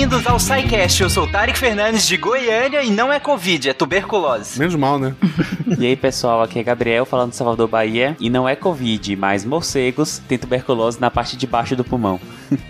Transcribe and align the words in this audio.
bem-vindos 0.00 0.26
ao 0.26 0.40
SciCast. 0.40 1.02
Eu 1.02 1.10
sou 1.10 1.24
o 1.24 1.26
Tarek 1.30 1.58
Fernandes 1.58 2.06
de 2.06 2.16
Goiânia 2.16 2.82
e 2.82 2.90
não 2.90 3.12
é 3.12 3.20
Covid, 3.20 3.68
é 3.68 3.74
tuberculose. 3.74 4.58
Menos 4.58 4.74
mal, 4.74 4.98
né? 4.98 5.14
e 5.78 5.86
aí, 5.88 5.94
pessoal, 5.94 6.42
aqui 6.42 6.58
é 6.58 6.62
Gabriel 6.62 7.04
falando 7.04 7.32
de 7.32 7.36
Salvador, 7.36 7.68
Bahia. 7.68 8.16
E 8.18 8.30
não 8.30 8.48
é 8.48 8.56
Covid, 8.56 9.14
mas 9.16 9.44
morcegos 9.44 10.18
têm 10.26 10.38
tuberculose 10.38 10.98
na 10.98 11.10
parte 11.10 11.36
de 11.36 11.46
baixo 11.46 11.76
do 11.76 11.84
pulmão. 11.84 12.18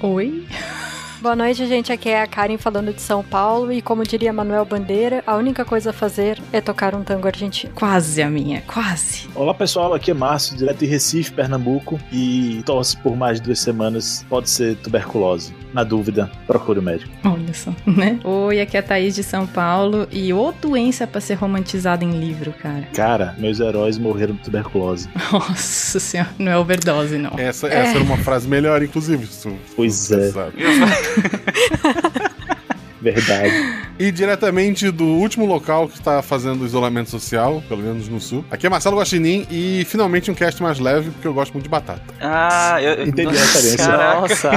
Oi? 0.02 0.44
Boa 1.20 1.36
noite, 1.36 1.66
gente. 1.66 1.92
Aqui 1.92 2.08
é 2.08 2.22
a 2.22 2.26
Karen 2.26 2.56
falando 2.56 2.94
de 2.94 3.02
São 3.02 3.22
Paulo 3.22 3.70
e 3.70 3.82
como 3.82 4.02
diria 4.04 4.32
Manuel 4.32 4.64
Bandeira, 4.64 5.22
a 5.26 5.36
única 5.36 5.66
coisa 5.66 5.90
a 5.90 5.92
fazer 5.92 6.40
é 6.50 6.62
tocar 6.62 6.94
um 6.94 7.02
tango 7.02 7.26
argentino. 7.26 7.74
Quase 7.74 8.22
a 8.22 8.30
minha, 8.30 8.62
quase. 8.62 9.28
Olá 9.34 9.52
pessoal, 9.52 9.92
aqui 9.92 10.10
é 10.12 10.14
Márcio, 10.14 10.56
direto 10.56 10.78
de 10.78 10.86
Recife, 10.86 11.30
Pernambuco 11.32 12.00
e 12.10 12.62
tosse 12.64 12.96
por 12.96 13.14
mais 13.14 13.38
de 13.38 13.48
duas 13.48 13.60
semanas. 13.60 14.24
Pode 14.30 14.48
ser 14.48 14.76
tuberculose. 14.76 15.52
Na 15.72 15.84
dúvida, 15.84 16.28
procure 16.48 16.80
o 16.80 16.82
médico. 16.82 17.12
Olha 17.24 17.54
só, 17.54 17.72
né? 17.86 18.18
Oi, 18.24 18.60
aqui 18.60 18.76
é 18.76 18.80
a 18.80 18.82
Thaís 18.82 19.14
de 19.14 19.22
São 19.22 19.46
Paulo 19.46 20.08
e 20.10 20.32
ô 20.32 20.52
doença 20.52 21.06
pra 21.06 21.20
ser 21.20 21.34
romantizada 21.34 22.04
em 22.04 22.10
livro, 22.10 22.52
cara. 22.52 22.88
Cara, 22.92 23.36
meus 23.38 23.60
heróis 23.60 23.96
morreram 23.96 24.34
de 24.34 24.40
tuberculose. 24.40 25.08
Nossa 25.30 26.00
senhora, 26.00 26.30
não 26.38 26.50
é 26.50 26.58
overdose, 26.58 27.16
não. 27.18 27.38
Essa, 27.38 27.68
essa 27.68 27.92
é. 27.92 27.94
era 27.94 28.02
uma 28.02 28.16
frase 28.16 28.48
melhor, 28.48 28.82
inclusive. 28.82 29.28
Pois 29.76 30.10
é. 30.10 30.32
Verdade. 33.00 33.50
E 33.98 34.10
diretamente 34.12 34.90
do 34.90 35.04
último 35.04 35.46
local 35.46 35.88
que 35.88 35.94
está 35.94 36.20
fazendo 36.20 36.66
isolamento 36.66 37.08
social, 37.08 37.62
pelo 37.66 37.82
menos 37.82 38.08
no 38.08 38.20
sul. 38.20 38.44
Aqui 38.50 38.66
é 38.66 38.70
Marcelo 38.70 38.98
Guaxinim 38.98 39.46
e 39.50 39.86
finalmente 39.86 40.30
um 40.30 40.34
cast 40.34 40.62
mais 40.62 40.78
leve, 40.78 41.10
porque 41.10 41.26
eu 41.26 41.32
gosto 41.32 41.52
muito 41.52 41.64
de 41.64 41.70
batata. 41.70 42.02
Ah, 42.20 42.76
eu 42.82 43.04
entendi 43.08 43.34
a 43.36 43.40
referência. 43.40 43.78
Caraca. 43.78 44.20
Nossa. 44.20 44.50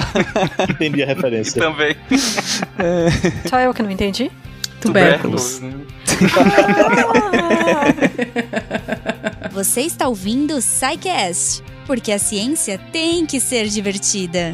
entendi 0.69 1.03
a 1.03 1.05
referência. 1.05 1.61
Também. 1.61 1.95
Só 3.50 3.59
eu 3.59 3.73
que 3.73 3.81
não 3.81 3.89
entendi? 3.89 4.30
Tubérculos. 4.81 5.61
Você 9.52 9.81
está 9.81 10.08
ouvindo 10.08 10.56
o 10.56 10.61
SciCast, 10.61 11.63
porque 11.85 12.11
a 12.11 12.19
ciência 12.19 12.78
tem 12.91 13.25
que 13.25 13.39
ser 13.39 13.67
divertida. 13.67 14.52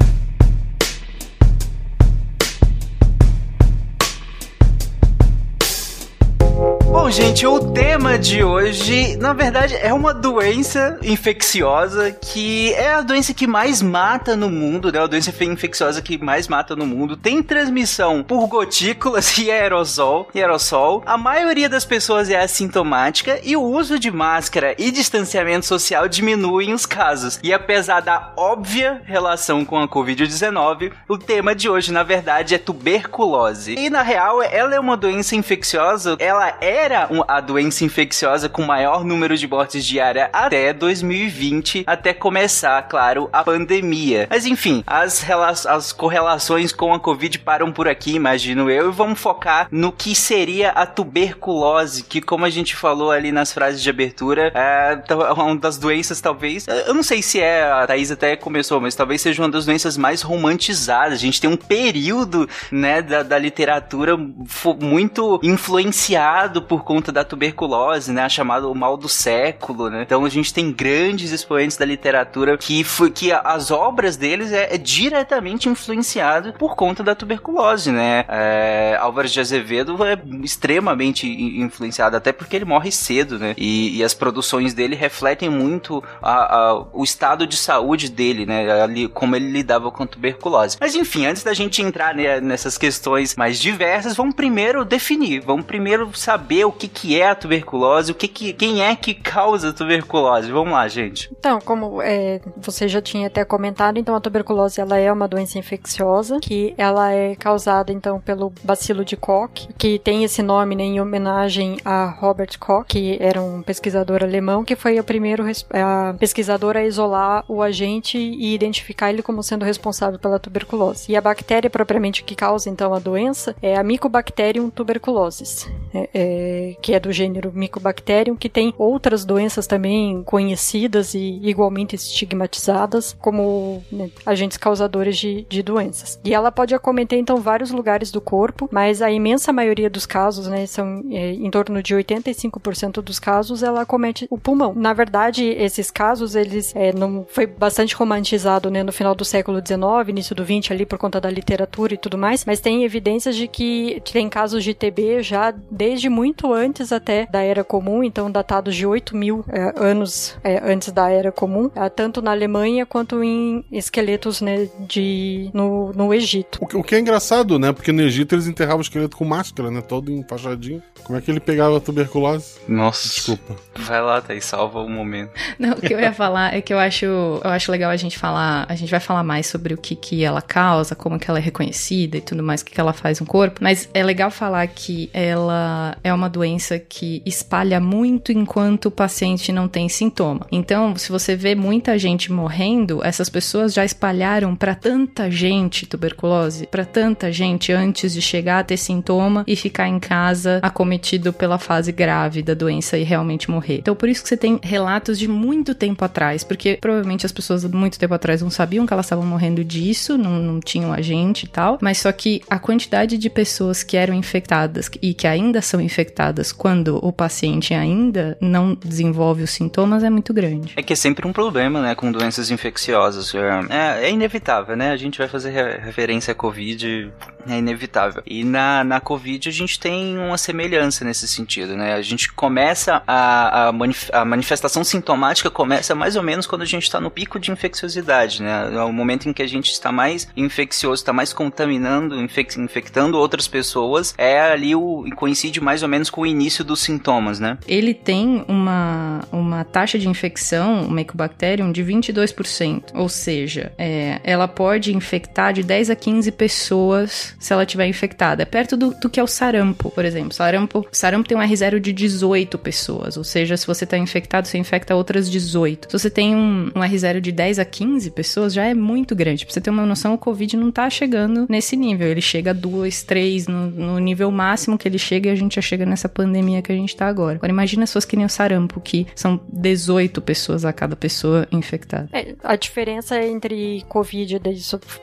Bom, 7.02 7.10
gente, 7.10 7.48
o 7.48 7.72
tema 7.72 8.20
de 8.20 8.44
hoje, 8.44 9.16
na 9.16 9.32
verdade, 9.32 9.74
é 9.78 9.94
uma 9.94 10.14
doença 10.14 11.00
infecciosa 11.02 12.12
que 12.12 12.74
é 12.74 12.92
a 12.92 13.02
doença 13.02 13.34
que 13.34 13.48
mais 13.48 13.82
mata 13.82 14.36
no 14.36 14.50
mundo, 14.50 14.92
né? 14.92 15.00
A 15.00 15.08
doença 15.08 15.34
infecciosa 15.46 16.02
que 16.02 16.18
mais 16.18 16.50
mata 16.50 16.76
no 16.76 16.86
mundo. 16.86 17.16
Tem 17.16 17.42
transmissão 17.42 18.22
por 18.22 18.46
gotículas 18.48 19.36
e 19.40 19.50
aerosol, 19.50 20.28
e 20.36 20.42
aerossol. 20.42 21.02
A 21.06 21.18
maioria 21.18 21.70
das 21.70 21.86
pessoas 21.86 22.30
é 22.30 22.38
assintomática 22.38 23.40
e 23.44 23.56
o 23.56 23.64
uso 23.64 23.98
de 23.98 24.12
máscara 24.12 24.76
e 24.78 24.92
distanciamento 24.92 25.66
social 25.66 26.08
diminuem 26.10 26.74
os 26.74 26.86
casos. 26.86 27.40
E 27.42 27.54
apesar 27.54 28.02
da 28.02 28.34
óbvia 28.36 29.02
relação 29.06 29.64
com 29.64 29.80
a 29.80 29.88
Covid-19, 29.88 30.92
o 31.08 31.18
tema 31.18 31.56
de 31.56 31.70
hoje, 31.70 31.94
na 31.94 32.04
verdade, 32.04 32.56
é 32.56 32.58
tuberculose. 32.58 33.76
E 33.76 33.90
na 33.90 34.02
real, 34.02 34.44
ela 34.44 34.76
é 34.76 34.80
uma 34.80 34.98
doença 34.98 35.34
infecciosa, 35.34 36.18
ela 36.20 36.58
era 36.90 37.08
a 37.28 37.40
doença 37.40 37.86
infecciosa 37.86 38.50
com 38.50 38.64
maior 38.64 39.04
número 39.04 39.38
de 39.38 39.48
mortes 39.48 39.86
diária 39.86 40.30
até 40.34 40.74
2020, 40.74 41.84
até 41.86 42.14
começar, 42.14 42.82
claro, 42.84 43.30
a 43.32 43.44
pandemia. 43.44 44.28
Mas 44.30 44.46
enfim, 44.46 44.84
as, 44.88 45.24
as 45.68 45.92
correlações 45.94 46.72
com 46.74 46.94
a 46.94 47.00
Covid 47.00 47.38
param 47.40 47.72
por 47.72 47.88
aqui, 47.88 48.16
imagino 48.16 48.70
eu, 48.70 48.90
e 48.90 48.92
vamos 48.92 49.20
focar 49.20 49.68
no 49.72 49.92
que 49.92 50.16
seria 50.16 50.70
a 50.72 50.86
tuberculose, 50.86 52.04
que 52.04 52.22
como 52.22 52.46
a 52.46 52.50
gente 52.50 52.76
falou 52.76 53.12
ali 53.12 53.32
nas 53.32 53.54
frases 53.54 53.82
de 53.82 53.90
abertura, 53.90 54.52
é 54.56 55.00
uma 55.34 55.56
das 55.56 55.78
doenças 55.78 56.20
talvez, 56.20 56.66
eu 56.88 56.94
não 56.94 57.04
sei 57.04 57.22
se 57.22 57.40
é, 57.40 57.64
a 57.64 57.86
Thaís 57.86 58.12
até 58.12 58.36
começou, 58.36 58.82
mas 58.82 58.96
talvez 58.96 59.22
seja 59.22 59.42
uma 59.42 59.50
das 59.50 59.66
doenças 59.66 59.96
mais 59.96 60.22
romantizadas. 60.22 61.14
A 61.14 61.22
gente 61.22 61.40
tem 61.40 61.50
um 61.50 61.58
período, 61.58 62.50
né, 62.72 63.02
da, 63.02 63.22
da 63.22 63.38
literatura 63.38 64.18
muito 64.18 65.40
influenciado 65.44 66.62
por 66.62 66.79
conta 66.84 67.12
da 67.12 67.24
tuberculose, 67.24 68.12
né? 68.12 68.28
Chamado 68.30 68.72
o 68.72 68.76
mal 68.76 68.98
do 68.98 69.10
século, 69.10 69.90
né? 69.90 70.04
Então 70.04 70.26
a 70.26 70.30
gente 70.30 70.54
tem 70.54 70.72
grandes 70.72 71.32
expoentes 71.32 71.78
da 71.78 71.86
literatura 71.86 72.58
que 72.58 72.84
foi 72.84 73.12
que 73.12 73.32
as 73.32 73.72
obras 73.72 74.18
deles 74.18 74.52
é, 74.52 74.76
é 74.76 74.78
diretamente 74.78 75.70
influenciado 75.70 76.54
por 76.54 76.76
conta 76.76 77.04
da 77.04 77.16
tuberculose, 77.16 77.92
né? 77.92 78.26
É, 78.28 78.98
Álvaro 79.00 79.28
de 79.28 79.40
Azevedo 79.40 79.98
é 80.04 80.18
extremamente 80.44 81.28
influenciado, 81.28 82.16
até 82.16 82.32
porque 82.32 82.56
ele 82.56 82.66
morre 82.66 82.92
cedo, 82.92 83.38
né? 83.38 83.54
E, 83.58 83.98
e 83.98 84.04
as 84.04 84.14
produções 84.14 84.74
dele 84.74 84.96
refletem 84.96 85.50
muito 85.50 86.04
a, 86.22 86.56
a, 86.56 86.86
o 86.94 87.04
estado 87.04 87.46
de 87.46 87.58
saúde 87.58 88.10
dele, 88.10 88.46
né? 88.46 88.82
Ali, 88.82 89.08
como 89.08 89.36
ele 89.36 89.52
lidava 89.52 89.92
com 89.92 90.04
a 90.04 90.08
tuberculose. 90.08 90.78
Mas 90.80 90.96
enfim, 90.96 91.26
antes 91.26 91.44
da 91.44 91.54
gente 91.54 91.82
entrar 91.82 92.14
né, 92.16 92.40
nessas 92.40 92.78
questões 92.78 93.36
mais 93.36 93.60
diversas, 93.60 94.16
vamos 94.16 94.36
primeiro 94.36 94.86
definir, 94.86 95.42
vamos 95.42 95.66
primeiro 95.66 96.10
saber 96.16 96.66
o 96.70 96.72
que, 96.72 96.88
que 96.88 97.20
é 97.20 97.30
a 97.30 97.36
tuberculose, 97.36 98.12
o 98.12 98.16
que, 98.16 98.28
que 98.28 98.54
quem 98.54 98.84
é 98.84 98.96
que 98.96 99.14
causa 99.14 99.70
a 99.70 99.74
tuberculose. 99.74 100.52
Vamos 100.52 100.74
lá, 100.74 100.88
gente. 100.88 101.30
Então, 101.38 101.60
como 101.60 102.02
é, 102.02 102.40
você 102.58 102.88
já 102.88 103.02
tinha 103.02 103.28
até 103.28 103.44
comentado, 103.44 103.98
então 103.98 104.16
a 104.16 104.22
tuberculose 104.22 104.80
ela 104.80 104.98
é 104.98 105.12
uma 105.12 105.28
doença 105.28 105.58
infecciosa 105.58 106.40
que 106.40 106.74
ela 106.78 107.12
é 107.12 107.36
causada 107.36 107.92
então 107.92 108.20
pelo 108.20 108.52
bacilo 108.64 109.04
de 109.04 109.18
Koch, 109.18 109.68
que 109.78 110.00
tem 110.00 110.24
esse 110.24 110.42
nome 110.42 110.76
né, 110.76 110.84
em 110.84 111.02
homenagem 111.02 111.78
a 111.84 112.06
Robert 112.06 112.58
Koch, 112.60 112.86
que 112.88 113.18
era 113.20 113.42
um 113.42 113.62
pesquisador 113.62 114.24
alemão 114.24 114.64
que 114.64 114.76
foi 114.76 115.00
o 115.00 115.04
primeiro 115.04 115.44
a 115.74 116.16
pesquisador 116.20 116.78
a 116.78 116.84
isolar 116.84 117.44
o 117.48 117.62
agente 117.62 118.18
e 118.18 118.54
identificar 118.54 119.10
ele 119.10 119.22
como 119.22 119.42
sendo 119.42 119.66
responsável 119.66 120.20
pela 120.20 120.40
tuberculose. 120.40 121.12
E 121.12 121.16
a 121.16 121.22
bactéria 121.22 121.70
propriamente 121.70 122.24
que 122.24 122.36
causa 122.36 122.70
então 122.70 122.94
a 122.94 123.00
doença 123.00 123.56
é 123.62 123.76
a 123.76 123.84
Mycobacterium 123.84 124.70
tuberculosis. 124.70 125.70
É, 125.94 126.10
é, 126.14 126.59
que 126.82 126.94
é 126.94 127.00
do 127.00 127.12
gênero 127.12 127.52
Mycobacterium, 127.54 128.36
que 128.36 128.50
tem 128.50 128.74
outras 128.78 129.26
doenças 129.26 129.68
também 129.68 130.24
conhecidas 130.24 131.14
e 131.14 131.40
igualmente 131.44 131.96
estigmatizadas 131.96 133.16
como 133.20 133.84
né, 133.92 134.10
agentes 134.26 134.58
causadores 134.58 135.18
de, 135.18 135.46
de 135.50 135.62
doenças. 135.64 136.20
E 136.24 136.34
ela 136.34 136.52
pode 136.52 136.74
acometer 136.74 137.20
então 137.20 137.38
vários 137.38 137.72
lugares 137.72 138.12
do 138.12 138.22
corpo, 138.22 138.70
mas 138.72 139.02
a 139.02 139.12
imensa 139.12 139.52
maioria 139.52 139.90
dos 139.90 140.06
casos, 140.06 140.48
né, 140.48 140.66
são 140.66 141.04
é, 141.12 141.32
em 141.32 141.50
torno 141.50 141.82
de 141.82 141.96
85% 141.96 143.02
dos 143.02 143.20
casos, 143.20 143.64
ela 143.64 143.82
acomete 143.82 144.28
o 144.30 144.38
pulmão. 144.38 144.74
Na 144.76 144.94
verdade, 144.94 145.46
esses 145.46 145.92
casos, 145.92 146.36
eles 146.36 146.76
é, 146.76 146.94
não 146.94 147.26
foi 147.30 147.46
bastante 147.46 147.96
romantizado 147.96 148.70
né, 148.70 148.84
no 148.84 148.92
final 148.92 149.16
do 149.16 149.26
século 149.26 149.60
XIX, 149.60 150.10
início 150.10 150.36
do 150.36 150.44
XX 150.44 150.72
ali 150.72 150.86
por 150.86 150.98
conta 150.98 151.20
da 151.20 151.30
literatura 151.30 151.94
e 151.94 151.98
tudo 151.98 152.18
mais, 152.18 152.46
mas 152.46 152.60
tem 152.60 152.84
evidências 152.84 153.36
de 153.36 153.48
que 153.48 154.02
tem 154.12 154.30
casos 154.30 154.64
de 154.64 154.74
TB 154.74 155.22
já 155.22 155.54
desde 155.70 156.10
muito 156.10 156.49
antes 156.54 156.92
até 156.92 157.26
da 157.26 157.42
Era 157.42 157.64
Comum, 157.64 158.04
então 158.04 158.32
datados 158.32 158.76
de 158.76 158.86
8 158.86 159.16
mil 159.16 159.46
é, 159.50 159.74
anos 159.76 160.38
é, 160.44 160.62
antes 160.64 160.92
da 160.92 161.10
Era 161.10 161.32
Comum, 161.32 161.70
é, 161.76 161.90
tanto 161.90 162.22
na 162.22 162.32
Alemanha 162.32 162.86
quanto 162.86 163.24
em 163.24 163.64
esqueletos 163.72 164.42
né, 164.42 164.68
de, 164.80 165.50
no, 165.54 165.92
no 165.94 166.14
Egito. 166.14 166.60
O 166.62 166.68
que, 166.68 166.78
o 166.78 166.84
que, 166.84 166.96
é 166.96 167.00
engraçado, 167.00 167.58
né? 167.60 167.72
Porque 167.72 167.92
no 167.92 168.02
Egito 168.02 168.36
eles 168.36 168.48
enterravam 168.48 168.80
o 168.80 168.82
esqueleto 168.82 169.18
com 169.18 169.26
máscara, 169.26 169.72
né? 169.72 169.82
Todo 169.82 170.12
enfaixadinho. 170.12 170.82
Como 171.04 171.18
é 171.18 171.22
que 171.22 171.32
ele 171.32 171.40
pegava 171.40 171.78
a 171.78 171.80
tuberculose? 171.80 172.60
Nossa. 172.68 173.08
Desculpa. 173.08 173.56
Vai 173.76 174.02
lá, 174.02 174.22
Thaís, 174.22 174.46
salva 174.46 174.82
um 174.82 174.90
momento. 174.90 175.32
Não, 175.58 175.72
o 175.72 175.82
que 175.82 175.94
eu 175.94 176.00
ia 176.00 176.14
falar 176.14 176.54
é 176.54 176.62
que 176.62 176.74
eu 176.74 176.80
acho, 176.80 177.06
eu 177.06 177.50
acho 177.50 177.72
legal 177.72 177.92
a 177.92 177.98
gente 177.98 178.18
falar, 178.18 178.66
a 178.68 178.76
gente 178.76 178.90
vai 178.90 179.00
falar 179.00 179.24
mais 179.24 179.48
sobre 179.48 179.74
o 179.74 179.78
que, 179.78 179.96
que 179.96 180.24
ela 180.24 180.42
causa, 180.42 180.96
como 180.96 181.20
que 181.20 181.30
ela 181.30 181.40
é 181.40 181.42
reconhecida 181.42 182.18
e 182.18 182.22
tudo 182.22 182.44
mais, 182.44 182.62
o 182.62 182.66
que, 182.66 182.74
que 182.74 182.80
ela 182.80 182.94
faz 182.94 183.20
no 183.20 183.26
corpo, 183.26 183.60
mas 183.62 183.90
é 183.94 184.04
legal 184.04 184.30
falar 184.30 184.68
que 184.68 185.10
ela 185.14 185.98
é 186.04 186.14
uma 186.14 186.30
doença 186.30 186.39
que 186.80 187.22
espalha 187.26 187.80
muito 187.80 188.32
enquanto 188.32 188.88
o 188.88 188.92
paciente 188.92 189.52
não 189.52 189.68
tem 189.68 189.90
sintoma. 189.90 190.46
Então, 190.52 190.96
se 190.96 191.12
você 191.12 191.36
vê 191.36 191.56
muita 191.56 191.98
gente 191.98 192.32
morrendo, 192.32 193.04
essas 193.04 193.30
pessoas 193.30 193.74
já 193.74 193.84
espalharam 193.84 194.56
para 194.56 194.76
tanta 194.76 195.30
gente 195.30 195.86
tuberculose, 195.86 196.68
para 196.68 196.86
tanta 196.86 197.32
gente 197.32 197.72
antes 197.72 198.14
de 198.14 198.22
chegar 198.22 198.60
a 198.60 198.64
ter 198.64 198.78
sintoma 198.78 199.44
e 199.48 199.56
ficar 199.56 199.88
em 199.88 200.00
casa 200.00 200.60
acometido 200.62 201.34
pela 201.34 201.58
fase 201.58 201.92
grave 201.92 202.42
da 202.42 202.54
doença 202.54 202.98
e 202.98 203.04
realmente 203.04 203.50
morrer. 203.50 203.78
Então, 203.80 203.96
por 203.96 204.10
isso 204.10 204.22
que 204.24 204.30
você 204.30 204.38
tem 204.38 204.60
relatos 204.62 205.18
de 205.18 205.28
muito 205.28 205.74
tempo 205.74 206.04
atrás, 206.04 206.44
porque 206.44 206.78
provavelmente 206.80 207.26
as 207.26 207.32
pessoas 207.32 207.64
muito 207.66 208.00
tempo 208.00 208.14
atrás 208.14 208.42
não 208.42 208.50
sabiam 208.50 208.86
que 208.86 208.94
elas 208.94 209.06
estavam 209.06 209.26
morrendo 209.26 209.64
disso, 209.64 210.18
não, 210.18 210.40
não 210.40 210.60
tinham 210.60 210.94
agente 210.94 211.46
e 211.46 211.50
tal, 211.50 211.78
mas 211.82 211.98
só 211.98 212.12
que 212.12 212.42
a 212.50 212.60
quantidade 212.60 213.18
de 213.18 213.30
pessoas 213.30 213.84
que 213.84 213.98
eram 213.98 214.14
infectadas 214.14 214.90
e 215.02 215.14
que 215.14 215.28
ainda 215.28 215.62
são 215.62 215.80
infectadas 215.82 216.29
quando 216.52 216.98
o 217.06 217.12
paciente 217.12 217.74
ainda 217.74 218.38
não 218.40 218.76
desenvolve 218.76 219.44
os 219.44 219.52
sintomas 219.52 220.04
é 220.04 220.10
muito 220.10 220.34
grande. 220.34 220.74
É 220.76 220.84
que 220.84 220.94
é 220.94 220.96
sempre 220.96 221.28
um 221.28 221.34
problema, 221.34 221.82
né, 221.82 221.96
com 221.96 222.12
doenças 222.12 222.52
infecciosas. 222.52 223.34
É, 223.70 224.06
é 224.08 224.12
inevitável, 224.12 224.76
né? 224.76 224.92
A 224.92 224.98
gente 224.98 225.18
vai 225.18 225.28
fazer 225.28 225.52
referência 225.80 226.32
à 226.32 226.36
Covid, 226.36 227.12
é 227.48 227.58
inevitável. 227.58 228.22
E 228.26 228.44
na, 228.44 228.84
na 228.84 229.00
Covid 229.00 229.50
a 229.50 229.52
gente 229.52 229.80
tem 229.80 230.18
uma 230.18 230.38
semelhança 230.38 231.06
nesse 231.06 231.28
sentido, 231.28 231.76
né? 231.76 231.94
A 231.94 232.02
gente 232.02 232.32
começa 232.32 233.02
a, 233.08 233.68
a, 233.68 233.72
manif 233.72 234.10
a 234.14 234.26
manifestação 234.26 234.84
sintomática 234.84 235.50
começa 235.50 235.96
mais 235.96 236.16
ou 236.16 236.24
menos 236.24 236.46
quando 236.46 236.62
a 236.62 236.66
gente 236.66 236.84
está 236.84 237.00
no 237.00 237.10
pico 237.10 237.40
de 237.40 237.52
infecciosidade, 237.52 238.42
né? 238.42 238.72
É 238.74 238.84
o 238.84 238.92
momento 238.92 239.30
em 239.30 239.34
que 239.34 239.42
a 239.42 239.48
gente 239.48 239.72
está 239.72 239.92
mais 239.92 240.28
infeccioso, 240.36 241.02
está 241.02 241.14
mais 241.14 241.34
contaminando, 241.34 242.20
infec 242.20 242.60
infectando 242.60 243.18
outras 243.18 243.48
pessoas, 243.48 244.14
é 244.18 244.40
ali 244.40 244.76
o 244.76 245.06
coincide 245.16 245.62
mais 245.62 245.84
ou 245.84 245.90
menos 245.90 246.10
com 246.10 246.19
o 246.20 246.26
início 246.26 246.64
dos 246.64 246.82
sintomas, 246.82 247.40
né? 247.40 247.58
Ele 247.68 247.94
tem 247.94 248.44
uma, 248.48 249.22
uma 249.32 249.64
taxa 249.64 249.98
de 249.98 250.08
infecção, 250.08 250.86
o 250.86 250.92
Mycobacterium, 250.92 251.72
de 251.72 251.84
22%. 251.84 252.92
Ou 252.94 253.08
seja, 253.08 253.72
é, 253.78 254.20
ela 254.24 254.48
pode 254.48 254.96
infectar 254.96 255.54
de 255.54 255.64
10 255.64 255.90
a 255.90 255.96
15 255.96 256.32
pessoas 256.32 257.36
se 257.40 257.54
ela 257.54 257.66
tiver 257.66 257.88
infectada. 257.88 258.44
É 258.44 258.46
perto 258.46 258.76
do, 258.76 258.94
do 259.00 259.10
que 259.10 259.20
é 259.20 259.24
o 259.24 259.28
sarampo, 259.28 259.90
por 259.92 260.06
exemplo. 260.06 260.34
Sarampo, 260.34 260.86
sarampo 260.92 261.28
tem 261.28 261.38
um 261.38 261.42
R0 261.42 261.80
de 261.80 261.94
18 261.94 262.58
pessoas. 262.58 263.18
Ou 263.18 263.24
seja, 263.24 263.56
se 263.56 263.66
você 263.66 263.84
está 263.84 263.98
infectado, 263.98 264.48
você 264.48 264.58
infecta 264.58 264.96
outras 264.96 265.30
18. 265.30 265.88
Se 265.90 266.00
você 266.00 266.10
tem 266.10 266.36
um, 266.36 266.72
um 266.76 266.80
R0 266.82 267.20
de 267.20 267.32
10 267.32 267.60
a 267.60 267.66
15 267.66 268.12
pessoas, 268.12 268.54
já 268.54 268.66
é 268.66 268.74
muito 268.74 269.16
grande. 269.16 269.46
Pra 269.46 269.54
você 269.54 269.62
ter 269.62 269.70
uma 269.70 269.86
noção, 269.86 270.14
o 270.14 270.18
Covid 270.18 270.58
não 270.58 270.72
tá 270.72 270.90
chegando 270.90 271.46
nesse 271.50 271.76
nível. 271.76 272.08
Ele 272.08 272.22
chega 272.22 272.52
a 272.52 272.54
2, 272.54 273.04
3, 273.04 273.48
no, 273.48 273.70
no 273.70 274.00
nível 274.00 274.30
máximo 274.32 274.78
que 274.78 274.88
ele 274.88 274.98
chega 275.00 275.30
e 275.30 275.32
a 275.32 275.36
gente 275.36 275.56
já 275.56 275.62
chega 275.62 275.86
nessa 275.86 275.99
pandemia 276.08 276.62
que 276.62 276.72
a 276.72 276.76
gente 276.76 276.96
tá 276.96 277.08
agora. 277.08 277.36
Agora 277.36 277.52
imagina 277.52 277.86
fosse 277.88 278.08
que 278.08 278.16
nem 278.16 278.26
o 278.26 278.30
sarampo, 278.30 278.80
que 278.80 279.08
são 279.16 279.40
18 279.52 280.22
pessoas 280.22 280.64
a 280.64 280.72
cada 280.72 280.96
pessoa 280.96 281.48
infectada. 281.52 282.08
É, 282.14 282.36
a 282.44 282.56
diferença 282.56 283.22
entre 283.22 283.84
Covid, 283.90 284.42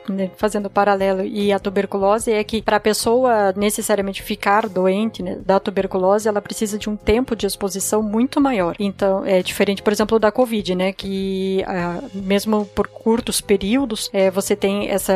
né, 0.09 0.31
fazendo 0.37 0.69
paralelo, 0.69 1.23
e 1.23 1.51
a 1.51 1.59
tuberculose 1.59 2.31
é 2.31 2.43
que 2.43 2.61
para 2.61 2.77
a 2.77 2.79
pessoa 2.79 3.53
necessariamente 3.55 4.23
ficar 4.23 4.67
doente 4.67 5.21
né, 5.21 5.37
da 5.45 5.59
tuberculose, 5.59 6.27
ela 6.27 6.41
precisa 6.41 6.77
de 6.77 6.89
um 6.89 6.95
tempo 6.95 7.35
de 7.35 7.45
exposição 7.45 8.01
muito 8.01 8.41
maior. 8.41 8.75
Então, 8.79 9.25
é 9.25 9.41
diferente, 9.43 9.83
por 9.83 9.93
exemplo, 9.93 10.17
da 10.19 10.31
Covid, 10.31 10.75
né? 10.75 10.93
Que 10.93 11.63
ah, 11.67 12.01
mesmo 12.13 12.65
por 12.65 12.87
curtos 12.87 13.41
períodos, 13.41 14.09
é, 14.13 14.31
você 14.31 14.55
tem 14.55 14.89
essa 14.89 15.13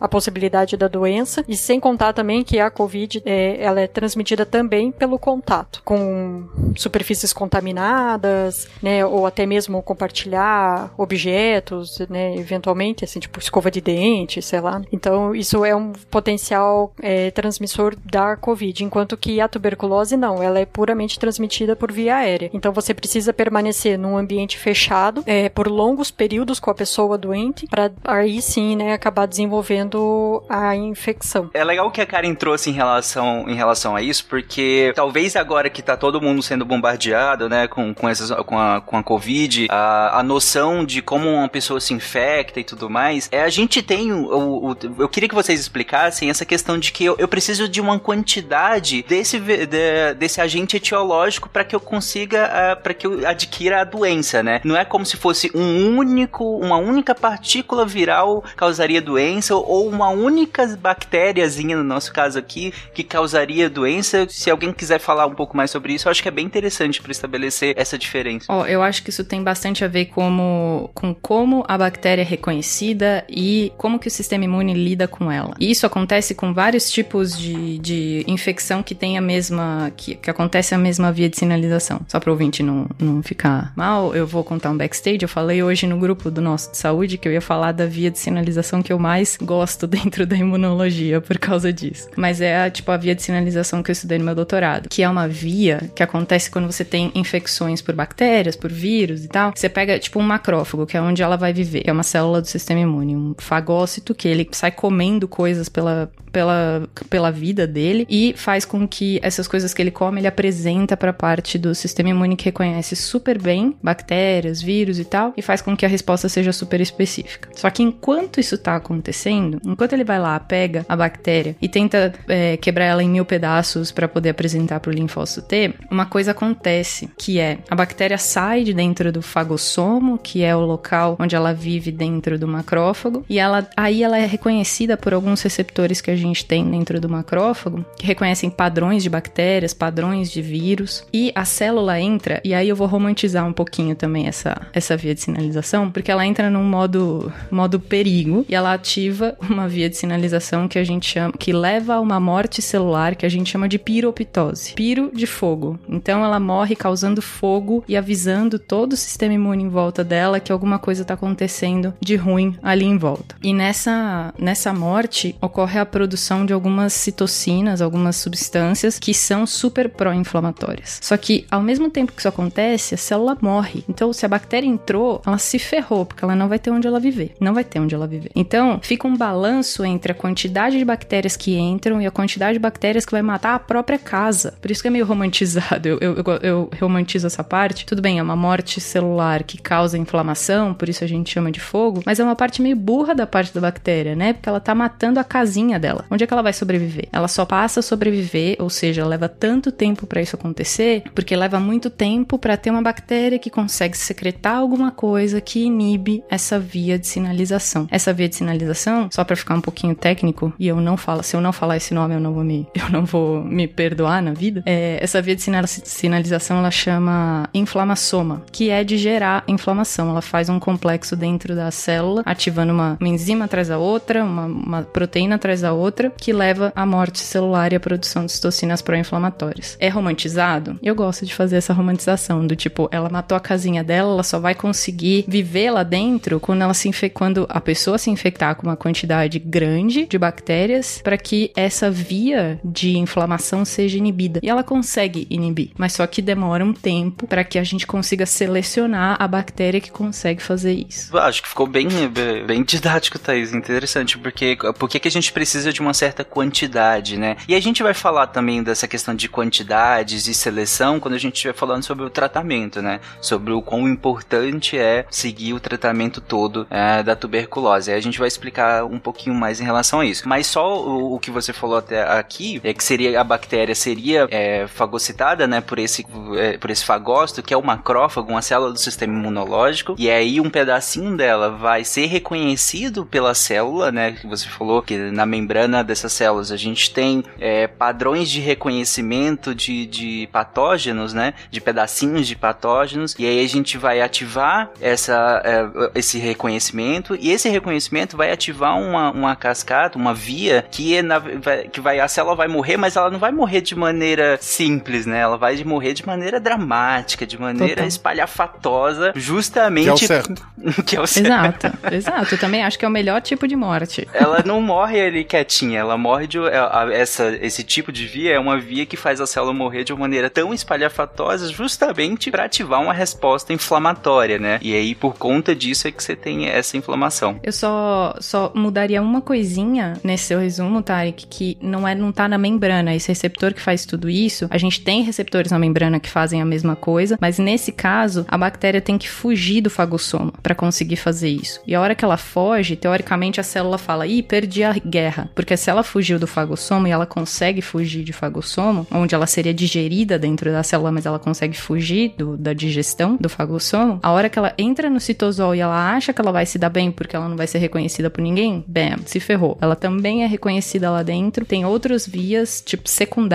a 0.00 0.08
possibilidade 0.08 0.76
da 0.76 0.88
doença 0.88 1.44
e 1.48 1.56
sem 1.56 1.78
contar 1.78 2.12
também 2.12 2.42
que 2.42 2.58
a 2.58 2.70
Covid 2.70 3.22
é, 3.24 3.62
ela 3.62 3.80
é 3.80 3.86
transmitida 3.86 4.44
também 4.44 4.63
pelo 4.98 5.18
contato 5.18 5.82
com 5.84 6.48
superfícies 6.76 7.32
contaminadas, 7.32 8.68
né? 8.82 9.04
Ou 9.04 9.26
até 9.26 9.46
mesmo 9.46 9.82
compartilhar 9.82 10.92
objetos, 10.96 11.98
né? 12.08 12.36
Eventualmente, 12.36 13.04
assim, 13.04 13.20
tipo 13.20 13.38
escova 13.38 13.70
de 13.70 13.80
dente, 13.80 14.40
sei 14.42 14.60
lá. 14.60 14.82
Então, 14.92 15.34
isso 15.34 15.64
é 15.64 15.74
um 15.74 15.92
potencial 16.10 16.92
é, 17.00 17.30
transmissor 17.30 17.94
da 18.04 18.36
Covid, 18.36 18.84
enquanto 18.84 19.16
que 19.16 19.40
a 19.40 19.48
tuberculose 19.48 20.16
não, 20.16 20.42
ela 20.42 20.58
é 20.58 20.66
puramente 20.66 21.18
transmitida 21.18 21.76
por 21.76 21.92
via 21.92 22.16
aérea. 22.16 22.50
Então, 22.52 22.72
você 22.72 22.94
precisa 22.94 23.32
permanecer 23.32 23.98
num 23.98 24.16
ambiente 24.16 24.58
fechado 24.58 25.22
é, 25.26 25.48
por 25.48 25.68
longos 25.68 26.10
períodos 26.10 26.58
com 26.58 26.70
a 26.70 26.74
pessoa 26.74 27.16
doente, 27.18 27.66
para 27.66 27.90
aí 28.04 28.40
sim, 28.40 28.76
né, 28.76 28.92
acabar 28.92 29.26
desenvolvendo 29.26 30.42
a 30.48 30.74
infecção. 30.76 31.50
É 31.54 31.64
legal 31.64 31.90
que 31.90 32.00
a 32.00 32.06
Karen 32.06 32.34
trouxe 32.34 32.70
em 32.70 32.72
relação, 32.72 33.48
em 33.48 33.54
relação 33.54 33.96
a 33.96 34.02
isso, 34.02 34.26
porque 34.26 34.53
talvez 34.94 35.36
agora 35.36 35.70
que 35.70 35.82
tá 35.82 35.96
todo 35.96 36.20
mundo 36.20 36.42
sendo 36.42 36.64
bombardeado, 36.64 37.48
né, 37.48 37.66
com, 37.66 37.94
com, 37.94 38.08
essas, 38.08 38.30
com, 38.44 38.58
a, 38.58 38.80
com 38.80 38.96
a 38.96 39.02
Covid, 39.02 39.66
a, 39.70 40.20
a 40.20 40.22
noção 40.22 40.84
de 40.84 41.02
como 41.02 41.28
uma 41.28 41.48
pessoa 41.48 41.80
se 41.80 41.94
infecta 41.94 42.60
e 42.60 42.64
tudo 42.64 42.88
mais, 42.90 43.28
é 43.30 43.42
a 43.42 43.48
gente 43.48 43.82
tem 43.82 44.12
o, 44.12 44.26
o, 44.26 44.70
o 44.72 44.76
eu 44.98 45.08
queria 45.08 45.28
que 45.28 45.34
vocês 45.34 45.60
explicassem 45.60 46.30
essa 46.30 46.44
questão 46.44 46.78
de 46.78 46.92
que 46.92 47.04
eu, 47.04 47.16
eu 47.18 47.28
preciso 47.28 47.68
de 47.68 47.80
uma 47.80 47.98
quantidade 47.98 49.04
desse, 49.08 49.38
de, 49.38 50.14
desse 50.16 50.40
agente 50.40 50.76
etiológico 50.76 51.48
para 51.48 51.64
que 51.64 51.74
eu 51.74 51.80
consiga, 51.80 52.78
para 52.82 52.94
que 52.94 53.06
eu 53.06 53.26
adquira 53.26 53.80
a 53.80 53.84
doença, 53.84 54.42
né? 54.42 54.60
Não 54.64 54.76
é 54.76 54.84
como 54.84 55.04
se 55.04 55.16
fosse 55.16 55.50
um 55.54 55.96
único, 55.96 56.44
uma 56.58 56.76
única 56.76 57.14
partícula 57.14 57.86
viral 57.86 58.44
causaria 58.56 59.00
doença 59.00 59.54
ou 59.54 59.88
uma 59.88 60.08
única 60.08 60.66
bactériazinha, 60.76 61.76
no 61.76 61.84
nosso 61.84 62.12
caso 62.12 62.38
aqui, 62.38 62.72
que 62.92 63.02
causaria 63.02 63.68
doença. 63.70 64.26
Se 64.44 64.50
alguém 64.50 64.74
quiser 64.74 64.98
falar 64.98 65.24
um 65.24 65.34
pouco 65.34 65.56
mais 65.56 65.70
sobre 65.70 65.94
isso, 65.94 66.06
eu 66.06 66.10
acho 66.10 66.22
que 66.22 66.28
é 66.28 66.30
bem 66.30 66.44
interessante 66.44 67.00
para 67.00 67.10
estabelecer 67.10 67.72
essa 67.78 67.96
diferença. 67.96 68.44
Ó, 68.50 68.60
oh, 68.60 68.66
eu 68.66 68.82
acho 68.82 69.02
que 69.02 69.08
isso 69.08 69.24
tem 69.24 69.42
bastante 69.42 69.82
a 69.82 69.88
ver 69.88 70.04
como, 70.04 70.90
com 70.92 71.14
como 71.14 71.64
a 71.66 71.78
bactéria 71.78 72.20
é 72.20 72.24
reconhecida 72.26 73.24
e 73.26 73.72
como 73.78 73.98
que 73.98 74.06
o 74.06 74.10
sistema 74.10 74.44
imune 74.44 74.74
lida 74.74 75.08
com 75.08 75.32
ela. 75.32 75.54
E 75.58 75.70
isso 75.70 75.86
acontece 75.86 76.34
com 76.34 76.52
vários 76.52 76.90
tipos 76.90 77.38
de, 77.38 77.78
de 77.78 78.22
infecção 78.28 78.82
que 78.82 78.94
tem 78.94 79.16
a 79.16 79.20
mesma. 79.22 79.90
Que, 79.96 80.14
que 80.14 80.28
acontece 80.28 80.74
a 80.74 80.78
mesma 80.78 81.10
via 81.10 81.30
de 81.30 81.38
sinalização. 81.38 82.02
Só 82.06 82.20
para 82.20 82.28
o 82.28 82.34
ouvinte 82.34 82.62
não, 82.62 82.86
não 82.98 83.22
ficar 83.22 83.72
mal, 83.74 84.14
eu 84.14 84.26
vou 84.26 84.44
contar 84.44 84.68
um 84.72 84.76
backstage. 84.76 85.22
Eu 85.22 85.28
falei 85.28 85.62
hoje 85.62 85.86
no 85.86 85.96
grupo 85.96 86.30
do 86.30 86.42
nosso 86.42 86.70
de 86.70 86.76
saúde 86.76 87.16
que 87.16 87.26
eu 87.26 87.32
ia 87.32 87.40
falar 87.40 87.72
da 87.72 87.86
via 87.86 88.10
de 88.10 88.18
sinalização 88.18 88.82
que 88.82 88.92
eu 88.92 88.98
mais 88.98 89.38
gosto 89.40 89.86
dentro 89.88 90.26
da 90.26 90.36
imunologia 90.36 91.18
por 91.22 91.38
causa 91.38 91.72
disso. 91.72 92.10
Mas 92.14 92.42
é 92.42 92.66
a, 92.66 92.70
tipo 92.70 92.90
a 92.90 92.98
via 92.98 93.14
de 93.14 93.22
sinalização 93.22 93.82
que 93.82 93.90
eu 93.90 93.94
estudei 93.94 94.18
no 94.18 94.24
meu 94.26 94.33
doutorado, 94.34 94.88
que 94.88 95.02
é 95.02 95.08
uma 95.08 95.28
via 95.28 95.90
que 95.94 96.02
acontece 96.02 96.50
quando 96.50 96.70
você 96.70 96.84
tem 96.84 97.10
infecções 97.14 97.80
por 97.80 97.94
bactérias, 97.94 98.56
por 98.56 98.70
vírus 98.70 99.24
e 99.24 99.28
tal. 99.28 99.52
Você 99.54 99.68
pega 99.68 99.98
tipo 99.98 100.18
um 100.18 100.22
macrófago, 100.22 100.86
que 100.86 100.96
é 100.96 101.00
onde 101.00 101.22
ela 101.22 101.36
vai 101.36 101.52
viver, 101.52 101.82
que 101.82 101.90
é 101.90 101.92
uma 101.92 102.02
célula 102.02 102.40
do 102.40 102.46
sistema 102.46 102.80
imune, 102.80 103.16
um 103.16 103.34
fagócito 103.38 104.14
que 104.14 104.28
ele 104.28 104.48
sai 104.52 104.70
comendo 104.70 105.26
coisas 105.28 105.68
pela 105.68 106.10
pela, 106.34 106.88
pela 107.08 107.30
vida 107.30 107.64
dele 107.64 108.04
e 108.10 108.34
faz 108.36 108.64
com 108.64 108.88
que 108.88 109.20
essas 109.22 109.46
coisas 109.46 109.72
que 109.72 109.80
ele 109.80 109.92
come 109.92 110.20
ele 110.20 110.26
apresenta 110.26 110.96
para 110.96 111.12
parte 111.12 111.56
do 111.56 111.72
sistema 111.76 112.10
imune 112.10 112.34
que 112.34 112.46
reconhece 112.46 112.96
super 112.96 113.40
bem 113.40 113.76
bactérias, 113.80 114.60
vírus 114.60 114.98
e 114.98 115.04
tal, 115.04 115.32
e 115.36 115.42
faz 115.42 115.62
com 115.62 115.76
que 115.76 115.86
a 115.86 115.88
resposta 115.88 116.28
seja 116.28 116.52
super 116.52 116.80
específica. 116.80 117.48
Só 117.54 117.70
que 117.70 117.84
enquanto 117.84 118.40
isso 118.40 118.58
tá 118.58 118.74
acontecendo, 118.74 119.60
enquanto 119.64 119.92
ele 119.92 120.02
vai 120.02 120.18
lá, 120.18 120.40
pega 120.40 120.84
a 120.88 120.96
bactéria 120.96 121.54
e 121.62 121.68
tenta 121.68 122.12
é, 122.26 122.56
quebrar 122.56 122.86
ela 122.86 123.02
em 123.02 123.08
mil 123.08 123.24
pedaços 123.24 123.92
para 123.92 124.08
poder 124.08 124.23
apresentar 124.28 124.80
pro 124.80 124.92
linfócito 124.92 125.42
T, 125.42 125.74
uma 125.90 126.06
coisa 126.06 126.30
acontece, 126.32 127.10
que 127.18 127.38
é 127.38 127.58
a 127.70 127.74
bactéria 127.74 128.18
sai 128.18 128.64
de 128.64 128.74
dentro 128.74 129.10
do 129.12 129.22
fagossomo, 129.22 130.18
que 130.18 130.42
é 130.42 130.54
o 130.54 130.60
local 130.60 131.16
onde 131.18 131.34
ela 131.34 131.52
vive 131.52 131.90
dentro 131.90 132.38
do 132.38 132.48
macrófago, 132.48 133.24
e 133.28 133.38
ela 133.38 133.68
aí 133.76 134.02
ela 134.02 134.18
é 134.18 134.26
reconhecida 134.26 134.96
por 134.96 135.14
alguns 135.14 135.42
receptores 135.42 136.00
que 136.00 136.10
a 136.10 136.16
gente 136.16 136.44
tem 136.44 136.68
dentro 136.70 137.00
do 137.00 137.08
macrófago, 137.08 137.84
que 137.96 138.06
reconhecem 138.06 138.50
padrões 138.50 139.02
de 139.02 139.10
bactérias, 139.10 139.74
padrões 139.74 140.30
de 140.30 140.42
vírus, 140.42 141.04
e 141.12 141.32
a 141.34 141.44
célula 141.44 142.00
entra, 142.00 142.40
e 142.44 142.54
aí 142.54 142.68
eu 142.68 142.76
vou 142.76 142.86
romantizar 142.86 143.46
um 143.46 143.52
pouquinho 143.52 143.94
também 143.94 144.26
essa, 144.26 144.68
essa 144.72 144.96
via 144.96 145.14
de 145.14 145.20
sinalização, 145.20 145.90
porque 145.90 146.10
ela 146.10 146.26
entra 146.26 146.50
num 146.50 146.64
modo, 146.64 147.32
modo 147.50 147.78
perigo, 147.80 148.44
e 148.48 148.54
ela 148.54 148.72
ativa 148.72 149.36
uma 149.40 149.68
via 149.68 149.88
de 149.88 149.96
sinalização 149.96 150.68
que 150.68 150.78
a 150.78 150.84
gente 150.84 151.06
chama, 151.06 151.32
que 151.38 151.52
leva 151.52 151.94
a 151.94 152.00
uma 152.00 152.18
morte 152.20 152.60
celular 152.62 153.14
que 153.14 153.26
a 153.26 153.28
gente 153.28 153.50
chama 153.50 153.68
de 153.68 153.78
piroptose. 154.14 154.74
Piro 154.74 155.10
de 155.12 155.26
fogo. 155.26 155.78
Então 155.88 156.24
ela 156.24 156.40
morre 156.40 156.76
causando 156.76 157.20
fogo 157.20 157.84
e 157.88 157.96
avisando 157.96 158.58
todo 158.58 158.92
o 158.92 158.96
sistema 158.96 159.34
imune 159.34 159.64
em 159.64 159.68
volta 159.68 160.04
dela 160.04 160.40
que 160.40 160.52
alguma 160.52 160.78
coisa 160.78 161.02
está 161.02 161.14
acontecendo 161.14 161.94
de 162.00 162.16
ruim 162.16 162.56
ali 162.62 162.84
em 162.84 162.96
volta. 162.96 163.36
E 163.42 163.52
nessa, 163.52 164.32
nessa 164.38 164.72
morte 164.72 165.36
ocorre 165.40 165.78
a 165.78 165.86
produção 165.86 166.46
de 166.46 166.52
algumas 166.52 166.92
citocinas, 166.92 167.82
algumas 167.82 168.16
substâncias 168.16 168.98
que 168.98 169.12
são 169.12 169.46
super 169.46 169.88
pró-inflamatórias. 169.88 170.98
Só 171.02 171.16
que 171.16 171.46
ao 171.50 171.62
mesmo 171.62 171.90
tempo 171.90 172.12
que 172.12 172.20
isso 172.20 172.28
acontece, 172.28 172.94
a 172.94 172.98
célula 172.98 173.36
morre. 173.40 173.84
Então, 173.88 174.12
se 174.12 174.24
a 174.24 174.28
bactéria 174.28 174.66
entrou, 174.66 175.20
ela 175.26 175.38
se 175.38 175.58
ferrou, 175.58 176.06
porque 176.06 176.24
ela 176.24 176.36
não 176.36 176.48
vai 176.48 176.58
ter 176.58 176.70
onde 176.70 176.86
ela 176.86 177.00
viver. 177.00 177.34
Não 177.40 177.54
vai 177.54 177.64
ter 177.64 177.80
onde 177.80 177.94
ela 177.94 178.06
viver. 178.06 178.30
Então, 178.34 178.78
fica 178.82 179.06
um 179.06 179.16
balanço 179.16 179.84
entre 179.84 180.12
a 180.12 180.14
quantidade 180.14 180.78
de 180.78 180.84
bactérias 180.84 181.36
que 181.36 181.56
entram 181.56 182.00
e 182.00 182.06
a 182.06 182.10
quantidade 182.10 182.54
de 182.54 182.58
bactérias 182.58 183.04
que 183.04 183.12
vai 183.12 183.22
matar 183.22 183.54
a 183.54 183.58
própria 183.58 183.98
casa. 184.04 184.54
Por 184.60 184.70
isso 184.70 184.82
que 184.82 184.88
é 184.88 184.90
meio 184.90 185.04
romantizado. 185.04 185.88
Eu, 185.88 185.98
eu, 185.98 186.14
eu, 186.16 186.40
eu 186.42 186.70
romantizo 186.80 187.26
essa 187.26 187.42
parte. 187.42 187.84
Tudo 187.84 188.00
bem, 188.00 188.18
é 188.18 188.22
uma 188.22 188.36
morte 188.36 188.80
celular 188.80 189.42
que 189.42 189.58
causa 189.58 189.98
inflamação, 189.98 190.72
por 190.74 190.88
isso 190.88 191.02
a 191.02 191.06
gente 191.06 191.30
chama 191.30 191.50
de 191.50 191.60
fogo, 191.60 192.02
mas 192.04 192.20
é 192.20 192.24
uma 192.24 192.36
parte 192.36 192.62
meio 192.62 192.76
burra 192.76 193.14
da 193.14 193.26
parte 193.26 193.52
da 193.54 193.60
bactéria, 193.60 194.14
né? 194.14 194.32
Porque 194.32 194.48
ela 194.48 194.60
tá 194.60 194.74
matando 194.74 195.18
a 195.18 195.24
casinha 195.24 195.78
dela. 195.78 196.04
Onde 196.10 196.24
é 196.24 196.26
que 196.26 196.32
ela 196.32 196.42
vai 196.42 196.52
sobreviver? 196.52 197.08
Ela 197.12 197.28
só 197.28 197.44
passa 197.44 197.80
a 197.80 197.82
sobreviver, 197.82 198.56
ou 198.58 198.70
seja, 198.70 199.06
leva 199.06 199.28
tanto 199.28 199.72
tempo 199.72 200.06
para 200.06 200.20
isso 200.20 200.36
acontecer, 200.36 201.02
porque 201.14 201.34
leva 201.34 201.58
muito 201.58 201.90
tempo 201.90 202.38
para 202.38 202.56
ter 202.56 202.70
uma 202.70 202.82
bactéria 202.82 203.38
que 203.38 203.50
consegue 203.50 203.96
secretar 203.96 204.56
alguma 204.56 204.90
coisa 204.90 205.40
que 205.40 205.64
inibe 205.64 206.22
essa 206.28 206.58
via 206.58 206.98
de 206.98 207.06
sinalização. 207.06 207.88
Essa 207.90 208.12
via 208.12 208.28
de 208.28 208.36
sinalização, 208.36 209.08
só 209.10 209.24
para 209.24 209.36
ficar 209.36 209.54
um 209.54 209.60
pouquinho 209.60 209.94
técnico, 209.94 210.52
e 210.58 210.68
eu 210.68 210.80
não 210.80 210.96
falo, 210.96 211.22
se 211.22 211.34
eu 211.34 211.40
não 211.40 211.52
falar 211.52 211.76
esse 211.76 211.94
nome, 211.94 212.14
eu 212.14 212.20
não 212.20 212.32
vou 212.32 212.44
me, 212.44 212.66
eu 212.74 212.90
não 212.90 213.04
vou 213.04 213.42
me, 213.42 213.66
per, 213.66 213.93
perdoar 213.94 214.20
na 214.20 214.32
vida, 214.32 214.62
é, 214.66 214.98
essa 215.00 215.22
via 215.22 215.36
de 215.36 215.42
sinalização 215.42 216.58
ela 216.58 216.70
chama 216.70 217.48
inflamassoma, 217.54 218.42
que 218.50 218.70
é 218.70 218.82
de 218.82 218.98
gerar 218.98 219.44
inflamação. 219.46 220.10
Ela 220.10 220.20
faz 220.20 220.48
um 220.48 220.58
complexo 220.58 221.14
dentro 221.14 221.54
da 221.54 221.70
célula, 221.70 222.22
ativando 222.26 222.72
uma, 222.72 222.96
uma 223.00 223.08
enzima 223.08 223.44
atrás 223.44 223.68
da 223.68 223.78
outra, 223.78 224.24
uma, 224.24 224.46
uma 224.46 224.82
proteína 224.82 225.36
atrás 225.36 225.60
da 225.60 225.72
outra, 225.72 226.10
que 226.10 226.32
leva 226.32 226.72
à 226.74 226.84
morte 226.84 227.20
celular 227.20 227.72
e 227.72 227.76
à 227.76 227.80
produção 227.80 228.26
de 228.26 228.32
citocinas 228.32 228.82
pró-inflamatórias. 228.82 229.76
É 229.78 229.88
romantizado? 229.88 230.76
Eu 230.82 230.94
gosto 230.94 231.24
de 231.24 231.32
fazer 231.32 231.56
essa 231.56 231.72
romantização, 231.72 232.44
do 232.44 232.56
tipo, 232.56 232.88
ela 232.90 233.08
matou 233.08 233.36
a 233.36 233.40
casinha 233.40 233.84
dela, 233.84 234.12
ela 234.12 234.22
só 234.24 234.40
vai 234.40 234.54
conseguir 234.56 235.24
viver 235.28 235.70
lá 235.70 235.84
dentro 235.84 236.40
quando 236.40 236.62
ela 236.62 236.74
se 236.74 236.90
quando 237.12 237.46
a 237.48 237.60
pessoa 237.60 237.98
se 237.98 238.10
infectar 238.10 238.56
com 238.56 238.66
uma 238.66 238.76
quantidade 238.76 239.38
grande 239.38 240.06
de 240.06 240.18
bactérias 240.18 241.00
para 241.02 241.16
que 241.16 241.52
essa 241.54 241.90
via 241.90 242.58
de 242.64 242.96
inflamação 242.96 243.64
seja 243.74 243.98
inibida. 243.98 244.40
E 244.42 244.48
ela 244.48 244.62
consegue 244.62 245.26
inibir, 245.28 245.70
mas 245.76 245.92
só 245.92 246.06
que 246.06 246.22
demora 246.22 246.64
um 246.64 246.72
tempo 246.72 247.26
para 247.26 247.44
que 247.44 247.58
a 247.58 247.64
gente 247.64 247.86
consiga 247.86 248.26
selecionar 248.26 249.16
a 249.20 249.26
bactéria 249.26 249.80
que 249.80 249.90
consegue 249.90 250.42
fazer 250.42 250.72
isso. 250.72 251.16
Acho 251.16 251.42
que 251.42 251.48
ficou 251.48 251.66
bem, 251.66 251.88
bem 252.46 252.62
didático, 252.62 253.18
Thaís. 253.18 253.52
Interessante, 253.52 254.18
porque 254.18 254.56
por 254.78 254.88
que 254.88 255.06
a 255.06 255.10
gente 255.10 255.32
precisa 255.32 255.72
de 255.72 255.80
uma 255.80 255.94
certa 255.94 256.24
quantidade, 256.24 257.16
né? 257.16 257.36
E 257.48 257.54
a 257.54 257.60
gente 257.60 257.82
vai 257.82 257.94
falar 257.94 258.28
também 258.28 258.62
dessa 258.62 258.86
questão 258.86 259.14
de 259.14 259.28
quantidades 259.28 260.26
e 260.26 260.34
seleção 260.34 261.00
quando 261.00 261.14
a 261.14 261.18
gente 261.18 261.34
estiver 261.34 261.54
falando 261.54 261.82
sobre 261.82 262.04
o 262.04 262.10
tratamento, 262.10 262.80
né? 262.80 263.00
Sobre 263.20 263.52
o 263.52 263.60
quão 263.62 263.88
importante 263.88 264.78
é 264.78 265.06
seguir 265.10 265.52
o 265.52 265.60
tratamento 265.60 266.20
todo 266.20 266.66
é, 266.70 267.02
da 267.02 267.16
tuberculose. 267.16 267.90
Aí 267.90 267.98
a 267.98 268.02
gente 268.02 268.18
vai 268.18 268.28
explicar 268.28 268.84
um 268.84 268.98
pouquinho 268.98 269.34
mais 269.34 269.60
em 269.60 269.64
relação 269.64 270.00
a 270.00 270.06
isso. 270.06 270.28
Mas 270.28 270.46
só 270.46 270.78
o, 270.80 271.14
o 271.14 271.18
que 271.18 271.30
você 271.30 271.52
falou 271.52 271.78
até 271.78 272.02
aqui 272.02 272.60
é 272.62 272.72
que 272.72 272.84
seria 272.84 273.20
a 273.20 273.24
bactéria 273.24 273.63
seria 273.72 274.26
é, 274.30 274.66
fagocitada, 274.66 275.46
né, 275.46 275.60
por 275.60 275.78
esse 275.78 276.04
é, 276.36 276.58
por 276.58 276.70
esse 276.70 276.84
fagócito 276.84 277.42
que 277.42 277.54
é 277.54 277.56
o 277.56 277.62
macrófago, 277.62 278.30
uma 278.30 278.42
célula 278.42 278.72
do 278.72 278.78
sistema 278.78 279.12
imunológico. 279.12 279.94
E 279.98 280.10
aí 280.10 280.40
um 280.40 280.50
pedacinho 280.50 281.16
dela 281.16 281.50
vai 281.50 281.84
ser 281.84 282.06
reconhecido 282.06 283.06
pela 283.06 283.34
célula, 283.34 283.92
né? 283.92 284.12
Que 284.12 284.26
você 284.26 284.48
falou 284.48 284.82
que 284.82 284.96
na 284.96 285.24
membrana 285.26 285.84
dessas 285.84 286.12
células 286.12 286.50
a 286.50 286.56
gente 286.56 286.92
tem 286.92 287.22
é, 287.38 287.66
padrões 287.66 288.30
de 288.30 288.40
reconhecimento 288.40 289.54
de, 289.54 289.86
de 289.86 290.28
patógenos, 290.32 291.12
né? 291.12 291.34
De 291.50 291.60
pedacinhos 291.60 292.26
de 292.26 292.34
patógenos. 292.34 293.14
E 293.18 293.26
aí 293.26 293.44
a 293.44 293.48
gente 293.48 293.78
vai 293.78 294.00
ativar 294.00 294.70
essa, 294.80 295.42
é, 295.44 295.98
esse 295.98 296.18
reconhecimento 296.18 297.16
e 297.20 297.30
esse 297.30 297.48
reconhecimento 297.48 298.16
vai 298.16 298.32
ativar 298.32 298.78
uma, 298.78 299.10
uma 299.10 299.36
cascata, 299.36 299.98
uma 299.98 300.14
via 300.14 300.64
que, 300.70 300.96
é 300.96 301.02
na, 301.02 301.20
que 301.20 301.80
vai, 301.80 302.00
a 302.00 302.08
célula 302.08 302.34
vai 302.34 302.48
morrer, 302.48 302.76
mas 302.76 302.96
ela 302.96 303.10
não 303.10 303.18
vai 303.18 303.32
morrer 303.32 303.53
de 303.60 303.74
maneira 303.74 304.38
simples, 304.40 305.06
né? 305.06 305.20
Ela 305.20 305.36
vai 305.36 305.62
morrer 305.64 305.94
de 305.94 306.06
maneira 306.06 306.40
dramática, 306.40 307.26
de 307.26 307.38
maneira 307.40 307.74
Total. 307.74 307.88
espalhafatosa, 307.88 309.12
justamente. 309.14 309.84
Que 309.84 309.90
é 309.90 309.94
o 309.94 309.98
certo. 309.98 310.46
que 310.86 310.96
é 310.96 311.00
o 311.00 311.06
certo. 311.06 311.66
Exato, 311.66 311.94
exato. 311.94 312.34
Eu 312.34 312.38
também 312.38 312.62
acho 312.62 312.78
que 312.78 312.84
é 312.84 312.88
o 312.88 312.90
melhor 312.90 313.20
tipo 313.20 313.46
de 313.46 313.56
morte. 313.56 314.06
Ela 314.12 314.42
não 314.44 314.60
morre 314.60 315.00
ali 315.00 315.24
quietinha, 315.24 315.80
ela 315.80 315.96
morre 315.96 316.26
de. 316.26 316.38
É, 316.38 317.00
essa, 317.00 317.36
esse 317.40 317.62
tipo 317.62 317.92
de 317.92 318.06
via 318.06 318.32
é 318.34 318.38
uma 318.38 318.58
via 318.58 318.86
que 318.86 318.96
faz 318.96 319.20
a 319.20 319.26
célula 319.26 319.52
morrer 319.52 319.84
de 319.84 319.92
uma 319.92 320.00
maneira 320.00 320.28
tão 320.28 320.52
espalhafatosa, 320.52 321.50
justamente 321.52 322.30
para 322.30 322.44
ativar 322.44 322.80
uma 322.80 322.92
resposta 322.92 323.52
inflamatória, 323.52 324.38
né? 324.38 324.58
E 324.62 324.74
aí, 324.74 324.94
por 324.94 325.16
conta 325.16 325.54
disso, 325.54 325.88
é 325.88 325.90
que 325.90 326.02
você 326.02 326.16
tem 326.16 326.48
essa 326.48 326.76
inflamação. 326.76 327.38
Eu 327.42 327.52
só, 327.52 328.14
só 328.20 328.52
mudaria 328.54 329.00
uma 329.00 329.20
coisinha 329.20 329.94
nesse 330.02 330.24
seu 330.24 330.38
resumo, 330.38 330.82
Tarek, 330.82 331.26
que 331.26 331.56
não 331.60 331.86
é 331.86 331.94
não 331.94 332.12
tá 332.12 332.28
na 332.28 332.38
membrana. 332.38 332.94
Esse 332.94 333.08
receptor 333.08 333.43
que 333.52 333.60
faz 333.60 333.84
tudo 333.84 334.08
isso, 334.08 334.46
a 334.50 334.56
gente 334.56 334.80
tem 334.80 335.02
receptores 335.02 335.50
na 335.50 335.58
membrana 335.58 336.00
que 336.00 336.08
fazem 336.08 336.40
a 336.40 336.44
mesma 336.44 336.76
coisa, 336.76 337.18
mas 337.20 337.38
nesse 337.38 337.72
caso, 337.72 338.24
a 338.28 338.38
bactéria 338.38 338.80
tem 338.80 338.96
que 338.96 339.08
fugir 339.08 339.60
do 339.60 339.70
fagossoma 339.70 340.32
para 340.42 340.54
conseguir 340.54 340.96
fazer 340.96 341.28
isso. 341.28 341.60
E 341.66 341.74
a 341.74 341.80
hora 341.80 341.94
que 341.94 342.04
ela 342.04 342.16
foge, 342.16 342.76
teoricamente 342.76 343.40
a 343.40 343.42
célula 343.42 343.78
fala: 343.78 344.06
"Ih, 344.06 344.22
perdi 344.22 344.62
a 344.64 344.72
guerra", 344.72 345.30
porque 345.34 345.56
se 345.56 345.70
ela 345.70 345.82
fugiu 345.82 346.18
do 346.18 346.26
fagossoma 346.26 346.88
e 346.88 346.92
ela 346.92 347.06
consegue 347.06 347.60
fugir 347.60 348.04
de 348.04 348.12
fagossoma, 348.12 348.86
onde 348.90 349.14
ela 349.14 349.26
seria 349.26 349.52
digerida 349.52 350.18
dentro 350.18 350.50
da 350.50 350.62
célula, 350.62 350.92
mas 350.92 351.06
ela 351.06 351.18
consegue 351.18 351.56
fugir 351.56 352.14
do, 352.16 352.36
da 352.36 352.52
digestão 352.52 353.16
do 353.20 353.28
fagossoma, 353.28 353.98
a 354.02 354.12
hora 354.12 354.28
que 354.28 354.38
ela 354.38 354.54
entra 354.56 354.88
no 354.88 355.00
citosol 355.00 355.54
e 355.54 355.60
ela 355.60 355.94
acha 355.94 356.12
que 356.12 356.20
ela 356.20 356.32
vai 356.32 356.46
se 356.46 356.58
dar 356.58 356.70
bem 356.70 356.90
porque 356.90 357.16
ela 357.16 357.28
não 357.28 357.36
vai 357.36 357.46
ser 357.46 357.58
reconhecida 357.58 358.10
por 358.10 358.20
ninguém, 358.20 358.64
bam, 358.66 358.98
se 359.06 359.20
ferrou. 359.20 359.58
Ela 359.60 359.76
também 359.76 360.22
é 360.22 360.26
reconhecida 360.26 360.90
lá 360.90 361.02
dentro, 361.02 361.44
tem 361.44 361.64
outras 361.64 362.06
vias, 362.06 362.62
tipo, 362.64 362.88
secundárias, 362.88 363.33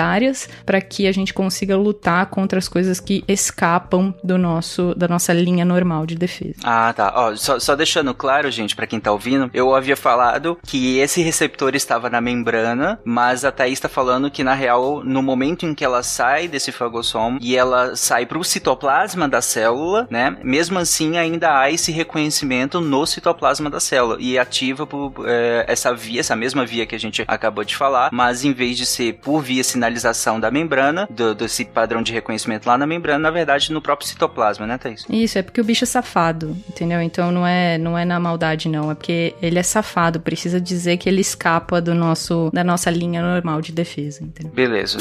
para 0.65 0.81
que 0.81 1.07
a 1.07 1.11
gente 1.11 1.33
consiga 1.33 1.75
lutar 1.77 2.27
contra 2.27 2.59
as 2.59 2.67
coisas 2.67 2.99
que 2.99 3.23
escapam 3.27 4.13
do 4.23 4.37
nosso, 4.37 4.93
da 4.95 5.07
nossa 5.07 5.33
linha 5.33 5.65
normal 5.65 6.05
de 6.05 6.15
defesa. 6.15 6.55
Ah, 6.63 6.93
tá. 6.93 7.13
Ó, 7.15 7.35
só, 7.35 7.59
só 7.59 7.75
deixando 7.75 8.13
claro, 8.13 8.49
gente, 8.51 8.75
para 8.75 8.87
quem 8.87 8.99
tá 8.99 9.11
ouvindo, 9.11 9.49
eu 9.53 9.75
havia 9.75 9.95
falado 9.95 10.57
que 10.65 10.97
esse 10.99 11.21
receptor 11.21 11.75
estava 11.75 12.09
na 12.09 12.21
membrana, 12.21 12.99
mas 13.03 13.43
a 13.45 13.51
Thaís 13.51 13.79
tá 13.79 13.89
falando 13.89 14.31
que, 14.31 14.43
na 14.43 14.53
real, 14.53 15.03
no 15.03 15.21
momento 15.21 15.65
em 15.65 15.73
que 15.73 15.83
ela 15.83 16.03
sai 16.03 16.47
desse 16.47 16.71
fagossomo 16.71 17.39
e 17.41 17.55
ela 17.55 17.95
sai 17.95 18.25
pro 18.25 18.43
citoplasma 18.43 19.27
da 19.27 19.41
célula, 19.41 20.07
né, 20.09 20.37
mesmo 20.43 20.79
assim 20.79 21.17
ainda 21.17 21.59
há 21.59 21.71
esse 21.71 21.91
reconhecimento 21.91 22.81
no 22.81 23.05
citoplasma 23.05 23.69
da 23.69 23.79
célula 23.79 24.17
e 24.19 24.37
ativa 24.37 24.85
por, 24.85 25.13
é, 25.25 25.65
essa 25.67 25.93
via, 25.93 26.19
essa 26.19 26.35
mesma 26.35 26.65
via 26.65 26.85
que 26.85 26.95
a 26.95 26.99
gente 26.99 27.23
acabou 27.27 27.63
de 27.63 27.75
falar, 27.75 28.09
mas 28.11 28.43
em 28.43 28.53
vez 28.53 28.77
de 28.77 28.85
ser 28.85 29.13
por 29.13 29.41
via 29.41 29.63
sinalização 29.89 30.39
da 30.39 30.51
membrana, 30.51 31.07
do, 31.09 31.33
desse 31.33 31.65
padrão 31.65 32.01
de 32.01 32.13
reconhecimento 32.13 32.67
lá 32.67 32.77
na 32.77 32.85
membrana, 32.85 33.19
na 33.19 33.31
verdade 33.31 33.73
no 33.73 33.81
próprio 33.81 34.07
citoplasma, 34.07 34.65
né, 34.65 34.77
Thaís? 34.77 35.05
Isso, 35.09 35.37
é 35.37 35.41
porque 35.41 35.59
o 35.59 35.63
bicho 35.63 35.83
é 35.83 35.87
safado, 35.87 36.55
entendeu? 36.69 37.01
Então 37.01 37.31
não 37.31 37.45
é, 37.45 37.77
não 37.77 37.97
é 37.97 38.05
na 38.05 38.19
maldade, 38.19 38.69
não, 38.69 38.91
é 38.91 38.95
porque 38.95 39.35
ele 39.41 39.57
é 39.57 39.63
safado, 39.63 40.19
precisa 40.19 40.61
dizer 40.61 40.97
que 40.97 41.09
ele 41.09 41.21
escapa 41.21 41.81
do 41.81 41.93
nosso, 41.93 42.49
da 42.53 42.63
nossa 42.63 42.89
linha 42.89 43.21
normal 43.21 43.61
de 43.61 43.71
defesa, 43.71 44.23
entendeu? 44.23 44.53
Beleza. 44.53 44.99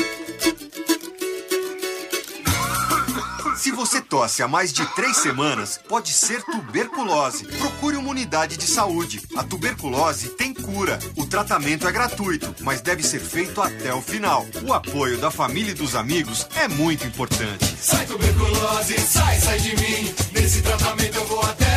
Tosse 4.09 4.43
há 4.43 4.49
mais 4.49 4.73
de 4.73 4.85
três 4.95 5.19
semanas, 5.19 5.79
pode 5.89 6.13
ser 6.13 6.43
tuberculose. 6.43 7.45
Procure 7.45 7.97
uma 7.97 8.11
unidade 8.11 8.57
de 8.57 8.67
saúde. 8.67 9.23
A 9.37 9.45
tuberculose 9.45 10.31
tem 10.31 10.55
cura. 10.55 10.99
O 11.17 11.27
tratamento 11.27 11.87
é 11.87 11.93
gratuito, 11.93 12.55
mas 12.61 12.81
deve 12.81 13.03
ser 13.03 13.21
feito 13.21 13.61
até 13.61 13.93
o 13.93 14.01
final. 14.01 14.47
O 14.67 14.73
apoio 14.73 15.19
da 15.19 15.31
família 15.31 15.73
e 15.73 15.75
dos 15.75 15.95
amigos 15.95 16.47
é 16.57 16.67
muito 16.69 17.07
importante. 17.07 17.65
Sai 17.81 18.07
tuberculose, 18.07 18.99
sai, 18.99 19.39
sai 19.41 19.61
de 19.61 19.77
mim. 19.77 20.15
Nesse 20.33 20.63
tratamento 20.63 21.17
eu 21.17 21.27
vou 21.27 21.43
até 21.43 21.69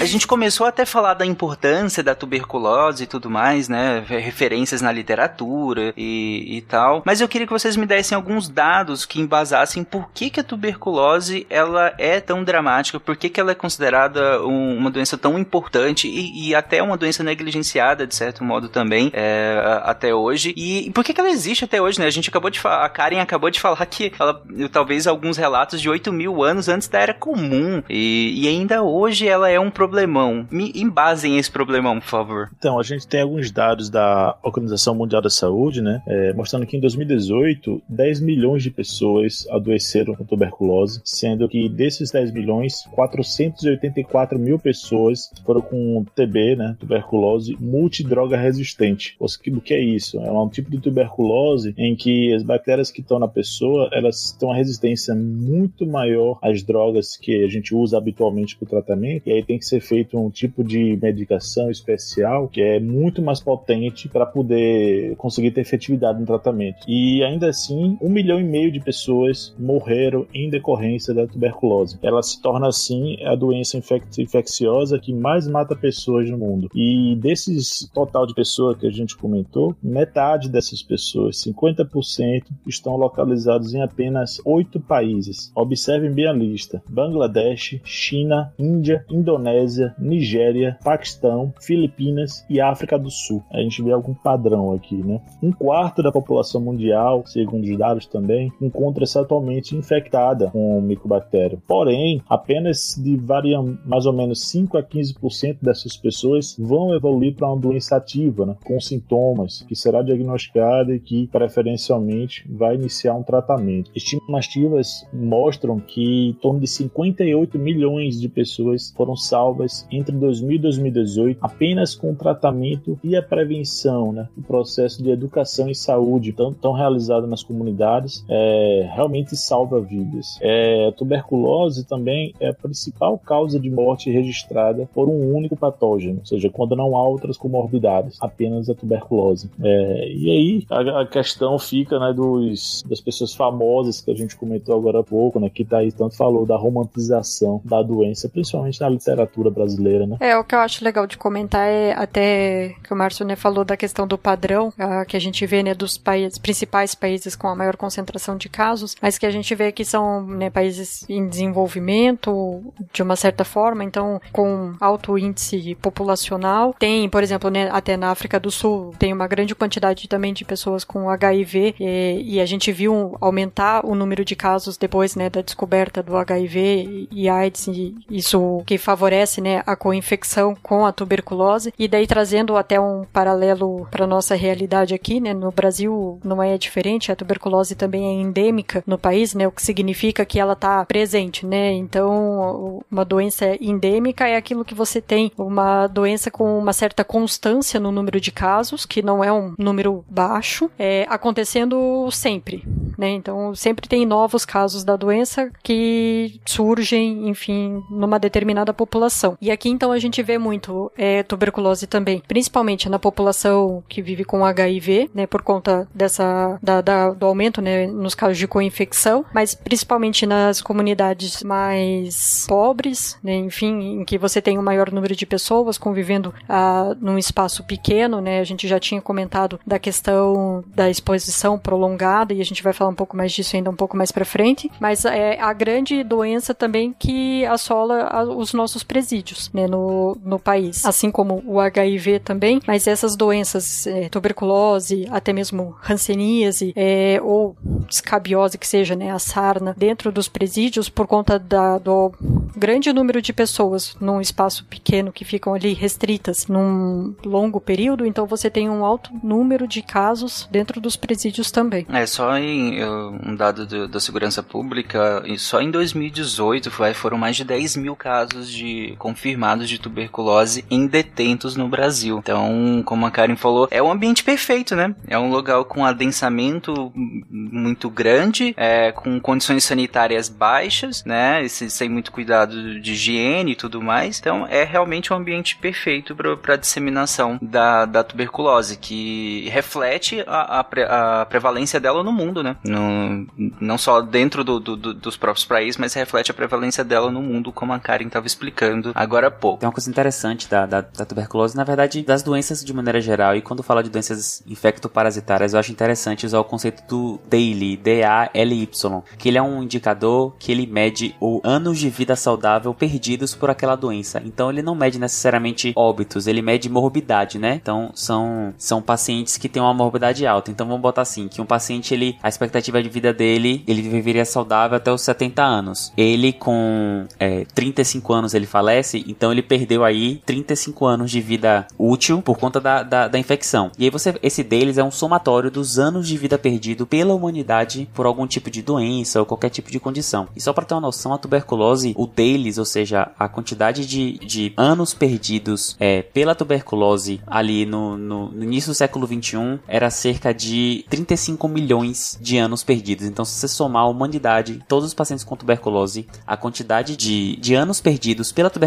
a 0.00 0.04
gente 0.04 0.26
começou 0.26 0.66
até 0.66 0.82
a 0.82 0.86
falar 0.86 1.14
da 1.14 1.24
importância 1.24 2.02
da 2.02 2.14
tuberculose 2.14 3.04
e 3.04 3.06
tudo 3.06 3.30
mais, 3.30 3.68
né? 3.68 4.04
Referências 4.06 4.82
na 4.82 4.92
literatura 4.92 5.94
e, 5.96 6.56
e 6.56 6.60
tal. 6.62 7.02
Mas 7.04 7.20
eu 7.20 7.28
queria 7.28 7.46
que 7.46 7.52
vocês 7.52 7.76
me 7.76 7.86
dessem 7.86 8.14
alguns 8.14 8.48
dados 8.48 9.06
que 9.06 9.20
embasassem 9.20 9.84
por 9.84 10.10
que, 10.12 10.30
que 10.30 10.40
a 10.40 10.44
tuberculose 10.44 11.46
ela 11.48 11.94
é 11.98 12.20
tão 12.20 12.42
dramática, 12.44 12.98
por 12.98 13.16
que, 13.16 13.28
que 13.28 13.40
ela 13.40 13.52
é 13.52 13.54
considerada 13.54 14.42
um, 14.44 14.76
uma 14.76 14.90
doença 14.90 15.16
tão 15.16 15.38
importante 15.38 16.08
e, 16.08 16.48
e, 16.48 16.54
até 16.54 16.82
uma 16.82 16.96
doença 16.96 17.22
negligenciada, 17.22 18.06
de 18.06 18.14
certo 18.14 18.44
modo, 18.44 18.68
também, 18.68 19.10
é, 19.12 19.80
até 19.84 20.14
hoje. 20.14 20.52
E, 20.56 20.88
e 20.88 20.90
por 20.90 21.04
que, 21.04 21.14
que 21.14 21.20
ela 21.20 21.30
existe 21.30 21.64
até 21.64 21.80
hoje, 21.80 21.98
né? 21.98 22.06
A 22.06 22.10
gente 22.10 22.28
acabou 22.28 22.50
de 22.50 22.60
falar, 22.60 22.84
a 22.84 22.88
Karen 22.88 23.20
acabou 23.20 23.50
de 23.50 23.60
falar 23.60 23.84
que 23.86 24.12
ela, 24.18 24.42
talvez 24.70 25.06
alguns 25.06 25.36
relatos 25.36 25.80
de 25.80 25.88
8 25.88 26.12
mil 26.12 26.42
anos 26.42 26.68
antes 26.68 26.88
da 26.88 27.00
era 27.00 27.14
comum. 27.14 27.82
E, 27.88 28.44
e 28.44 28.48
ainda 28.48 28.82
hoje 28.82 29.26
ela 29.26 29.48
é 29.48 29.58
um 29.58 29.70
problema 29.70 29.83
problemão. 29.84 30.46
Me 30.50 30.72
embasem 30.74 31.36
esse 31.36 31.50
problemão, 31.50 32.00
por 32.00 32.08
favor. 32.08 32.50
Então, 32.58 32.78
a 32.78 32.82
gente 32.82 33.06
tem 33.06 33.20
alguns 33.20 33.50
dados 33.50 33.90
da 33.90 34.36
Organização 34.42 34.94
Mundial 34.94 35.20
da 35.20 35.28
Saúde, 35.28 35.82
né? 35.82 36.02
É, 36.06 36.32
mostrando 36.32 36.66
que 36.66 36.76
em 36.76 36.80
2018, 36.80 37.82
10 37.88 38.20
milhões 38.20 38.62
de 38.62 38.70
pessoas 38.70 39.46
adoeceram 39.50 40.14
com 40.14 40.24
tuberculose, 40.24 41.02
sendo 41.04 41.48
que 41.48 41.68
desses 41.68 42.10
10 42.10 42.32
milhões, 42.32 42.84
484 42.92 44.38
mil 44.38 44.58
pessoas 44.58 45.30
foram 45.44 45.60
com 45.60 46.04
TB, 46.14 46.56
né? 46.56 46.76
Tuberculose 46.80 47.56
multidroga 47.60 48.38
resistente. 48.38 49.16
O 49.20 49.60
que 49.60 49.74
é 49.74 49.80
isso? 49.80 50.18
É 50.18 50.30
um 50.30 50.48
tipo 50.48 50.70
de 50.70 50.78
tuberculose 50.78 51.74
em 51.76 51.94
que 51.94 52.32
as 52.32 52.42
bactérias 52.42 52.90
que 52.90 53.02
estão 53.02 53.18
na 53.18 53.28
pessoa, 53.28 53.90
elas 53.92 54.32
têm 54.32 54.48
uma 54.48 54.56
resistência 54.56 55.14
muito 55.14 55.86
maior 55.86 56.38
às 56.42 56.62
drogas 56.62 57.16
que 57.16 57.44
a 57.44 57.48
gente 57.48 57.74
usa 57.74 57.98
habitualmente 57.98 58.56
para 58.56 58.64
o 58.64 58.68
tratamento, 58.68 59.28
e 59.28 59.32
aí 59.32 59.42
tem 59.42 59.58
que 59.58 59.66
ser 59.66 59.73
ser 59.74 59.80
feito 59.80 60.18
um 60.18 60.30
tipo 60.30 60.62
de 60.62 60.98
medicação 61.00 61.70
especial 61.70 62.48
que 62.48 62.60
é 62.60 62.78
muito 62.78 63.22
mais 63.22 63.40
potente 63.40 64.08
para 64.08 64.26
poder 64.26 65.16
conseguir 65.16 65.50
ter 65.50 65.62
efetividade 65.62 66.20
no 66.20 66.26
tratamento. 66.26 66.84
E 66.86 67.22
ainda 67.22 67.48
assim, 67.48 67.98
um 68.00 68.08
milhão 68.08 68.40
e 68.40 68.44
meio 68.44 68.70
de 68.70 68.80
pessoas 68.80 69.54
morreram 69.58 70.26
em 70.32 70.48
decorrência 70.48 71.14
da 71.14 71.26
tuberculose. 71.26 71.98
Ela 72.02 72.22
se 72.22 72.40
torna 72.40 72.68
assim 72.68 73.16
a 73.24 73.34
doença 73.34 73.80
infecciosa 74.18 74.98
que 74.98 75.12
mais 75.12 75.46
mata 75.46 75.74
pessoas 75.74 76.28
no 76.30 76.38
mundo. 76.38 76.70
E 76.74 77.16
desses 77.16 77.88
total 77.92 78.26
de 78.26 78.34
pessoas 78.34 78.76
que 78.76 78.86
a 78.86 78.90
gente 78.90 79.16
comentou, 79.16 79.74
metade 79.82 80.48
dessas 80.48 80.82
pessoas, 80.82 81.42
50%, 81.44 82.44
estão 82.66 82.96
localizados 82.96 83.74
em 83.74 83.82
apenas 83.82 84.40
oito 84.44 84.78
países. 84.80 85.50
Observem 85.54 86.12
bem 86.12 86.26
a 86.26 86.32
lista: 86.32 86.82
Bangladesh, 86.88 87.80
China, 87.84 88.52
Índia, 88.58 89.04
Indonésia, 89.10 89.63
Nigéria, 89.98 90.78
Paquistão, 90.82 91.52
Filipinas 91.60 92.44
e 92.48 92.60
África 92.60 92.98
do 92.98 93.10
Sul. 93.10 93.42
A 93.50 93.58
gente 93.58 93.82
vê 93.82 93.92
algum 93.92 94.14
padrão 94.14 94.72
aqui, 94.72 94.96
né? 94.96 95.20
Um 95.42 95.52
quarto 95.52 96.02
da 96.02 96.12
população 96.12 96.60
mundial, 96.60 97.24
segundo 97.26 97.64
os 97.64 97.78
dados 97.78 98.06
também, 98.06 98.52
encontra-se 98.60 99.18
atualmente 99.18 99.76
infectada 99.76 100.50
com 100.50 100.78
o 100.78 100.82
micobactério. 100.82 101.62
Porém, 101.66 102.22
apenas 102.28 102.94
de 103.02 103.16
variam 103.16 103.78
mais 103.84 104.06
ou 104.06 104.12
menos 104.12 104.48
5 104.48 104.76
a 104.78 104.82
15% 104.82 105.58
dessas 105.62 105.96
pessoas 105.96 106.56
vão 106.58 106.94
evoluir 106.94 107.34
para 107.34 107.48
uma 107.48 107.60
doença 107.60 107.96
ativa, 107.96 108.46
né? 108.46 108.56
com 108.64 108.80
sintomas, 108.80 109.62
que 109.62 109.74
será 109.74 110.02
diagnosticada 110.02 110.94
e 110.94 111.00
que 111.00 111.26
preferencialmente 111.28 112.46
vai 112.50 112.74
iniciar 112.74 113.14
um 113.14 113.22
tratamento. 113.22 113.90
Estimativas 113.94 115.06
mostram 115.12 115.78
que 115.78 116.28
em 116.28 116.32
torno 116.34 116.60
de 116.60 116.66
58 116.66 117.58
milhões 117.58 118.20
de 118.20 118.28
pessoas 118.28 118.92
foram 118.96 119.16
salvas 119.16 119.53
entre 119.90 120.16
2000 120.16 120.56
e 120.56 120.58
2018 120.58 121.38
apenas 121.40 121.94
com 121.94 122.12
o 122.12 122.14
tratamento 122.14 122.98
e 123.02 123.16
a 123.16 123.22
prevenção, 123.22 124.12
né? 124.12 124.28
o 124.36 124.42
processo 124.42 125.02
de 125.02 125.10
educação 125.10 125.68
e 125.68 125.74
saúde 125.74 126.32
tão, 126.32 126.52
tão 126.52 126.72
realizado 126.72 127.26
nas 127.26 127.42
comunidades 127.42 128.24
é, 128.28 128.88
realmente 128.92 129.36
salva 129.36 129.80
vidas. 129.80 130.38
É, 130.40 130.88
a 130.88 130.92
tuberculose 130.92 131.84
também 131.84 132.34
é 132.40 132.48
a 132.48 132.54
principal 132.54 133.18
causa 133.18 133.58
de 133.58 133.70
morte 133.70 134.10
registrada 134.10 134.88
por 134.94 135.08
um 135.08 135.34
único 135.34 135.56
patógeno, 135.56 136.18
ou 136.20 136.26
seja, 136.26 136.50
quando 136.50 136.76
não 136.76 136.96
há 136.96 137.06
outras 137.06 137.36
comorbidades, 137.36 138.16
apenas 138.20 138.68
a 138.68 138.74
tuberculose. 138.74 139.50
É, 139.62 140.08
e 140.12 140.30
aí 140.30 140.66
a, 140.70 141.02
a, 141.02 141.06
questão 141.06 141.58
fica 141.58 141.98
né, 141.98 142.12
dos, 142.12 142.84
das 142.88 143.00
pessoas 143.00 143.34
famosas 143.34 144.00
que 144.00 144.10
a 144.10 144.14
gente 144.14 144.36
comentou 144.36 144.76
agora 144.76 145.00
há 145.00 145.04
pouco, 145.04 145.38
né, 145.38 145.48
que 145.48 145.64
Thaís 145.64 145.94
tanto 145.94 146.16
falou 146.16 146.46
da 146.46 146.56
romantização 146.56 147.60
da 147.64 147.82
doença, 147.82 148.28
principalmente 148.28 148.80
na 148.80 148.88
literatura 148.88 149.43
brasileira. 149.50 150.06
Né? 150.06 150.16
É, 150.20 150.36
o 150.36 150.44
que 150.44 150.54
eu 150.54 150.60
acho 150.60 150.84
legal 150.84 151.06
de 151.06 151.16
comentar 151.16 151.66
é 151.68 151.92
até 151.92 152.74
que 152.82 152.92
o 152.92 152.96
Márcio 152.96 153.24
né, 153.24 153.36
falou 153.36 153.64
da 153.64 153.76
questão 153.76 154.06
do 154.06 154.18
padrão, 154.18 154.68
uh, 154.68 155.06
que 155.06 155.16
a 155.16 155.20
gente 155.20 155.44
vê 155.46 155.62
né, 155.62 155.74
dos 155.74 155.96
países, 155.96 156.38
principais 156.38 156.94
países 156.94 157.36
com 157.36 157.48
a 157.48 157.54
maior 157.54 157.76
concentração 157.76 158.36
de 158.36 158.48
casos, 158.48 158.96
mas 159.00 159.18
que 159.18 159.26
a 159.26 159.30
gente 159.30 159.54
vê 159.54 159.72
que 159.72 159.84
são 159.84 160.26
né, 160.26 160.50
países 160.50 161.04
em 161.08 161.28
desenvolvimento, 161.28 162.62
de 162.92 163.02
uma 163.02 163.16
certa 163.16 163.44
forma, 163.44 163.84
então 163.84 164.20
com 164.32 164.74
alto 164.80 165.18
índice 165.18 165.76
populacional. 165.80 166.74
Tem, 166.78 167.08
por 167.08 167.22
exemplo, 167.22 167.50
né, 167.50 167.68
até 167.70 167.96
na 167.96 168.10
África 168.10 168.38
do 168.38 168.50
Sul, 168.50 168.94
tem 168.98 169.12
uma 169.12 169.26
grande 169.26 169.54
quantidade 169.54 170.08
também 170.08 170.32
de 170.32 170.44
pessoas 170.44 170.84
com 170.84 171.08
HIV 171.08 171.74
e, 171.78 172.34
e 172.36 172.40
a 172.40 172.46
gente 172.46 172.72
viu 172.72 173.16
aumentar 173.20 173.84
o 173.84 173.94
número 173.94 174.24
de 174.24 174.36
casos 174.36 174.76
depois 174.76 175.14
né, 175.16 175.30
da 175.30 175.40
descoberta 175.40 176.02
do 176.02 176.16
HIV 176.16 177.08
e 177.10 177.28
AIDS, 177.28 177.66
e 177.68 177.94
isso 178.10 178.62
que 178.66 178.78
favorece 178.78 179.33
né, 179.40 179.62
a 179.66 179.76
co-infecção 179.76 180.54
com 180.62 180.86
a 180.86 180.92
tuberculose. 180.92 181.72
E 181.78 181.88
daí 181.88 182.06
trazendo 182.06 182.56
até 182.56 182.80
um 182.80 183.04
paralelo 183.12 183.86
para 183.90 184.06
nossa 184.06 184.34
realidade 184.34 184.94
aqui, 184.94 185.20
né, 185.20 185.32
no 185.32 185.50
Brasil 185.50 186.18
não 186.24 186.42
é 186.42 186.56
diferente, 186.58 187.10
a 187.10 187.16
tuberculose 187.16 187.74
também 187.74 188.06
é 188.06 188.12
endêmica 188.12 188.82
no 188.86 188.98
país, 188.98 189.34
né, 189.34 189.46
o 189.46 189.52
que 189.52 189.62
significa 189.62 190.24
que 190.24 190.38
ela 190.38 190.52
está 190.52 190.84
presente, 190.84 191.46
né? 191.46 191.72
Então, 191.72 192.82
uma 192.90 193.04
doença 193.04 193.56
endêmica 193.60 194.26
é 194.26 194.36
aquilo 194.36 194.64
que 194.64 194.74
você 194.74 195.00
tem 195.00 195.32
uma 195.36 195.86
doença 195.86 196.30
com 196.30 196.58
uma 196.58 196.72
certa 196.72 197.04
constância 197.04 197.80
no 197.80 197.92
número 197.92 198.20
de 198.20 198.30
casos, 198.30 198.84
que 198.86 199.02
não 199.02 199.22
é 199.22 199.32
um 199.32 199.54
número 199.58 200.04
baixo, 200.08 200.70
é, 200.78 201.06
acontecendo 201.08 202.08
sempre, 202.10 202.64
né? 202.98 203.10
Então, 203.10 203.54
sempre 203.54 203.88
tem 203.88 204.06
novos 204.06 204.44
casos 204.44 204.84
da 204.84 204.96
doença 204.96 205.50
que 205.62 206.40
surgem, 206.44 207.28
enfim, 207.28 207.82
numa 207.90 208.18
determinada 208.18 208.72
população. 208.72 209.23
E 209.40 209.50
aqui, 209.50 209.68
então, 209.68 209.92
a 209.92 209.98
gente 209.98 210.22
vê 210.22 210.38
muito 210.38 210.90
é, 210.96 211.22
tuberculose 211.22 211.86
também, 211.86 212.22
principalmente 212.26 212.88
na 212.88 212.98
população 212.98 213.82
que 213.88 214.02
vive 214.02 214.24
com 214.24 214.44
HIV, 214.44 215.10
né? 215.14 215.26
Por 215.26 215.42
conta 215.42 215.88
dessa, 215.94 216.58
da, 216.62 216.80
da, 216.80 217.10
do 217.10 217.26
aumento, 217.26 217.60
né? 217.60 217.86
Nos 217.86 218.14
casos 218.14 218.38
de 218.38 218.46
co-infecção, 218.46 219.24
mas 219.32 219.54
principalmente 219.54 220.26
nas 220.26 220.60
comunidades 220.60 221.42
mais 221.42 222.46
pobres, 222.48 223.18
né, 223.22 223.34
enfim, 223.36 224.00
em 224.00 224.04
que 224.04 224.18
você 224.18 224.40
tem 224.40 224.58
um 224.58 224.62
maior 224.62 224.90
número 224.90 225.14
de 225.14 225.26
pessoas 225.26 225.78
convivendo 225.78 226.34
ah, 226.48 226.94
num 227.00 227.18
espaço 227.18 227.64
pequeno, 227.64 228.20
né? 228.20 228.40
A 228.40 228.44
gente 228.44 228.66
já 228.66 228.78
tinha 228.78 229.00
comentado 229.00 229.58
da 229.66 229.78
questão 229.78 230.64
da 230.74 230.90
exposição 230.90 231.58
prolongada 231.58 232.32
e 232.32 232.40
a 232.40 232.44
gente 232.44 232.62
vai 232.62 232.72
falar 232.72 232.90
um 232.90 232.94
pouco 232.94 233.16
mais 233.16 233.32
disso 233.32 233.56
ainda 233.56 233.70
um 233.70 233.76
pouco 233.76 233.96
mais 233.96 234.10
para 234.10 234.24
frente, 234.24 234.70
mas 234.80 235.04
é 235.04 235.40
a 235.40 235.52
grande 235.52 236.02
doença 236.02 236.54
também 236.54 236.94
que 236.98 237.44
assola 237.46 238.24
os 238.36 238.52
nossos 238.52 238.82
presídios, 238.82 239.13
né, 239.52 239.66
no, 239.66 240.16
no 240.24 240.38
país, 240.38 240.84
assim 240.84 241.10
como 241.10 241.42
o 241.46 241.60
HIV 241.60 242.20
também, 242.20 242.60
mas 242.66 242.86
essas 242.86 243.16
doenças, 243.16 243.86
é, 243.86 244.08
tuberculose, 244.08 245.06
até 245.10 245.32
mesmo 245.32 245.76
hanseníase, 245.88 246.72
é, 246.76 247.20
ou 247.22 247.56
escabiose 247.88 248.58
que 248.58 248.66
seja, 248.66 248.94
né, 248.94 249.10
a 249.10 249.18
sarna, 249.18 249.74
dentro 249.76 250.10
dos 250.10 250.28
presídios 250.28 250.88
por 250.88 251.06
conta 251.06 251.38
da, 251.38 251.78
do 251.78 252.12
grande 252.56 252.92
número 252.92 253.20
de 253.20 253.32
pessoas 253.32 253.96
num 254.00 254.20
espaço 254.20 254.64
pequeno 254.64 255.12
que 255.12 255.24
ficam 255.24 255.54
ali 255.54 255.72
restritas 255.74 256.46
num 256.46 257.14
longo 257.24 257.60
período, 257.60 258.06
então 258.06 258.26
você 258.26 258.48
tem 258.50 258.68
um 258.68 258.84
alto 258.84 259.10
número 259.22 259.66
de 259.66 259.82
casos 259.82 260.48
dentro 260.50 260.80
dos 260.80 260.96
presídios 260.96 261.50
também. 261.50 261.86
É, 261.90 262.06
só 262.06 262.36
em 262.36 262.82
um 262.84 263.34
dado 263.34 263.66
do, 263.66 263.88
da 263.88 264.00
segurança 264.00 264.42
pública, 264.42 265.22
só 265.38 265.60
em 265.60 265.70
2018 265.70 266.70
foi, 266.70 266.94
foram 266.94 267.18
mais 267.18 267.36
de 267.36 267.44
10 267.44 267.76
mil 267.76 267.96
casos 267.96 268.50
de 268.50 268.93
confirmados 268.94 269.68
de 269.68 269.78
tuberculose 269.78 270.64
em 270.70 270.86
detentos 270.86 271.56
no 271.56 271.68
Brasil. 271.68 272.18
Então, 272.18 272.82
como 272.84 273.06
a 273.06 273.10
Karen 273.10 273.36
falou, 273.36 273.68
é 273.70 273.82
um 273.82 273.90
ambiente 273.90 274.24
perfeito, 274.24 274.74
né? 274.74 274.94
É 275.06 275.18
um 275.18 275.30
lugar 275.30 275.62
com 275.64 275.84
adensamento 275.84 276.92
muito 276.94 277.88
grande, 277.90 278.54
é, 278.56 278.92
com 278.92 279.20
condições 279.20 279.64
sanitárias 279.64 280.28
baixas, 280.28 281.04
né? 281.04 281.46
Sem 281.48 281.88
muito 281.88 282.12
cuidado 282.12 282.80
de 282.80 282.92
higiene 282.92 283.52
e 283.52 283.56
tudo 283.56 283.82
mais. 283.82 284.18
Então 284.18 284.46
é 284.46 284.64
realmente 284.64 285.12
um 285.12 285.16
ambiente 285.16 285.56
perfeito 285.56 286.14
para 286.40 286.56
disseminação 286.56 287.38
da, 287.40 287.84
da 287.84 288.02
tuberculose, 288.02 288.76
que 288.76 289.48
reflete 289.50 290.22
a, 290.26 290.60
a, 290.60 291.20
a, 291.20 291.26
prevalência 291.26 291.80
dela 291.80 292.02
no 292.02 292.12
mundo, 292.12 292.42
né? 292.42 292.56
No, 292.64 293.26
não 293.60 293.78
só 293.78 294.00
dentro 294.00 294.44
do, 294.44 294.60
do, 294.60 294.76
do, 294.76 294.94
dos 294.94 295.16
próprios 295.16 295.44
países, 295.44 295.78
mas 295.78 295.94
reflete 295.94 296.30
a 296.30 296.34
prevalência 296.34 296.84
dela 296.84 297.10
no 297.10 297.22
mundo, 297.22 297.52
como 297.52 297.72
a 297.72 297.78
Karen 297.78 298.06
estava 298.06 298.26
explicando 298.26 298.83
agora 298.94 299.28
há 299.28 299.30
pouco. 299.30 299.60
Tem 299.60 299.66
uma 299.66 299.72
coisa 299.72 299.88
interessante 299.88 300.48
da, 300.48 300.66
da, 300.66 300.80
da, 300.80 301.04
tuberculose, 301.04 301.56
na 301.56 301.64
verdade, 301.64 302.02
das 302.02 302.22
doenças 302.22 302.64
de 302.64 302.72
maneira 302.72 303.00
geral, 303.00 303.36
e 303.36 303.42
quando 303.42 303.62
fala 303.62 303.82
de 303.82 303.90
doenças 303.90 304.42
infectoparasitárias, 304.46 305.52
eu 305.52 305.60
acho 305.60 305.72
interessante 305.72 306.26
usar 306.26 306.40
o 306.40 306.44
conceito 306.44 306.82
do 306.88 307.20
DALY, 307.28 307.76
D-A-L-Y, 307.76 309.02
que 309.18 309.28
ele 309.28 309.38
é 309.38 309.42
um 309.42 309.62
indicador 309.62 310.34
que 310.38 310.50
ele 310.52 310.66
mede 310.66 311.14
o 311.20 311.40
anos 311.44 311.78
de 311.78 311.88
vida 311.88 312.16
saudável 312.16 312.74
perdidos 312.74 313.34
por 313.34 313.50
aquela 313.50 313.76
doença. 313.76 314.22
Então 314.24 314.50
ele 314.50 314.62
não 314.62 314.74
mede 314.74 314.98
necessariamente 314.98 315.72
óbitos, 315.76 316.26
ele 316.26 316.42
mede 316.42 316.68
morbidade, 316.68 317.38
né? 317.38 317.54
Então 317.54 317.90
são, 317.94 318.54
são 318.58 318.82
pacientes 318.82 319.36
que 319.36 319.48
têm 319.48 319.62
uma 319.62 319.74
morbidade 319.74 320.26
alta. 320.26 320.50
Então 320.50 320.66
vamos 320.66 320.82
botar 320.82 321.02
assim, 321.02 321.28
que 321.28 321.40
um 321.40 321.46
paciente, 321.46 321.94
ele, 321.94 322.18
a 322.22 322.28
expectativa 322.28 322.82
de 322.82 322.88
vida 322.88 323.12
dele, 323.12 323.62
ele 323.66 323.82
viveria 323.82 324.24
saudável 324.24 324.76
até 324.76 324.92
os 324.92 325.02
70 325.02 325.42
anos. 325.42 325.92
Ele 325.96 326.32
com 326.32 327.06
é, 327.18 327.44
35 327.54 328.12
anos 328.12 328.34
ele 328.34 328.46
falece, 328.74 329.04
então 329.06 329.30
ele 329.30 329.42
perdeu 329.42 329.84
aí 329.84 330.20
35 330.26 330.84
anos 330.84 331.10
de 331.10 331.20
vida 331.20 331.66
útil 331.78 332.20
por 332.20 332.36
conta 332.36 332.60
da, 332.60 332.82
da, 332.82 333.08
da 333.08 333.18
infecção. 333.18 333.70
E 333.78 333.84
aí 333.84 333.90
você, 333.90 334.14
esse 334.22 334.42
deles 334.42 334.78
é 334.78 334.84
um 334.84 334.90
somatório 334.90 335.50
dos 335.50 335.78
anos 335.78 336.08
de 336.08 336.16
vida 336.16 336.36
perdido 336.36 336.86
pela 336.86 337.14
humanidade 337.14 337.88
por 337.94 338.06
algum 338.06 338.26
tipo 338.26 338.50
de 338.50 338.62
doença 338.62 339.20
ou 339.20 339.26
qualquer 339.26 339.50
tipo 339.50 339.70
de 339.70 339.78
condição. 339.78 340.28
E 340.34 340.40
só 340.40 340.52
para 340.52 340.64
ter 340.64 340.74
uma 340.74 340.80
noção, 340.80 341.12
a 341.12 341.18
tuberculose, 341.18 341.94
o 341.96 342.06
deles, 342.06 342.58
ou 342.58 342.64
seja, 342.64 343.10
a 343.18 343.28
quantidade 343.28 343.86
de, 343.86 344.18
de 344.18 344.52
anos 344.56 344.92
perdidos 344.92 345.76
é, 345.78 346.02
pela 346.02 346.34
tuberculose 346.34 347.20
ali 347.26 347.64
no, 347.64 347.96
no, 347.96 348.30
no 348.30 348.42
início 348.42 348.72
do 348.72 348.74
século 348.74 349.06
21 349.06 349.60
era 349.68 349.90
cerca 349.90 350.34
de 350.34 350.84
35 350.90 351.46
milhões 351.46 352.18
de 352.20 352.38
anos 352.38 352.64
perdidos. 352.64 353.06
Então, 353.06 353.24
se 353.24 353.38
você 353.38 353.48
somar 353.48 353.82
a 353.82 353.88
humanidade, 353.88 354.62
todos 354.66 354.88
os 354.88 354.94
pacientes 354.94 355.24
com 355.24 355.36
tuberculose, 355.36 356.06
a 356.26 356.36
quantidade 356.36 356.96
de, 356.96 357.36
de 357.36 357.54
anos 357.54 357.80
perdidos 357.80 358.32
pela 358.32 358.50
tuberculose 358.50 358.63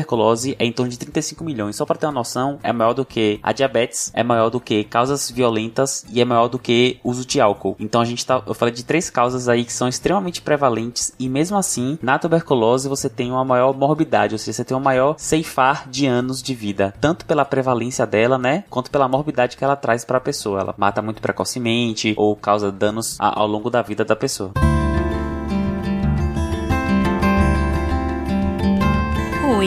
é 0.59 0.65
em 0.65 0.71
torno 0.71 0.91
de 0.91 0.97
35 0.97 1.43
milhões. 1.43 1.75
Só 1.75 1.85
para 1.85 1.97
ter 1.97 2.05
uma 2.05 2.11
noção, 2.11 2.59
é 2.63 2.71
maior 2.71 2.93
do 2.93 3.05
que 3.05 3.39
a 3.41 3.51
diabetes, 3.51 4.11
é 4.13 4.23
maior 4.23 4.49
do 4.49 4.59
que 4.59 4.83
causas 4.83 5.29
violentas 5.29 6.05
e 6.11 6.21
é 6.21 6.25
maior 6.25 6.47
do 6.47 6.59
que 6.59 6.99
uso 7.03 7.25
de 7.25 7.39
álcool. 7.39 7.75
Então, 7.79 8.01
a 8.01 8.05
gente 8.05 8.25
tá, 8.25 8.41
eu 8.45 8.53
falei 8.53 8.73
de 8.73 8.83
três 8.83 9.09
causas 9.09 9.47
aí 9.47 9.63
que 9.63 9.73
são 9.73 9.87
extremamente 9.87 10.41
prevalentes 10.41 11.13
e 11.19 11.29
mesmo 11.29 11.57
assim, 11.57 11.97
na 12.01 12.19
tuberculose 12.19 12.89
você 12.89 13.09
tem 13.09 13.31
uma 13.31 13.45
maior 13.45 13.73
morbidade, 13.73 14.35
ou 14.35 14.39
seja, 14.39 14.57
você 14.57 14.65
tem 14.65 14.77
um 14.77 14.81
maior 14.81 15.15
ceifar 15.17 15.87
de 15.89 16.05
anos 16.05 16.41
de 16.41 16.53
vida, 16.53 16.93
tanto 16.99 17.25
pela 17.25 17.45
prevalência 17.45 18.05
dela, 18.05 18.37
né, 18.37 18.63
quanto 18.69 18.91
pela 18.91 19.07
morbidade 19.07 19.57
que 19.57 19.63
ela 19.63 19.75
traz 19.75 20.03
para 20.03 20.17
a 20.17 20.21
pessoa. 20.21 20.61
Ela 20.61 20.75
mata 20.77 21.01
muito 21.01 21.21
precocemente 21.21 22.13
ou 22.17 22.35
causa 22.35 22.71
danos 22.71 23.17
ao 23.19 23.47
longo 23.47 23.69
da 23.69 23.81
vida 23.81 24.03
da 24.03 24.15
pessoa. 24.15 24.51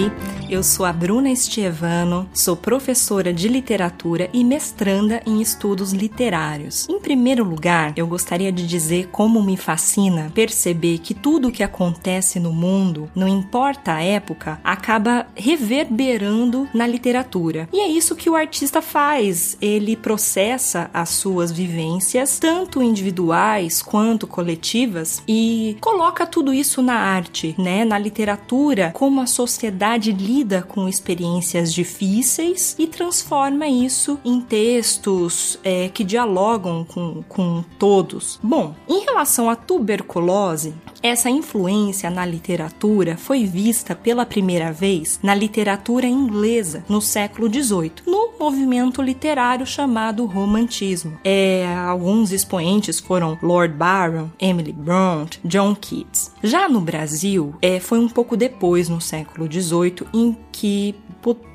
Oi, 0.00 0.10
eu 0.50 0.64
sou 0.64 0.84
a 0.84 0.92
Bruna 0.92 1.30
Estievano, 1.30 2.28
sou 2.34 2.56
professora 2.56 3.32
de 3.32 3.46
literatura 3.46 4.28
e 4.32 4.42
mestranda 4.42 5.22
em 5.24 5.40
estudos 5.40 5.92
literários. 5.92 6.88
Em 6.88 6.98
primeiro 6.98 7.44
lugar, 7.44 7.92
eu 7.96 8.04
gostaria 8.04 8.50
de 8.50 8.66
dizer 8.66 9.08
como 9.12 9.40
me 9.40 9.56
fascina 9.56 10.32
perceber 10.34 10.98
que 10.98 11.14
tudo 11.14 11.48
o 11.48 11.52
que 11.52 11.62
acontece 11.62 12.40
no 12.40 12.52
mundo, 12.52 13.08
não 13.14 13.28
importa 13.28 13.94
a 13.94 14.02
época, 14.02 14.60
acaba 14.64 15.26
reverberando 15.36 16.68
na 16.74 16.84
literatura. 16.84 17.68
E 17.72 17.78
é 17.78 17.86
isso 17.86 18.16
que 18.16 18.28
o 18.28 18.34
artista 18.34 18.82
faz. 18.82 19.56
Ele 19.60 19.94
processa 19.94 20.90
as 20.92 21.10
suas 21.10 21.52
vivências, 21.52 22.40
tanto 22.40 22.82
individuais 22.82 23.80
quanto 23.80 24.26
coletivas, 24.26 25.22
e 25.28 25.76
coloca 25.80 26.26
tudo 26.26 26.52
isso 26.52 26.82
na 26.82 26.94
arte, 26.94 27.54
né, 27.56 27.84
na 27.84 27.98
literatura, 27.98 28.90
como 28.92 29.20
a 29.20 29.26
sociedade 29.26 30.10
lida 30.10 30.39
lida 30.40 30.62
com 30.62 30.88
experiências 30.88 31.72
difíceis 31.72 32.74
e 32.78 32.86
transforma 32.86 33.68
isso 33.68 34.18
em 34.24 34.40
textos 34.40 35.58
é, 35.62 35.88
que 35.88 36.02
dialogam 36.02 36.82
com, 36.84 37.22
com 37.28 37.62
todos. 37.78 38.40
Bom, 38.42 38.74
em 38.88 39.04
relação 39.04 39.50
à 39.50 39.56
tuberculose, 39.56 40.74
essa 41.02 41.30
influência 41.30 42.10
na 42.10 42.24
literatura 42.24 43.16
foi 43.16 43.44
vista 43.44 43.94
pela 43.94 44.26
primeira 44.26 44.72
vez 44.72 45.18
na 45.22 45.34
literatura 45.34 46.06
inglesa 46.06 46.84
no 46.88 47.00
século 47.00 47.52
XVIII, 47.52 47.92
no 48.06 48.32
movimento 48.38 49.02
literário 49.02 49.66
chamado 49.66 50.26
Romantismo. 50.26 51.18
É, 51.24 51.66
alguns 51.86 52.32
expoentes 52.32 53.00
foram 53.00 53.38
Lord 53.42 53.74
Byron, 53.74 54.30
Emily 54.38 54.72
Bront, 54.72 55.38
John 55.44 55.74
Keats. 55.74 56.32
Já 56.42 56.68
no 56.68 56.80
Brasil, 56.80 57.54
é, 57.60 57.80
foi 57.80 57.98
um 57.98 58.08
pouco 58.08 58.36
depois, 58.36 58.88
no 58.88 59.00
século 59.00 59.50
XVIII, 59.50 60.06
em 60.12 60.36
que 60.52 60.94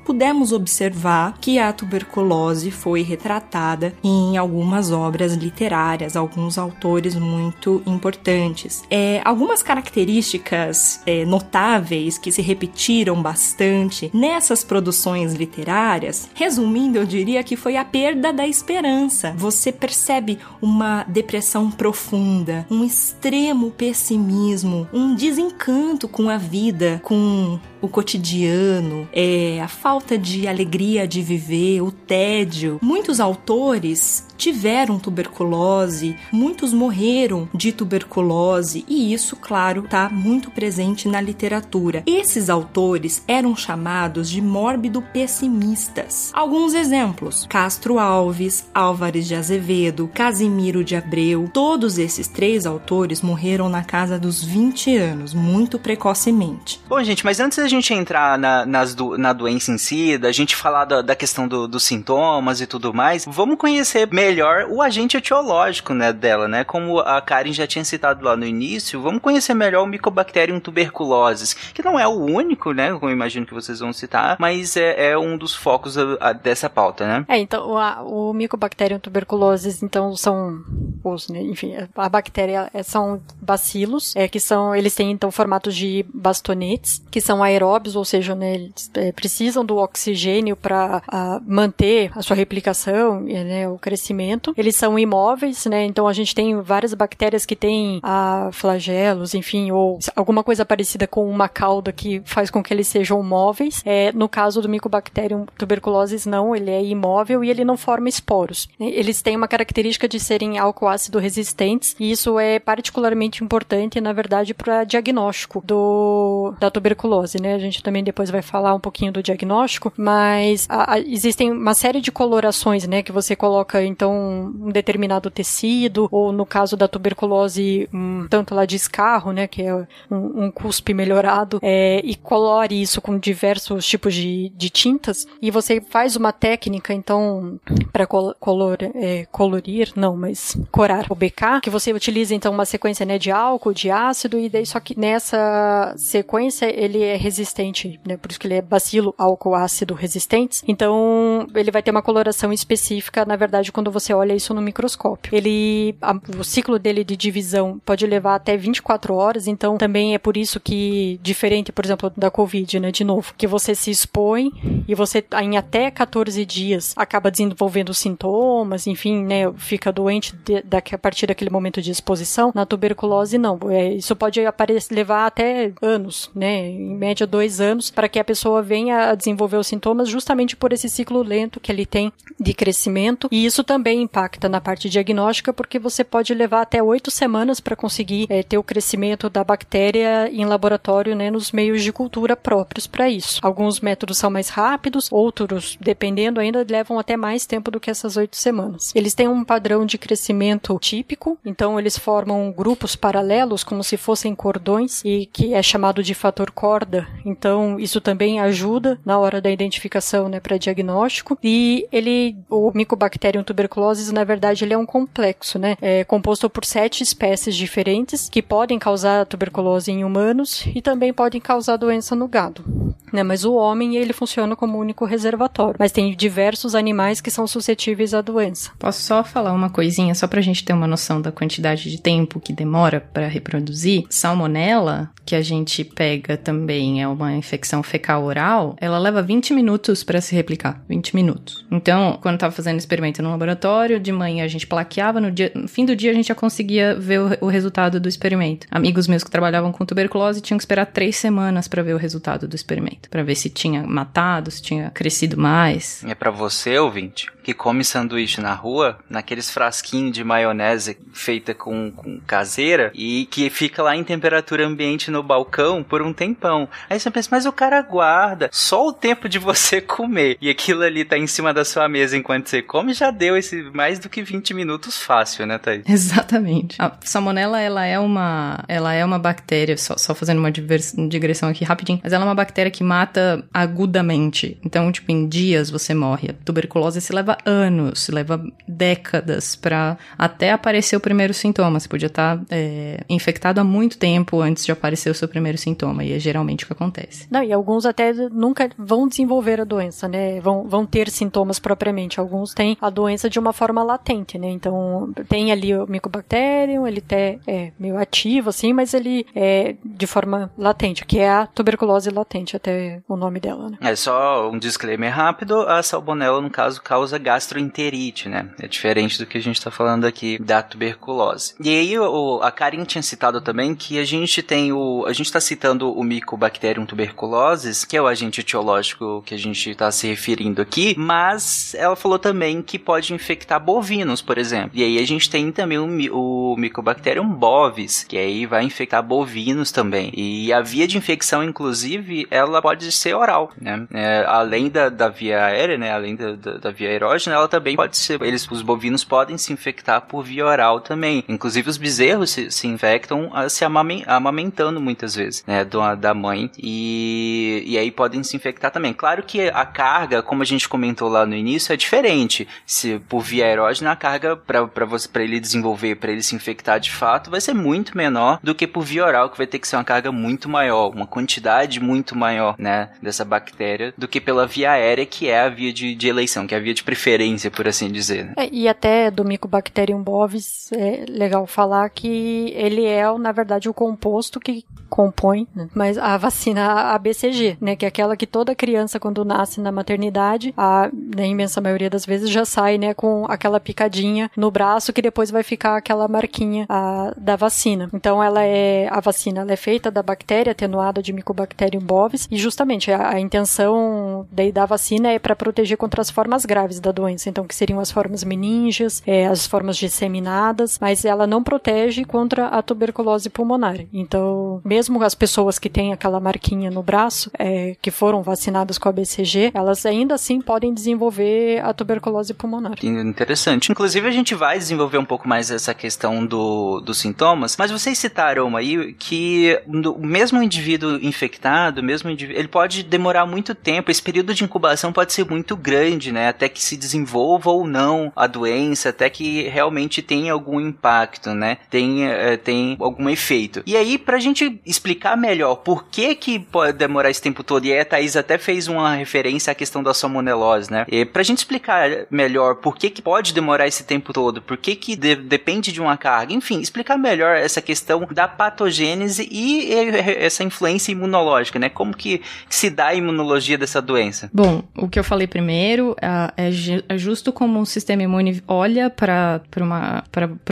pudemos 0.06 0.52
observar 0.52 1.36
que 1.40 1.58
a 1.58 1.72
tuberculose 1.72 2.70
foi 2.70 3.02
retratada 3.02 3.92
em 4.04 4.36
algumas 4.36 4.92
obras 4.92 5.34
literárias, 5.34 6.16
alguns 6.16 6.56
autores 6.56 7.16
muito 7.16 7.82
importantes. 7.84 8.84
É, 8.88 9.20
algumas 9.24 9.64
características 9.64 11.00
é, 11.04 11.24
notáveis 11.24 12.18
que 12.18 12.30
se 12.30 12.40
repetiram 12.40 13.20
bastante 13.20 14.08
nessas 14.14 14.62
produções 14.62 15.34
literárias, 15.34 16.30
resumindo, 16.34 16.98
eu 16.98 17.04
diria 17.04 17.42
que 17.42 17.56
foi 17.56 17.76
a 17.76 17.84
perda 17.84 18.32
da 18.32 18.46
esperança. 18.46 19.34
Você 19.36 19.72
percebe 19.72 20.38
uma 20.62 21.04
depressão 21.08 21.68
profunda, 21.68 22.64
um 22.70 22.84
extremo 22.84 23.72
pessimismo, 23.72 24.88
um 24.92 25.16
desencanto 25.16 26.06
com 26.06 26.30
a 26.30 26.38
vida, 26.38 27.00
com 27.02 27.58
o 27.80 27.88
cotidiano, 27.88 29.08
é, 29.12 29.60
a 29.60 29.68
falta 29.68 29.95
de 30.18 30.46
alegria 30.46 31.06
de 31.06 31.22
viver, 31.22 31.80
o 31.80 31.90
tédio. 31.90 32.78
Muitos 32.82 33.20
autores 33.20 34.26
tiveram 34.36 34.98
tuberculose, 34.98 36.16
muitos 36.30 36.72
morreram 36.72 37.48
de 37.54 37.72
tuberculose 37.72 38.84
e 38.88 39.12
isso, 39.12 39.36
claro, 39.36 39.84
está 39.84 40.08
muito 40.08 40.50
presente 40.50 41.08
na 41.08 41.20
literatura. 41.20 42.02
Esses 42.06 42.48
autores 42.48 43.22
eram 43.26 43.56
chamados 43.56 44.30
de 44.30 44.40
mórbido 44.40 45.02
pessimistas. 45.02 46.30
Alguns 46.34 46.74
exemplos: 46.74 47.46
Castro 47.48 47.98
Alves, 47.98 48.68
Álvares 48.74 49.26
de 49.26 49.34
Azevedo, 49.34 50.10
Casimiro 50.12 50.84
de 50.84 50.96
Abreu. 50.96 51.50
Todos 51.52 51.98
esses 51.98 52.28
três 52.28 52.66
autores 52.66 53.22
morreram 53.22 53.68
na 53.68 53.82
casa 53.82 54.18
dos 54.18 54.42
20 54.42 54.96
anos, 54.96 55.34
muito 55.34 55.78
precocemente. 55.78 56.80
Bom, 56.88 57.02
gente, 57.02 57.24
mas 57.24 57.40
antes 57.40 57.58
da 57.58 57.68
gente 57.68 57.92
entrar 57.92 58.38
na, 58.38 58.66
nas 58.66 58.94
do, 58.94 59.16
na 59.16 59.32
doença 59.32 59.70
em 59.70 59.78
si, 59.78 60.18
da 60.18 60.32
gente 60.32 60.54
falar 60.54 60.84
da, 60.84 61.02
da 61.02 61.16
questão 61.16 61.48
do, 61.48 61.66
dos 61.66 61.84
sintomas 61.84 62.60
e 62.60 62.66
tudo 62.66 62.92
mais, 62.92 63.24
vamos 63.26 63.56
conhecer 63.56 64.08
melhor 64.12 64.25
melhor 64.26 64.66
o 64.68 64.82
agente 64.82 65.16
etiológico 65.16 65.94
né, 65.94 66.12
dela, 66.12 66.48
né? 66.48 66.64
Como 66.64 66.98
a 66.98 67.20
Karen 67.20 67.52
já 67.52 67.66
tinha 67.66 67.84
citado 67.84 68.24
lá 68.24 68.36
no 68.36 68.44
início, 68.44 69.00
vamos 69.00 69.22
conhecer 69.22 69.54
melhor 69.54 69.84
o 69.84 69.86
Mycobacterium 69.86 70.58
tuberculosis, 70.58 71.54
que 71.54 71.82
não 71.82 71.98
é 71.98 72.06
o 72.06 72.24
único, 72.24 72.72
né? 72.72 72.92
Como 72.92 73.10
eu 73.10 73.14
imagino 73.14 73.46
que 73.46 73.54
vocês 73.54 73.78
vão 73.78 73.92
citar, 73.92 74.36
mas 74.40 74.76
é, 74.76 75.10
é 75.10 75.18
um 75.18 75.38
dos 75.38 75.54
focos 75.54 75.96
a, 75.96 76.16
a, 76.20 76.32
dessa 76.32 76.68
pauta, 76.68 77.06
né? 77.06 77.24
É, 77.28 77.38
então 77.38 77.78
a, 77.78 78.02
o 78.02 78.32
Mycobacterium 78.32 78.98
tuberculosis, 78.98 79.82
então 79.82 80.16
são 80.16 80.64
os, 81.04 81.28
né, 81.28 81.40
enfim, 81.40 81.74
a 81.94 82.08
bactéria 82.08 82.68
é, 82.74 82.82
são 82.82 83.20
bacilos, 83.40 84.14
é 84.16 84.26
que 84.26 84.40
são, 84.40 84.74
eles 84.74 84.94
têm 84.94 85.12
então 85.12 85.30
formatos 85.30 85.74
de 85.74 86.04
bastonetes, 86.12 87.02
que 87.10 87.20
são 87.20 87.42
aeróbios, 87.42 87.94
ou 87.94 88.04
seja, 88.04 88.34
né, 88.34 88.54
eles 88.54 88.90
é, 88.94 89.12
precisam 89.12 89.64
do 89.64 89.76
oxigênio 89.76 90.56
para 90.56 91.02
manter 91.46 92.10
a 92.14 92.22
sua 92.22 92.34
replicação, 92.34 93.20
né, 93.20 93.68
o 93.68 93.78
crescimento 93.78 94.15
crescimento. 94.16 94.54
Eles 94.56 94.76
são 94.76 94.98
imóveis, 94.98 95.66
né? 95.66 95.84
Então 95.84 96.08
a 96.08 96.12
gente 96.12 96.34
tem 96.34 96.60
várias 96.60 96.94
bactérias 96.94 97.44
que 97.44 97.54
têm 97.54 98.00
ah, 98.02 98.48
flagelos, 98.52 99.34
enfim, 99.34 99.70
ou 99.70 99.98
alguma 100.14 100.42
coisa 100.42 100.64
parecida 100.64 101.06
com 101.06 101.28
uma 101.28 101.48
cauda 101.48 101.92
que 101.92 102.22
faz 102.24 102.50
com 102.50 102.62
que 102.62 102.72
eles 102.72 102.88
sejam 102.88 103.22
móveis. 103.22 103.82
É, 103.84 104.12
no 104.12 104.28
caso 104.28 104.62
do 104.62 104.68
Mycobacterium 104.68 105.46
tuberculosis, 105.58 106.26
não, 106.26 106.54
ele 106.56 106.70
é 106.70 106.82
imóvel 106.82 107.44
e 107.44 107.50
ele 107.50 107.64
não 107.64 107.76
forma 107.76 108.08
esporos. 108.08 108.68
Eles 108.80 109.20
têm 109.22 109.36
uma 109.36 109.48
característica 109.48 110.08
de 110.08 110.18
serem 110.18 110.58
álcool 110.58 110.88
ácido 110.88 111.18
resistentes 111.18 111.94
e 112.00 112.10
isso 112.10 112.38
é 112.38 112.58
particularmente 112.58 113.44
importante, 113.44 114.00
na 114.00 114.12
verdade, 114.12 114.54
para 114.54 114.84
diagnóstico 114.84 115.62
do, 115.64 116.54
da 116.58 116.70
tuberculose, 116.70 117.40
né? 117.40 117.54
A 117.54 117.58
gente 117.58 117.82
também 117.82 118.02
depois 118.02 118.30
vai 118.30 118.42
falar 118.42 118.74
um 118.74 118.80
pouquinho 118.80 119.12
do 119.12 119.22
diagnóstico, 119.22 119.92
mas 119.96 120.66
a, 120.68 120.94
a, 120.94 121.00
existem 121.00 121.50
uma 121.50 121.74
série 121.74 122.00
de 122.00 122.10
colorações, 122.10 122.86
né, 122.86 123.02
que 123.02 123.12
você 123.12 123.34
coloca 123.34 123.82
então 123.82 124.05
então 124.06 124.54
um 124.60 124.70
determinado 124.70 125.30
tecido, 125.30 126.08
ou 126.10 126.32
no 126.32 126.46
caso 126.46 126.76
da 126.76 126.86
tuberculose, 126.86 127.88
um 127.92 128.26
tanto 128.28 128.54
lá 128.54 128.64
de 128.64 128.76
escarro, 128.76 129.32
né, 129.32 129.46
que 129.46 129.62
é 129.62 129.74
um, 129.74 130.44
um 130.44 130.50
cuspe 130.50 130.94
melhorado, 130.94 131.58
é, 131.62 132.00
e 132.04 132.14
colore 132.14 132.80
isso 132.80 133.00
com 133.00 133.18
diversos 133.18 133.86
tipos 133.86 134.14
de, 134.14 134.52
de 134.54 134.70
tintas, 134.70 135.26
e 135.42 135.50
você 135.50 135.80
faz 135.80 136.14
uma 136.16 136.32
técnica, 136.32 136.94
então, 136.94 137.58
para 137.92 138.06
color, 138.06 138.78
é, 138.94 139.26
colorir, 139.26 139.92
não, 139.96 140.16
mas 140.16 140.56
corar 140.70 141.06
o 141.10 141.14
BK, 141.14 141.60
que 141.62 141.70
você 141.70 141.92
utiliza 141.92 142.34
então 142.34 142.52
uma 142.52 142.64
sequência 142.64 143.04
né, 143.04 143.18
de 143.18 143.30
álcool, 143.30 143.74
de 143.74 143.90
ácido, 143.90 144.38
e 144.38 144.48
daí 144.48 144.66
só 144.66 144.78
que 144.78 144.98
nessa 144.98 145.94
sequência 145.96 146.66
ele 146.66 147.02
é 147.02 147.16
resistente, 147.16 148.00
né, 148.06 148.16
por 148.16 148.30
isso 148.30 148.38
que 148.38 148.46
ele 148.46 148.54
é 148.54 148.62
bacilo 148.62 149.14
álcool 149.18 149.54
ácido 149.54 149.94
resistentes, 149.94 150.62
então 150.68 151.46
ele 151.54 151.70
vai 151.70 151.82
ter 151.82 151.90
uma 151.90 152.02
coloração 152.02 152.52
específica, 152.52 153.24
na 153.24 153.36
verdade, 153.36 153.72
quando 153.72 153.90
você 153.98 154.12
olha 154.12 154.34
isso 154.34 154.52
no 154.52 154.60
microscópio. 154.60 155.34
Ele, 155.34 155.94
a, 156.00 156.14
o 156.38 156.44
ciclo 156.44 156.78
dele 156.78 157.02
de 157.02 157.16
divisão 157.16 157.80
pode 157.84 158.06
levar 158.06 158.34
até 158.34 158.56
24 158.56 159.14
horas, 159.14 159.46
então 159.46 159.78
também 159.78 160.14
é 160.14 160.18
por 160.18 160.36
isso 160.36 160.60
que, 160.60 161.18
diferente, 161.22 161.72
por 161.72 161.84
exemplo, 161.84 162.12
da 162.16 162.30
Covid, 162.30 162.80
né, 162.80 162.90
de 162.90 163.04
novo, 163.04 163.32
que 163.36 163.46
você 163.46 163.74
se 163.74 163.90
expõe 163.90 164.52
e 164.86 164.94
você 164.94 165.24
em 165.42 165.56
até 165.56 165.90
14 165.90 166.44
dias 166.44 166.92
acaba 166.96 167.30
desenvolvendo 167.30 167.94
sintomas, 167.94 168.86
enfim, 168.86 169.24
né, 169.24 169.50
fica 169.56 169.90
doente 169.92 170.34
de, 170.44 170.62
da, 170.62 170.78
a 170.78 170.98
partir 170.98 171.26
daquele 171.26 171.50
momento 171.50 171.80
de 171.80 171.90
exposição. 171.90 172.52
Na 172.54 172.66
tuberculose, 172.66 173.38
não. 173.38 173.58
É, 173.70 173.94
isso 173.94 174.14
pode 174.14 174.44
aparecer, 174.44 174.94
levar 174.94 175.26
até 175.26 175.72
anos, 175.80 176.30
né, 176.34 176.68
em 176.68 176.96
média 176.96 177.26
dois 177.26 177.60
anos, 177.60 177.90
para 177.90 178.08
que 178.08 178.18
a 178.18 178.24
pessoa 178.24 178.62
venha 178.62 179.10
a 179.10 179.14
desenvolver 179.14 179.56
os 179.56 179.66
sintomas 179.66 180.08
justamente 180.08 180.56
por 180.56 180.72
esse 180.72 180.88
ciclo 180.88 181.22
lento 181.22 181.60
que 181.60 181.72
ele 181.72 181.86
tem 181.86 182.12
de 182.38 182.52
crescimento. 182.52 183.28
E 183.30 183.44
isso 183.44 183.64
também 183.64 183.85
também 183.86 184.02
impacta 184.02 184.48
na 184.48 184.60
parte 184.60 184.90
diagnóstica, 184.90 185.52
porque 185.52 185.78
você 185.78 186.02
pode 186.02 186.34
levar 186.34 186.62
até 186.62 186.82
oito 186.82 187.08
semanas 187.08 187.60
para 187.60 187.76
conseguir 187.76 188.26
é, 188.28 188.42
ter 188.42 188.58
o 188.58 188.62
crescimento 188.62 189.30
da 189.30 189.44
bactéria 189.44 190.28
em 190.28 190.44
laboratório, 190.44 191.14
né, 191.14 191.30
nos 191.30 191.52
meios 191.52 191.84
de 191.84 191.92
cultura 191.92 192.34
próprios 192.34 192.88
para 192.88 193.08
isso. 193.08 193.38
Alguns 193.40 193.78
métodos 193.78 194.18
são 194.18 194.28
mais 194.28 194.48
rápidos, 194.48 195.08
outros, 195.12 195.78
dependendo 195.80 196.40
ainda, 196.40 196.66
levam 196.68 196.98
até 196.98 197.16
mais 197.16 197.46
tempo 197.46 197.70
do 197.70 197.78
que 197.78 197.88
essas 197.88 198.16
oito 198.16 198.36
semanas. 198.36 198.90
Eles 198.92 199.14
têm 199.14 199.28
um 199.28 199.44
padrão 199.44 199.86
de 199.86 199.98
crescimento 199.98 200.76
típico, 200.80 201.38
então 201.44 201.78
eles 201.78 201.96
formam 201.96 202.50
grupos 202.50 202.96
paralelos, 202.96 203.62
como 203.62 203.84
se 203.84 203.96
fossem 203.96 204.34
cordões, 204.34 205.00
e 205.04 205.26
que 205.26 205.54
é 205.54 205.62
chamado 205.62 206.02
de 206.02 206.12
fator 206.12 206.50
corda. 206.50 207.06
Então, 207.24 207.78
isso 207.78 208.00
também 208.00 208.40
ajuda 208.40 208.98
na 209.04 209.16
hora 209.16 209.40
da 209.40 209.48
identificação, 209.48 210.28
né, 210.28 210.40
para 210.40 210.58
diagnóstico. 210.58 211.38
E 211.40 211.86
ele, 211.92 212.36
o 212.50 212.72
Mycobacterium 212.74 213.44
tuberculosis, 213.44 213.75
na 214.12 214.24
verdade, 214.24 214.64
ele 214.64 214.74
é 214.74 214.78
um 214.78 214.86
complexo, 214.86 215.58
né, 215.58 215.76
é 215.80 216.04
composto 216.04 216.48
por 216.48 216.64
sete 216.64 217.02
espécies 217.02 217.54
diferentes 217.54 218.28
que 218.28 218.42
podem 218.42 218.78
causar 218.78 219.26
tuberculose 219.26 219.90
em 219.90 220.04
humanos 220.04 220.64
e 220.74 220.80
também 220.80 221.12
podem 221.12 221.40
causar 221.40 221.76
doença 221.76 222.16
no 222.16 222.28
gado. 222.28 222.95
Né, 223.16 223.22
mas 223.22 223.44
o 223.46 223.54
homem 223.54 223.96
ele 223.96 224.12
funciona 224.12 224.54
como 224.54 224.78
único 224.78 225.06
reservatório. 225.06 225.76
Mas 225.78 225.90
tem 225.90 226.14
diversos 226.14 226.74
animais 226.74 227.18
que 227.18 227.30
são 227.30 227.46
suscetíveis 227.46 228.12
à 228.12 228.20
doença. 228.20 228.72
Posso 228.78 229.02
só 229.02 229.24
falar 229.24 229.54
uma 229.54 229.70
coisinha, 229.70 230.14
só 230.14 230.26
pra 230.26 230.42
gente 230.42 230.62
ter 230.62 230.74
uma 230.74 230.86
noção 230.86 231.22
da 231.22 231.32
quantidade 231.32 231.90
de 231.90 231.98
tempo 231.98 232.38
que 232.38 232.52
demora 232.52 233.00
para 233.00 233.26
reproduzir? 233.26 234.04
Salmonela, 234.10 235.10
que 235.24 235.34
a 235.34 235.40
gente 235.40 235.82
pega 235.82 236.36
também, 236.36 237.02
é 237.02 237.08
uma 237.08 237.34
infecção 237.34 237.82
fecal 237.82 238.22
oral, 238.24 238.76
ela 238.80 238.98
leva 238.98 239.22
20 239.22 239.52
minutos 239.54 240.04
para 240.04 240.20
se 240.20 240.34
replicar. 240.34 240.84
20 240.88 241.16
minutos. 241.16 241.66
Então, 241.70 242.18
quando 242.22 242.38
tava 242.38 242.52
fazendo 242.52 242.78
experimento 242.78 243.22
no 243.22 243.30
laboratório, 243.30 243.98
de 243.98 244.12
manhã 244.12 244.44
a 244.44 244.48
gente 244.48 244.66
plaqueava, 244.66 245.20
no, 245.20 245.30
dia, 245.30 245.50
no 245.54 245.66
fim 245.66 245.84
do 245.84 245.96
dia 245.96 246.10
a 246.10 246.14
gente 246.14 246.28
já 246.28 246.34
conseguia 246.34 246.94
ver 246.94 247.20
o, 247.20 247.38
o 247.40 247.46
resultado 247.48 247.98
do 247.98 248.08
experimento. 248.08 248.66
Amigos 248.70 249.08
meus 249.08 249.24
que 249.24 249.30
trabalhavam 249.30 249.72
com 249.72 249.84
tuberculose 249.84 250.40
tinham 250.40 250.58
que 250.58 250.62
esperar 250.62 250.86
três 250.86 251.16
semanas 251.16 251.66
para 251.66 251.82
ver 251.82 251.94
o 251.94 251.98
resultado 251.98 252.46
do 252.46 252.54
experimento, 252.54 253.05
para 253.08 253.22
ver 253.22 253.34
se 253.34 253.50
tinha 253.50 253.86
matado, 253.86 254.50
se 254.50 254.62
tinha 254.62 254.90
crescido 254.90 255.36
mais. 255.36 256.02
É 256.04 256.14
para 256.14 256.30
você, 256.30 256.78
ouvinte, 256.78 257.26
que 257.46 257.54
come 257.54 257.84
sanduíche 257.84 258.40
na 258.40 258.52
rua, 258.54 258.98
naqueles 259.08 259.48
frasquinhos 259.48 260.10
de 260.10 260.24
maionese 260.24 260.98
feita 261.12 261.54
com, 261.54 261.92
com 261.92 262.18
caseira 262.26 262.90
e 262.92 263.24
que 263.30 263.48
fica 263.48 263.84
lá 263.84 263.94
em 263.94 264.02
temperatura 264.02 264.66
ambiente 264.66 265.12
no 265.12 265.22
balcão 265.22 265.80
por 265.80 266.02
um 266.02 266.12
tempão. 266.12 266.68
Aí 266.90 266.98
você 266.98 267.08
pensa, 267.08 267.28
mas 267.30 267.46
o 267.46 267.52
cara 267.52 267.80
guarda 267.82 268.50
só 268.50 268.88
o 268.88 268.92
tempo 268.92 269.28
de 269.28 269.38
você 269.38 269.78
comer 269.80 270.36
e 270.40 270.50
aquilo 270.50 270.82
ali 270.82 271.04
tá 271.04 271.16
em 271.16 271.28
cima 271.28 271.54
da 271.54 271.64
sua 271.64 271.88
mesa 271.88 272.16
enquanto 272.16 272.48
você 272.48 272.60
come, 272.60 272.92
já 272.92 273.12
deu 273.12 273.36
esse 273.36 273.62
mais 273.72 274.00
do 274.00 274.08
que 274.08 274.24
20 274.24 274.52
minutos 274.52 275.00
fácil, 275.00 275.46
né, 275.46 275.56
Thaís? 275.56 275.84
Exatamente. 275.88 276.82
A 276.82 276.96
salmonela, 277.02 277.60
ela 277.60 277.86
é 277.86 277.96
uma, 277.96 278.64
ela 278.66 278.92
é 278.92 279.04
uma 279.04 279.20
bactéria, 279.20 279.76
só, 279.76 279.96
só 279.96 280.16
fazendo 280.16 280.38
uma 280.38 280.50
digressão 280.50 281.48
aqui 281.48 281.64
rapidinho, 281.64 282.00
mas 282.02 282.12
ela 282.12 282.24
é 282.24 282.26
uma 282.26 282.34
bactéria 282.34 282.72
que 282.72 282.82
mata 282.82 283.46
agudamente. 283.54 284.58
Então, 284.64 284.90
tipo, 284.90 285.12
em 285.12 285.28
dias 285.28 285.70
você 285.70 285.94
morre. 285.94 286.30
A 286.30 286.34
tuberculose 286.44 287.00
se 287.00 287.12
leva 287.12 287.35
anos, 287.44 288.00
se 288.00 288.12
leva 288.12 288.42
décadas 288.66 289.56
para 289.56 289.96
até 290.16 290.52
aparecer 290.52 290.96
o 290.96 291.00
primeiro 291.00 291.34
sintoma. 291.34 291.78
Você 291.78 291.88
podia 291.88 292.06
estar 292.06 292.38
tá, 292.38 292.44
é, 292.50 293.04
infectado 293.08 293.60
há 293.60 293.64
muito 293.64 293.98
tempo 293.98 294.40
antes 294.40 294.64
de 294.64 294.72
aparecer 294.72 295.10
o 295.10 295.14
seu 295.14 295.28
primeiro 295.28 295.58
sintoma, 295.58 296.04
e 296.04 296.12
é 296.12 296.18
geralmente 296.18 296.64
o 296.64 296.66
que 296.66 296.72
acontece. 296.72 297.26
Não, 297.30 297.42
e 297.42 297.52
alguns 297.52 297.86
até 297.86 298.12
nunca 298.12 298.70
vão 298.78 299.08
desenvolver 299.08 299.60
a 299.60 299.64
doença, 299.64 300.08
né? 300.08 300.40
Vão, 300.40 300.64
vão 300.64 300.86
ter 300.86 301.10
sintomas 301.10 301.58
propriamente. 301.58 302.20
Alguns 302.20 302.54
têm 302.54 302.76
a 302.80 302.90
doença 302.90 303.28
de 303.28 303.38
uma 303.38 303.52
forma 303.52 303.82
latente, 303.82 304.38
né? 304.38 304.48
Então, 304.48 305.12
tem 305.28 305.52
ali 305.52 305.74
o 305.74 305.86
micobacterium, 305.86 306.86
ele 306.86 307.02
até 307.04 307.38
é 307.46 307.72
meio 307.78 307.98
ativo, 307.98 308.50
assim, 308.50 308.72
mas 308.72 308.94
ele 308.94 309.26
é 309.34 309.74
de 309.84 310.06
forma 310.06 310.50
latente, 310.56 311.04
que 311.04 311.18
é 311.18 311.30
a 311.30 311.46
tuberculose 311.46 312.10
latente, 312.10 312.56
até 312.56 313.00
o 313.08 313.16
nome 313.16 313.40
dela, 313.40 313.70
né? 313.70 313.78
É 313.80 313.96
só 313.96 314.50
um 314.50 314.58
disclaimer 314.58 315.12
rápido, 315.12 315.60
a 315.62 315.82
salmonela, 315.82 316.40
no 316.40 316.50
caso, 316.50 316.82
causa 316.82 317.18
gastroenterite, 317.26 318.28
né? 318.28 318.48
É 318.60 318.68
diferente 318.68 319.18
do 319.18 319.26
que 319.26 319.36
a 319.36 319.42
gente 319.42 319.60
tá 319.60 319.70
falando 319.70 320.04
aqui 320.04 320.38
da 320.38 320.62
tuberculose. 320.62 321.54
E 321.60 321.68
aí, 321.68 321.98
o, 321.98 322.40
a 322.40 322.52
Karin 322.52 322.84
tinha 322.84 323.02
citado 323.02 323.40
também 323.40 323.74
que 323.74 323.98
a 323.98 324.04
gente 324.04 324.42
tem 324.42 324.72
o... 324.72 325.04
A 325.06 325.12
gente 325.12 325.32
tá 325.32 325.40
citando 325.40 325.92
o 325.92 326.04
Mycobacterium 326.04 326.86
tuberculosis, 326.86 327.84
que 327.84 327.96
é 327.96 328.02
o 328.02 328.06
agente 328.06 328.40
etiológico 328.40 329.24
que 329.26 329.34
a 329.34 329.38
gente 329.38 329.74
tá 329.74 329.90
se 329.90 330.06
referindo 330.06 330.62
aqui, 330.62 330.94
mas 330.96 331.74
ela 331.74 331.96
falou 331.96 332.18
também 332.18 332.62
que 332.62 332.78
pode 332.78 333.12
infectar 333.12 333.58
bovinos, 333.58 334.22
por 334.22 334.38
exemplo. 334.38 334.70
E 334.74 334.84
aí 334.84 334.98
a 334.98 335.06
gente 335.06 335.28
tem 335.28 335.50
também 335.50 335.78
o, 335.78 335.86
o 336.10 336.56
Mycobacterium 336.56 337.28
bovis, 337.28 338.04
que 338.04 338.16
aí 338.16 338.46
vai 338.46 338.62
infectar 338.62 339.02
bovinos 339.02 339.72
também. 339.72 340.12
E 340.14 340.52
a 340.52 340.60
via 340.60 340.86
de 340.86 340.96
infecção, 340.96 341.42
inclusive, 341.42 342.26
ela 342.30 342.62
pode 342.62 342.92
ser 342.92 343.14
oral, 343.14 343.50
né? 343.60 343.84
É, 343.92 344.24
além 344.28 344.68
da, 344.68 344.88
da 344.88 345.08
via 345.08 345.44
aérea, 345.44 345.76
né? 345.76 345.90
Além 345.92 346.14
da, 346.14 346.36
da, 346.36 346.52
da 346.58 346.70
via 346.70 346.90
aerógena, 347.16 347.36
ela 347.36 347.48
também 347.48 347.76
pode 347.76 347.96
ser. 347.96 348.20
Eles, 348.22 348.48
os 348.50 348.62
bovinos 348.62 349.04
podem 349.04 349.36
se 349.38 349.52
infectar 349.52 350.02
por 350.02 350.22
via 350.22 350.46
oral 350.46 350.80
também. 350.80 351.24
Inclusive, 351.28 351.68
os 351.68 351.76
bezerros 351.76 352.30
se, 352.30 352.50
se 352.50 352.66
infectam 352.66 353.28
uh, 353.28 353.48
se 353.48 353.64
amamentando 353.64 354.80
muitas 354.80 355.14
vezes, 355.14 355.44
né? 355.46 355.64
Do, 355.64 355.80
da 355.96 356.14
mãe. 356.14 356.50
E, 356.58 357.62
e 357.66 357.78
aí 357.78 357.90
podem 357.90 358.22
se 358.22 358.36
infectar 358.36 358.70
também. 358.70 358.92
Claro 358.92 359.22
que 359.22 359.48
a 359.48 359.64
carga, 359.64 360.22
como 360.22 360.42
a 360.42 360.46
gente 360.46 360.68
comentou 360.68 361.08
lá 361.08 361.26
no 361.26 361.34
início, 361.34 361.72
é 361.72 361.76
diferente. 361.76 362.46
Se 362.64 362.98
por 363.08 363.20
via 363.20 363.46
aerógena, 363.46 363.92
a 363.92 363.96
carga 363.96 364.36
para 364.36 365.22
ele 365.22 365.40
desenvolver, 365.40 365.96
para 365.96 366.12
ele 366.12 366.22
se 366.22 366.34
infectar 366.34 366.78
de 366.78 366.90
fato, 366.90 367.30
vai 367.30 367.40
ser 367.40 367.54
muito 367.54 367.96
menor 367.96 368.38
do 368.42 368.54
que 368.54 368.66
por 368.66 368.82
via 368.82 369.04
oral, 369.04 369.30
que 369.30 369.38
vai 369.38 369.46
ter 369.46 369.58
que 369.58 369.68
ser 369.68 369.76
uma 369.76 369.84
carga 369.84 370.12
muito 370.12 370.48
maior, 370.48 370.90
uma 370.90 371.06
quantidade 371.06 371.80
muito 371.80 372.16
maior, 372.16 372.54
né, 372.58 372.90
dessa 373.02 373.24
bactéria, 373.24 373.94
do 373.96 374.08
que 374.08 374.20
pela 374.20 374.46
via 374.46 374.72
aérea, 374.72 375.06
que 375.06 375.28
é 375.28 375.40
a 375.40 375.48
via 375.48 375.72
de, 375.72 375.94
de 375.94 376.08
eleição, 376.08 376.46
que 376.46 376.54
é 376.54 376.58
a 376.58 376.60
via 376.60 376.74
de 376.74 376.82
preferência, 376.82 377.05
por 377.50 377.68
assim 377.68 377.90
dizer. 377.90 378.24
Né? 378.24 378.34
É, 378.36 378.48
e 378.50 378.68
até 378.68 379.10
do 379.10 379.24
Mycobacterium 379.24 380.02
bovis, 380.02 380.70
é 380.72 381.04
legal 381.08 381.46
falar 381.46 381.88
que 381.90 382.52
ele 382.56 382.84
é, 382.84 383.06
na 383.18 383.32
verdade, 383.32 383.68
o 383.68 383.74
composto 383.74 384.40
que 384.40 384.64
compõe, 384.88 385.46
né, 385.54 385.68
mas 385.74 385.98
a 385.98 386.16
vacina 386.16 386.92
ABCG, 386.94 387.58
né, 387.60 387.76
que 387.76 387.84
é 387.84 387.88
aquela 387.88 388.16
que 388.16 388.26
toda 388.26 388.54
criança, 388.54 389.00
quando 389.00 389.24
nasce 389.24 389.60
na 389.60 389.72
maternidade, 389.72 390.54
a, 390.56 390.88
na 391.14 391.26
imensa 391.26 391.60
maioria 391.60 391.90
das 391.90 392.06
vezes, 392.06 392.30
já 392.30 392.44
sai, 392.44 392.78
né, 392.78 392.94
com 392.94 393.26
aquela 393.28 393.60
picadinha 393.60 394.30
no 394.36 394.50
braço 394.50 394.92
que 394.92 395.02
depois 395.02 395.30
vai 395.30 395.42
ficar 395.42 395.76
aquela 395.76 396.08
marquinha 396.08 396.66
a, 396.68 397.12
da 397.16 397.36
vacina. 397.36 397.90
Então 397.92 398.22
ela 398.22 398.44
é 398.44 398.88
a 398.90 399.00
vacina 399.00 399.40
ela 399.40 399.52
é 399.52 399.56
feita 399.56 399.90
da 399.90 400.02
bactéria 400.02 400.52
atenuada 400.52 401.02
de 401.02 401.12
Mycobacterium 401.12 401.80
bovis 401.80 402.28
e 402.30 402.36
justamente 402.36 402.90
a, 402.90 403.10
a 403.10 403.20
intenção 403.20 404.26
daí 404.30 404.52
da 404.52 404.64
vacina 404.64 405.10
é 405.10 405.18
para 405.18 405.36
proteger 405.36 405.76
contra 405.76 406.00
as 406.00 406.10
formas 406.10 406.44
graves 406.44 406.80
da 406.80 406.92
doença, 406.96 407.28
então 407.28 407.46
que 407.46 407.54
seriam 407.54 407.78
as 407.78 407.90
formas 407.90 408.24
meníngeas, 408.24 409.02
é, 409.06 409.26
as 409.26 409.46
formas 409.46 409.76
disseminadas, 409.76 410.78
mas 410.80 411.04
ela 411.04 411.26
não 411.26 411.42
protege 411.42 412.04
contra 412.04 412.48
a 412.48 412.62
tuberculose 412.62 413.28
pulmonar. 413.30 413.78
Então 413.92 414.60
mesmo 414.64 415.02
as 415.02 415.14
pessoas 415.14 415.58
que 415.58 415.68
têm 415.68 415.92
aquela 415.92 416.18
marquinha 416.18 416.70
no 416.70 416.82
braço, 416.82 417.30
é, 417.38 417.76
que 417.80 417.90
foram 417.90 418.22
vacinadas 418.22 418.78
com 418.78 418.88
a 418.88 418.92
BCG, 418.92 419.52
elas 419.54 419.84
ainda 419.84 420.14
assim 420.14 420.40
podem 420.40 420.72
desenvolver 420.72 421.60
a 421.62 421.72
tuberculose 421.72 422.32
pulmonar. 422.34 422.74
Interessante. 422.82 423.70
Inclusive 423.70 424.08
a 424.08 424.10
gente 424.10 424.34
vai 424.34 424.58
desenvolver 424.58 424.98
um 424.98 425.04
pouco 425.04 425.28
mais 425.28 425.50
essa 425.50 425.74
questão 425.74 426.24
do, 426.24 426.80
dos 426.80 426.98
sintomas, 426.98 427.56
mas 427.58 427.70
vocês 427.70 427.98
citaram 427.98 428.56
aí 428.56 428.94
que 428.94 429.60
o 429.66 430.06
mesmo 430.06 430.42
indivíduo 430.42 430.98
infectado, 431.02 431.82
mesmo 431.82 432.10
indivíduo, 432.10 432.38
ele 432.38 432.48
pode 432.48 432.82
demorar 432.82 433.26
muito 433.26 433.54
tempo, 433.54 433.90
esse 433.90 434.02
período 434.02 434.34
de 434.34 434.44
incubação 434.44 434.92
pode 434.92 435.12
ser 435.12 435.28
muito 435.28 435.56
grande, 435.56 436.12
né, 436.12 436.28
até 436.28 436.48
que 436.48 436.62
se 436.62 436.75
desenvolva 436.76 437.50
ou 437.50 437.66
não 437.66 438.12
a 438.14 438.26
doença, 438.26 438.90
até 438.90 439.08
que 439.08 439.42
realmente 439.48 440.02
tenha 440.02 440.32
algum 440.32 440.60
impacto, 440.60 441.34
né, 441.34 441.58
tem, 441.70 442.06
eh, 442.06 442.36
tem 442.36 442.76
algum 442.80 443.08
efeito. 443.08 443.62
E 443.66 443.76
aí, 443.76 443.98
pra 443.98 444.18
gente 444.18 444.60
explicar 444.64 445.16
melhor 445.16 445.56
por 445.56 445.86
que 445.86 446.14
que 446.14 446.38
pode 446.38 446.76
demorar 446.76 447.10
esse 447.10 447.22
tempo 447.22 447.42
todo, 447.42 447.64
e 447.64 447.72
aí 447.72 447.80
a 447.80 447.84
Thaís 447.84 448.16
até 448.16 448.38
fez 448.38 448.68
uma 448.68 448.94
referência 448.94 449.50
à 449.50 449.54
questão 449.54 449.82
da 449.82 449.94
salmonelose, 449.94 450.70
né, 450.70 450.86
e 450.88 451.04
pra 451.04 451.22
gente 451.22 451.38
explicar 451.38 452.06
melhor 452.10 452.56
por 452.56 452.76
que 452.76 452.90
que 452.90 453.02
pode 453.02 453.32
demorar 453.32 453.66
esse 453.66 453.84
tempo 453.84 454.12
todo, 454.12 454.42
por 454.42 454.56
que 454.56 454.74
que 454.76 454.96
de, 454.96 455.16
depende 455.16 455.72
de 455.72 455.80
uma 455.80 455.96
carga, 455.96 456.32
enfim, 456.32 456.60
explicar 456.60 456.96
melhor 456.96 457.36
essa 457.36 457.60
questão 457.60 458.06
da 458.10 458.28
patogênese 458.28 459.28
e 459.30 459.72
essa 460.18 460.44
influência 460.44 460.92
imunológica, 460.92 461.58
né? 461.58 461.68
Como 461.68 461.96
que 461.96 462.22
se 462.48 462.70
dá 462.70 462.88
a 462.88 462.94
imunologia 462.94 463.58
dessa 463.58 463.80
doença? 463.80 464.30
Bom, 464.32 464.62
o 464.76 464.88
que 464.88 464.98
eu 464.98 465.04
falei 465.04 465.26
primeiro 465.26 465.96
é, 466.00 466.48
é 466.48 466.50
justo 466.96 467.32
como 467.32 467.60
o 467.60 467.66
sistema 467.66 468.02
imune 468.02 468.42
olha 468.46 468.90
para 468.90 469.42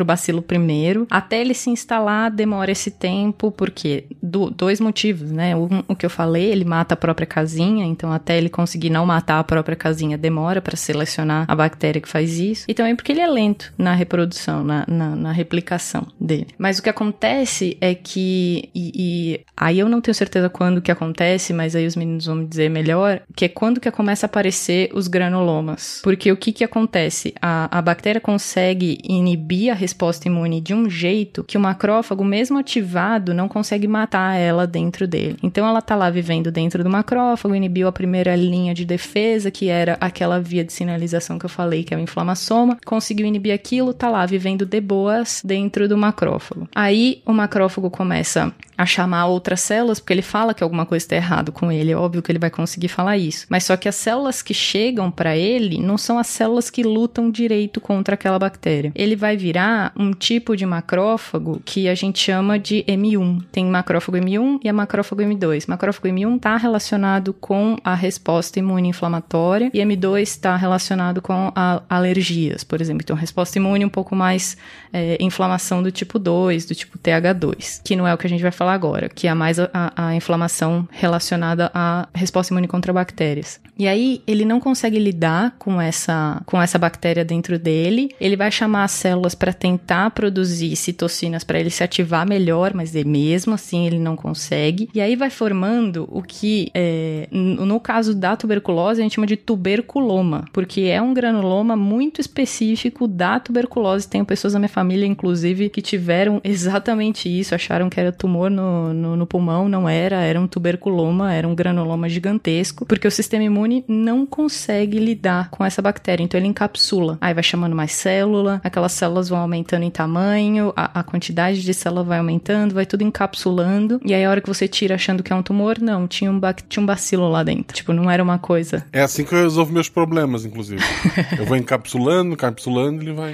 o 0.00 0.04
bacilo 0.04 0.42
primeiro, 0.42 1.06
até 1.10 1.40
ele 1.40 1.54
se 1.54 1.70
instalar 1.70 2.30
demora 2.30 2.70
esse 2.70 2.90
tempo, 2.90 3.50
porque 3.50 4.04
do, 4.22 4.50
dois 4.50 4.80
motivos, 4.80 5.30
né? 5.30 5.56
Um, 5.56 5.82
o 5.88 5.96
que 5.96 6.06
eu 6.06 6.10
falei, 6.10 6.50
ele 6.50 6.64
mata 6.64 6.94
a 6.94 6.96
própria 6.96 7.26
casinha, 7.26 7.84
então 7.84 8.12
até 8.12 8.36
ele 8.36 8.48
conseguir 8.48 8.90
não 8.90 9.06
matar 9.06 9.38
a 9.38 9.44
própria 9.44 9.76
casinha 9.76 10.18
demora 10.18 10.60
para 10.60 10.76
selecionar 10.76 11.44
a 11.48 11.54
bactéria 11.54 12.00
que 12.00 12.08
faz 12.08 12.38
isso, 12.38 12.64
e 12.68 12.74
também 12.74 12.94
porque 12.94 13.12
ele 13.12 13.20
é 13.20 13.26
lento 13.26 13.72
na 13.76 13.94
reprodução, 13.94 14.62
na, 14.62 14.84
na, 14.88 15.16
na 15.16 15.32
replicação 15.32 16.06
dele. 16.20 16.48
Mas 16.58 16.78
o 16.78 16.82
que 16.82 16.88
acontece 16.88 17.76
é 17.80 17.94
que, 17.94 18.68
e, 18.74 18.92
e, 18.94 19.40
aí 19.56 19.78
eu 19.78 19.88
não 19.88 20.00
tenho 20.00 20.14
certeza 20.14 20.48
quando 20.48 20.82
que 20.82 20.90
acontece, 20.90 21.52
mas 21.52 21.74
aí 21.74 21.86
os 21.86 21.96
meninos 21.96 22.26
vão 22.26 22.36
me 22.36 22.46
dizer 22.46 22.68
melhor, 22.68 23.22
que 23.34 23.44
é 23.44 23.48
quando 23.48 23.80
que 23.80 23.90
começa 23.90 24.26
a 24.26 24.28
aparecer 24.28 24.90
os 24.92 25.08
granulomas. 25.08 26.00
Porque 26.04 26.30
o 26.30 26.36
que 26.36 26.52
que 26.52 26.62
acontece? 26.62 27.32
A, 27.40 27.78
a 27.78 27.80
bactéria 27.80 28.20
consegue 28.20 28.98
inibir 29.02 29.70
a 29.70 29.74
resposta 29.74 30.28
imune 30.28 30.60
de 30.60 30.74
um 30.74 30.90
jeito 30.90 31.42
que 31.42 31.56
o 31.56 31.60
macrófago, 31.60 32.22
mesmo 32.22 32.58
ativado, 32.58 33.32
não 33.32 33.48
consegue 33.48 33.88
matar 33.88 34.36
ela 34.36 34.66
dentro 34.66 35.08
dele. 35.08 35.38
Então 35.42 35.66
ela 35.66 35.80
tá 35.80 35.96
lá 35.96 36.10
vivendo 36.10 36.52
dentro 36.52 36.84
do 36.84 36.90
macrófago, 36.90 37.54
inibiu 37.54 37.88
a 37.88 37.92
primeira 37.92 38.36
linha 38.36 38.74
de 38.74 38.84
defesa, 38.84 39.50
que 39.50 39.70
era 39.70 39.96
aquela 39.98 40.38
via 40.38 40.62
de 40.62 40.74
sinalização 40.74 41.38
que 41.38 41.46
eu 41.46 41.50
falei, 41.50 41.82
que 41.82 41.94
é 41.94 41.96
o 41.96 42.00
inflamassoma, 42.00 42.76
conseguiu 42.84 43.26
inibir 43.26 43.54
aquilo, 43.54 43.94
tá 43.94 44.10
lá 44.10 44.26
vivendo 44.26 44.66
de 44.66 44.82
boas 44.82 45.40
dentro 45.42 45.88
do 45.88 45.96
macrófago. 45.96 46.68
Aí 46.74 47.22
o 47.24 47.32
macrófago 47.32 47.90
começa 47.90 48.52
a 48.76 48.86
chamar 48.86 49.26
outras 49.26 49.60
células, 49.60 50.00
porque 50.00 50.12
ele 50.12 50.22
fala 50.22 50.54
que 50.54 50.62
alguma 50.62 50.86
coisa 50.86 51.04
está 51.04 51.16
errado 51.16 51.52
com 51.52 51.70
ele, 51.70 51.92
é 51.92 51.96
óbvio 51.96 52.22
que 52.22 52.30
ele 52.30 52.38
vai 52.38 52.50
conseguir 52.50 52.88
falar 52.88 53.16
isso. 53.16 53.46
Mas 53.48 53.64
só 53.64 53.76
que 53.76 53.88
as 53.88 53.94
células 53.94 54.42
que 54.42 54.54
chegam 54.54 55.10
para 55.10 55.36
ele 55.36 55.78
não 55.78 55.96
são 55.96 56.18
as 56.18 56.26
células 56.26 56.70
que 56.70 56.82
lutam 56.82 57.30
direito 57.30 57.80
contra 57.80 58.14
aquela 58.14 58.38
bactéria. 58.38 58.92
Ele 58.94 59.16
vai 59.16 59.36
virar 59.36 59.92
um 59.96 60.12
tipo 60.12 60.56
de 60.56 60.66
macrófago 60.66 61.60
que 61.64 61.88
a 61.88 61.94
gente 61.94 62.18
chama 62.18 62.58
de 62.58 62.84
M1. 62.88 63.44
Tem 63.52 63.64
macrófago 63.64 64.18
M1 64.18 64.60
e 64.64 64.68
a 64.68 64.72
macrófago 64.72 65.22
M2. 65.22 65.64
Macrófago 65.68 66.08
M1 66.08 66.36
está 66.36 66.56
relacionado 66.56 67.32
com 67.32 67.76
a 67.84 67.94
resposta 67.94 68.58
imune 68.58 68.88
inflamatória 68.88 69.70
e 69.72 69.78
M2 69.78 70.22
está 70.22 70.56
relacionado 70.56 71.20
com 71.20 71.52
alergias, 71.88 72.64
por 72.64 72.80
exemplo. 72.80 73.02
Então, 73.02 73.16
resposta 73.16 73.58
imune 73.58 73.84
um 73.84 73.88
pouco 73.88 74.16
mais 74.16 74.56
é, 74.92 75.16
inflamação 75.20 75.82
do 75.82 75.90
tipo 75.90 76.18
2, 76.18 76.66
do 76.66 76.74
tipo 76.74 76.98
TH2, 76.98 77.80
que 77.84 77.96
não 77.96 78.06
é 78.06 78.14
o 78.14 78.18
que 78.18 78.26
a 78.26 78.30
gente 78.30 78.42
vai 78.42 78.50
falar 78.50 78.63
agora, 78.72 79.08
que 79.08 79.26
é 79.26 79.34
mais 79.34 79.58
a, 79.58 79.68
a 79.96 80.14
inflamação 80.14 80.88
relacionada 80.90 81.70
à 81.74 82.08
resposta 82.14 82.52
imune 82.52 82.68
contra 82.68 82.92
bactérias. 82.92 83.60
E 83.78 83.88
aí 83.88 84.22
ele 84.26 84.44
não 84.44 84.60
consegue 84.60 84.98
lidar 84.98 85.56
com 85.58 85.80
essa 85.80 86.42
com 86.46 86.60
essa 86.60 86.78
bactéria 86.78 87.24
dentro 87.24 87.58
dele. 87.58 88.10
Ele 88.20 88.36
vai 88.36 88.50
chamar 88.50 88.84
as 88.84 88.92
células 88.92 89.34
para 89.34 89.52
tentar 89.52 90.10
produzir 90.10 90.74
citocinas 90.76 91.42
para 91.42 91.58
ele 91.58 91.70
se 91.70 91.82
ativar 91.82 92.26
melhor, 92.26 92.72
mas 92.74 92.94
mesmo 93.04 93.54
assim 93.54 93.86
ele 93.86 93.98
não 93.98 94.16
consegue. 94.16 94.88
E 94.94 95.00
aí 95.00 95.16
vai 95.16 95.30
formando 95.30 96.08
o 96.10 96.22
que 96.22 96.70
é, 96.74 97.28
no 97.30 97.80
caso 97.80 98.14
da 98.14 98.36
tuberculose 98.36 99.00
a 99.00 99.02
gente 99.02 99.14
chama 99.14 99.26
de 99.26 99.36
tuberculoma, 99.36 100.44
porque 100.52 100.82
é 100.82 101.02
um 101.02 101.12
granuloma 101.12 101.76
muito 101.76 102.20
específico 102.20 103.08
da 103.08 103.40
tuberculose. 103.40 104.08
Tenho 104.08 104.24
pessoas 104.24 104.54
na 104.54 104.60
minha 104.60 104.68
família, 104.68 105.06
inclusive, 105.06 105.68
que 105.68 105.82
tiveram 105.82 106.40
exatamente 106.44 107.28
isso, 107.28 107.54
acharam 107.54 107.90
que 107.90 107.98
era 107.98 108.12
tumor 108.12 108.50
no, 108.54 108.94
no, 108.94 109.16
no 109.16 109.26
pulmão, 109.26 109.68
não 109.68 109.88
era, 109.88 110.20
era 110.20 110.40
um 110.40 110.46
tuberculoma, 110.46 111.32
era 111.32 111.46
um 111.46 111.54
granuloma 111.54 112.08
gigantesco, 112.08 112.86
porque 112.86 113.06
o 113.06 113.10
sistema 113.10 113.44
imune 113.44 113.84
não 113.86 114.24
consegue 114.24 114.98
lidar 114.98 115.50
com 115.50 115.64
essa 115.64 115.82
bactéria, 115.82 116.22
então 116.22 116.38
ele 116.38 116.46
encapsula. 116.46 117.18
Aí 117.20 117.34
vai 117.34 117.42
chamando 117.42 117.74
mais 117.74 117.92
célula, 117.92 118.60
aquelas 118.64 118.92
células 118.92 119.28
vão 119.28 119.38
aumentando 119.38 119.82
em 119.82 119.90
tamanho, 119.90 120.72
a, 120.76 121.00
a 121.00 121.02
quantidade 121.02 121.62
de 121.62 121.74
célula 121.74 122.04
vai 122.04 122.18
aumentando, 122.18 122.74
vai 122.74 122.86
tudo 122.86 123.02
encapsulando, 123.02 124.00
e 124.04 124.14
aí 124.14 124.24
a 124.24 124.30
hora 124.30 124.40
que 124.40 124.48
você 124.48 124.68
tira 124.68 124.94
achando 124.94 125.22
que 125.22 125.32
é 125.32 125.36
um 125.36 125.42
tumor, 125.42 125.78
não, 125.80 126.06
tinha 126.06 126.30
um, 126.30 126.40
tinha 126.68 126.82
um 126.82 126.86
bacilo 126.86 127.28
lá 127.28 127.42
dentro. 127.42 127.74
Tipo, 127.74 127.92
não 127.92 128.10
era 128.10 128.22
uma 128.22 128.38
coisa. 128.38 128.86
É 128.92 129.02
assim 129.02 129.24
que 129.24 129.34
eu 129.34 129.42
resolvo 129.42 129.72
meus 129.72 129.88
problemas, 129.88 130.44
inclusive. 130.44 130.82
eu 131.38 131.44
vou 131.44 131.56
encapsulando, 131.56 132.34
encapsulando, 132.34 133.02
ele 133.02 133.12
vai. 133.12 133.32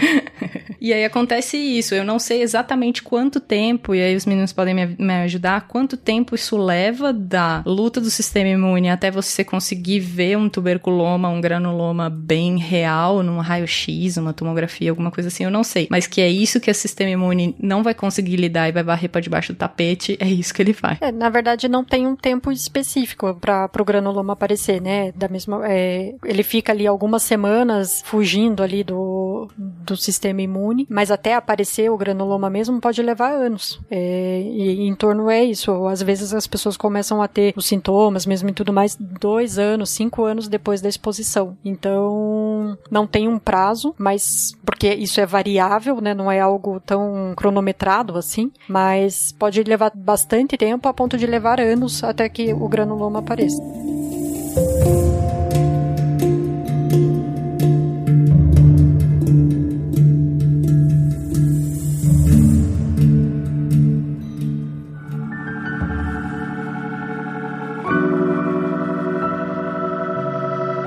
E 0.81 0.93
aí 0.93 1.05
acontece 1.05 1.57
isso. 1.57 1.95
Eu 1.95 2.05
não 2.05 2.19
sei 2.19 2.43
exatamente 2.43 3.03
quanto 3.03 3.41
tempo, 3.41 3.95
e 3.95 4.01
aí 4.01 4.17
os 4.17 4.27
meninos 4.27 4.53
podem 4.53 4.75
me, 4.75 4.97
me 4.99 5.15
ajudar, 5.25 5.69
quanto 5.69 5.97
tempo 5.97 6.35
isso 6.35 6.57
leva 6.57 7.13
da 7.13 7.63
luta 7.67 8.01
do 8.01 8.11
sistema 8.11 8.49
imune 8.49 8.91
até 8.91 9.11
você 9.11 9.45
conseguir 9.45 10.01
ver 10.01 10.37
um 10.37 10.49
tuberculoma, 10.49 11.29
um 11.29 11.41
granuloma 11.41 12.09
bem 12.09 12.59
real, 12.59 13.23
num 13.23 13.39
raio-x, 13.39 14.17
uma 14.17 14.33
tomografia, 14.33 14.91
alguma 14.91 15.11
coisa 15.11 15.29
assim, 15.29 15.45
eu 15.45 15.51
não 15.51 15.65
sei. 15.65 15.89
Mas 15.91 16.07
que 16.07 16.21
é 16.21 16.29
isso 16.29 16.61
que 16.61 16.71
o 16.71 16.75
sistema 16.75 17.11
imune 17.11 17.55
não 17.59 17.83
vai 17.83 17.95
conseguir 17.95 18.37
lidar 18.37 18.69
e 18.69 18.73
vai 18.73 18.83
varrer 18.83 19.11
para 19.11 19.21
debaixo 19.21 19.53
do 19.53 19.57
tapete, 19.57 20.17
é 20.21 20.29
isso 20.29 20.55
que 20.55 20.63
ele 20.63 20.73
faz. 20.73 20.99
É, 21.01 21.13
na 21.13 21.29
verdade, 21.29 21.69
não 21.69 21.85
tem 21.85 22.07
um 22.07 22.17
tempo 22.17 22.51
específico 22.51 23.35
para 23.35 23.71
o 23.79 23.85
granuloma 23.85 24.33
aparecer, 24.33 24.81
né? 24.81 25.13
Da 25.13 25.29
mesma, 25.29 25.61
é, 25.69 26.15
ele 26.25 26.43
fica 26.43 26.73
ali 26.73 26.87
algumas 26.87 27.23
semanas 27.23 28.03
fugindo 28.05 28.63
ali 28.63 28.83
do, 28.83 29.49
do 29.57 29.97
sistema 29.97 30.43
imune, 30.43 30.70
mas 30.89 31.11
até 31.11 31.35
aparecer 31.35 31.91
o 31.91 31.97
granuloma 31.97 32.51
mesmo 32.51 32.81
pode 32.81 33.03
levar 33.03 33.33
anos. 33.33 33.81
É, 33.91 34.43
e 34.43 34.87
em 34.87 34.95
torno 34.95 35.31
é 35.31 35.43
isso. 35.43 35.87
Às 35.87 36.03
vezes 36.03 36.33
as 36.33 36.47
pessoas 36.47 36.77
começam 36.77 37.23
a 37.23 37.29
ter 37.29 37.53
os 37.57 37.67
sintomas, 37.67 38.27
mesmo 38.27 38.49
e 38.49 38.53
tudo 38.53 38.73
mais, 38.73 38.97
dois 38.97 39.59
anos, 39.59 39.91
cinco 39.91 40.25
anos 40.25 40.49
depois 40.49 40.81
da 40.81 40.89
exposição. 40.89 41.57
Então, 41.65 42.77
não 42.91 43.07
tem 43.07 43.29
um 43.29 43.39
prazo, 43.39 43.95
mas 43.99 44.57
porque 44.65 44.93
isso 44.95 45.21
é 45.21 45.27
variável, 45.27 46.01
né? 46.01 46.15
Não 46.15 46.31
é 46.31 46.41
algo 46.41 46.81
tão 46.81 47.33
cronometrado 47.37 48.17
assim, 48.17 48.51
mas 48.69 49.33
pode 49.33 49.63
levar 49.63 49.93
bastante 49.95 50.57
tempo 50.57 50.89
a 50.89 50.95
ponto 50.95 51.17
de 51.17 51.27
levar 51.27 51.61
anos 51.61 52.03
até 52.03 52.29
que 52.29 52.53
o 52.53 52.69
granuloma 52.69 53.21
apareça. 53.21 53.61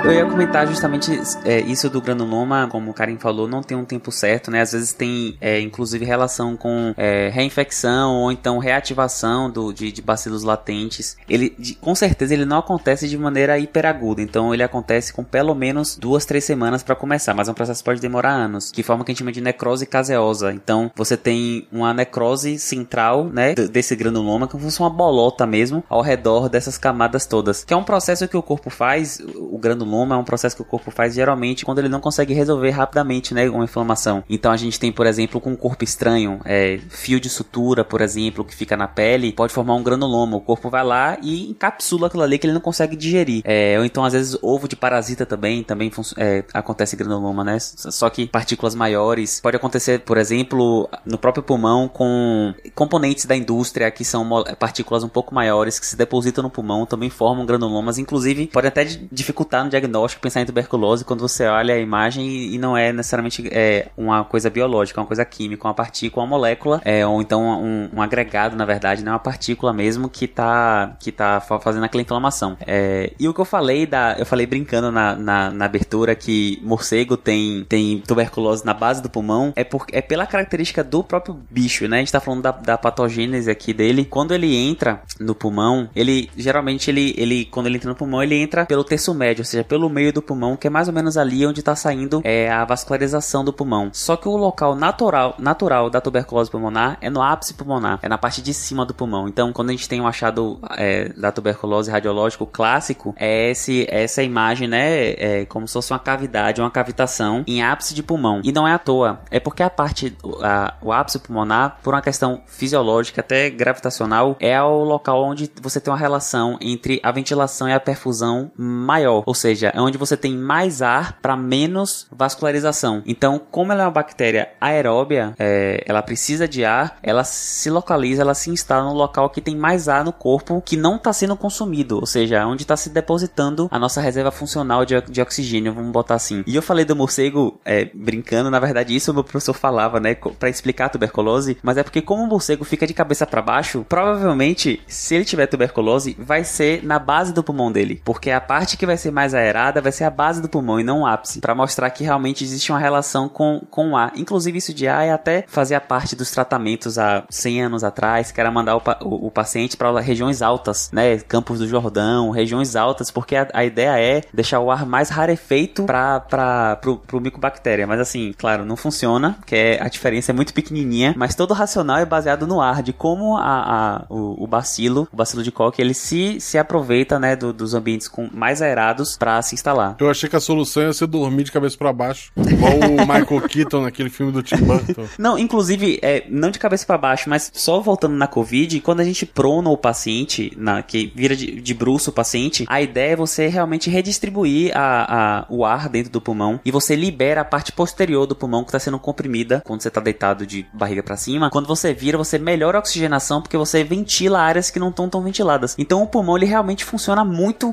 Eu 0.04 0.12
ia 0.12 0.26
comentar 0.26 0.68
justamente 0.68 1.18
é, 1.46 1.62
isso 1.62 1.90
do 1.90 2.02
granuloma, 2.02 2.68
como 2.70 2.92
o 2.92 2.94
Karim 2.94 3.18
falou, 3.18 3.48
não 3.48 3.64
tem 3.64 3.78
um 3.78 3.86
tempo 3.86 4.12
certo, 4.12 4.52
né? 4.52 4.60
Às 4.60 4.74
vezes 4.74 4.92
tem, 4.92 5.38
é, 5.40 5.62
inclusive, 5.62 6.04
relação 6.04 6.58
com 6.58 6.94
é, 6.98 7.30
reinfecção 7.30 8.14
ou 8.18 8.30
então 8.30 8.58
reativação 8.58 9.50
do, 9.50 9.72
de, 9.72 9.94
de 9.94 10.02
bacilos 10.02 10.44
latentes. 10.44 11.16
Ele, 11.30 11.56
de, 11.58 11.76
com 11.76 11.96
certeza, 11.96 12.34
ele 12.34 12.44
não 12.44 12.58
acontece 12.58 13.08
de 13.08 13.18
maneira 13.18 13.58
hiperaguda, 13.58 14.22
então 14.22 14.54
ele 14.54 14.62
acontece 14.62 15.14
com 15.14 15.24
pelo 15.24 15.56
menos 15.56 15.96
duas, 15.96 16.26
três 16.26 16.44
semanas 16.44 16.84
para 16.84 16.96
começar, 16.96 17.34
mas 17.34 17.48
é 17.48 17.52
um 17.52 17.56
processo 17.56 17.80
que 17.80 17.86
pode 17.86 18.02
demorar 18.02 18.32
anos, 18.32 18.72
que 18.72 18.84
forma 18.84 19.06
que 19.06 19.12
a 19.12 19.14
gente 19.14 19.20
chama 19.20 19.32
de 19.32 19.40
necrose 19.40 19.86
caseosa. 19.86 20.52
Então, 20.52 20.92
você 20.98 21.16
tem 21.16 21.66
uma 21.72 21.94
necrose 21.94 22.60
central, 22.60 23.30
né, 23.30 23.56
desse 23.56 23.96
granuloma, 23.96 24.50
se 24.52 24.60
fosse 24.60 24.80
uma 24.82 24.90
bolota 24.90 25.48
mesmo, 25.48 25.82
ao 25.88 26.02
redor 26.02 26.50
dessas 26.50 26.78
camadas 26.78 27.26
todas, 27.26 27.64
que 27.64 27.74
é 27.74 27.78
um 27.78 27.86
processo 27.86 28.28
que 28.28 28.36
o 28.36 28.44
corpo 28.44 28.70
faz, 28.70 29.22
o 29.34 29.58
granuloma 29.58 29.93
é 30.02 30.18
um 30.18 30.24
processo 30.24 30.56
que 30.56 30.62
o 30.62 30.66
corpo 30.66 30.92
faz 30.92 31.14
geralmente 31.14 31.66
quando 31.66 31.80
ele 31.80 31.90
não 31.90 32.00
consegue 32.00 32.34
resolver 32.34 32.72
rapidamente, 32.72 33.34
né, 33.34 33.50
uma 33.50 33.64
inflamação. 33.64 34.24
Então 34.30 34.52
a 34.52 34.58
gente 34.58 34.80
tem, 34.80 34.92
por 34.92 35.06
exemplo, 35.06 35.40
com 35.40 35.52
um 35.52 35.56
corpo 35.56 35.84
estranho, 35.84 36.40
é, 36.46 36.80
fio 36.90 37.20
de 37.20 37.30
sutura, 37.30 37.84
por 37.84 38.02
exemplo, 38.02 38.44
que 38.44 38.56
fica 38.56 38.76
na 38.76 38.88
pele, 38.88 39.32
pode 39.32 39.54
formar 39.54 39.76
um 39.76 39.84
granuloma. 39.84 40.38
O 40.38 40.42
corpo 40.42 40.70
vai 40.70 40.84
lá 40.84 41.18
e 41.22 41.50
encapsula 41.50 42.08
aquilo 42.08 42.24
ali 42.24 42.38
que 42.38 42.48
ele 42.48 42.54
não 42.54 42.62
consegue 42.62 42.96
digerir. 42.96 43.42
É, 43.46 43.78
ou 43.78 43.86
então, 43.86 44.04
às 44.04 44.14
vezes, 44.14 44.38
ovo 44.42 44.68
de 44.68 44.76
parasita 44.76 45.26
também, 45.26 45.64
também 45.64 45.92
é, 46.18 46.44
acontece 46.54 46.96
granuloma, 46.96 47.44
né? 47.44 47.58
Só 47.60 48.10
que 48.10 48.28
partículas 48.28 48.76
maiores. 48.76 49.40
Pode 49.42 49.58
acontecer, 49.58 50.00
por 50.00 50.18
exemplo, 50.18 50.90
no 51.06 51.18
próprio 51.18 51.44
pulmão 51.44 51.88
com 51.88 52.54
componentes 52.74 53.26
da 53.26 53.36
indústria 53.36 53.90
que 53.92 54.04
são 54.04 54.28
partículas 54.58 55.04
um 55.04 55.10
pouco 55.10 55.34
maiores 55.34 55.80
que 55.80 55.86
se 55.86 55.96
depositam 55.96 56.44
no 56.44 56.50
pulmão, 56.50 56.86
também 56.86 57.10
formam 57.10 57.46
granulomas. 57.46 57.98
Inclusive, 57.98 58.48
pode 58.48 58.68
até 58.68 58.84
dificultar 59.12 59.64
no 59.64 59.70
diagnóstico 59.70 59.83
diagnóstico 59.84 60.22
pensar 60.22 60.42
em 60.42 60.46
tuberculose 60.46 61.04
quando 61.06 61.22
você 61.22 61.46
olha 61.46 61.76
a 61.76 61.80
imagem 61.80 62.28
e, 62.28 62.56
e 62.56 62.58
não 62.58 62.76
é 62.76 62.92
necessariamente 62.92 63.48
é, 63.52 63.88
uma 63.98 64.24
coisa 64.24 64.50
biológica, 64.50 65.00
uma 65.00 65.08
coisa 65.08 65.24
química, 65.26 65.68
uma 65.68 65.74
partícula, 65.74 66.26
uma 66.26 66.30
molécula, 66.30 66.82
é, 66.86 67.06
ou 67.06 67.22
então 67.22 67.44
um, 67.44 67.90
um 67.94 68.02
agregado, 68.02 68.56
na 68.56 68.66
verdade, 68.66 69.04
né, 69.04 69.12
uma 69.12 69.20
partícula 69.20 69.74
mesmo 69.74 70.10
que 70.10 70.28
tá, 70.28 70.96
que 71.00 71.12
tá 71.12 71.42
fazendo 71.42 71.84
aquela 71.84 72.02
inflamação. 72.02 72.58
É, 72.66 73.14
e 73.20 73.28
o 73.28 73.34
que 73.34 73.42
eu 73.42 73.46
falei 73.46 73.86
da, 73.86 74.16
eu 74.18 74.26
falei 74.26 74.46
brincando 74.46 74.92
na, 74.92 75.16
na, 75.16 75.52
na, 75.52 75.66
abertura 75.66 76.16
que 76.16 76.60
morcego 76.64 77.18
tem, 77.18 77.66
tem 77.68 78.00
tuberculose 78.00 78.66
na 78.66 78.74
base 78.74 79.02
do 79.02 79.10
pulmão, 79.10 79.54
é, 79.56 79.64
por, 79.64 79.86
é 79.92 80.02
pela 80.02 80.26
característica 80.26 80.84
do 80.84 81.04
próprio 81.04 81.40
bicho, 81.50 81.88
né? 81.88 81.98
A 81.98 82.00
gente 82.00 82.12
tá 82.12 82.20
falando 82.20 82.42
da, 82.42 82.52
da 82.52 82.78
patogênese 82.78 83.50
aqui 83.50 83.74
dele. 83.74 84.06
Quando 84.06 84.34
ele 84.34 84.56
entra 84.56 85.02
no 85.20 85.34
pulmão, 85.34 85.90
ele 85.96 86.30
geralmente 86.38 86.90
ele, 86.90 87.14
ele 87.18 87.46
quando 87.46 87.68
ele 87.68 87.78
entra 87.78 87.90
no 87.90 87.96
pulmão, 87.96 88.22
ele 88.22 88.36
entra 88.36 88.66
pelo 88.66 88.84
terço 88.84 89.14
médio, 89.14 89.42
ou 89.42 89.46
seja, 89.46 89.64
pelo 89.74 89.90
meio 89.90 90.14
do 90.14 90.22
pulmão, 90.22 90.56
que 90.56 90.68
é 90.68 90.70
mais 90.70 90.88
ou 90.88 90.94
menos 90.94 91.18
ali 91.18 91.44
onde 91.48 91.62
está 91.62 91.76
saindo 91.76 92.22
é, 92.24 92.48
a 92.48 92.64
vascularização 92.64 93.44
do 93.44 93.52
pulmão. 93.52 93.90
Só 93.92 94.16
que 94.16 94.28
o 94.28 94.38
local 94.38 94.76
natural, 94.76 95.34
natural 95.40 95.90
da 95.90 96.00
tuberculose 96.00 96.52
pulmonar 96.52 96.96
é 97.02 97.10
no 97.10 97.24
ápice 97.24 97.56
pulmonar, 97.56 97.98
é 98.04 98.08
na 98.08 98.16
parte 98.16 98.40
de 98.40 98.54
cima 98.54 98.86
do 98.86 98.94
pulmão. 98.94 99.28
Então, 99.28 99.52
quando 99.52 99.70
a 99.70 99.72
gente 99.72 99.90
tem 99.90 100.00
um 100.00 100.06
achado 100.06 100.60
é, 100.78 101.10
da 101.18 101.32
tuberculose 101.32 101.90
radiológico 101.90 102.46
clássico, 102.46 103.16
é 103.18 103.50
esse, 103.50 103.88
essa 103.90 104.22
imagem, 104.22 104.68
né, 104.68 105.14
é 105.14 105.46
como 105.46 105.68
se 105.68 105.74
fosse 105.74 105.92
uma 105.92 105.98
cavidade, 105.98 106.62
uma 106.62 106.70
cavitação 106.70 107.44
em 107.48 107.64
ápice 107.64 107.96
de 107.96 108.04
pulmão. 108.04 108.42
E 108.44 108.52
não 108.52 108.68
é 108.68 108.74
à 108.74 108.78
toa, 108.78 109.22
é 109.32 109.40
porque 109.40 109.64
a 109.64 109.72
parte, 109.72 110.16
a, 110.44 110.76
o 110.84 110.92
ápice 110.92 111.18
pulmonar, 111.18 111.80
por 111.82 111.96
uma 111.96 112.02
questão 112.04 112.44
fisiológica, 112.46 113.22
até 113.22 113.50
gravitacional, 113.50 114.38
é 114.40 114.62
o 114.62 114.84
local 114.84 115.24
onde 115.24 115.50
você 115.60 115.82
tem 115.82 115.92
uma 115.92 116.00
relação 116.00 116.60
entre 116.62 117.00
a 117.02 117.12
ventilação 117.12 117.68
e 117.68 117.74
a 117.74 117.80
perfusão 117.80 118.52
maior, 118.56 119.24
ou 119.26 119.34
seja, 119.34 119.63
é 119.70 119.82
onde 119.82 119.98
você 119.98 120.18
tem 120.18 120.36
mais 120.36 120.82
ar 120.82 121.20
para 121.22 121.36
menos 121.36 122.08
vascularização. 122.12 123.02
Então, 123.06 123.40
como 123.52 123.72
ela 123.72 123.84
é 123.84 123.86
uma 123.86 123.92
bactéria 123.92 124.50
aeróbia, 124.60 125.34
é, 125.38 125.84
ela 125.86 126.02
precisa 126.02 126.48
de 126.48 126.66
ar, 126.66 126.98
ela 127.02 127.24
se 127.24 127.70
localiza, 127.70 128.22
ela 128.22 128.34
se 128.34 128.50
instala 128.50 128.86
no 128.86 128.94
local 128.94 129.30
que 129.30 129.42
tem 129.42 129.56
mais 129.56 129.88
ar 129.88 130.04
no 130.04 130.12
corpo 130.12 130.62
que 130.66 130.78
não 130.78 130.96
está 130.96 131.14
sendo 131.14 131.36
consumido, 131.36 132.00
ou 132.00 132.06
seja, 132.06 132.46
onde 132.46 132.64
está 132.64 132.76
se 132.78 132.90
depositando 132.90 133.68
a 133.72 133.80
nossa 133.80 134.02
reserva 134.02 134.32
funcional 134.32 134.86
de, 134.86 135.00
de, 135.02 135.22
oxigênio, 135.22 135.74
vamos 135.74 135.92
botar 135.92 136.16
assim. 136.16 136.44
E 136.46 136.56
eu 136.56 136.62
falei 136.62 136.86
do 136.86 136.96
morcego 136.96 137.60
é, 137.66 137.86
brincando, 137.94 138.50
na 138.50 138.60
verdade 138.60 138.96
isso 138.96 139.12
o 139.12 139.14
meu 139.14 139.24
professor 139.24 139.54
falava, 139.54 140.00
né, 140.00 140.16
para 140.16 140.50
explicar 140.50 140.86
a 140.86 140.90
tuberculose, 140.90 141.58
mas 141.62 141.78
é 141.78 141.84
porque 141.84 142.02
como 142.02 142.24
o 142.24 142.28
morcego 142.28 142.64
fica 142.64 142.88
de 142.88 142.94
cabeça 142.94 143.26
para 143.26 143.42
baixo, 143.42 143.86
provavelmente 143.88 144.82
se 144.88 145.16
ele 145.16 145.26
tiver 145.26 145.48
tuberculose, 145.48 146.16
vai 146.20 146.44
ser 146.44 146.84
na 146.84 147.00
base 147.00 147.34
do 147.34 147.44
pulmão 147.44 147.72
dele, 147.72 148.02
porque 148.04 148.32
a 148.32 148.42
parte 148.42 148.78
que 148.78 148.86
vai 148.86 148.98
ser 148.98 149.12
mais 149.12 149.34
aerada 149.54 149.82
vai 149.82 149.92
ser 149.92 150.04
a 150.06 150.10
base 150.10 150.42
do 150.42 150.50
pulmão 150.50 150.80
e 150.80 150.84
não 150.84 151.02
o 151.02 151.06
ápice, 151.06 151.40
para 151.40 151.54
mostrar 151.54 151.90
que 151.92 152.04
realmente 152.04 152.44
existe 152.44 152.72
uma 152.72 152.80
relação 152.80 153.30
com, 153.30 153.62
com 153.70 153.92
o 153.92 153.98
ar. 153.98 154.12
Inclusive 154.16 154.58
isso 154.58 154.74
de 154.74 154.88
ar 154.88 155.06
é 155.06 155.12
até 155.12 155.46
fazia 155.48 155.80
parte 155.80 156.16
dos 156.16 156.32
tratamentos 156.32 156.98
há 156.98 157.24
100 157.30 157.64
anos 157.64 157.84
atrás, 157.84 158.32
que 158.32 158.40
era 158.40 158.52
mandar 158.52 158.76
o, 158.76 158.82
o, 159.02 159.28
o 159.28 159.32
paciente 159.32 159.78
para 159.78 160.00
regiões 160.00 160.42
altas, 160.42 160.90
né, 160.92 161.20
Campos 161.20 161.60
do 161.60 161.68
Jordão, 161.68 162.32
regiões 162.32 162.76
altas, 162.76 163.12
porque 163.12 163.36
a, 163.36 163.48
a 163.54 163.64
ideia 163.64 164.00
é 164.00 164.22
deixar 164.34 164.60
o 164.60 164.72
ar 164.72 164.86
mais 164.86 165.10
rarefeito 165.10 165.84
para 165.84 166.80
pro 166.82 167.22
micobactéria, 167.22 167.86
mas 167.86 168.00
assim, 168.00 168.34
claro, 168.38 168.66
não 168.66 168.76
funciona, 168.76 169.38
que 169.46 169.56
é, 169.56 169.82
a 169.82 169.88
diferença 169.88 170.32
é 170.32 170.34
muito 170.34 170.54
pequenininha, 170.54 171.14
mas 171.16 171.36
todo 171.36 171.52
o 171.52 171.54
racional 171.54 171.98
é 171.98 172.06
baseado 172.06 172.48
no 172.48 172.62
ar, 172.62 172.82
de 172.82 172.94
como 172.94 173.38
a, 173.38 173.44
a 173.44 174.06
o, 174.10 174.44
o, 174.44 174.48
bacilo, 174.48 175.08
o 175.12 175.16
bacilo 175.16 175.44
de 175.44 175.52
Koch, 175.52 175.80
ele 175.80 175.94
se, 175.94 176.40
se 176.40 176.58
aproveita, 176.58 177.20
né, 177.20 177.36
do, 177.36 177.54
dos 177.54 177.74
ambientes 177.74 178.08
com 178.08 178.30
mais 178.32 178.62
aerados 178.62 179.18
para 179.18 179.42
se 179.44 179.56
instalar. 179.56 179.96
Eu 180.00 180.10
achei 180.10 180.30
que 180.30 180.36
a 180.36 180.40
solução 180.40 180.84
ia 180.84 180.94
ser 180.94 181.08
dormir 181.08 181.44
de 181.44 181.52
cabeça 181.52 181.78
para 181.78 181.94
baixo, 181.94 182.32
igual 182.38 182.74
o 182.74 183.02
Michael 183.02 183.42
Keaton 183.48 183.82
naquele 183.82 184.10
filme 184.10 184.32
do 184.32 184.42
Tim 184.42 184.58
Burton. 184.58 185.06
Não, 185.18 185.38
inclusive, 185.38 186.00
é, 186.02 186.26
não 186.30 186.50
de 186.50 186.60
cabeça 186.60 186.86
para 186.86 186.98
baixo, 186.98 187.30
mas 187.30 187.52
só 187.54 187.80
voltando 187.80 188.16
na 188.16 188.28
Covid, 188.28 188.80
quando 188.82 189.02
a 189.02 189.04
gente 189.04 189.26
prona 189.26 189.70
o 189.70 189.78
paciente, 189.78 190.52
na, 190.58 190.82
que 190.82 191.12
vira 191.16 191.36
de, 191.36 191.62
de 191.62 191.74
bruxo 191.74 192.10
o 192.10 192.14
paciente, 192.14 192.66
a 192.68 192.82
ideia 192.82 193.14
é 193.14 193.16
você 193.16 193.48
realmente 193.48 193.90
redistribuir 193.90 194.76
a, 194.76 195.42
a, 195.42 195.46
o 195.50 195.66
ar 195.66 195.90
dentro 195.90 196.12
do 196.12 196.22
pulmão 196.22 196.60
e 196.64 196.72
você 196.72 196.96
libera 196.96 197.42
a 197.42 197.46
parte 197.46 197.72
posterior 197.72 198.26
do 198.26 198.36
pulmão 198.36 198.64
que 198.64 198.70
está 198.70 198.80
sendo 198.80 199.00
comprimida 199.00 199.62
quando 199.66 199.82
você 199.82 199.88
está 199.88 200.02
deitado 200.02 200.46
de 200.46 200.66
barriga 200.74 201.04
para 201.04 201.18
cima. 201.18 201.50
Quando 201.50 201.68
você 201.68 201.94
vira, 201.94 202.18
você 202.18 202.38
melhora 202.38 202.78
a 202.78 202.82
oxigenação 202.82 203.42
porque 203.42 203.58
você 203.58 203.84
ventila 203.84 204.40
áreas 204.40 204.70
que 204.70 204.80
não 204.80 204.90
estão 204.90 205.10
tão 205.10 205.22
ventiladas. 205.22 205.76
Então 205.78 206.02
o 206.02 206.08
pulmão 206.08 206.38
ele 206.38 206.46
realmente 206.46 206.86
funciona 206.86 207.24
muito, 207.24 207.72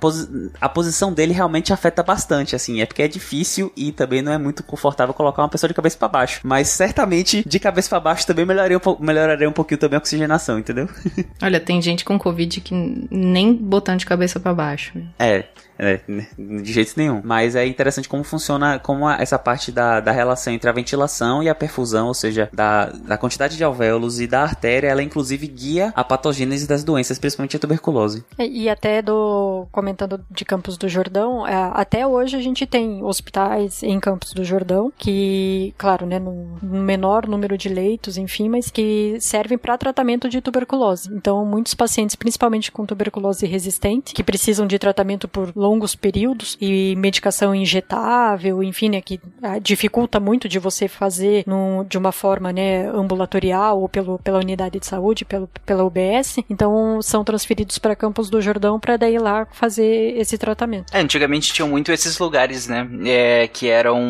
a 0.61 0.69
posição 0.69 1.13
dele 1.13 1.33
realmente 1.33 1.60
afeta 1.73 2.03
bastante, 2.03 2.57
assim, 2.57 2.81
é 2.81 2.87
porque 2.87 3.03
é 3.03 3.09
difícil 3.09 3.73
e 3.77 3.93
também 3.93 4.23
não 4.23 4.33
é 4.33 4.39
muito 4.39 4.63
confortável 4.63 5.15
colocar 5.15 5.43
uma 5.43 5.49
pessoa 5.49 5.69
de 5.69 5.75
cabeça 5.75 5.97
para 5.97 6.09
baixo. 6.09 6.41
Mas 6.43 6.69
certamente 6.69 7.47
de 7.47 7.59
cabeça 7.59 7.89
para 7.89 8.01
baixo 8.01 8.27
também 8.27 8.47
melhoraria 8.47 8.79
um, 8.79 8.97
melhoraria 8.99 9.49
um 9.49 9.53
pouquinho 9.53 9.79
também 9.79 9.97
a 9.97 10.01
oxigenação, 10.01 10.59
entendeu? 10.59 10.89
Olha, 11.43 11.61
tem 11.61 11.81
gente 11.83 12.05
com 12.05 12.19
Covid 12.19 12.61
que 12.61 12.75
nem 13.11 13.55
botando 13.55 13.99
de 13.99 14.07
cabeça 14.07 14.41
para 14.41 14.55
baixo. 14.55 14.93
É, 15.19 15.45
é, 15.81 16.01
de 16.39 16.73
jeito 16.73 16.93
nenhum. 16.97 17.23
Mas 17.25 17.57
é 17.57 17.67
interessante 17.67 18.09
como 18.09 18.23
funciona, 18.23 18.79
como 18.79 19.09
essa 19.09 19.39
parte 19.39 19.73
da, 19.73 19.99
da 20.01 20.13
relação 20.13 20.53
entre 20.53 20.69
a 20.69 20.73
ventilação 20.73 21.43
e 21.43 21.49
a 21.49 21.55
perfusão, 21.55 22.09
ou 22.09 22.15
seja, 22.15 22.51
da, 22.53 22.87
da 22.87 23.17
quantidade 23.17 23.57
de 23.57 23.65
alvéolos 23.65 24.21
e 24.21 24.27
da 24.27 24.43
artéria, 24.43 24.89
ela 24.89 25.03
inclusive 25.03 25.47
guia 25.47 25.93
a 25.97 26.05
patogênese 26.05 26.69
das 26.69 26.85
doenças, 26.85 27.19
principalmente 27.19 27.57
a 27.57 27.59
tuberculose. 27.59 28.25
E, 28.39 28.65
e 28.65 28.69
até 28.69 29.01
do, 29.01 29.67
comentando 29.73 30.21
de 30.31 30.45
Campos 30.45 30.77
do 30.77 30.89
Jordão, 30.89 31.47
é, 31.47 31.55
até 31.73 32.07
hoje 32.07 32.37
a 32.37 32.43
gente 32.43 32.67
tem 32.67 33.03
hospitais 33.03 33.83
em 33.83 33.99
Campos 33.99 34.35
do 34.35 34.45
Jordão 34.45 34.93
que, 34.99 35.75
claro, 35.79 36.05
né, 36.05 36.19
no, 36.19 36.59
no 36.63 36.81
menor 36.83 37.27
número 37.27 37.57
de 37.57 37.69
leitos, 37.69 38.19
enfim, 38.19 38.49
mas 38.49 38.71
que 38.71 39.17
servem 39.21 39.57
para 39.57 39.79
tratamento 39.79 40.29
de 40.29 40.41
tuberculose. 40.41 41.09
Então, 41.15 41.45
muitos 41.47 41.73
pacientes, 41.73 42.17
principalmente 42.17 42.71
com 42.71 42.85
tuberculose 42.85 43.47
resistente, 43.47 44.13
que 44.13 44.23
precisam 44.23 44.67
de 44.67 44.79
tratamento 44.79 45.27
por 45.27 45.53
longos 45.71 45.95
períodos 45.95 46.59
e 46.61 46.97
medicação 46.97 47.55
injetável, 47.55 48.63
enfim, 48.63 48.89
né, 48.89 49.01
que 49.01 49.21
ah, 49.41 49.59
dificulta 49.59 50.19
muito 50.19 50.49
de 50.49 50.59
você 50.59 50.89
fazer 50.89 51.45
no, 51.47 51.85
de 51.85 51.97
uma 51.97 52.11
forma, 52.11 52.53
né, 52.53 52.89
ambulatorial 52.89 53.81
ou 53.81 53.89
pelo, 53.89 54.19
pela 54.19 54.39
unidade 54.39 54.81
de 54.81 54.87
saúde, 54.87 55.25
pelo, 55.25 55.49
pela 55.65 55.85
UBS. 55.85 56.39
Então, 56.51 57.01
são 57.01 57.23
transferidos 57.23 57.79
para 57.79 57.95
Campos 57.95 58.29
do 58.29 58.41
Jordão 58.41 58.81
para 58.81 58.97
daí 58.97 59.19
lá 59.19 59.47
fazer 59.53 60.19
esse 60.19 60.37
tratamento. 60.37 60.93
É, 60.93 61.01
antigamente 61.01 61.53
tinham 61.53 61.69
muito 61.69 61.93
esses 61.93 62.19
lugares, 62.19 62.67
né, 62.67 62.89
é, 63.05 63.47
que 63.47 63.69
eram 63.69 64.01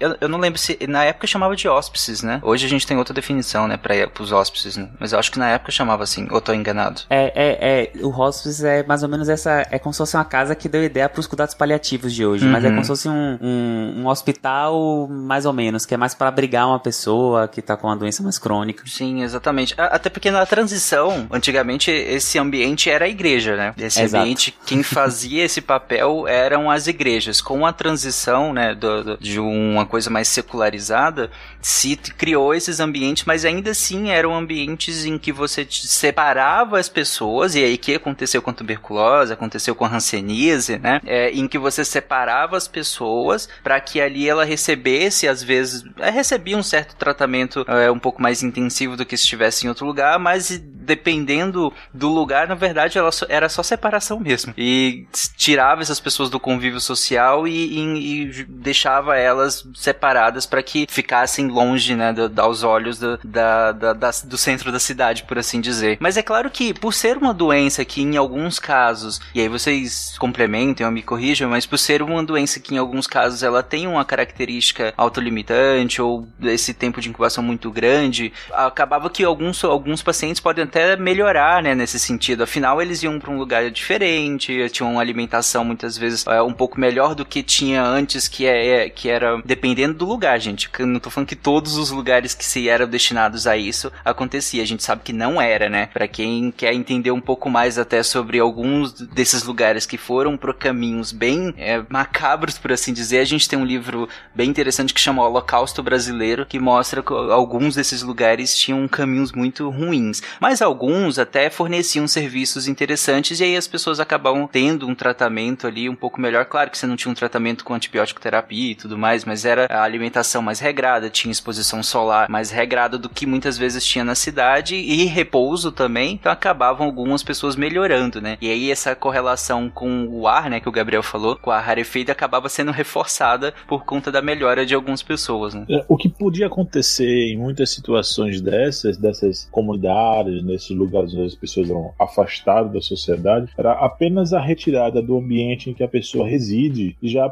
eu, 0.00 0.16
eu 0.22 0.28
não 0.28 0.38
lembro 0.38 0.58
se. 0.58 0.78
Na 0.88 1.04
época 1.04 1.26
chamava 1.26 1.54
de 1.54 1.68
hóspices, 1.68 2.22
né? 2.22 2.40
Hoje 2.42 2.64
a 2.64 2.68
gente 2.68 2.86
tem 2.86 2.96
outra 2.96 3.12
definição, 3.12 3.68
né, 3.68 3.76
para 3.76 4.10
os 4.18 4.32
hóspices, 4.32 4.76
né? 4.76 4.88
Mas 4.98 5.12
eu 5.12 5.18
acho 5.18 5.30
que 5.30 5.38
na 5.38 5.50
época 5.50 5.70
chamava 5.70 6.02
assim, 6.02 6.26
ou 6.30 6.40
tô 6.40 6.54
enganado. 6.54 7.02
É, 7.10 7.30
é, 7.34 7.92
é. 8.00 8.04
O 8.04 8.08
hóspice 8.08 8.66
é 8.66 8.82
mais 8.82 9.02
ou 9.02 9.08
menos 9.10 9.28
essa. 9.28 9.66
É 9.70 9.78
como 9.78 9.92
se 9.92 9.98
fosse 9.98 10.16
uma 10.16 10.24
casa 10.24 10.54
que 10.54 10.68
deu 10.68 10.79
ideia 10.84 11.08
para 11.08 11.20
os 11.20 11.26
cuidados 11.26 11.54
paliativos 11.54 12.12
de 12.12 12.24
hoje. 12.24 12.44
Uhum. 12.44 12.52
Mas 12.52 12.64
é 12.64 12.68
uhum. 12.68 12.74
como 12.74 12.84
se 12.84 12.88
fosse 12.88 13.08
um, 13.08 13.38
um, 13.40 13.94
um, 14.00 14.06
hospital, 14.06 15.08
mais 15.08 15.46
ou 15.46 15.52
menos, 15.52 15.86
que 15.86 15.94
é 15.94 15.96
mais 15.96 16.14
para 16.14 16.28
abrigar 16.28 16.66
uma 16.66 16.78
pessoa 16.78 17.48
que 17.48 17.62
tá 17.62 17.76
com 17.76 17.86
uma 17.86 17.96
doença 17.96 18.22
mais 18.22 18.38
crônica. 18.38 18.84
Sim, 18.86 19.22
exatamente. 19.22 19.74
Até 19.76 20.10
porque 20.10 20.30
na 20.30 20.44
transição, 20.46 21.26
antigamente, 21.30 21.90
esse 21.90 22.38
ambiente 22.38 22.90
era 22.90 23.04
a 23.04 23.08
igreja, 23.08 23.56
né? 23.56 23.74
Esse 23.78 24.02
Exato. 24.02 24.22
ambiente, 24.22 24.56
quem 24.66 24.82
fazia 24.82 25.44
esse 25.44 25.60
papel 25.60 26.26
eram 26.26 26.70
as 26.70 26.86
igrejas. 26.86 27.40
Com 27.40 27.66
a 27.66 27.72
transição, 27.72 28.52
né, 28.52 28.74
do, 28.74 29.04
do, 29.04 29.18
de 29.18 29.38
uma 29.38 29.86
coisa 29.86 30.10
mais 30.10 30.28
secularizada, 30.28 31.30
se 31.60 31.96
criou 31.96 32.54
esses 32.54 32.80
ambientes, 32.80 33.24
mas 33.24 33.44
ainda 33.44 33.70
assim 33.70 34.10
eram 34.10 34.34
ambientes 34.34 35.04
em 35.04 35.18
que 35.18 35.32
você 35.32 35.66
separava 35.70 36.78
as 36.78 36.88
pessoas, 36.88 37.54
e 37.54 37.62
aí 37.62 37.76
que 37.76 37.94
aconteceu 37.94 38.42
com 38.42 38.50
a 38.50 38.54
tuberculose, 38.54 39.32
aconteceu 39.32 39.74
com 39.74 39.84
a 39.84 39.88
hanseníase, 39.88 40.59
né? 40.68 41.00
É, 41.06 41.30
em 41.30 41.46
que 41.46 41.58
você 41.58 41.84
separava 41.84 42.56
as 42.56 42.68
pessoas 42.68 43.48
para 43.62 43.80
que 43.80 44.00
ali 44.00 44.28
ela 44.28 44.44
recebesse, 44.44 45.28
às 45.28 45.42
vezes, 45.42 45.84
é, 45.98 46.10
recebia 46.10 46.56
um 46.56 46.62
certo 46.62 46.96
tratamento 46.96 47.64
é, 47.68 47.90
um 47.90 47.98
pouco 47.98 48.20
mais 48.20 48.42
intensivo 48.42 48.96
do 48.96 49.06
que 49.06 49.16
se 49.16 49.24
estivesse 49.24 49.66
em 49.66 49.68
outro 49.68 49.86
lugar, 49.86 50.18
mas 50.18 50.60
dependendo 50.90 51.72
do 51.94 52.08
lugar, 52.08 52.48
na 52.48 52.54
verdade, 52.54 52.98
ela 52.98 53.12
só, 53.12 53.26
era 53.28 53.48
só 53.48 53.62
separação 53.62 54.18
mesmo. 54.18 54.52
E 54.56 55.06
tirava 55.36 55.82
essas 55.82 56.00
pessoas 56.00 56.28
do 56.28 56.40
convívio 56.40 56.80
social 56.80 57.46
e, 57.46 57.78
e, 57.78 57.80
e 57.80 58.44
deixava 58.44 59.16
elas 59.16 59.64
separadas 59.74 60.46
para 60.46 60.62
que 60.62 60.86
ficassem 60.88 61.48
longe, 61.48 61.94
né, 61.94 62.12
do, 62.12 62.40
aos 62.40 62.62
olhos 62.62 62.98
do, 62.98 63.18
da, 63.22 63.72
da, 63.72 63.92
da, 63.92 64.10
do 64.24 64.36
centro 64.36 64.72
da 64.72 64.80
cidade, 64.80 65.22
por 65.24 65.38
assim 65.38 65.60
dizer. 65.60 65.98
Mas 66.00 66.16
é 66.16 66.22
claro 66.22 66.50
que, 66.50 66.74
por 66.74 66.92
ser 66.92 67.16
uma 67.16 67.32
doença 67.32 67.84
que 67.84 68.02
em 68.02 68.16
alguns 68.16 68.58
casos, 68.58 69.20
e 69.34 69.40
aí 69.40 69.48
vocês 69.48 70.16
complementem 70.50 70.84
ou 70.84 70.92
me 70.92 71.02
corrijam, 71.02 71.48
mas 71.48 71.64
por 71.64 71.78
ser 71.78 72.02
uma 72.02 72.22
doença 72.22 72.58
que 72.58 72.74
em 72.74 72.78
alguns 72.78 73.06
casos 73.06 73.42
ela 73.42 73.62
tem 73.62 73.86
uma 73.86 74.04
característica 74.04 74.92
autolimitante 74.96 76.02
ou 76.02 76.26
esse 76.42 76.74
tempo 76.74 77.00
de 77.00 77.08
incubação 77.08 77.42
muito 77.42 77.70
grande, 77.70 78.32
acabava 78.52 79.08
que 79.08 79.22
alguns, 79.22 79.62
alguns 79.62 80.02
pacientes 80.02 80.40
podem 80.40 80.64
até 80.64 80.96
melhorar, 80.96 81.62
né, 81.62 81.74
nesse 81.74 81.98
sentido. 81.98 82.42
Afinal, 82.42 82.82
eles 82.82 83.02
iam 83.02 83.18
para 83.20 83.30
um 83.30 83.38
lugar 83.38 83.70
diferente, 83.70 84.68
tinham 84.70 84.92
uma 84.92 85.00
alimentação 85.00 85.64
muitas 85.64 85.96
vezes 85.96 86.26
é, 86.26 86.42
um 86.42 86.52
pouco 86.52 86.80
melhor 86.80 87.14
do 87.14 87.24
que 87.24 87.42
tinha 87.42 87.82
antes, 87.82 88.26
que, 88.26 88.46
é, 88.46 88.86
é, 88.86 88.90
que 88.90 89.08
era 89.08 89.40
dependendo 89.44 89.94
do 89.94 90.06
lugar, 90.06 90.38
gente. 90.40 90.68
Eu 90.78 90.86
não 90.86 90.98
tô 90.98 91.10
falando 91.10 91.28
que 91.28 91.36
todos 91.36 91.76
os 91.76 91.90
lugares 91.90 92.34
que 92.34 92.44
se 92.44 92.68
eram 92.68 92.88
destinados 92.88 93.46
a 93.46 93.56
isso 93.56 93.92
acontecia. 94.04 94.62
A 94.62 94.66
gente 94.66 94.82
sabe 94.82 95.02
que 95.04 95.12
não 95.12 95.40
era, 95.40 95.68
né? 95.68 95.86
Para 95.92 96.08
quem 96.08 96.50
quer 96.50 96.72
entender 96.72 97.10
um 97.10 97.20
pouco 97.20 97.48
mais 97.48 97.78
até 97.78 98.02
sobre 98.02 98.38
alguns 98.38 98.92
desses 98.92 99.44
lugares 99.44 99.86
que 99.86 99.98
foram 99.98 100.36
por 100.40 100.54
caminhos 100.54 101.12
bem 101.12 101.54
é, 101.56 101.82
macabros, 101.88 102.58
por 102.58 102.72
assim 102.72 102.92
dizer, 102.92 103.18
a 103.18 103.24
gente 103.24 103.48
tem 103.48 103.58
um 103.58 103.64
livro 103.64 104.08
bem 104.34 104.48
interessante 104.48 104.94
que 104.94 105.00
chama 105.00 105.22
Holocausto 105.22 105.82
Brasileiro, 105.82 106.46
que 106.46 106.58
mostra 106.58 107.02
que 107.02 107.12
alguns 107.12 107.74
desses 107.74 108.02
lugares 108.02 108.56
tinham 108.56 108.88
caminhos 108.88 109.32
muito 109.32 109.68
ruins. 109.68 110.22
Mas 110.40 110.62
alguns 110.62 111.18
até 111.18 111.50
forneciam 111.50 112.08
serviços 112.08 112.66
interessantes 112.66 113.40
e 113.40 113.44
aí 113.44 113.56
as 113.56 113.68
pessoas 113.68 114.00
acabavam 114.00 114.46
tendo 114.46 114.88
um 114.88 114.94
tratamento 114.94 115.66
ali 115.66 115.88
um 115.88 115.94
pouco 115.94 116.20
melhor. 116.20 116.46
Claro 116.46 116.70
que 116.70 116.78
você 116.78 116.86
não 116.86 116.96
tinha 116.96 117.12
um 117.12 117.14
tratamento 117.14 117.64
com 117.64 117.74
antibiótico 117.74 118.20
terapia 118.20 118.72
e 118.72 118.74
tudo 118.74 118.96
mais, 118.96 119.24
mas 119.24 119.44
era 119.44 119.66
a 119.70 119.82
alimentação 119.82 120.42
mais 120.42 120.60
regrada, 120.60 121.10
tinha 121.10 121.30
exposição 121.30 121.82
solar 121.82 122.28
mais 122.28 122.50
regrada 122.50 122.96
do 122.96 123.08
que 123.08 123.26
muitas 123.26 123.58
vezes 123.58 123.84
tinha 123.84 124.04
na 124.04 124.14
cidade 124.14 124.76
e 124.76 125.04
repouso 125.04 125.72
também, 125.72 126.14
então 126.14 126.32
acabavam 126.32 126.86
algumas 126.86 127.22
pessoas 127.22 127.56
melhorando, 127.56 128.20
né? 128.20 128.38
E 128.40 128.50
aí 128.50 128.70
essa 128.70 128.94
correlação 128.94 129.68
com 129.68 130.06
o 130.06 130.26
ar, 130.30 130.48
né, 130.48 130.60
que 130.60 130.68
o 130.68 130.72
Gabriel 130.72 131.02
falou, 131.02 131.36
com 131.36 131.50
o 131.50 131.52
ar 131.52 131.62
rarefeito 131.62 132.10
acabava 132.10 132.48
sendo 132.48 132.70
reforçada 132.70 133.52
por 133.66 133.84
conta 133.84 134.10
da 134.10 134.22
melhora 134.22 134.64
de 134.64 134.74
algumas 134.74 135.02
pessoas, 135.02 135.54
né? 135.54 135.66
É, 135.68 135.84
o 135.88 135.96
que 135.96 136.08
podia 136.08 136.46
acontecer 136.46 137.32
em 137.32 137.36
muitas 137.36 137.70
situações 137.70 138.40
dessas, 138.40 138.96
dessas 138.96 139.48
comunidades, 139.50 140.42
nesses 140.44 140.70
lugares 140.76 141.12
onde 141.14 141.24
as 141.24 141.34
pessoas 141.34 141.68
eram 141.68 141.92
afastadas 141.98 142.72
da 142.72 142.80
sociedade, 142.80 143.50
era 143.58 143.72
apenas 143.72 144.32
a 144.32 144.40
retirada 144.40 145.02
do 145.02 145.16
ambiente 145.16 145.70
em 145.70 145.74
que 145.74 145.82
a 145.82 145.88
pessoa 145.88 146.26
reside 146.26 146.96
e 147.02 147.08
já 147.08 147.28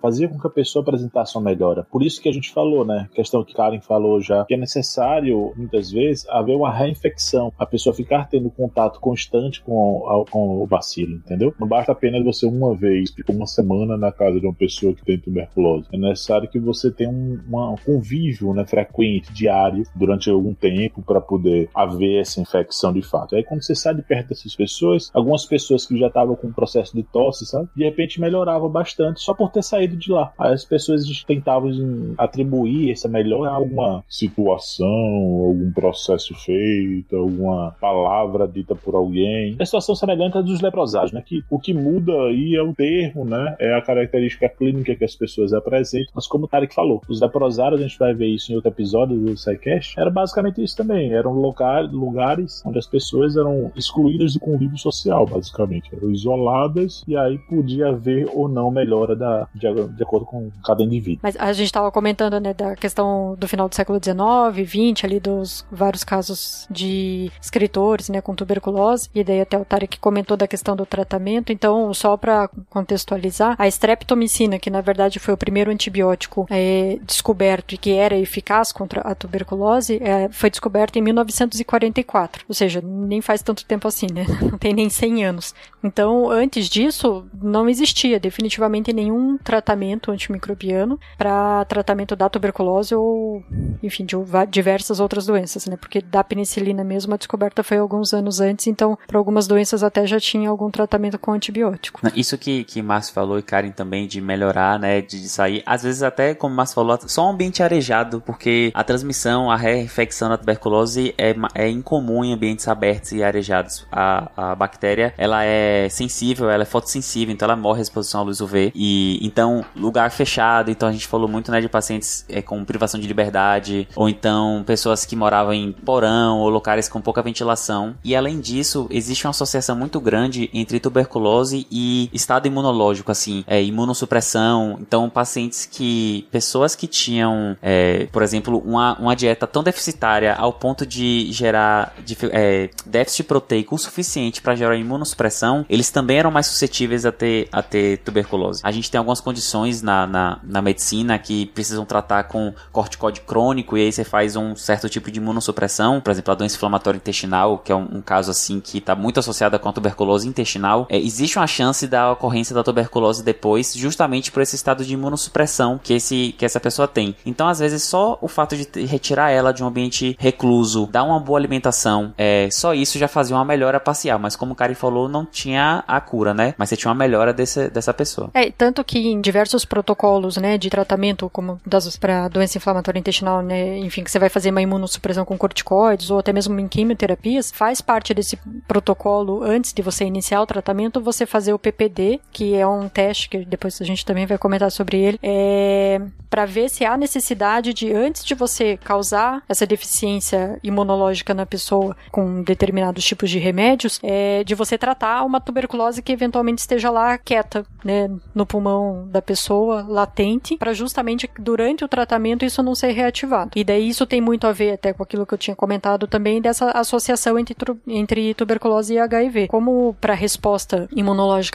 fazia 0.00 0.28
com 0.28 0.38
que 0.38 0.46
a 0.46 0.50
pessoa 0.50 0.82
apresentasse 0.82 1.36
uma 1.36 1.44
melhora. 1.44 1.86
Por 1.90 2.02
isso 2.02 2.20
que 2.20 2.28
a 2.28 2.32
gente 2.32 2.52
falou, 2.52 2.84
né? 2.84 3.08
A 3.10 3.14
questão 3.14 3.44
que 3.44 3.54
Karen 3.54 3.80
falou 3.80 4.20
já, 4.20 4.44
que 4.44 4.54
é 4.54 4.56
necessário, 4.56 5.52
muitas 5.56 5.90
vezes, 5.90 6.28
haver 6.28 6.56
uma 6.56 6.72
reinfecção, 6.72 7.52
a 7.58 7.66
pessoa 7.66 7.94
ficar 7.94 8.28
tendo 8.28 8.50
contato 8.50 9.00
constante 9.00 9.62
com, 9.62 10.24
com 10.30 10.62
o 10.62 10.66
bacilo, 10.66 11.16
entendeu? 11.16 11.54
Não 11.58 11.66
basta 11.66 11.92
apenas 11.92 12.24
você 12.24 12.33
uma 12.42 12.74
vez, 12.74 13.10
tipo 13.10 13.32
uma 13.32 13.46
semana 13.46 13.96
na 13.96 14.12
casa 14.12 14.40
de 14.40 14.46
uma 14.46 14.54
pessoa 14.54 14.94
que 14.94 15.04
tem 15.04 15.18
tuberculose. 15.18 15.86
É 15.92 15.96
necessário 15.96 16.48
que 16.48 16.58
você 16.58 16.90
tenha 16.90 17.10
um, 17.10 17.40
um 17.48 17.76
convívio 17.84 18.52
né, 18.54 18.64
frequente, 18.66 19.32
diário, 19.32 19.84
durante 19.94 20.30
algum 20.30 20.54
tempo, 20.54 21.02
para 21.02 21.20
poder 21.20 21.68
haver 21.74 22.20
essa 22.20 22.40
infecção 22.40 22.92
de 22.92 23.02
fato. 23.02 23.34
Aí 23.34 23.44
quando 23.44 23.62
você 23.62 23.74
sai 23.74 23.94
de 23.94 24.02
perto 24.02 24.28
dessas 24.28 24.54
pessoas, 24.54 25.10
algumas 25.12 25.44
pessoas 25.44 25.86
que 25.86 25.98
já 25.98 26.08
estavam 26.08 26.36
com 26.36 26.48
um 26.48 26.52
processo 26.52 26.94
de 26.94 27.02
tosse, 27.02 27.46
sabe? 27.46 27.68
De 27.76 27.84
repente 27.84 28.20
melhorava 28.20 28.68
bastante 28.68 29.20
só 29.20 29.34
por 29.34 29.50
ter 29.50 29.62
saído 29.62 29.96
de 29.96 30.10
lá. 30.10 30.32
Aí 30.38 30.52
as 30.52 30.64
pessoas 30.64 31.04
tentavam 31.24 31.70
atribuir 32.18 32.90
essa 32.90 33.08
melhora 33.08 33.50
a 33.50 33.54
alguma 33.54 34.04
situação, 34.08 34.88
algum 34.88 35.72
processo 35.72 36.34
feito, 36.34 37.16
alguma 37.16 37.74
palavra 37.80 38.46
dita 38.46 38.74
por 38.74 38.94
alguém. 38.94 39.56
É 39.58 39.64
situação 39.64 39.94
semelhante 39.94 40.38
à 40.38 40.40
dos 40.40 40.60
leprosários, 40.60 41.12
né? 41.12 41.22
Que 41.24 41.42
o 41.50 41.58
que 41.58 41.74
muda 41.74 42.23
aí 42.24 42.54
é 42.54 42.62
o 42.62 42.74
termo, 42.74 43.24
né? 43.24 43.56
É 43.58 43.74
a 43.74 43.82
característica 43.82 44.48
clínica 44.48 44.94
que 44.94 45.04
as 45.04 45.14
pessoas 45.14 45.52
apresentam. 45.52 46.12
Mas 46.14 46.26
como 46.26 46.44
o 46.44 46.48
Tarek 46.48 46.74
falou, 46.74 47.00
os 47.08 47.20
leprosários, 47.20 47.80
a 47.80 47.82
gente 47.82 47.98
vai 47.98 48.14
ver 48.14 48.28
isso 48.28 48.52
em 48.52 48.56
outro 48.56 48.70
episódio 48.70 49.16
do 49.16 49.36
SciCast, 49.36 49.98
era 49.98 50.10
basicamente 50.10 50.62
isso 50.62 50.76
também. 50.76 51.12
Eram 51.12 51.32
lugar, 51.32 51.84
lugares 51.84 52.62
onde 52.64 52.78
as 52.78 52.86
pessoas 52.86 53.36
eram 53.36 53.70
excluídas 53.76 54.34
do 54.34 54.40
convívio 54.40 54.78
social, 54.78 55.26
basicamente. 55.26 55.90
Eram 55.94 56.10
isoladas 56.10 57.02
e 57.06 57.16
aí 57.16 57.38
podia 57.38 57.88
haver 57.88 58.28
ou 58.32 58.48
não 58.48 58.70
melhora 58.70 59.14
da, 59.14 59.48
de, 59.54 59.66
de 59.72 60.02
acordo 60.02 60.26
com 60.26 60.50
cada 60.64 60.82
indivíduo. 60.82 61.20
Mas 61.22 61.36
a 61.36 61.52
gente 61.52 61.66
estava 61.66 61.90
comentando, 61.90 62.40
né, 62.40 62.54
da 62.54 62.74
questão 62.76 63.34
do 63.38 63.48
final 63.48 63.68
do 63.68 63.74
século 63.74 63.98
XIX, 64.02 64.68
XX, 64.68 65.04
ali 65.04 65.20
dos 65.20 65.66
vários 65.70 66.04
casos 66.04 66.66
de 66.70 67.30
escritores, 67.40 68.08
né, 68.08 68.20
com 68.20 68.34
tuberculose, 68.34 69.08
e 69.14 69.22
daí 69.22 69.40
até 69.40 69.58
o 69.58 69.64
Tarek 69.64 69.98
comentou 69.98 70.36
da 70.36 70.46
questão 70.46 70.76
do 70.76 70.86
tratamento. 70.86 71.52
Então, 71.52 71.92
só 71.94 72.13
para 72.16 72.48
contextualizar, 72.70 73.54
a 73.58 73.66
streptomicina, 73.68 74.58
que 74.58 74.70
na 74.70 74.80
verdade 74.80 75.18
foi 75.18 75.34
o 75.34 75.36
primeiro 75.36 75.70
antibiótico 75.70 76.46
é, 76.50 76.98
descoberto 77.02 77.74
e 77.74 77.78
que 77.78 77.92
era 77.92 78.16
eficaz 78.16 78.72
contra 78.72 79.00
a 79.00 79.14
tuberculose, 79.14 80.00
é, 80.02 80.28
foi 80.30 80.50
descoberto 80.50 80.96
em 80.96 81.02
1944. 81.02 82.44
Ou 82.48 82.54
seja, 82.54 82.80
nem 82.82 83.20
faz 83.20 83.42
tanto 83.42 83.64
tempo 83.64 83.88
assim, 83.88 84.06
né? 84.12 84.26
Não 84.40 84.58
tem 84.58 84.72
nem 84.72 84.88
100 84.88 85.24
anos. 85.24 85.54
Então, 85.82 86.30
antes 86.30 86.68
disso, 86.68 87.26
não 87.40 87.68
existia 87.68 88.18
definitivamente 88.18 88.92
nenhum 88.92 89.36
tratamento 89.36 90.10
antimicrobiano 90.10 90.98
para 91.18 91.64
tratamento 91.66 92.16
da 92.16 92.28
tuberculose 92.28 92.94
ou, 92.94 93.44
enfim, 93.82 94.06
de 94.06 94.16
diversas 94.50 95.00
outras 95.00 95.26
doenças, 95.26 95.66
né? 95.66 95.76
Porque 95.76 96.00
da 96.00 96.24
penicilina 96.24 96.82
mesmo 96.82 97.12
a 97.12 97.16
descoberta 97.18 97.62
foi 97.62 97.76
alguns 97.76 98.14
anos 98.14 98.40
antes, 98.40 98.66
então 98.66 98.98
para 99.06 99.18
algumas 99.18 99.46
doenças 99.46 99.82
até 99.82 100.06
já 100.06 100.18
tinha 100.18 100.48
algum 100.48 100.70
tratamento 100.70 101.18
com 101.18 101.32
antibiótico. 101.32 102.00
Isso 102.14 102.36
que, 102.38 102.64
que 102.64 102.82
Márcio 102.82 103.14
falou 103.14 103.38
e 103.38 103.42
Karen 103.42 103.70
também, 103.70 104.06
de 104.06 104.20
melhorar, 104.20 104.78
né, 104.78 105.00
de 105.00 105.28
sair, 105.28 105.62
às 105.64 105.82
vezes 105.82 106.02
até, 106.02 106.34
como 106.34 106.54
Márcio 106.54 106.74
falou, 106.74 106.98
só 107.06 107.26
um 107.26 107.30
ambiente 107.30 107.62
arejado, 107.62 108.20
porque 108.20 108.70
a 108.74 108.84
transmissão, 108.84 109.50
a 109.50 109.56
reinfecção 109.56 110.28
da 110.28 110.36
tuberculose 110.36 111.14
é, 111.16 111.34
é 111.54 111.68
incomum 111.68 112.24
em 112.24 112.32
ambientes 112.32 112.66
abertos 112.68 113.12
e 113.12 113.22
arejados. 113.22 113.86
A, 113.90 114.30
a 114.36 114.54
bactéria, 114.54 115.14
ela 115.16 115.44
é 115.44 115.88
sensível, 115.88 116.50
ela 116.50 116.62
é 116.62 116.66
fotossensível, 116.66 117.32
então 117.32 117.46
ela 117.46 117.56
morre 117.56 117.80
à 117.80 117.82
exposição 117.82 118.20
à 118.20 118.24
luz 118.24 118.40
UV. 118.40 118.72
E 118.74 119.18
então, 119.24 119.64
lugar 119.76 120.10
fechado, 120.10 120.70
então 120.70 120.88
a 120.88 120.92
gente 120.92 121.06
falou 121.06 121.28
muito, 121.28 121.50
né, 121.50 121.60
de 121.60 121.68
pacientes 121.68 122.24
é, 122.28 122.42
com 122.42 122.64
privação 122.64 123.00
de 123.00 123.06
liberdade, 123.06 123.88
ou 123.94 124.08
então 124.08 124.62
pessoas 124.66 125.04
que 125.04 125.16
moravam 125.16 125.52
em 125.52 125.72
porão 125.72 126.38
ou 126.40 126.48
locais 126.48 126.88
com 126.88 127.00
pouca 127.00 127.22
ventilação. 127.22 127.94
E 128.04 128.14
além 128.16 128.40
disso, 128.40 128.86
existe 128.90 129.26
uma 129.26 129.30
associação 129.30 129.76
muito 129.76 130.00
grande 130.00 130.50
entre 130.52 130.80
tuberculose 130.80 131.66
e 131.70 131.83
estado 132.12 132.46
imunológico, 132.46 133.10
assim, 133.10 133.44
é, 133.46 133.62
imunossupressão. 133.62 134.78
Então, 134.80 135.08
pacientes 135.08 135.66
que, 135.66 136.26
pessoas 136.30 136.74
que 136.74 136.86
tinham, 136.86 137.56
é, 137.62 138.06
por 138.12 138.22
exemplo, 138.22 138.62
uma, 138.64 138.98
uma 138.98 139.16
dieta 139.16 139.46
tão 139.46 139.62
deficitária 139.62 140.34
ao 140.34 140.52
ponto 140.52 140.86
de 140.86 141.28
gerar 141.32 141.94
de, 142.04 142.16
é, 142.32 142.70
déficit 142.86 143.24
proteico 143.24 143.74
o 143.74 143.78
suficiente 143.78 144.40
para 144.40 144.54
gerar 144.54 144.76
imunossupressão, 144.76 145.64
eles 145.68 145.90
também 145.90 146.18
eram 146.18 146.30
mais 146.30 146.46
suscetíveis 146.46 147.04
a 147.06 147.12
ter, 147.12 147.48
a 147.50 147.62
ter 147.62 147.98
tuberculose. 147.98 148.60
A 148.62 148.70
gente 148.70 148.90
tem 148.90 148.98
algumas 148.98 149.20
condições 149.20 149.82
na, 149.82 150.06
na, 150.06 150.40
na 150.42 150.62
medicina 150.62 151.18
que 151.18 151.46
precisam 151.46 151.84
tratar 151.84 152.24
com 152.24 152.52
corticóide 152.72 153.20
crônico 153.20 153.76
e 153.76 153.82
aí 153.82 153.92
você 153.92 154.04
faz 154.04 154.36
um 154.36 154.54
certo 154.54 154.88
tipo 154.88 155.10
de 155.10 155.18
imunossupressão, 155.18 156.00
por 156.00 156.10
exemplo, 156.10 156.32
a 156.32 156.34
doença 156.34 156.56
inflamatória 156.56 156.98
intestinal, 156.98 157.58
que 157.58 157.72
é 157.72 157.74
um, 157.74 157.98
um 157.98 158.02
caso 158.02 158.30
assim 158.30 158.60
que 158.60 158.78
está 158.78 158.94
muito 158.94 159.20
associada 159.20 159.58
com 159.58 159.68
a 159.68 159.72
tuberculose 159.72 160.28
intestinal. 160.28 160.86
É, 160.90 160.98
existe 160.98 161.38
uma 161.38 161.46
chance 161.46 161.73
da 161.82 162.12
ocorrência 162.12 162.54
da 162.54 162.62
tuberculose 162.62 163.22
depois, 163.22 163.74
justamente 163.74 164.30
por 164.30 164.42
esse 164.42 164.56
estado 164.56 164.84
de 164.84 164.94
imunossupressão 164.94 165.78
que, 165.82 165.94
esse, 165.94 166.34
que 166.38 166.44
essa 166.44 166.60
pessoa 166.60 166.86
tem. 166.88 167.14
Então, 167.26 167.48
às 167.48 167.58
vezes, 167.58 167.82
só 167.82 168.18
o 168.20 168.28
fato 168.28 168.56
de 168.56 168.84
retirar 168.84 169.30
ela 169.30 169.52
de 169.52 169.62
um 169.62 169.66
ambiente 169.66 170.16
recluso, 170.18 170.88
dar 170.90 171.02
uma 171.02 171.20
boa 171.20 171.38
alimentação, 171.38 172.14
é, 172.16 172.48
só 172.50 172.74
isso 172.74 172.98
já 172.98 173.08
fazia 173.08 173.36
uma 173.36 173.44
melhora 173.44 173.80
parcial. 173.80 174.18
Mas 174.18 174.36
como 174.36 174.52
o 174.52 174.56
Kari 174.56 174.74
falou, 174.74 175.08
não 175.08 175.24
tinha 175.24 175.84
a 175.86 176.00
cura, 176.00 176.32
né? 176.32 176.54
Mas 176.56 176.68
você 176.68 176.76
tinha 176.76 176.90
uma 176.90 176.98
melhora 176.98 177.32
desse, 177.32 177.68
dessa 177.68 177.92
pessoa. 177.92 178.30
É, 178.34 178.50
tanto 178.50 178.84
que 178.84 178.98
em 178.98 179.20
diversos 179.20 179.64
protocolos, 179.64 180.36
né, 180.36 180.56
de 180.56 180.70
tratamento, 180.70 181.28
como 181.30 181.60
para 182.00 182.28
doença 182.28 182.58
inflamatória 182.58 182.98
intestinal, 182.98 183.42
né, 183.42 183.78
enfim, 183.78 184.04
que 184.04 184.10
você 184.10 184.18
vai 184.18 184.28
fazer 184.28 184.50
uma 184.50 184.62
imunossupressão 184.62 185.24
com 185.24 185.36
corticoides 185.36 186.10
ou 186.10 186.18
até 186.18 186.32
mesmo 186.32 186.58
em 186.58 186.68
quimioterapias, 186.68 187.50
faz 187.50 187.80
parte 187.80 188.14
desse 188.14 188.38
protocolo 188.66 189.42
antes 189.42 189.72
de 189.72 189.82
você 189.82 190.04
iniciar 190.04 190.40
o 190.40 190.46
tratamento, 190.46 191.00
você 191.00 191.26
fazer 191.26 191.52
o 191.52 191.58
PPD, 191.64 192.20
que 192.30 192.54
é 192.54 192.66
um 192.66 192.88
teste 192.88 193.28
que 193.28 193.44
depois 193.44 193.80
a 193.80 193.84
gente 193.84 194.04
também 194.04 194.26
vai 194.26 194.36
comentar 194.36 194.70
sobre 194.70 194.98
ele, 194.98 195.18
é 195.22 196.00
para 196.34 196.46
ver 196.46 196.68
se 196.68 196.84
há 196.84 196.96
necessidade 196.96 197.72
de 197.72 197.92
antes 197.92 198.24
de 198.24 198.34
você 198.34 198.76
causar 198.76 199.44
essa 199.48 199.64
deficiência 199.64 200.58
imunológica 200.64 201.32
na 201.32 201.46
pessoa 201.46 201.96
com 202.10 202.42
determinados 202.42 203.04
tipos 203.04 203.30
de 203.30 203.38
remédios, 203.38 204.00
é 204.02 204.42
de 204.42 204.52
você 204.52 204.76
tratar 204.76 205.22
uma 205.22 205.40
tuberculose 205.40 206.02
que 206.02 206.10
eventualmente 206.10 206.58
esteja 206.58 206.90
lá 206.90 207.16
quieta, 207.18 207.64
né, 207.84 208.10
no 208.34 208.44
pulmão 208.44 209.06
da 209.06 209.22
pessoa, 209.22 209.86
latente, 209.88 210.56
para 210.56 210.72
justamente 210.72 211.30
durante 211.38 211.84
o 211.84 211.88
tratamento 211.88 212.44
isso 212.44 212.64
não 212.64 212.74
ser 212.74 212.90
reativado. 212.90 213.52
E 213.54 213.62
daí 213.62 213.88
isso 213.88 214.04
tem 214.04 214.20
muito 214.20 214.48
a 214.48 214.52
ver 214.52 214.72
até 214.72 214.92
com 214.92 215.04
aquilo 215.04 215.24
que 215.24 215.34
eu 215.34 215.38
tinha 215.38 215.54
comentado 215.54 216.08
também 216.08 216.42
dessa 216.42 216.72
associação 216.72 217.38
entre, 217.38 217.54
entre 217.86 218.34
tuberculose 218.34 218.94
e 218.94 218.98
HIV. 218.98 219.46
Como 219.46 219.94
para 220.00 220.14
a 220.14 220.16
resposta 220.16 220.88
imunológica 220.96 221.53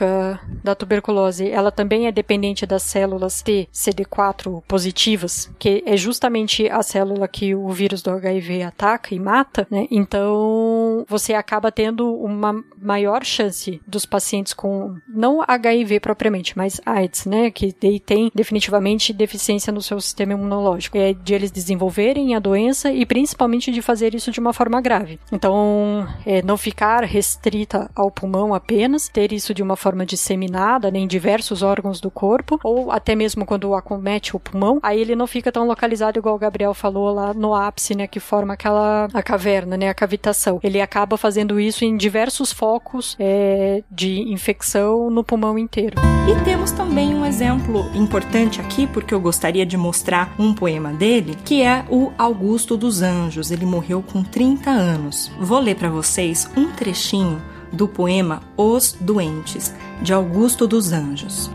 da 0.64 0.76
tuberculose, 0.76 1.50
ela 1.50 1.72
também 1.72 2.08
é 2.08 2.12
dependente 2.12 2.66
das 2.66 2.84
células 2.84 3.42
T, 3.42 3.68
CD4 3.74 4.62
positivas, 4.68 5.52
que 5.58 5.84
é 5.86 5.98
justamente 5.98 6.70
a 6.70 6.82
célula 6.84 7.28
que 7.28 7.56
o 7.56 7.70
vírus 7.70 8.02
do 8.02 8.12
HIV 8.12 8.64
ataca 8.64 9.14
e 9.14 9.20
mata, 9.20 9.68
né? 9.70 9.88
Então, 9.90 11.06
você 11.08 11.34
acaba 11.34 11.72
tendo 11.72 12.14
uma 12.16 12.64
maior 12.82 13.24
chance 13.24 13.82
dos 13.88 14.06
pacientes 14.06 14.54
com 14.54 14.96
não 15.08 15.44
HIV 15.48 15.80
HIV 15.80 16.00
propriamente, 16.00 16.58
mas 16.58 16.80
AIDS, 16.86 17.26
né? 17.26 17.50
Que 17.52 17.72
tem 17.72 18.32
definitivamente 18.34 19.14
deficiência 19.14 19.72
no 19.74 19.82
seu 19.82 20.00
sistema 20.00 20.34
imunológico. 20.34 20.98
É 20.98 21.14
de 21.14 21.34
eles 21.34 21.52
desenvolverem 21.52 22.36
a 22.36 22.40
doença 22.40 22.92
e 22.92 23.06
principalmente 23.06 23.72
de 23.72 23.82
fazer 23.82 24.14
isso 24.14 24.32
de 24.32 24.40
uma 24.40 24.54
forma 24.54 24.82
grave. 24.82 25.20
Então, 25.32 26.08
é, 26.26 26.42
não 26.42 26.58
ficar 26.58 27.04
restrita 27.04 27.90
ao 27.96 28.12
pulmão 28.12 28.54
apenas, 28.54 29.08
ter 29.08 29.32
isso 29.32 29.54
de 29.54 29.64
uma 29.64 29.76
forma 29.76 29.89
disseminada 30.06 30.92
né, 30.92 31.00
em 31.00 31.08
diversos 31.08 31.64
órgãos 31.64 32.00
do 32.00 32.10
corpo, 32.12 32.60
ou 32.64 32.92
até 32.92 33.16
mesmo 33.16 33.46
quando 33.46 33.74
acomete 33.74 34.36
o 34.36 34.40
pulmão, 34.40 34.80
aí 34.82 35.00
ele 35.00 35.16
não 35.16 35.28
fica 35.28 35.52
tão 35.52 35.68
localizado 35.68 36.20
igual 36.20 36.36
o 36.36 36.40
Gabriel 36.40 36.74
falou 36.74 37.14
lá 37.14 37.34
no 37.34 37.54
ápice, 37.54 37.96
né? 37.96 38.08
Que 38.08 38.20
forma 38.20 38.54
aquela 38.54 39.08
a 39.14 39.22
caverna, 39.22 39.78
né? 39.78 39.90
A 39.90 39.94
cavitação. 39.94 40.60
Ele 40.64 40.82
acaba 40.82 41.18
fazendo 41.18 41.60
isso 41.60 41.84
em 41.86 41.98
diversos 41.98 42.52
focos 42.52 43.16
é, 43.20 43.84
de 43.90 44.22
infecção 44.32 45.10
no 45.10 45.24
pulmão 45.24 45.58
inteiro. 45.58 45.96
E 46.28 46.44
temos 46.44 46.72
também 46.72 47.14
um 47.14 47.26
exemplo 47.26 47.90
importante 47.94 48.62
aqui, 48.62 48.88
porque 48.88 49.14
eu 49.14 49.20
gostaria 49.20 49.66
de 49.66 49.78
mostrar 49.78 50.34
um 50.38 50.54
poema 50.54 50.94
dele, 50.94 51.38
que 51.44 51.62
é 51.62 51.86
o 51.90 52.12
Augusto 52.18 52.78
dos 52.78 53.02
Anjos. 53.02 53.52
Ele 53.52 53.66
morreu 53.66 54.04
com 54.04 54.24
30 54.24 54.70
anos. 54.70 55.32
Vou 55.40 55.60
ler 55.60 55.76
para 55.76 55.90
vocês 55.90 56.50
um 56.56 56.72
trechinho 56.72 57.42
do 57.72 57.88
poema 57.88 58.42
Os 58.58 58.94
Doentes, 59.00 59.74
de 60.02 60.14
Augusto 60.14 60.68
dos 60.68 60.92
Anjos. 60.92 61.50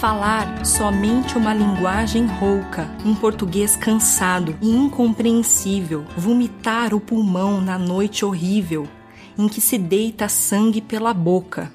Falar 0.00 0.66
somente 0.66 1.38
uma 1.38 1.54
linguagem 1.54 2.26
rouca, 2.26 2.90
um 3.04 3.14
português 3.14 3.74
cansado 3.74 4.54
e 4.60 4.68
incompreensível, 4.68 6.04
vomitar 6.16 6.92
o 6.92 7.00
pulmão 7.00 7.60
na 7.60 7.78
noite 7.78 8.24
horrível, 8.24 8.86
em 9.38 9.48
que 9.48 9.60
se 9.60 9.78
deita 9.78 10.28
sangue 10.28 10.80
pela 10.80 11.14
boca, 11.14 11.72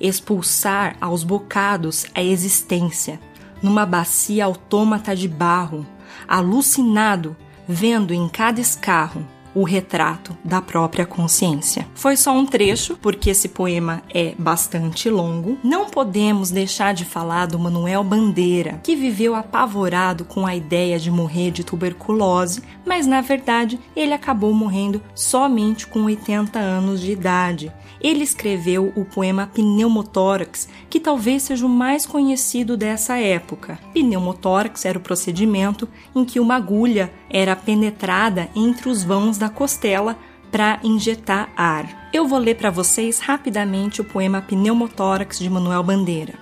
expulsar 0.00 0.96
aos 1.00 1.24
bocados 1.24 2.06
a 2.14 2.22
existência, 2.22 3.18
numa 3.60 3.84
bacia 3.84 4.44
autômata 4.44 5.16
de 5.16 5.26
barro, 5.26 5.86
alucinado, 6.28 7.36
vendo 7.66 8.14
em 8.14 8.28
cada 8.28 8.60
escarro 8.60 9.26
o 9.54 9.64
retrato 9.64 10.36
da 10.44 10.60
própria 10.60 11.06
consciência. 11.06 11.86
Foi 11.94 12.16
só 12.16 12.32
um 12.32 12.46
trecho, 12.46 12.96
porque 13.00 13.30
esse 13.30 13.48
poema 13.48 14.02
é 14.12 14.34
bastante 14.38 15.10
longo. 15.10 15.58
Não 15.62 15.86
podemos 15.86 16.50
deixar 16.50 16.94
de 16.94 17.04
falar 17.04 17.46
do 17.46 17.58
Manuel 17.58 18.02
Bandeira, 18.04 18.80
que 18.82 18.96
viveu 18.96 19.34
apavorado 19.34 20.24
com 20.24 20.46
a 20.46 20.56
ideia 20.56 20.98
de 20.98 21.10
morrer 21.10 21.50
de 21.50 21.64
tuberculose, 21.64 22.62
mas 22.84 23.06
na 23.06 23.20
verdade 23.20 23.78
ele 23.94 24.12
acabou 24.12 24.52
morrendo 24.52 25.02
somente 25.14 25.86
com 25.86 26.04
80 26.04 26.58
anos 26.58 27.00
de 27.00 27.12
idade. 27.12 27.72
Ele 28.02 28.24
escreveu 28.24 28.92
o 28.96 29.04
poema 29.04 29.46
Pneumotórax, 29.46 30.68
que 30.90 30.98
talvez 30.98 31.44
seja 31.44 31.64
o 31.64 31.68
mais 31.68 32.04
conhecido 32.04 32.76
dessa 32.76 33.16
época. 33.16 33.78
Pneumotórax 33.94 34.84
era 34.84 34.98
o 34.98 35.02
procedimento 35.02 35.88
em 36.14 36.24
que 36.24 36.40
uma 36.40 36.56
agulha 36.56 37.12
era 37.32 37.56
penetrada 37.56 38.50
entre 38.54 38.90
os 38.90 39.02
vãos 39.02 39.38
da 39.38 39.48
costela 39.48 40.18
para 40.50 40.78
injetar 40.84 41.50
ar. 41.56 42.10
Eu 42.12 42.28
vou 42.28 42.38
ler 42.38 42.56
para 42.56 42.70
vocês 42.70 43.18
rapidamente 43.18 44.02
o 44.02 44.04
poema 44.04 44.42
Pneumotórax 44.42 45.38
de 45.38 45.48
Manuel 45.48 45.82
Bandeira. 45.82 46.34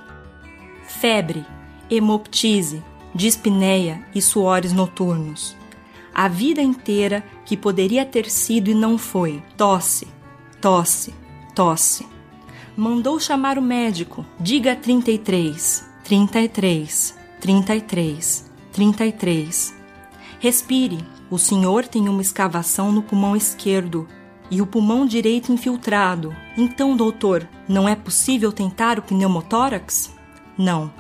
Febre, 0.85 1.47
hemoptise, 1.89 2.83
dispneia 3.15 4.05
e 4.13 4.21
suores 4.21 4.73
noturnos. 4.73 5.57
A 6.13 6.27
vida 6.27 6.61
inteira 6.61 7.25
que 7.47 7.57
poderia 7.57 8.05
ter 8.05 8.29
sido 8.29 8.69
e 8.69 8.75
não 8.75 8.99
foi. 8.99 9.41
Tosse, 9.57 10.09
tosse, 10.61 11.15
tosse. 11.55 12.05
Mandou 12.77 13.21
chamar 13.21 13.59
o 13.59 13.63
médico. 13.63 14.27
Diga 14.41 14.75
33, 14.75 15.89
33, 16.03 17.17
33, 17.41 18.51
33. 18.73 19.80
Respire. 20.41 20.99
O 21.31 21.37
senhor 21.37 21.87
tem 21.87 22.09
uma 22.09 22.23
escavação 22.23 22.91
no 22.91 23.03
pulmão 23.03 23.37
esquerdo 23.37 24.09
e 24.51 24.63
o 24.63 24.67
pulmão 24.67 25.05
direito 25.05 25.53
infiltrado. 25.53 26.35
Então, 26.57 26.97
doutor, 26.97 27.47
não 27.69 27.87
é 27.87 27.95
possível 27.95 28.51
tentar 28.51 28.99
o 28.99 29.03
pneumotórax? 29.03 30.17
Não. 30.57 30.91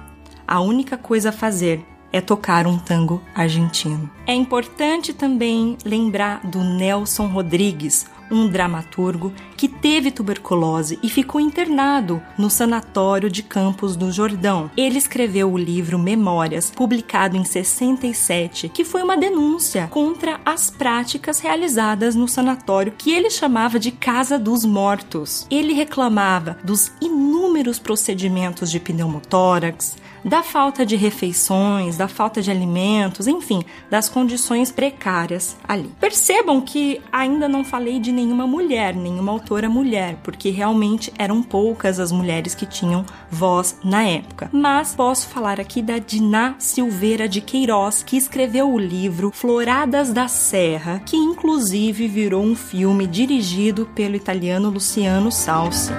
A 0.46 0.60
única 0.60 0.98
coisa 0.98 1.30
a 1.30 1.32
fazer 1.32 1.82
é 2.12 2.20
tocar 2.20 2.66
um 2.66 2.78
tango 2.78 3.22
argentino. 3.34 4.10
É 4.26 4.34
importante 4.34 5.12
também 5.12 5.76
lembrar 5.84 6.46
do 6.46 6.62
Nelson 6.62 7.26
Rodrigues, 7.26 8.06
um 8.30 8.48
dramaturgo 8.48 9.32
que 9.56 9.68
teve 9.68 10.10
tuberculose 10.10 10.98
e 11.02 11.08
ficou 11.08 11.40
internado 11.40 12.22
no 12.38 12.48
sanatório 12.48 13.28
de 13.28 13.42
Campos 13.42 13.96
do 13.96 14.12
Jordão. 14.12 14.70
Ele 14.76 14.96
escreveu 14.98 15.52
o 15.52 15.58
livro 15.58 15.98
Memórias, 15.98 16.70
publicado 16.70 17.36
em 17.36 17.44
67, 17.44 18.68
que 18.68 18.84
foi 18.84 19.02
uma 19.02 19.16
denúncia 19.16 19.88
contra 19.88 20.40
as 20.46 20.70
práticas 20.70 21.40
realizadas 21.40 22.14
no 22.14 22.28
sanatório 22.28 22.94
que 22.96 23.10
ele 23.10 23.30
chamava 23.30 23.78
de 23.78 23.90
Casa 23.90 24.38
dos 24.38 24.64
Mortos. 24.64 25.46
Ele 25.50 25.72
reclamava 25.72 26.58
dos 26.62 26.92
inúmeros 27.00 27.78
procedimentos 27.78 28.70
de 28.70 28.78
pneumotórax, 28.78 29.96
da 30.24 30.42
falta 30.42 30.84
de 30.84 30.96
refeições, 30.96 31.96
da 31.96 32.08
falta 32.08 32.42
de 32.42 32.50
alimentos, 32.50 33.26
enfim, 33.26 33.62
das 33.90 34.08
condições 34.08 34.70
precárias 34.70 35.56
ali. 35.66 35.90
Percebam 36.00 36.60
que 36.60 37.00
ainda 37.12 37.48
não 37.48 37.64
falei 37.64 37.98
de 37.98 38.12
nenhuma 38.12 38.46
mulher, 38.46 38.94
nenhuma 38.94 39.32
autora 39.32 39.68
mulher, 39.68 40.18
porque 40.22 40.50
realmente 40.50 41.12
eram 41.18 41.42
poucas 41.42 41.98
as 41.98 42.12
mulheres 42.12 42.54
que 42.54 42.66
tinham 42.66 43.04
voz 43.30 43.76
na 43.82 44.02
época. 44.02 44.48
Mas 44.52 44.94
posso 44.94 45.28
falar 45.28 45.60
aqui 45.60 45.82
da 45.82 45.98
Diná 45.98 46.54
Silveira 46.58 47.28
de 47.28 47.40
Queiroz, 47.40 48.02
que 48.02 48.16
escreveu 48.16 48.72
o 48.72 48.78
livro 48.78 49.30
Floradas 49.34 50.12
da 50.12 50.28
Serra, 50.28 51.02
que 51.04 51.16
inclusive 51.16 52.06
virou 52.08 52.42
um 52.42 52.54
filme 52.54 53.06
dirigido 53.06 53.86
pelo 53.94 54.16
italiano 54.16 54.70
Luciano 54.70 55.30
Salsi. 55.30 55.92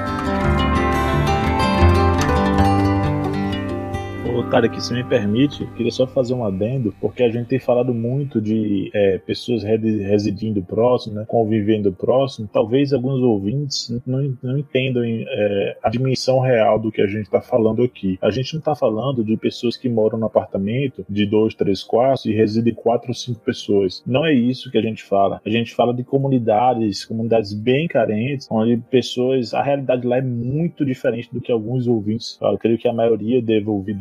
Cara, 4.50 4.68
que 4.68 4.82
se 4.82 4.94
me 4.94 5.04
permite, 5.04 5.66
queria 5.78 5.92
só 5.92 6.06
fazer 6.06 6.34
um 6.34 6.44
adendo, 6.44 6.94
porque 7.00 7.24
a 7.24 7.30
gente 7.30 7.48
tem 7.48 7.60
falado 7.60 7.94
muito 7.94 8.42
de 8.42 8.92
é, 8.94 9.18
pessoas 9.18 9.64
residindo 9.64 10.62
próximo, 10.62 11.16
né, 11.16 11.26
convivendo 11.26 11.92
próximo. 11.94 12.50
Talvez 12.52 12.92
alguns 12.92 13.22
ouvintes 13.22 13.90
não, 14.06 14.38
não 14.44 14.58
entendam 14.58 15.04
é, 15.06 15.78
a 15.82 15.90
dimensão 15.90 16.40
real 16.40 16.78
do 16.80 16.92
que 16.92 17.02
a 17.02 17.08
gente 17.08 17.24
está 17.24 17.40
falando 17.40 17.82
aqui. 17.82 18.20
A 18.22 18.30
gente 18.30 18.54
não 18.54 18.60
está 18.60 18.76
falando 18.76 19.24
de 19.24 19.38
pessoas 19.38 19.78
que 19.78 19.88
moram 19.88 20.20
no 20.20 20.26
apartamento 20.26 21.06
de 21.10 21.26
dois, 21.26 21.56
três 21.56 21.82
quartos 21.82 22.26
e 22.26 22.34
residem 22.34 22.74
quatro 22.74 23.10
ou 23.10 23.16
cinco 23.16 23.40
pessoas. 23.40 24.04
Não 24.06 24.26
é 24.26 24.34
isso 24.34 24.70
que 24.70 24.78
a 24.78 24.82
gente 24.82 25.04
fala. 25.04 25.40
A 25.46 25.50
gente 25.50 25.74
fala 25.74 25.94
de 25.94 26.04
comunidades, 26.04 27.06
comunidades 27.06 27.54
bem 27.54 27.88
carentes, 27.88 28.48
onde 28.52 28.76
pessoas. 28.90 29.54
A 29.54 29.64
realidade 29.64 30.06
lá 30.06 30.18
é 30.18 30.22
muito 30.22 30.86
diferente 30.86 31.30
do 31.32 31.40
que 31.40 31.52
alguns 31.52 31.88
ouvintes 31.88 32.36
falam. 32.38 32.56
Eu 32.56 32.60
creio 32.60 32.78
que 32.78 32.88
a 32.88 32.94
maioria 32.94 33.42
deva 33.42 33.72
ouvir, 33.72 33.94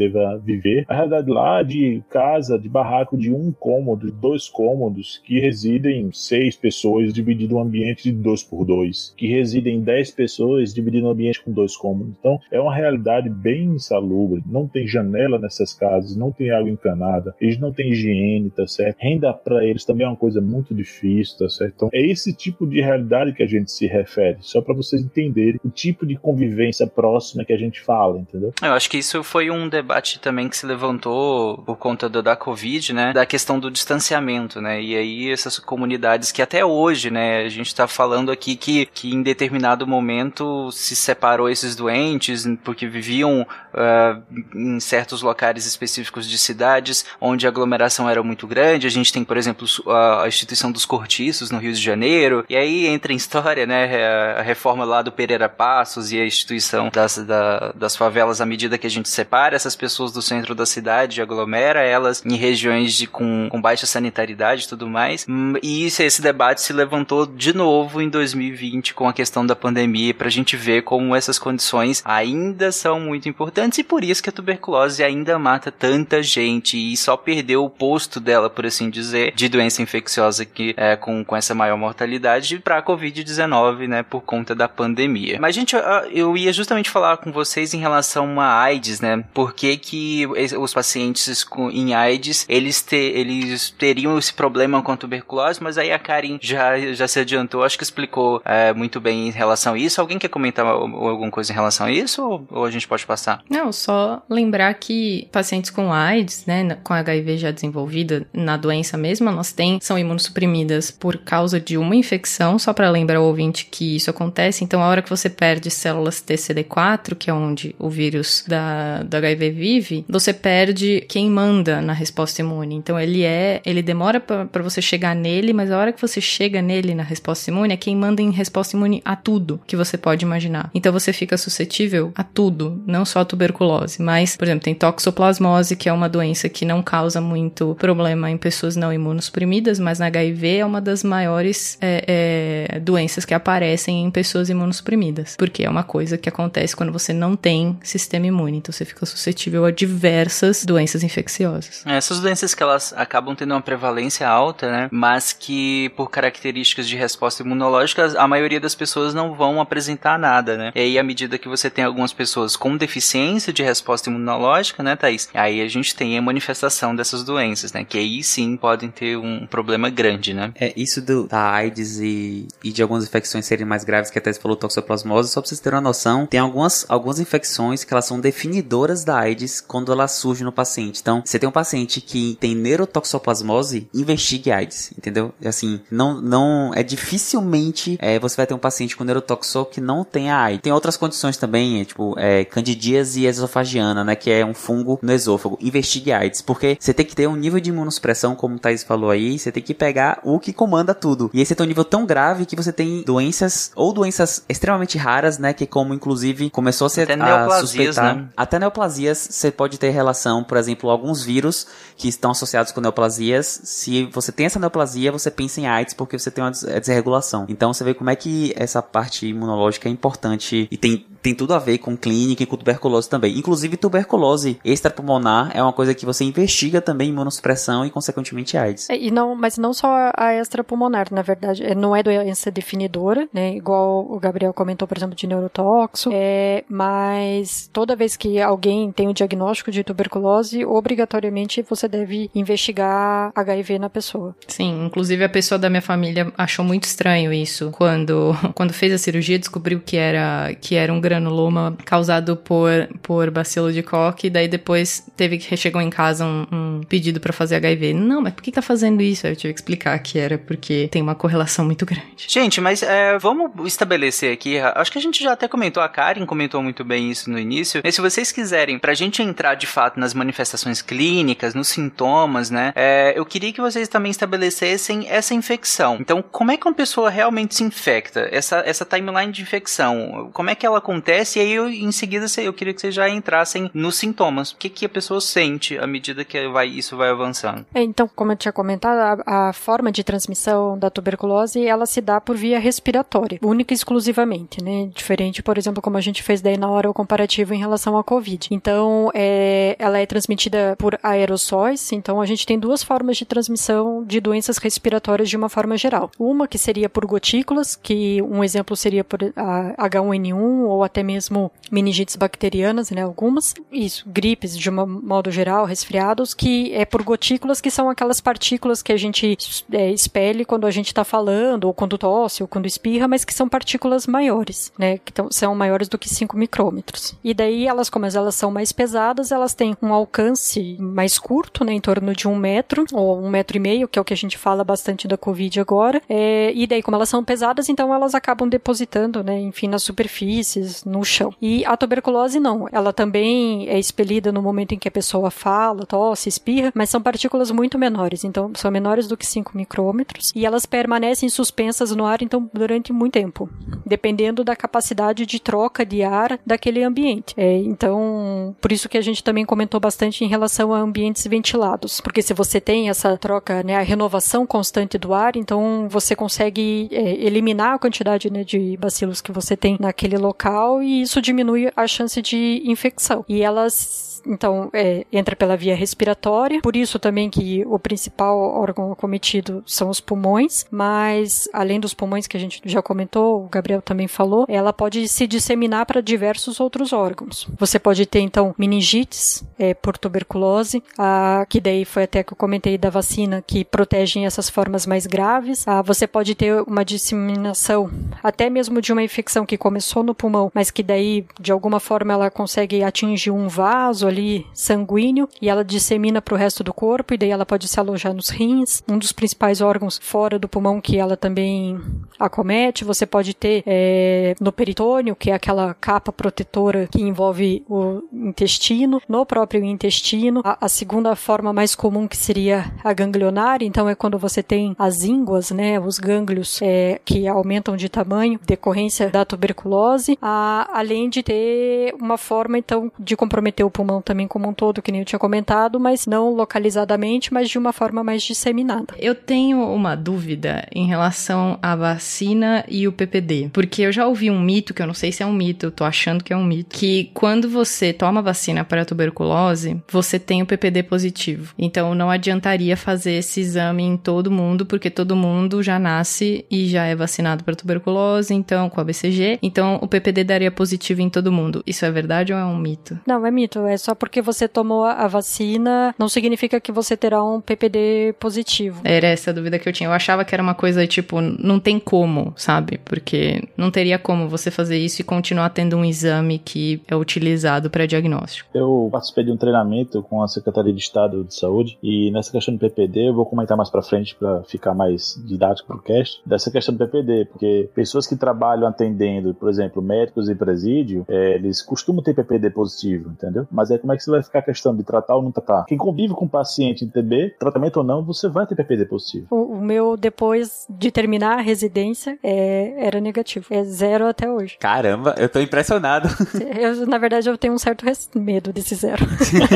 viver. 0.42 0.84
A 0.88 0.94
realidade 0.94 1.30
lá 1.30 1.62
de 1.62 2.02
casa, 2.08 2.58
de 2.58 2.68
barraco 2.68 3.16
de 3.16 3.32
um 3.32 3.52
cômodo, 3.52 4.10
dois 4.10 4.48
cômodos, 4.48 5.20
que 5.24 5.38
residem 5.38 6.10
seis 6.12 6.56
pessoas 6.56 7.12
dividido 7.12 7.56
um 7.56 7.60
ambiente 7.60 8.04
de 8.04 8.12
dois 8.12 8.42
por 8.42 8.64
dois, 8.64 9.14
que 9.16 9.26
residem 9.26 9.80
dez 9.80 10.10
pessoas 10.10 10.72
dividido 10.74 11.06
um 11.06 11.10
ambiente 11.10 11.42
com 11.42 11.52
dois 11.52 11.76
cômodos. 11.76 12.14
Então 12.18 12.38
é 12.50 12.60
uma 12.60 12.74
realidade 12.74 13.28
bem 13.28 13.64
insalubre. 13.64 14.42
Não 14.46 14.66
tem 14.66 14.86
janela 14.86 15.38
nessas 15.38 15.72
casas, 15.74 16.16
não 16.16 16.32
tem 16.32 16.50
água 16.50 16.70
encanada, 16.70 17.34
eles 17.40 17.58
não 17.58 17.72
têm 17.72 17.90
higiene, 17.90 18.50
tá 18.50 18.66
certo? 18.66 18.96
Renda 18.98 19.32
para 19.32 19.64
eles 19.64 19.84
também 19.84 20.06
é 20.06 20.08
uma 20.08 20.16
coisa 20.16 20.40
muito 20.40 20.74
difícil, 20.74 21.38
tá 21.38 21.48
certo? 21.48 21.74
Então 21.76 21.90
é 21.92 22.00
esse 22.00 22.32
tipo 22.32 22.66
de 22.66 22.80
realidade 22.80 23.32
que 23.32 23.42
a 23.42 23.46
gente 23.46 23.70
se 23.70 23.86
refere, 23.86 24.38
só 24.40 24.60
para 24.60 24.74
vocês 24.74 25.02
entenderem 25.02 25.60
o 25.64 25.70
tipo 25.70 26.06
de 26.06 26.16
convivência 26.16 26.86
próxima 26.86 27.44
que 27.44 27.52
a 27.52 27.56
gente 27.56 27.80
fala, 27.80 28.18
entendeu? 28.18 28.52
Eu 28.62 28.72
acho 28.72 28.90
que 28.90 28.98
isso 28.98 29.22
foi 29.22 29.50
um 29.50 29.68
debate 29.68 30.09
também 30.18 30.48
que 30.48 30.56
se 30.56 30.66
levantou 30.66 31.58
por 31.58 31.76
conta 31.76 32.08
do, 32.08 32.22
da 32.22 32.36
Covid, 32.36 32.92
né? 32.92 33.12
Da 33.12 33.26
questão 33.26 33.58
do 33.58 33.70
distanciamento, 33.70 34.60
né? 34.60 34.82
E 34.82 34.96
aí 34.96 35.30
essas 35.30 35.58
comunidades 35.58 36.32
que 36.32 36.42
até 36.42 36.64
hoje, 36.64 37.10
né? 37.10 37.44
A 37.44 37.48
gente 37.48 37.74
tá 37.74 37.86
falando 37.86 38.30
aqui 38.32 38.56
que, 38.56 38.86
que 38.86 39.14
em 39.14 39.22
determinado 39.22 39.86
momento 39.86 40.70
se 40.72 40.96
separou 40.96 41.48
esses 41.48 41.76
doentes 41.76 42.46
porque 42.64 42.86
viviam 42.86 43.42
uh, 43.42 44.22
em 44.54 44.80
certos 44.80 45.22
locais 45.22 45.66
específicos 45.66 46.28
de 46.28 46.38
cidades 46.38 47.04
onde 47.20 47.46
a 47.46 47.50
aglomeração 47.50 48.08
era 48.08 48.22
muito 48.22 48.46
grande. 48.46 48.86
A 48.86 48.90
gente 48.90 49.12
tem, 49.12 49.24
por 49.24 49.36
exemplo, 49.36 49.66
a, 49.86 50.24
a 50.24 50.28
instituição 50.28 50.72
dos 50.72 50.84
cortiços 50.84 51.50
no 51.50 51.58
Rio 51.58 51.72
de 51.72 51.80
Janeiro. 51.80 52.44
E 52.48 52.56
aí 52.56 52.86
entra 52.86 53.12
em 53.12 53.16
história, 53.16 53.66
né? 53.66 54.34
A 54.38 54.42
reforma 54.42 54.84
lá 54.84 55.02
do 55.02 55.12
Pereira 55.12 55.48
Passos 55.48 56.12
e 56.12 56.20
a 56.20 56.26
instituição 56.26 56.88
das, 56.92 57.18
da, 57.18 57.72
das 57.72 57.96
favelas 57.96 58.40
à 58.40 58.46
medida 58.46 58.78
que 58.78 58.86
a 58.86 58.90
gente 58.90 59.08
separa 59.08 59.56
essas 59.56 59.76
pessoas 59.76 59.99
pessoas 60.00 60.12
do 60.12 60.22
centro 60.22 60.54
da 60.54 60.64
cidade, 60.64 61.20
aglomera 61.20 61.82
elas 61.82 62.24
em 62.24 62.36
regiões 62.36 62.94
de, 62.94 63.06
com, 63.06 63.48
com 63.50 63.60
baixa 63.60 63.86
sanitaridade 63.86 64.64
e 64.64 64.68
tudo 64.68 64.88
mais. 64.88 65.26
Hum, 65.28 65.54
e 65.62 65.84
esse, 65.84 66.02
esse 66.02 66.22
debate 66.22 66.62
se 66.62 66.72
levantou 66.72 67.26
de 67.26 67.54
novo 67.54 68.00
em 68.00 68.08
2020 68.08 68.94
com 68.94 69.06
a 69.06 69.12
questão 69.12 69.44
da 69.44 69.54
pandemia, 69.54 70.14
pra 70.14 70.30
gente 70.30 70.56
ver 70.56 70.82
como 70.82 71.14
essas 71.14 71.38
condições 71.38 72.02
ainda 72.04 72.72
são 72.72 72.98
muito 72.98 73.28
importantes 73.28 73.78
e 73.78 73.84
por 73.84 74.02
isso 74.02 74.22
que 74.22 74.30
a 74.30 74.32
tuberculose 74.32 75.02
ainda 75.02 75.38
mata 75.38 75.70
tanta 75.70 76.22
gente 76.22 76.78
e 76.78 76.96
só 76.96 77.16
perdeu 77.16 77.64
o 77.64 77.70
posto 77.70 78.18
dela, 78.18 78.48
por 78.48 78.64
assim 78.64 78.88
dizer, 78.88 79.34
de 79.34 79.48
doença 79.48 79.82
infecciosa 79.82 80.46
que 80.46 80.72
é 80.76 80.96
com, 80.96 81.22
com 81.24 81.36
essa 81.36 81.54
maior 81.54 81.76
mortalidade 81.76 82.58
para 82.58 82.78
a 82.78 82.82
Covid-19, 82.82 83.86
né, 83.86 84.02
por 84.02 84.22
conta 84.22 84.54
da 84.54 84.68
pandemia. 84.68 85.38
Mas, 85.40 85.54
gente, 85.54 85.74
eu, 85.74 85.82
eu 86.10 86.36
ia 86.36 86.52
justamente 86.52 86.88
falar 86.88 87.18
com 87.18 87.30
vocês 87.30 87.74
em 87.74 87.78
relação 87.78 88.40
a 88.40 88.60
AIDS, 88.60 89.00
né, 89.00 89.24
por 89.34 89.52
que 89.52 89.76
que 89.90 90.24
os 90.56 90.72
pacientes 90.72 91.42
com, 91.42 91.68
em 91.68 91.94
AIDS, 91.94 92.46
eles, 92.48 92.80
te, 92.80 92.94
eles 92.94 93.70
teriam 93.76 94.16
esse 94.16 94.32
problema 94.32 94.80
com 94.80 94.92
a 94.92 94.96
tuberculose, 94.96 95.60
mas 95.60 95.76
aí 95.76 95.90
a 95.90 95.98
Karen 95.98 96.38
já, 96.40 96.78
já 96.92 97.08
se 97.08 97.18
adiantou, 97.18 97.64
acho 97.64 97.76
que 97.76 97.82
explicou 97.82 98.40
é, 98.44 98.72
muito 98.72 99.00
bem 99.00 99.26
em 99.26 99.32
relação 99.32 99.74
a 99.74 99.78
isso. 99.78 100.00
Alguém 100.00 100.16
quer 100.16 100.28
comentar 100.28 100.64
alguma 100.64 101.30
coisa 101.32 101.50
em 101.50 101.54
relação 101.56 101.88
a 101.88 101.90
isso 101.90 102.24
ou, 102.24 102.46
ou 102.52 102.64
a 102.64 102.70
gente 102.70 102.86
pode 102.86 103.04
passar? 103.04 103.42
Não, 103.50 103.72
só 103.72 104.22
lembrar 104.30 104.72
que 104.74 105.28
pacientes 105.32 105.72
com 105.72 105.92
AIDS, 105.92 106.46
né, 106.46 106.78
com 106.84 106.94
HIV 106.94 107.38
já 107.38 107.50
desenvolvida 107.50 108.24
na 108.32 108.56
doença 108.56 108.96
mesmo, 108.96 109.28
elas 109.28 109.52
têm, 109.52 109.80
são 109.82 109.98
imunossuprimidas 109.98 110.92
por 110.92 111.18
causa 111.18 111.58
de 111.58 111.76
uma 111.76 111.96
infecção, 111.96 112.60
só 112.60 112.72
para 112.72 112.88
lembrar 112.90 113.20
o 113.20 113.24
ouvinte 113.24 113.66
que 113.66 113.96
isso 113.96 114.08
acontece. 114.08 114.62
Então, 114.62 114.84
a 114.84 114.86
hora 114.86 115.02
que 115.02 115.10
você 115.10 115.28
perde 115.28 115.68
células 115.68 116.22
TCD4, 116.22 117.16
que 117.16 117.28
é 117.28 117.34
onde 117.34 117.74
o 117.76 117.90
vírus 117.90 118.44
da, 118.46 119.02
do 119.02 119.16
HIV 119.16 119.50
vive, 119.50 119.79
você 120.08 120.32
perde 120.32 121.04
quem 121.08 121.30
manda 121.30 121.80
na 121.80 121.92
resposta 121.92 122.40
imune. 122.40 122.74
Então, 122.74 122.98
ele 122.98 123.22
é, 123.22 123.60
ele 123.64 123.82
demora 123.82 124.20
para 124.20 124.62
você 124.62 124.80
chegar 124.82 125.14
nele, 125.14 125.52
mas 125.52 125.70
a 125.70 125.78
hora 125.78 125.92
que 125.92 126.00
você 126.00 126.20
chega 126.20 126.62
nele 126.62 126.94
na 126.94 127.02
resposta 127.02 127.50
imune 127.50 127.74
é 127.74 127.76
quem 127.76 127.96
manda 127.96 128.22
em 128.22 128.30
resposta 128.30 128.76
imune 128.76 129.02
a 129.04 129.16
tudo 129.16 129.60
que 129.66 129.76
você 129.76 129.96
pode 129.96 130.24
imaginar. 130.24 130.70
Então, 130.74 130.92
você 130.92 131.12
fica 131.12 131.36
suscetível 131.36 132.12
a 132.14 132.22
tudo, 132.22 132.82
não 132.86 133.04
só 133.04 133.20
a 133.20 133.24
tuberculose, 133.24 134.02
mas, 134.02 134.36
por 134.36 134.44
exemplo, 134.44 134.64
tem 134.64 134.74
toxoplasmose, 134.74 135.76
que 135.76 135.88
é 135.88 135.92
uma 135.92 136.08
doença 136.08 136.48
que 136.48 136.64
não 136.64 136.82
causa 136.82 137.20
muito 137.20 137.76
problema 137.78 138.30
em 138.30 138.36
pessoas 138.36 138.76
não 138.76 138.92
imunossuprimidas, 138.92 139.78
mas 139.78 139.98
na 139.98 140.06
HIV 140.06 140.56
é 140.58 140.64
uma 140.64 140.80
das 140.80 141.02
maiores 141.02 141.78
é, 141.80 142.68
é, 142.72 142.80
doenças 142.80 143.24
que 143.24 143.34
aparecem 143.34 144.04
em 144.04 144.10
pessoas 144.10 144.48
imunossuprimidas, 144.48 145.36
porque 145.36 145.64
é 145.64 145.70
uma 145.70 145.82
coisa 145.82 146.18
que 146.18 146.28
acontece 146.28 146.76
quando 146.76 146.92
você 146.92 147.12
não 147.12 147.36
tem 147.36 147.78
sistema 147.82 148.26
imune, 148.26 148.58
então 148.58 148.72
você 148.72 148.84
fica 148.84 149.06
suscetível 149.06 149.64
a 149.64 149.69
diversas 149.72 150.64
doenças 150.64 151.02
infecciosas. 151.02 151.82
É, 151.86 151.96
essas 151.96 152.20
doenças 152.20 152.54
que 152.54 152.62
elas 152.62 152.92
acabam 152.96 153.34
tendo 153.34 153.52
uma 153.52 153.60
prevalência 153.60 154.28
alta, 154.28 154.70
né, 154.70 154.88
mas 154.90 155.32
que 155.32 155.90
por 155.90 156.10
características 156.10 156.88
de 156.88 156.96
resposta 156.96 157.42
imunológica, 157.42 158.18
a 158.18 158.28
maioria 158.28 158.60
das 158.60 158.74
pessoas 158.74 159.14
não 159.14 159.34
vão 159.34 159.60
apresentar 159.60 160.18
nada, 160.18 160.56
né, 160.56 160.72
e 160.74 160.80
aí 160.80 160.98
à 160.98 161.02
medida 161.02 161.38
que 161.38 161.48
você 161.48 161.70
tem 161.70 161.84
algumas 161.84 162.12
pessoas 162.12 162.56
com 162.56 162.76
deficiência 162.76 163.52
de 163.52 163.62
resposta 163.62 164.10
imunológica, 164.10 164.82
né, 164.82 164.96
Thaís, 164.96 165.28
aí 165.34 165.60
a 165.60 165.68
gente 165.68 165.94
tem 165.94 166.16
a 166.16 166.22
manifestação 166.22 166.94
dessas 166.94 167.22
doenças, 167.22 167.72
né, 167.72 167.84
que 167.84 167.98
aí 167.98 168.22
sim 168.22 168.56
podem 168.56 168.90
ter 168.90 169.16
um 169.16 169.46
problema 169.46 169.90
grande, 169.90 170.34
né. 170.34 170.52
É, 170.54 170.72
isso 170.76 171.00
do, 171.00 171.26
da 171.26 171.50
AIDS 171.50 171.98
e, 172.00 172.48
e 172.62 172.72
de 172.72 172.82
algumas 172.82 173.04
infecções 173.04 173.46
serem 173.46 173.66
mais 173.66 173.84
graves, 173.84 174.10
que 174.10 174.18
até 174.18 174.32
você 174.32 174.40
falou 174.40 174.56
toxoplasmose, 174.56 175.30
só 175.30 175.40
pra 175.40 175.48
vocês 175.48 175.60
terem 175.60 175.76
uma 175.76 175.82
noção, 175.82 176.26
tem 176.26 176.40
algumas, 176.40 176.84
algumas 176.88 177.20
infecções 177.20 177.84
que 177.84 177.92
elas 177.92 178.04
são 178.04 178.20
definidoras 178.20 179.04
da 179.04 179.18
AIDS 179.18 179.59
quando 179.66 179.92
ela 179.92 180.08
surge 180.08 180.44
no 180.44 180.52
paciente. 180.52 181.00
Então, 181.00 181.22
você 181.24 181.38
tem 181.38 181.48
um 181.48 181.52
paciente 181.52 182.00
que 182.00 182.36
tem 182.40 182.54
neurotoxoplasmose, 182.54 183.88
investigue 183.94 184.50
AIDS, 184.50 184.92
entendeu? 184.96 185.32
Assim, 185.44 185.80
não, 185.90 186.20
não, 186.20 186.72
é 186.74 186.82
dificilmente 186.82 187.98
é, 188.00 188.18
você 188.18 188.36
vai 188.36 188.46
ter 188.46 188.54
um 188.54 188.58
paciente 188.58 188.96
com 188.96 189.04
neurotoxo 189.04 189.64
que 189.66 189.80
não 189.80 190.04
tenha 190.04 190.36
AIDS. 190.36 190.62
Tem 190.62 190.72
outras 190.72 190.96
condições 190.96 191.36
também, 191.36 191.80
é, 191.80 191.84
tipo, 191.84 192.14
é, 192.18 192.44
candidíase 192.44 193.24
esofagiana, 193.24 194.04
né, 194.04 194.14
que 194.14 194.30
é 194.30 194.44
um 194.44 194.54
fungo 194.54 194.98
no 195.02 195.12
esôfago. 195.12 195.58
Investigue 195.60 196.12
AIDS, 196.12 196.42
porque 196.42 196.76
você 196.78 196.92
tem 196.92 197.06
que 197.06 197.14
ter 197.14 197.26
um 197.26 197.36
nível 197.36 197.60
de 197.60 197.70
imunossupressão, 197.70 198.34
como 198.34 198.56
o 198.56 198.58
Thais 198.58 198.82
falou 198.82 199.10
aí, 199.10 199.38
você 199.38 199.52
tem 199.52 199.62
que 199.62 199.74
pegar 199.74 200.20
o 200.24 200.38
que 200.38 200.52
comanda 200.52 200.94
tudo. 200.94 201.30
E 201.32 201.40
esse 201.40 201.54
é 201.58 201.62
um 201.62 201.66
nível 201.66 201.84
tão 201.84 202.06
grave 202.06 202.46
que 202.46 202.56
você 202.56 202.72
tem 202.72 203.02
doenças, 203.02 203.70
ou 203.74 203.92
doenças 203.92 204.44
extremamente 204.48 204.96
raras, 204.98 205.38
né, 205.38 205.52
que 205.52 205.66
como 205.66 205.94
inclusive 205.94 206.50
começou 206.50 206.86
a 206.86 206.90
ser 206.90 207.10
a 207.10 207.60
suspeitar. 207.60 208.16
né? 208.16 208.28
Até 208.36 208.58
neoplasias, 208.58 209.18
você 209.30 209.49
pode 209.50 209.78
ter 209.78 209.90
relação, 209.90 210.42
por 210.44 210.56
exemplo, 210.56 210.90
alguns 210.90 211.22
vírus 211.22 211.66
que 211.96 212.08
estão 212.08 212.30
associados 212.30 212.72
com 212.72 212.80
neoplasias. 212.80 213.60
Se 213.64 214.06
você 214.06 214.32
tem 214.32 214.46
essa 214.46 214.58
neoplasia, 214.58 215.12
você 215.12 215.30
pensa 215.30 215.60
em 215.60 215.66
AIDS 215.66 215.94
porque 215.94 216.18
você 216.18 216.30
tem 216.30 216.42
uma 216.42 216.52
é 216.66 216.80
desregulação. 216.80 217.46
Então 217.48 217.72
você 217.72 217.84
vê 217.84 217.94
como 217.94 218.10
é 218.10 218.16
que 218.16 218.52
essa 218.56 218.82
parte 218.82 219.26
imunológica 219.26 219.88
é 219.88 219.92
importante 219.92 220.68
e 220.70 220.76
tem, 220.76 221.06
tem 221.22 221.34
tudo 221.34 221.54
a 221.54 221.58
ver 221.58 221.78
com 221.78 221.96
clínica 221.96 222.42
e 222.42 222.46
com 222.46 222.56
tuberculose 222.56 223.08
também. 223.08 223.36
Inclusive 223.38 223.76
tuberculose 223.76 224.58
extrapulmonar 224.64 225.50
é 225.54 225.62
uma 225.62 225.72
coisa 225.72 225.94
que 225.94 226.06
você 226.06 226.24
investiga 226.24 226.80
também 226.80 227.10
imunossupressão 227.10 227.84
e 227.84 227.90
consequentemente 227.90 228.56
AIDS. 228.56 228.88
É, 228.90 228.96
e 228.96 229.10
não, 229.10 229.34
mas 229.34 229.58
não 229.58 229.72
só 229.72 230.10
a 230.16 230.34
extrapulmonar, 230.34 231.08
na 231.12 231.22
verdade, 231.22 231.64
é, 231.64 231.74
não 231.74 231.94
é 231.94 232.02
doença 232.02 232.50
definidora, 232.50 233.28
né? 233.32 233.54
Igual 233.54 234.06
o 234.10 234.18
Gabriel 234.18 234.52
comentou, 234.52 234.86
por 234.86 234.96
exemplo, 234.96 235.14
de 235.14 235.26
neurotóxico, 235.26 236.10
é, 236.14 236.64
mas 236.68 237.68
toda 237.72 237.96
vez 237.96 238.16
que 238.16 238.40
alguém 238.40 238.90
tem 238.92 239.08
o 239.08 239.14
diagnóstico 239.14 239.29
de 239.70 239.84
tuberculose, 239.84 240.64
obrigatoriamente 240.64 241.62
você 241.62 241.88
deve 241.88 242.30
investigar 242.34 243.32
HIV 243.34 243.78
na 243.78 243.90
pessoa. 243.90 244.34
Sim, 244.46 244.86
inclusive 244.86 245.24
a 245.24 245.28
pessoa 245.28 245.58
da 245.58 245.68
minha 245.68 245.82
família 245.82 246.32
achou 246.36 246.64
muito 246.64 246.84
estranho 246.84 247.32
isso. 247.32 247.70
Quando, 247.72 248.34
quando 248.54 248.72
fez 248.72 248.92
a 248.92 248.98
cirurgia, 248.98 249.38
descobriu 249.38 249.80
que 249.80 249.96
era, 249.96 250.54
que 250.60 250.74
era 250.74 250.92
um 250.92 251.00
granuloma 251.00 251.76
causado 251.84 252.36
por, 252.36 252.88
por 253.02 253.30
bacilo 253.30 253.72
de 253.72 253.82
Koch, 253.82 254.26
e 254.26 254.30
daí 254.30 254.48
depois 254.48 255.06
teve 255.16 255.38
que 255.38 255.56
chegou 255.56 255.80
em 255.80 255.90
casa 255.90 256.24
um, 256.24 256.46
um 256.52 256.80
pedido 256.88 257.20
pra 257.20 257.32
fazer 257.32 257.56
HIV. 257.56 257.94
Não, 257.94 258.20
mas 258.20 258.32
por 258.32 258.42
que 258.42 258.52
tá 258.52 258.62
fazendo 258.62 259.02
isso? 259.02 259.26
Aí 259.26 259.32
eu 259.32 259.36
tive 259.36 259.52
que 259.52 259.60
explicar 259.60 259.98
que 259.98 260.18
era 260.18 260.38
porque 260.38 260.88
tem 260.90 261.02
uma 261.02 261.14
correlação 261.14 261.64
muito 261.64 261.84
grande. 261.84 262.26
Gente, 262.28 262.60
mas 262.60 262.82
é, 262.82 263.18
vamos 263.18 263.50
estabelecer 263.66 264.32
aqui. 264.32 264.58
Acho 264.58 264.92
que 264.92 264.98
a 264.98 265.02
gente 265.02 265.22
já 265.22 265.32
até 265.32 265.48
comentou, 265.48 265.82
a 265.82 265.88
Karen 265.88 266.26
comentou 266.26 266.62
muito 266.62 266.84
bem 266.84 267.10
isso 267.10 267.30
no 267.30 267.38
início. 267.38 267.80
Mas 267.84 267.94
se 267.94 268.00
vocês 268.00 268.32
quiserem, 268.32 268.78
pra 268.78 268.94
gente 268.94 269.19
entrar 269.22 269.54
de 269.54 269.66
fato 269.66 269.98
nas 269.98 270.14
manifestações 270.14 270.82
clínicas, 270.82 271.54
nos 271.54 271.68
sintomas, 271.68 272.50
né? 272.50 272.72
é, 272.74 273.12
eu 273.14 273.26
queria 273.26 273.52
que 273.52 273.60
vocês 273.60 273.88
também 273.88 274.10
estabelecessem 274.10 275.06
essa 275.08 275.34
infecção. 275.34 275.98
Então, 276.00 276.22
como 276.22 276.50
é 276.50 276.56
que 276.56 276.66
uma 276.66 276.74
pessoa 276.74 277.10
realmente 277.10 277.54
se 277.54 277.62
infecta? 277.62 278.28
Essa, 278.32 278.62
essa 278.64 278.84
timeline 278.84 279.30
de 279.30 279.42
infecção, 279.42 280.30
como 280.32 280.48
é 280.48 280.54
que 280.54 280.64
ela 280.64 280.78
acontece? 280.78 281.38
E 281.38 281.42
aí, 281.42 281.52
eu, 281.52 281.68
em 281.68 281.92
seguida, 281.92 282.26
eu 282.38 282.52
queria 282.52 282.72
que 282.72 282.80
vocês 282.80 282.94
já 282.94 283.08
entrassem 283.08 283.70
nos 283.74 283.96
sintomas. 283.96 284.52
O 284.52 284.56
que, 284.56 284.68
que 284.68 284.86
a 284.86 284.88
pessoa 284.88 285.20
sente 285.20 285.76
à 285.78 285.86
medida 285.86 286.24
que 286.24 286.48
vai, 286.48 286.68
isso 286.68 286.96
vai 286.96 287.10
avançando? 287.10 287.66
É, 287.74 287.82
então, 287.82 288.08
como 288.14 288.32
eu 288.32 288.36
tinha 288.36 288.52
comentado, 288.52 289.24
a, 289.26 289.48
a 289.48 289.52
forma 289.52 289.92
de 289.92 290.02
transmissão 290.02 290.78
da 290.78 290.88
tuberculose, 290.88 291.66
ela 291.66 291.86
se 291.86 292.00
dá 292.00 292.20
por 292.20 292.36
via 292.36 292.58
respiratória, 292.58 293.38
única 293.42 293.74
e 293.74 293.76
exclusivamente, 293.76 294.62
né? 294.62 294.88
Diferente, 294.94 295.42
por 295.42 295.58
exemplo, 295.58 295.82
como 295.82 295.96
a 295.96 296.00
gente 296.00 296.22
fez 296.22 296.40
daí 296.40 296.56
na 296.56 296.68
hora 296.68 296.88
o 296.88 296.94
comparativo 296.94 297.52
em 297.52 297.58
relação 297.58 297.98
à 297.98 298.04
Covid. 298.04 298.48
Então, 298.50 299.09
é, 299.14 299.76
ela 299.78 299.98
é 299.98 300.06
transmitida 300.06 300.74
por 300.78 300.98
aerossóis, 301.02 301.92
então 301.92 302.20
a 302.20 302.26
gente 302.26 302.46
tem 302.46 302.58
duas 302.58 302.82
formas 302.82 303.16
de 303.16 303.24
transmissão 303.24 304.04
de 304.04 304.20
doenças 304.20 304.58
respiratórias 304.58 305.28
de 305.28 305.36
uma 305.36 305.48
forma 305.48 305.76
geral. 305.76 306.10
Uma 306.18 306.46
que 306.46 306.58
seria 306.58 306.88
por 306.88 307.06
gotículas, 307.06 307.76
que 307.76 308.22
um 308.22 308.42
exemplo 308.42 308.76
seria 308.76 309.04
por 309.04 309.20
a 309.36 309.88
H1N1 309.88 310.64
ou 310.66 310.82
até 310.82 311.02
mesmo 311.02 311.50
meningites 311.70 312.16
bacterianas, 312.16 312.90
né? 312.90 313.02
Algumas. 313.02 313.54
Isso, 313.72 314.04
gripes 314.06 314.56
de 314.56 314.70
um 314.70 314.86
modo 314.86 315.30
geral, 315.30 315.64
resfriados, 315.64 316.34
que 316.34 316.72
é 316.74 316.84
por 316.84 317.02
gotículas, 317.02 317.60
que 317.60 317.70
são 317.70 317.88
aquelas 317.88 318.20
partículas 318.20 318.82
que 318.82 318.92
a 318.92 318.96
gente 318.96 319.36
é, 319.72 319.90
expele 319.90 320.44
quando 320.44 320.66
a 320.66 320.70
gente 320.70 320.88
está 320.88 321.04
falando, 321.04 321.64
ou 321.64 321.74
quando 321.74 321.98
tosse, 321.98 322.42
ou 322.42 322.48
quando 322.48 322.66
espirra, 322.66 323.08
mas 323.08 323.24
que 323.24 323.34
são 323.34 323.48
partículas 323.48 324.06
maiores, 324.06 324.72
né? 324.78 324.98
Que 324.98 325.12
são 325.30 325.54
maiores 325.54 325.88
do 325.88 325.98
que 325.98 326.08
5 326.08 326.36
micrômetros. 326.36 327.14
E 327.22 327.34
daí 327.34 327.66
elas, 327.66 327.90
como 327.90 328.06
elas 328.06 328.34
são 328.34 328.50
mais 328.50 328.72
pesadas, 328.72 328.99
elas 329.30 329.54
têm 329.54 329.76
um 329.82 329.92
alcance 329.92 330.76
mais 330.78 331.18
curto, 331.18 331.64
né? 331.64 331.72
Em 331.72 331.80
torno 331.80 332.14
de 332.14 332.28
um 332.28 332.36
metro, 332.36 332.84
ou 332.92 333.20
um 333.20 333.30
metro 333.30 333.56
e 333.56 333.60
meio, 333.60 333.88
que 333.88 333.98
é 333.98 334.02
o 334.02 334.04
que 334.04 334.14
a 334.14 334.16
gente 334.16 334.36
fala 334.38 334.64
bastante 334.64 335.06
da 335.06 335.16
Covid 335.16 335.60
agora. 335.60 336.02
É, 336.08 336.52
e 336.54 336.66
daí, 336.66 336.82
como 336.82 336.96
elas 336.96 337.08
são 337.08 337.24
pesadas, 337.24 337.68
então 337.68 337.94
elas 337.94 338.14
acabam 338.14 338.48
depositando, 338.48 339.22
né? 339.22 339.38
Enfim, 339.38 339.68
nas 339.68 339.82
superfícies, 339.82 340.84
no 340.84 341.04
chão. 341.04 341.32
E 341.40 341.64
a 341.64 341.76
tuberculose 341.76 342.38
não, 342.40 342.68
ela 342.72 342.92
também 342.92 343.68
é 343.68 343.78
expelida 343.78 344.32
no 344.32 344.42
momento 344.42 344.72
em 344.72 344.78
que 344.78 344.88
a 344.88 344.92
pessoa 344.92 345.30
fala, 345.30 345.86
tosse, 345.86 346.28
espirra, 346.28 346.72
mas 346.74 346.90
são 346.90 347.00
partículas 347.00 347.50
muito 347.50 347.78
menores, 347.78 348.24
então 348.24 348.52
são 348.54 348.70
menores 348.70 349.06
do 349.06 349.16
que 349.16 349.26
5 349.26 349.56
micrômetros 349.56 350.32
e 350.34 350.44
elas 350.44 350.66
permanecem 350.66 351.28
suspensas 351.28 351.94
no 351.94 352.04
ar 352.04 352.22
então 352.22 352.48
durante 352.52 352.92
muito 352.92 353.12
tempo, 353.12 353.48
dependendo 353.84 354.44
da 354.44 354.54
capacidade 354.54 355.26
de 355.26 355.40
troca 355.40 355.84
de 355.84 356.02
ar 356.02 356.38
daquele 356.46 356.82
ambiente. 356.82 357.34
É, 357.36 357.58
então, 357.58 358.54
por 358.60 358.72
isso 358.72 358.88
que 358.90 358.98
a 358.98 359.00
gente 359.00 359.24
também 359.24 359.44
comentou 359.44 359.80
bastante 359.80 360.24
em 360.24 360.28
relação 360.28 360.74
a 360.74 360.80
ambientes 360.80 361.26
ventilados, 361.26 362.00
porque 362.00 362.20
se 362.20 362.34
você 362.34 362.60
tem 362.60 362.90
essa 362.90 363.16
troca, 363.16 363.62
né, 363.62 363.76
a 363.76 363.82
renovação 363.82 364.44
constante 364.46 364.98
do 364.98 365.14
ar, 365.14 365.36
então 365.36 365.86
você 365.88 366.16
consegue 366.16 366.88
é, 366.90 367.14
eliminar 367.24 367.74
a 367.74 367.78
quantidade 367.78 368.30
né, 368.30 368.44
de 368.44 368.76
bacilos 368.76 369.20
que 369.20 369.32
você 369.32 369.56
tem 369.56 369.76
naquele 369.80 370.18
local 370.18 370.82
e 370.82 371.02
isso 371.02 371.22
diminui 371.22 371.70
a 371.74 371.86
chance 371.86 372.20
de 372.20 372.62
infecção. 372.66 373.24
E 373.28 373.42
elas 373.42 374.09
então 374.26 374.70
é, 374.72 375.06
entra 375.12 375.34
pela 375.36 375.56
via 375.56 375.74
respiratória, 375.74 376.60
por 376.60 376.76
isso 376.76 376.98
também 376.98 377.30
que 377.30 377.64
o 377.66 377.78
principal 377.78 378.38
órgão 378.38 378.92
acometido 378.92 379.62
são 379.66 379.88
os 379.88 380.00
pulmões, 380.00 380.66
mas 380.70 381.48
além 381.52 381.80
dos 381.80 381.94
pulmões 381.94 382.26
que 382.26 382.36
a 382.36 382.40
gente 382.40 382.60
já 382.64 382.82
comentou, 382.82 383.44
o 383.44 383.48
Gabriel 383.48 383.82
também 383.82 384.08
falou, 384.08 384.44
ela 384.48 384.72
pode 384.72 385.06
se 385.08 385.26
disseminar 385.26 385.86
para 385.86 386.00
diversos 386.00 386.60
outros 386.60 386.92
órgãos. 386.92 387.48
Você 387.58 387.78
pode 387.78 388.06
ter 388.06 388.20
então 388.20 388.54
meningites 388.58 389.44
é, 389.58 389.74
por 389.74 389.96
tuberculose, 389.96 390.82
a, 390.98 391.46
que 391.48 391.60
daí 391.60 391.84
foi 391.84 392.04
até 392.04 392.22
que 392.22 392.32
eu 392.32 392.36
comentei 392.36 392.76
da 392.76 392.90
vacina 392.90 393.42
que 393.46 393.64
protegem 393.64 394.26
essas 394.26 394.48
formas 394.48 394.86
mais 394.86 395.06
graves. 395.06 395.66
A, 395.66 395.82
você 395.82 396.06
pode 396.06 396.34
ter 396.34 396.62
uma 396.62 396.84
disseminação 396.84 397.90
até 398.22 398.50
mesmo 398.50 398.80
de 398.80 398.92
uma 398.92 399.02
infecção 399.02 399.46
que 399.46 399.56
começou 399.56 400.02
no 400.02 400.14
pulmão, 400.14 400.50
mas 400.54 400.70
que 400.70 400.82
daí 400.82 401.24
de 401.40 401.52
alguma 401.52 401.80
forma 401.80 402.12
ela 402.12 402.30
consegue 402.30 402.82
atingir 402.82 403.30
um 403.30 403.48
vaso 403.48 404.06
ali 404.10 404.46
sanguíneo 404.52 405.28
e 405.40 405.48
ela 405.48 405.64
dissemina 405.64 406.20
para 406.20 406.34
o 406.34 406.36
resto 406.36 406.62
do 406.62 406.74
corpo 406.74 407.14
e 407.14 407.18
daí 407.18 407.30
ela 407.30 407.46
pode 407.46 407.66
se 407.68 407.78
alojar 407.78 408.12
nos 408.12 408.28
rins, 408.28 408.82
um 408.88 408.98
dos 408.98 409.12
principais 409.12 409.60
órgãos 409.60 409.98
fora 410.02 410.38
do 410.38 410.48
pulmão 410.48 410.80
que 410.80 410.98
ela 410.98 411.16
também 411.16 411.80
acomete. 412.18 412.84
Você 412.84 413.06
pode 413.06 413.34
ter 413.34 413.62
é, 413.66 414.34
no 414.40 414.52
peritônio, 414.52 415.16
que 415.16 415.30
é 415.30 415.34
aquela 415.34 415.74
capa 415.74 416.12
protetora 416.12 416.88
que 416.90 417.02
envolve 417.02 417.64
o 417.68 418.02
intestino, 418.12 419.00
no 419.08 419.24
próprio 419.24 419.64
intestino. 419.64 420.42
A, 420.44 420.66
a 420.66 420.68
segunda 420.68 421.14
forma 421.16 421.52
mais 421.52 421.74
comum 421.74 422.06
que 422.06 422.16
seria 422.16 422.72
a 422.84 422.92
ganglionária, 422.92 423.64
então 423.64 423.88
é 423.88 423.94
quando 423.94 424.18
você 424.18 424.42
tem 424.42 424.74
as 424.78 425.02
ínguas, 425.02 425.50
né, 425.50 425.78
os 425.78 425.98
gânglios 425.98 426.60
é, 426.62 427.00
que 427.04 427.26
aumentam 427.26 427.76
de 427.76 427.88
tamanho, 427.88 428.40
decorrência 428.44 429.08
da 429.08 429.24
tuberculose, 429.24 430.18
a, 430.20 430.68
além 430.72 431.08
de 431.08 431.22
ter 431.22 431.94
uma 432.00 432.18
forma 432.18 432.58
então 432.58 432.90
de 432.98 433.16
comprometer 433.16 433.64
o 433.64 433.70
pulmão 433.70 433.99
também 434.00 434.26
como 434.26 434.48
um 434.48 434.52
todo, 434.52 434.82
que 434.82 434.92
nem 434.92 435.00
eu 435.00 435.04
tinha 435.04 435.18
comentado, 435.18 435.78
mas 435.78 436.06
não 436.06 436.34
localizadamente, 436.34 437.32
mas 437.32 437.48
de 437.48 437.58
uma 437.58 437.72
forma 437.72 438.02
mais 438.02 438.22
disseminada. 438.22 438.94
Eu 438.98 439.14
tenho 439.14 439.58
uma 439.72 439.94
dúvida 439.94 440.66
em 440.74 440.86
relação 440.86 441.58
à 441.62 441.74
vacina 441.76 442.64
e 442.68 442.86
o 442.86 442.92
PPD, 442.92 443.50
porque 443.52 443.82
eu 443.82 443.92
já 443.92 444.06
ouvi 444.06 444.30
um 444.30 444.40
mito, 444.40 444.74
que 444.74 444.82
eu 444.82 444.86
não 444.86 444.94
sei 444.94 445.12
se 445.12 445.22
é 445.22 445.26
um 445.26 445.32
mito, 445.32 445.66
eu 445.66 445.70
tô 445.70 445.84
achando 445.84 446.24
que 446.24 446.32
é 446.32 446.36
um 446.36 446.44
mito, 446.44 446.76
que 446.76 447.10
quando 447.14 447.48
você 447.48 447.92
toma 447.92 448.22
vacina 448.22 448.64
para 448.64 448.84
tuberculose, 448.84 449.82
você 449.90 450.18
tem 450.18 450.42
o 450.42 450.46
PPD 450.46 450.82
positivo. 450.82 451.54
Então 451.58 451.94
não 451.94 452.10
adiantaria 452.10 452.76
fazer 452.76 453.12
esse 453.12 453.40
exame 453.40 453.82
em 453.82 453.96
todo 453.96 454.30
mundo, 454.30 454.66
porque 454.66 454.90
todo 454.90 455.16
mundo 455.16 455.62
já 455.62 455.78
nasce 455.78 456.44
e 456.50 456.66
já 456.66 456.84
é 456.84 456.94
vacinado 456.94 457.44
para 457.44 457.54
tuberculose, 457.54 458.34
então 458.34 458.68
com 458.68 458.80
a 458.80 458.84
BCG, 458.84 459.38
então 459.42 459.78
o 459.82 459.88
PPD 459.88 460.24
daria 460.24 460.50
positivo 460.50 461.00
em 461.00 461.08
todo 461.08 461.32
mundo. 461.32 461.62
Isso 461.66 461.84
é 461.84 461.90
verdade 461.90 462.32
ou 462.32 462.38
é 462.38 462.44
um 462.44 462.56
mito? 462.56 462.98
Não, 463.06 463.24
é 463.24 463.30
mito, 463.30 463.60
é 463.66 463.76
só 463.76 463.89
porque 463.94 464.22
você 464.22 464.48
tomou 464.48 464.84
a 464.84 465.06
vacina, 465.06 465.94
não 465.98 466.08
significa 466.08 466.60
que 466.60 466.72
você 466.72 466.96
terá 466.96 467.22
um 467.22 467.40
PPD 467.40 468.14
positivo. 468.18 468.80
Era 468.84 469.08
essa 469.08 469.30
a 469.30 469.34
dúvida 469.34 469.58
que 469.58 469.68
eu 469.68 469.72
tinha. 469.72 469.88
Eu 469.88 469.92
achava 469.92 470.24
que 470.24 470.34
era 470.34 470.42
uma 470.42 470.54
coisa 470.54 470.86
tipo, 470.86 471.20
não 471.20 471.58
tem 471.58 471.78
como, 471.78 472.32
sabe? 472.36 472.78
Porque 472.84 473.48
não 473.56 473.70
teria 473.70 473.98
como 473.98 474.28
você 474.28 474.50
fazer 474.50 474.78
isso 474.78 475.00
e 475.00 475.04
continuar 475.04 475.50
tendo 475.50 475.76
um 475.76 475.84
exame 475.84 476.38
que 476.38 476.82
é 476.88 476.96
utilizado 476.96 477.70
para 477.70 477.86
diagnóstico. 477.86 478.48
Eu 478.54 478.88
participei 478.90 479.24
de 479.24 479.32
um 479.32 479.36
treinamento 479.36 480.02
com 480.02 480.22
a 480.22 480.28
Secretaria 480.28 480.72
de 480.72 480.80
Estado 480.80 481.24
de 481.24 481.34
Saúde 481.34 481.78
e 481.82 482.10
nessa 482.10 482.30
questão 482.30 482.54
do 482.54 482.60
PPD 482.60 483.08
eu 483.08 483.14
vou 483.14 483.26
comentar 483.26 483.56
mais 483.56 483.70
para 483.70 483.82
frente 483.82 484.14
para 484.14 484.42
ficar 484.44 484.74
mais 484.74 485.20
didático 485.24 485.68
pro 485.68 485.82
cast 485.82 486.20
dessa 486.26 486.50
questão 486.50 486.74
do 486.74 486.78
PPD, 486.78 487.26
porque 487.26 487.68
pessoas 487.74 488.06
que 488.06 488.16
trabalham 488.16 488.66
atendendo, 488.66 489.34
por 489.34 489.48
exemplo, 489.48 489.82
médicos 489.82 490.28
em 490.28 490.36
presídio, 490.36 491.04
é, 491.08 491.34
eles 491.34 491.62
costumam 491.62 492.02
ter 492.02 492.14
PPD 492.14 492.50
positivo, 492.50 493.10
entendeu? 493.10 493.46
Mas 493.50 493.70
aí 493.70 493.78
como 493.80 493.92
é 493.92 493.96
que 493.96 494.02
você 494.02 494.10
vai 494.10 494.22
ficar 494.22 494.40
a 494.40 494.42
questão 494.42 494.76
de 494.76 494.84
tratar 494.84 495.16
ou 495.16 495.22
não 495.22 495.32
tratar? 495.32 495.64
Quem 495.66 495.78
convive 495.78 496.14
com 496.14 496.28
paciente 496.28 496.84
em 496.84 496.88
TB, 496.88 497.36
tratamento 497.38 497.78
ou 497.78 497.84
não, 497.84 498.04
você 498.04 498.28
vai 498.28 498.46
ter 498.46 498.54
PPD 498.54 498.86
positivo. 498.86 499.26
O, 499.30 499.54
o 499.54 499.60
meu, 499.60 499.96
depois 499.96 500.66
de 500.68 500.90
terminar 500.90 501.38
a 501.38 501.42
residência, 501.42 502.18
é, 502.22 502.86
era 502.86 503.00
negativo. 503.00 503.46
É 503.50 503.64
zero 503.64 504.06
até 504.06 504.30
hoje. 504.30 504.56
Caramba, 504.58 505.14
eu 505.18 505.28
tô 505.28 505.40
impressionado. 505.40 506.08
Eu, 506.60 506.86
na 506.86 506.98
verdade, 506.98 507.28
eu 507.28 507.38
tenho 507.38 507.54
um 507.54 507.58
certo 507.58 507.84
medo 508.14 508.52
desse 508.52 508.74
zero. 508.74 509.04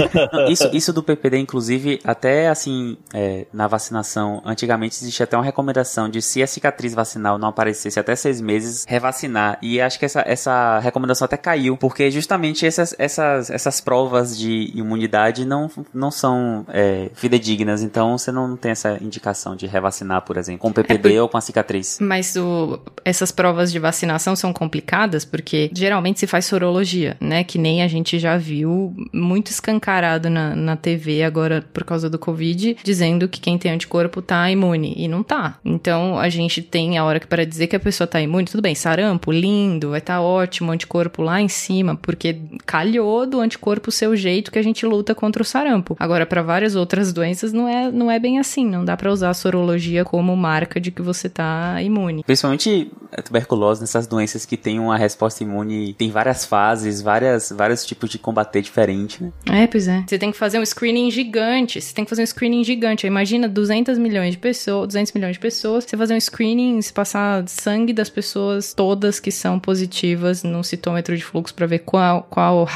isso, 0.48 0.68
isso 0.72 0.92
do 0.92 1.02
PPD, 1.02 1.38
inclusive, 1.38 2.00
até 2.04 2.48
assim, 2.48 2.96
é, 3.12 3.46
na 3.52 3.66
vacinação, 3.66 4.40
antigamente 4.44 4.94
existia 4.96 5.24
até 5.24 5.36
uma 5.36 5.44
recomendação 5.44 6.08
de 6.08 6.22
se 6.22 6.42
a 6.42 6.46
cicatriz 6.46 6.94
vacinal 6.94 7.38
não 7.38 7.48
aparecesse 7.48 7.98
até 7.98 8.14
seis 8.16 8.40
meses, 8.40 8.84
revacinar. 8.86 9.58
E 9.60 9.80
acho 9.80 9.98
que 9.98 10.04
essa, 10.04 10.22
essa 10.26 10.78
recomendação 10.78 11.24
até 11.24 11.36
caiu, 11.36 11.76
porque 11.76 12.10
justamente 12.10 12.66
essas, 12.66 12.94
essas, 12.98 13.50
essas 13.50 13.80
provas 13.80 14.13
de 14.22 14.70
imunidade 14.74 15.44
não, 15.44 15.70
não 15.92 16.10
são 16.10 16.64
é, 16.68 17.10
fidedignas, 17.14 17.82
então 17.82 18.16
você 18.16 18.30
não 18.30 18.56
tem 18.56 18.72
essa 18.72 18.98
indicação 19.00 19.56
de 19.56 19.66
revacinar, 19.66 20.22
por 20.22 20.36
exemplo, 20.36 20.60
com 20.60 20.72
PPD 20.72 21.08
é 21.08 21.12
por... 21.12 21.22
ou 21.22 21.28
com 21.28 21.38
a 21.38 21.40
cicatriz. 21.40 21.98
Mas 22.00 22.36
o, 22.36 22.78
essas 23.04 23.30
provas 23.30 23.70
de 23.72 23.78
vacinação 23.78 24.34
são 24.36 24.52
complicadas 24.52 25.24
porque 25.24 25.70
geralmente 25.72 26.20
se 26.20 26.26
faz 26.26 26.46
sorologia, 26.46 27.16
né? 27.20 27.44
Que 27.44 27.58
nem 27.58 27.82
a 27.82 27.88
gente 27.88 28.18
já 28.18 28.36
viu 28.36 28.94
muito 29.12 29.48
escancarado 29.48 30.30
na, 30.30 30.54
na 30.54 30.76
TV 30.76 31.22
agora 31.22 31.64
por 31.72 31.84
causa 31.84 32.08
do 32.08 32.18
Covid, 32.18 32.76
dizendo 32.82 33.28
que 33.28 33.40
quem 33.40 33.58
tem 33.58 33.72
anticorpo 33.72 34.22
tá 34.22 34.50
imune. 34.50 34.94
E 34.96 35.08
não 35.08 35.22
tá. 35.22 35.58
Então 35.64 36.18
a 36.18 36.28
gente 36.28 36.62
tem 36.62 36.98
a 36.98 37.04
hora 37.04 37.20
que 37.20 37.26
para 37.26 37.44
dizer 37.44 37.66
que 37.66 37.76
a 37.76 37.80
pessoa 37.80 38.06
tá 38.06 38.20
imune, 38.20 38.46
tudo 38.46 38.62
bem, 38.62 38.74
sarampo, 38.74 39.32
lindo, 39.32 39.90
vai 39.90 39.98
estar 39.98 40.14
tá 40.14 40.22
ótimo, 40.22 40.72
anticorpo 40.72 41.22
lá 41.22 41.40
em 41.40 41.48
cima, 41.48 41.96
porque 41.96 42.38
calhou 42.64 43.26
do 43.26 43.40
anticorpo 43.40 43.90
ser 43.90 44.03
o 44.06 44.16
jeito 44.16 44.50
que 44.50 44.58
a 44.58 44.62
gente 44.62 44.84
luta 44.86 45.14
contra 45.14 45.42
o 45.42 45.46
sarampo. 45.46 45.96
Agora, 45.98 46.26
para 46.26 46.42
várias 46.42 46.74
outras 46.76 47.12
doenças, 47.12 47.52
não 47.52 47.68
é, 47.68 47.90
não 47.90 48.10
é 48.10 48.18
bem 48.18 48.38
assim. 48.38 48.66
Não 48.66 48.84
dá 48.84 48.96
para 48.96 49.10
usar 49.10 49.30
a 49.30 49.34
sorologia 49.34 50.04
como 50.04 50.36
marca 50.36 50.80
de 50.80 50.90
que 50.90 51.02
você 51.02 51.28
tá 51.28 51.80
imune. 51.82 52.22
Principalmente 52.24 52.90
a 53.16 53.22
tuberculose, 53.22 53.80
nessas 53.80 54.06
doenças 54.06 54.44
que 54.44 54.56
tem 54.56 54.78
uma 54.78 54.96
resposta 54.96 55.42
imune, 55.42 55.94
tem 55.94 56.10
várias 56.10 56.44
fases, 56.44 57.00
várias, 57.00 57.52
vários 57.54 57.84
tipos 57.86 58.10
de 58.10 58.18
combater 58.18 58.60
diferente, 58.60 59.22
né? 59.22 59.32
É, 59.46 59.66
pois 59.66 59.86
é. 59.86 60.04
Você 60.06 60.18
tem 60.18 60.32
que 60.32 60.36
fazer 60.36 60.58
um 60.58 60.64
screening 60.64 61.10
gigante. 61.10 61.80
Você 61.80 61.94
tem 61.94 62.04
que 62.04 62.08
fazer 62.08 62.22
um 62.22 62.26
screening 62.26 62.64
gigante. 62.64 63.06
Imagina 63.06 63.48
200 63.48 63.98
milhões 63.98 64.32
de 64.32 64.38
pessoas, 64.38 64.88
200 64.88 65.12
milhões 65.12 65.32
de 65.34 65.40
pessoas. 65.40 65.84
Você 65.84 65.96
fazer 65.96 66.14
um 66.14 66.20
screening, 66.20 66.82
se 66.82 66.92
passar 66.92 67.44
sangue 67.46 67.92
das 67.92 68.08
pessoas 68.08 68.74
todas 68.74 69.20
que 69.20 69.30
são 69.30 69.58
positivas 69.58 70.42
num 70.42 70.62
citômetro 70.62 71.16
de 71.16 71.24
fluxo 71.24 71.54
para 71.54 71.66
ver 71.66 71.80
qual, 71.80 72.26
qual 72.28 72.66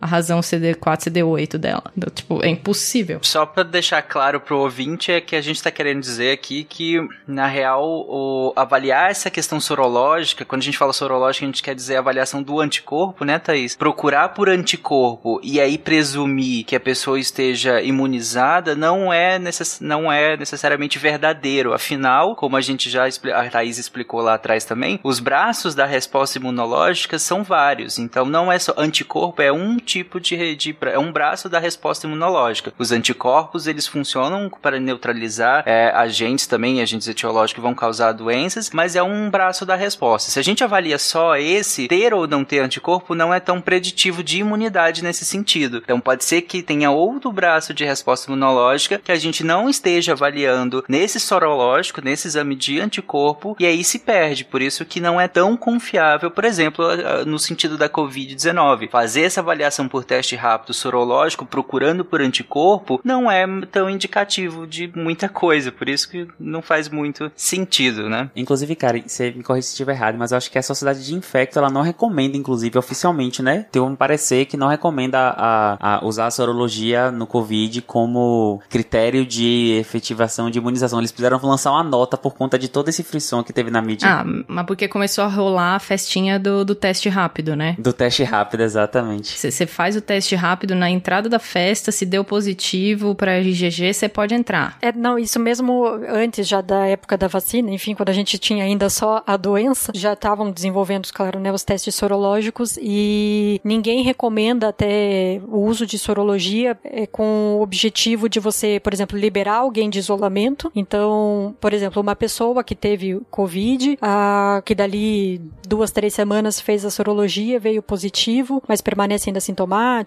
a 0.00 0.06
razão 0.06 0.42
CD4, 0.60 1.10
CD8 1.10 1.58
dela. 1.58 1.84
Tipo, 2.14 2.44
é 2.44 2.48
impossível. 2.48 3.20
Só 3.22 3.46
para 3.46 3.62
deixar 3.62 4.02
claro 4.02 4.40
pro 4.40 4.58
ouvinte 4.58 5.12
é 5.12 5.20
que 5.20 5.36
a 5.36 5.40
gente 5.40 5.62
tá 5.62 5.70
querendo 5.70 6.00
dizer 6.00 6.32
aqui 6.32 6.64
que, 6.64 7.00
na 7.26 7.46
real, 7.46 7.84
o, 7.84 8.52
avaliar 8.56 9.10
essa 9.10 9.30
questão 9.30 9.60
sorológica, 9.60 10.44
quando 10.44 10.62
a 10.62 10.64
gente 10.64 10.78
fala 10.78 10.92
sorológica, 10.92 11.44
a 11.44 11.48
gente 11.48 11.62
quer 11.62 11.74
dizer 11.74 11.96
avaliação 11.96 12.42
do 12.42 12.60
anticorpo, 12.60 13.24
né, 13.24 13.38
Thaís? 13.38 13.76
Procurar 13.76 14.30
por 14.30 14.48
anticorpo 14.48 15.40
e 15.42 15.60
aí 15.60 15.78
presumir 15.78 16.64
que 16.64 16.76
a 16.76 16.80
pessoa 16.80 17.18
esteja 17.18 17.80
imunizada 17.80 18.74
não 18.74 19.12
é, 19.12 19.38
necess, 19.38 19.80
não 19.80 20.10
é 20.10 20.36
necessariamente 20.36 20.98
verdadeiro. 20.98 21.72
Afinal, 21.72 22.34
como 22.36 22.56
a 22.56 22.60
gente 22.60 22.90
já 22.90 23.06
a 23.06 23.48
Thaís 23.48 23.78
explicou 23.78 24.20
lá 24.20 24.34
atrás 24.34 24.64
também, 24.64 25.00
os 25.02 25.20
braços 25.20 25.74
da 25.74 25.86
resposta 25.86 26.38
imunológica 26.38 27.18
são 27.18 27.42
vários. 27.42 27.98
Então 27.98 28.24
não 28.24 28.50
é 28.50 28.58
só 28.58 28.74
anticorpo, 28.76 29.42
é 29.42 29.52
um 29.52 29.76
tipo 29.76 30.20
de, 30.20 30.49
de 30.54 30.76
é 30.82 30.98
um 30.98 31.12
braço 31.12 31.48
da 31.48 31.58
resposta 31.58 32.06
imunológica. 32.06 32.72
Os 32.78 32.92
anticorpos 32.92 33.66
eles 33.66 33.86
funcionam 33.86 34.50
para 34.62 34.80
neutralizar 34.80 35.62
é, 35.66 35.90
agentes 35.94 36.46
também, 36.46 36.80
agentes 36.80 37.08
etiológicos 37.08 37.54
que 37.54 37.60
vão 37.60 37.74
causar 37.74 38.12
doenças, 38.12 38.70
mas 38.72 38.96
é 38.96 39.02
um 39.02 39.30
braço 39.30 39.66
da 39.66 39.74
resposta. 39.74 40.30
Se 40.30 40.38
a 40.38 40.42
gente 40.42 40.62
avalia 40.62 40.98
só 40.98 41.36
esse, 41.36 41.88
ter 41.88 42.14
ou 42.14 42.26
não 42.26 42.44
ter 42.44 42.60
anticorpo 42.60 43.14
não 43.14 43.32
é 43.32 43.40
tão 43.40 43.60
preditivo 43.60 44.22
de 44.22 44.38
imunidade 44.38 45.02
nesse 45.02 45.24
sentido. 45.24 45.82
Então 45.84 46.00
pode 46.00 46.24
ser 46.24 46.42
que 46.42 46.62
tenha 46.62 46.90
outro 46.90 47.32
braço 47.32 47.74
de 47.74 47.84
resposta 47.84 48.30
imunológica 48.30 48.98
que 48.98 49.12
a 49.12 49.16
gente 49.16 49.44
não 49.44 49.68
esteja 49.68 50.12
avaliando 50.12 50.84
nesse 50.88 51.20
sorológico, 51.20 52.00
nesse 52.02 52.28
exame 52.28 52.54
de 52.54 52.80
anticorpo, 52.80 53.56
e 53.58 53.66
aí 53.66 53.82
se 53.84 53.98
perde. 53.98 54.44
Por 54.44 54.62
isso 54.62 54.84
que 54.84 55.00
não 55.00 55.20
é 55.20 55.28
tão 55.28 55.56
confiável, 55.56 56.30
por 56.30 56.44
exemplo, 56.44 56.84
no 57.26 57.38
sentido 57.38 57.76
da 57.76 57.88
Covid-19. 57.88 58.88
Fazer 58.90 59.22
essa 59.22 59.40
avaliação 59.40 59.88
por 59.88 60.04
teste 60.04 60.29
rápido 60.36 60.72
sorológico, 60.74 61.46
procurando 61.46 62.04
por 62.04 62.20
anticorpo, 62.20 63.00
não 63.04 63.30
é 63.30 63.46
tão 63.70 63.88
indicativo 63.88 64.66
de 64.66 64.90
muita 64.94 65.28
coisa, 65.28 65.72
por 65.72 65.88
isso 65.88 66.08
que 66.08 66.26
não 66.38 66.62
faz 66.62 66.88
muito 66.88 67.30
sentido, 67.34 68.08
né? 68.08 68.30
Inclusive, 68.34 68.74
cara, 68.76 69.00
você 69.04 69.30
me 69.30 69.42
corrija 69.42 69.66
se 69.66 69.72
estiver 69.72 69.92
errado, 69.92 70.16
mas 70.18 70.32
eu 70.32 70.38
acho 70.38 70.50
que 70.50 70.58
a 70.58 70.62
Sociedade 70.62 71.04
de 71.04 71.14
Infecto, 71.14 71.58
ela 71.58 71.70
não 71.70 71.82
recomenda, 71.82 72.36
inclusive, 72.36 72.78
oficialmente, 72.78 73.42
né? 73.42 73.66
Tem 73.70 73.80
um 73.80 73.96
parecer 73.96 74.46
que 74.46 74.56
não 74.56 74.68
recomenda 74.68 75.18
a, 75.18 75.96
a 75.96 76.04
usar 76.04 76.26
a 76.26 76.30
sorologia 76.30 77.10
no 77.10 77.26
Covid 77.26 77.82
como 77.82 78.60
critério 78.68 79.24
de 79.24 79.78
efetivação 79.80 80.50
de 80.50 80.58
imunização. 80.58 80.98
Eles 80.98 81.12
precisaram 81.12 81.40
lançar 81.42 81.72
uma 81.72 81.82
nota 81.82 82.16
por 82.16 82.34
conta 82.34 82.58
de 82.58 82.68
todo 82.68 82.88
esse 82.88 83.02
frisson 83.02 83.42
que 83.42 83.52
teve 83.52 83.70
na 83.70 83.80
mídia. 83.80 84.08
Ah, 84.08 84.24
mas 84.46 84.66
porque 84.66 84.88
começou 84.88 85.24
a 85.24 85.28
rolar 85.28 85.76
a 85.76 85.78
festinha 85.78 86.38
do, 86.38 86.64
do 86.64 86.74
teste 86.74 87.08
rápido, 87.08 87.56
né? 87.56 87.76
Do 87.78 87.92
teste 87.92 88.22
rápido, 88.22 88.62
exatamente. 88.62 89.38
Você 89.38 89.66
faz 89.66 89.96
o 89.96 90.00
teste 90.00 90.19
rápido 90.34 90.74
na 90.74 90.90
entrada 90.90 91.28
da 91.28 91.38
festa, 91.38 91.92
se 91.92 92.04
deu 92.04 92.24
positivo 92.24 93.14
para 93.14 93.40
IgG, 93.40 93.92
você 93.92 94.08
pode 94.08 94.34
entrar. 94.34 94.78
É, 94.80 94.92
não, 94.92 95.18
isso 95.18 95.38
mesmo 95.38 95.84
antes 96.08 96.46
já 96.46 96.60
da 96.60 96.86
época 96.86 97.16
da 97.16 97.26
vacina, 97.26 97.70
enfim, 97.70 97.94
quando 97.94 98.10
a 98.10 98.12
gente 98.12 98.38
tinha 98.38 98.64
ainda 98.64 98.88
só 98.88 99.22
a 99.26 99.36
doença, 99.36 99.92
já 99.94 100.12
estavam 100.12 100.50
desenvolvendo, 100.50 101.08
claro, 101.12 101.38
né, 101.38 101.52
os 101.52 101.64
testes 101.64 101.94
sorológicos 101.94 102.78
e 102.80 103.60
ninguém 103.64 104.02
recomenda 104.02 104.68
até 104.68 105.40
o 105.48 105.60
uso 105.60 105.86
de 105.86 105.98
sorologia 105.98 106.78
é, 106.84 107.06
com 107.06 107.56
o 107.58 107.62
objetivo 107.62 108.28
de 108.28 108.40
você, 108.40 108.80
por 108.80 108.92
exemplo, 108.92 109.18
liberar 109.18 109.56
alguém 109.56 109.90
de 109.90 109.98
isolamento. 109.98 110.70
Então, 110.74 111.54
por 111.60 111.72
exemplo, 111.72 112.00
uma 112.00 112.16
pessoa 112.16 112.64
que 112.64 112.74
teve 112.74 113.20
Covid, 113.30 113.98
a, 114.00 114.62
que 114.64 114.74
dali 114.74 115.40
duas, 115.66 115.90
três 115.90 116.14
semanas 116.14 116.60
fez 116.60 116.84
a 116.84 116.90
sorologia, 116.90 117.60
veio 117.60 117.82
positivo, 117.82 118.62
mas 118.66 118.80
permanece 118.80 119.28
ainda 119.28 119.40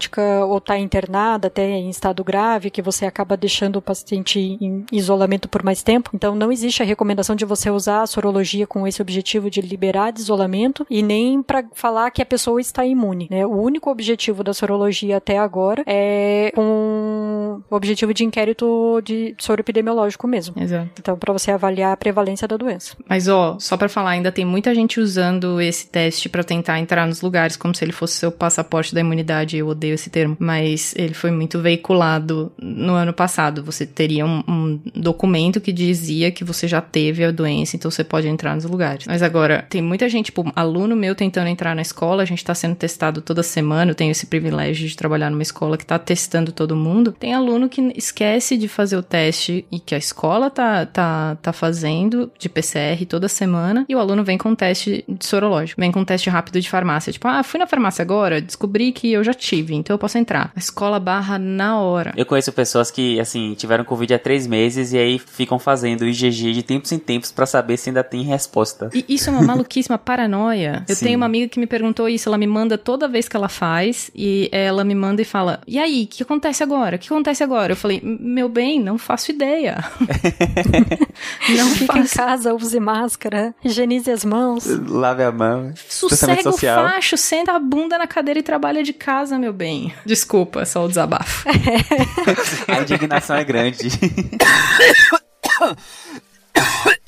sintomática 0.04 0.45
ou 0.45 0.58
está 0.58 0.78
internada 0.78 1.47
até 1.47 1.70
em 1.70 1.89
estado 1.89 2.24
grave, 2.24 2.70
que 2.70 2.82
você 2.82 3.06
acaba 3.06 3.38
deixando 3.38 3.78
o 3.78 3.82
paciente 3.82 4.39
em 4.39 4.86
isolamento 4.91 5.47
por 5.47 5.64
mais 5.64 5.84
tempo. 5.84 6.10
Então, 6.14 6.36
não 6.36 6.51
existe 6.51 6.82
a 6.82 6.86
recomendação 6.86 7.36
de 7.36 7.45
você 7.45 7.70
usar 7.70 8.01
a 8.01 8.08
sorologia 8.08 8.68
com 8.68 8.88
esse 8.88 9.01
objetivo 9.01 9.49
de 9.49 9.62
liberar 9.62 10.12
de 10.12 10.20
isolamento 10.20 10.86
e 10.89 11.01
nem 11.01 11.41
para 11.41 11.64
falar 11.74 12.12
que 12.12 12.22
a 12.22 12.26
pessoa 12.26 12.60
está 12.60 12.86
imune. 12.86 13.28
Né? 13.30 13.45
O 13.45 13.56
único 13.56 13.89
objetivo 13.89 14.43
da 14.43 14.54
sorologia 14.54 15.18
até 15.18 15.38
agora 15.38 15.84
é 15.86 16.51
com 16.56 17.62
o 17.70 17.76
objetivo 17.76 18.14
de 18.14 18.24
inquérito 18.24 19.01
de 19.04 19.36
soro 19.39 19.62
epidemiológico 19.62 20.28
mesmo. 20.28 20.56
Exato. 20.62 20.89
Então, 20.99 21.18
para 21.18 21.34
você 21.34 21.51
avaliar 21.51 21.93
a 21.93 21.97
prevalência 21.97 22.47
da 22.47 22.58
doença. 22.58 22.95
Mas, 23.08 23.28
ó, 23.28 23.58
só 23.60 23.78
para 23.78 23.89
falar, 23.89 24.12
ainda 24.12 24.32
tem 24.32 24.45
muita 24.45 24.74
gente 24.74 24.99
usando 24.99 25.62
esse 25.62 25.88
teste 25.88 26.30
para 26.30 26.43
tentar 26.43 26.80
entrar 26.80 27.08
nos 27.08 27.22
lugares 27.22 27.56
como 27.56 27.74
se 27.76 27.84
ele 27.84 27.91
fosse 27.91 28.16
seu 28.16 28.32
passaporte 28.32 28.93
da 28.93 29.01
imunidade. 29.01 29.58
Eu 29.58 29.68
odeio 29.68 29.93
esse 29.94 30.10
termo, 30.10 30.36
mas 30.39 30.94
ele 30.98 31.14
foi 31.14 31.32
muito 31.32 31.60
veiculado 31.60 32.52
no 32.62 32.94
ano 32.94 33.14
passado. 33.14 33.64
Você 33.64 33.86
teria 33.86 34.26
um, 34.26 34.44
um 34.48 34.80
documento 34.96 35.62
que 35.62 35.72
dizia 35.72 36.32
que 36.32 36.44
você 36.44 36.68
já 36.68 36.82
teve 36.82 37.24
a 37.24 37.32
doença, 37.32 37.76
então 37.76 37.89
você 37.89 38.04
pode 38.04 38.28
entrar 38.28 38.56
nos 38.56 38.66
lugares. 38.66 39.06
Mas 39.08 39.22
agora, 39.22 39.66
tem 39.70 39.82
muita 39.82 40.08
gente, 40.10 40.26
tipo, 40.26 40.52
aluno 40.56 40.96
meu 40.96 41.16
tentando 41.16 41.48
entrar 41.48 41.76
na 41.76 41.82
escola, 41.82 42.24
a 42.24 42.26
gente 42.26 42.44
tá 42.44 42.56
sendo 42.56 42.76
testado 42.76 43.22
toda 43.22 43.44
semana, 43.44 43.91
eu 43.91 43.96
tenho 43.96 44.12
esse 44.12 44.26
privilégio 44.26 44.88
de 44.88 44.96
trabalhar 44.96 45.30
numa 45.30 45.41
escola 45.41 45.78
que 45.78 45.86
tá 45.86 46.00
testando 46.00 46.52
todo 46.52 46.76
mundo. 46.76 47.12
Tem 47.12 47.34
aluno 47.34 47.70
que 47.70 47.82
esquece 47.96 48.58
de 48.58 48.68
fazer 48.68 48.98
o 48.98 49.04
teste 49.04 49.66
e 49.72 49.80
que 49.80 49.96
a 49.96 49.98
escola 49.98 50.50
tá, 50.50 50.86
tá, 50.86 51.38
tá 51.41 51.54
fazendo 51.54 52.32
de 52.38 52.50
PCR 52.50 53.06
toda 53.08 53.28
semana 53.28 53.86
e 53.88 53.96
o 53.96 54.00
aluno 54.00 54.24
vem 54.24 54.38
com 54.38 54.50
um 54.50 54.56
teste 54.56 55.06
sorológico, 55.20 55.80
vem 55.80 55.91
com 55.91 56.02
um 56.02 56.06
teste 56.06 56.30
rápido 56.30 56.60
de 56.60 56.70
farmácia. 56.70 57.14
Tipo, 57.14 57.28
ah, 57.28 57.44
fui 57.44 57.60
na 57.60 57.68
farmácia 57.68 58.02
agora, 58.02 58.41
descobri 58.41 58.91
que 58.91 59.12
eu 59.12 59.24
já 59.24 59.34
tive, 59.34 59.76
então 59.84 59.94
eu 59.94 60.00
posso 60.00 60.18
entrar. 60.18 60.50
A 60.56 60.60
escola 60.60 60.98
barra 60.98 61.38
na 61.38 61.78
hora. 61.78 62.14
Eu 62.16 62.26
conheço 62.26 62.54
pessoas 62.54 62.90
que, 62.90 63.20
assim, 63.20 63.54
tiveram 63.54 63.84
Covid 63.84 64.14
há 64.14 64.20
três 64.20 64.48
meses 64.48 64.94
e 64.94 64.98
aí 64.98 65.20
ficam 65.20 65.60
fazendo 65.60 66.08
IgG 66.08 66.54
de 66.54 66.64
tempos 66.64 66.92
em 66.94 66.98
tempos 67.00 67.34
para 67.34 67.46
saber 67.46 67.76
se 67.76 67.90
ainda 67.90 68.02
tem 68.04 68.24
resposta. 68.24 68.90
E 68.94 69.04
isso 69.10 69.30
é 69.30 69.34
uma 69.34 69.42
maluquíssima 69.42 69.98
paranoia. 69.98 70.86
Eu 70.88 70.96
Sim. 70.96 71.06
tenho 71.06 71.18
uma 71.18 71.26
amiga 71.26 71.50
que 71.50 71.60
me 71.60 71.68
perguntou 71.68 72.08
isso, 72.08 72.30
ela 72.30 72.38
me 72.38 72.48
manda 72.48 72.78
toda 72.78 73.10
vez 73.10 73.28
que 73.28 73.36
ela 73.36 73.50
faz 73.50 74.10
e 74.16 74.50
ela 74.54 74.86
me 74.86 74.96
manda 74.96 75.22
e 75.22 75.26
fala: 75.26 75.60
"E 75.68 75.78
aí, 75.78 76.04
o 76.04 76.08
que 76.08 76.24
acontece 76.24 76.64
agora? 76.64 76.96
O 76.96 77.00
que 77.00 77.08
acontece 77.08 77.44
agora?" 77.44 77.74
Eu 77.74 77.78
falei: 77.78 78.00
"Meu 78.02 78.48
bem, 78.48 78.80
não 78.80 78.98
faço 78.98 79.32
ideia." 79.32 79.84
não 81.58 81.70
fique 81.72 82.00
em 82.00 82.08
casa, 82.08 82.54
use 82.54 82.80
máscara, 82.80 83.54
higienize 83.64 84.10
as 84.10 84.24
mãos. 84.24 84.66
Lave 84.88 85.24
a 85.24 85.32
mão. 85.32 85.74
Sossega 85.90 86.50
o 86.50 86.58
facho, 86.58 87.18
senta 87.18 87.54
a 87.54 87.60
bunda 87.60 87.98
na 87.98 88.08
cadeira 88.08 88.40
e 88.40 88.44
trabalha 88.44 88.84
de 88.84 88.94
casa, 88.94 89.38
meu 89.38 89.52
bem. 89.52 89.73
Desculpa, 90.06 90.66
só 90.66 90.86
o 90.86 90.88
desabafo. 90.88 91.48
a 92.68 92.82
indignação 92.82 93.36
é 93.36 93.44
grande. 93.44 93.90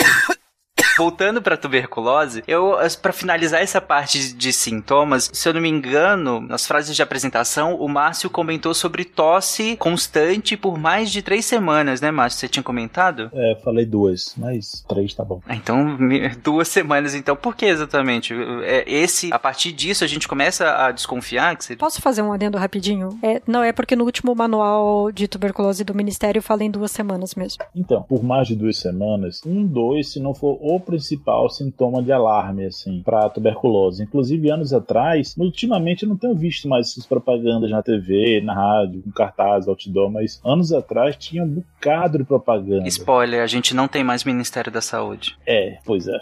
Voltando 0.98 1.42
para 1.42 1.58
tuberculose, 1.58 2.44
eu 2.48 2.76
para 3.02 3.12
finalizar 3.12 3.62
essa 3.62 3.82
parte 3.82 4.34
de 4.34 4.54
sintomas, 4.54 5.30
se 5.34 5.48
eu 5.48 5.54
não 5.54 5.62
me 5.62 5.70
engano, 5.70 6.40
nas 6.40 6.66
frases 6.66 6.96
de 6.96 7.02
apresentação, 7.02 7.76
o 7.76 7.88
Márcio 7.88 8.30
comentou 8.30 8.74
sobre 8.74 9.04
tosse 9.04 9.76
constante 9.78 10.56
por 10.56 10.78
mais 10.78 11.12
de 11.12 11.22
três 11.22 11.46
semanas, 11.46 12.02
né, 12.02 12.12
Márcio? 12.12 12.40
Você 12.40 12.48
tinha 12.48 12.64
comentado? 12.64 13.30
É, 13.34 13.58
falei 13.64 13.86
duas, 13.86 14.34
mas 14.38 14.86
três 14.88 15.14
tá 15.14 15.24
bom. 15.24 15.42
Ah, 15.48 15.56
então, 15.56 15.98
duas 16.44 16.68
semanas, 16.68 17.16
então. 17.16 17.36
Por 17.36 17.56
que 17.56 17.66
exatamente? 17.66 18.34
É, 18.64 18.84
esse, 18.88 19.34
a 19.34 19.40
partir 19.40 19.72
disso, 19.72 20.04
a 20.04 20.08
gente 20.08 20.28
começa 20.28 20.86
a 20.86 20.92
desconfiar 20.92 21.56
que 21.56 21.66
você... 21.66 21.76
Posso 21.76 22.02
fazer 22.02 22.22
um 22.22 22.32
adendo 22.32 22.58
rapidinho? 22.58 23.18
É, 23.22 23.42
não, 23.48 23.64
é 23.64 23.72
porque 23.72 23.96
no 23.96 24.06
último 24.06 24.36
manual 24.36 25.12
de 25.12 25.28
tuberculose 25.28 25.84
do 25.84 25.94
Ministério 25.94 26.42
fala 26.42 26.64
em 26.64 26.72
duas 26.72 26.92
semanas 26.92 27.36
mesmo. 27.36 27.64
Então, 27.76 28.04
por 28.04 28.24
mais 28.24 28.48
de 28.48 28.56
duas 28.56 28.78
semanas, 28.78 29.42
um, 29.46 29.66
dois, 29.66 30.14
se 30.14 30.20
não 30.20 30.34
for 30.34 30.58
o 30.62 30.80
principal 30.86 31.50
sintoma 31.50 32.02
de 32.02 32.12
alarme, 32.12 32.66
assim, 32.66 33.02
para 33.04 33.30
tuberculose. 33.30 34.04
Inclusive, 34.04 34.50
anos 34.50 34.74
atrás, 34.74 35.36
ultimamente 35.38 36.04
eu 36.04 36.10
não 36.10 36.18
tenho 36.18 36.36
visto 36.36 36.68
mais 36.68 36.92
essas 36.92 37.06
propagandas 37.06 37.70
na 37.70 37.82
TV, 37.82 38.42
na 38.42 38.54
rádio, 38.54 39.02
com 39.02 39.12
cartaz, 39.12 39.68
outdoor, 39.68 40.12
mas 40.12 40.40
anos 40.46 40.72
atrás 40.72 41.16
tinha 41.18 41.44
um 41.44 41.48
bocado 41.48 42.20
de 42.20 42.24
propaganda. 42.24 42.88
Spoiler, 42.88 43.42
a 43.42 43.48
gente 43.48 43.74
não 43.74 43.88
tem 43.88 44.04
mais 44.04 44.24
Ministério 44.24 44.72
da 44.72 44.82
Saúde. 44.82 45.38
É, 45.46 45.80
pois 45.86 46.08
é. 46.08 46.20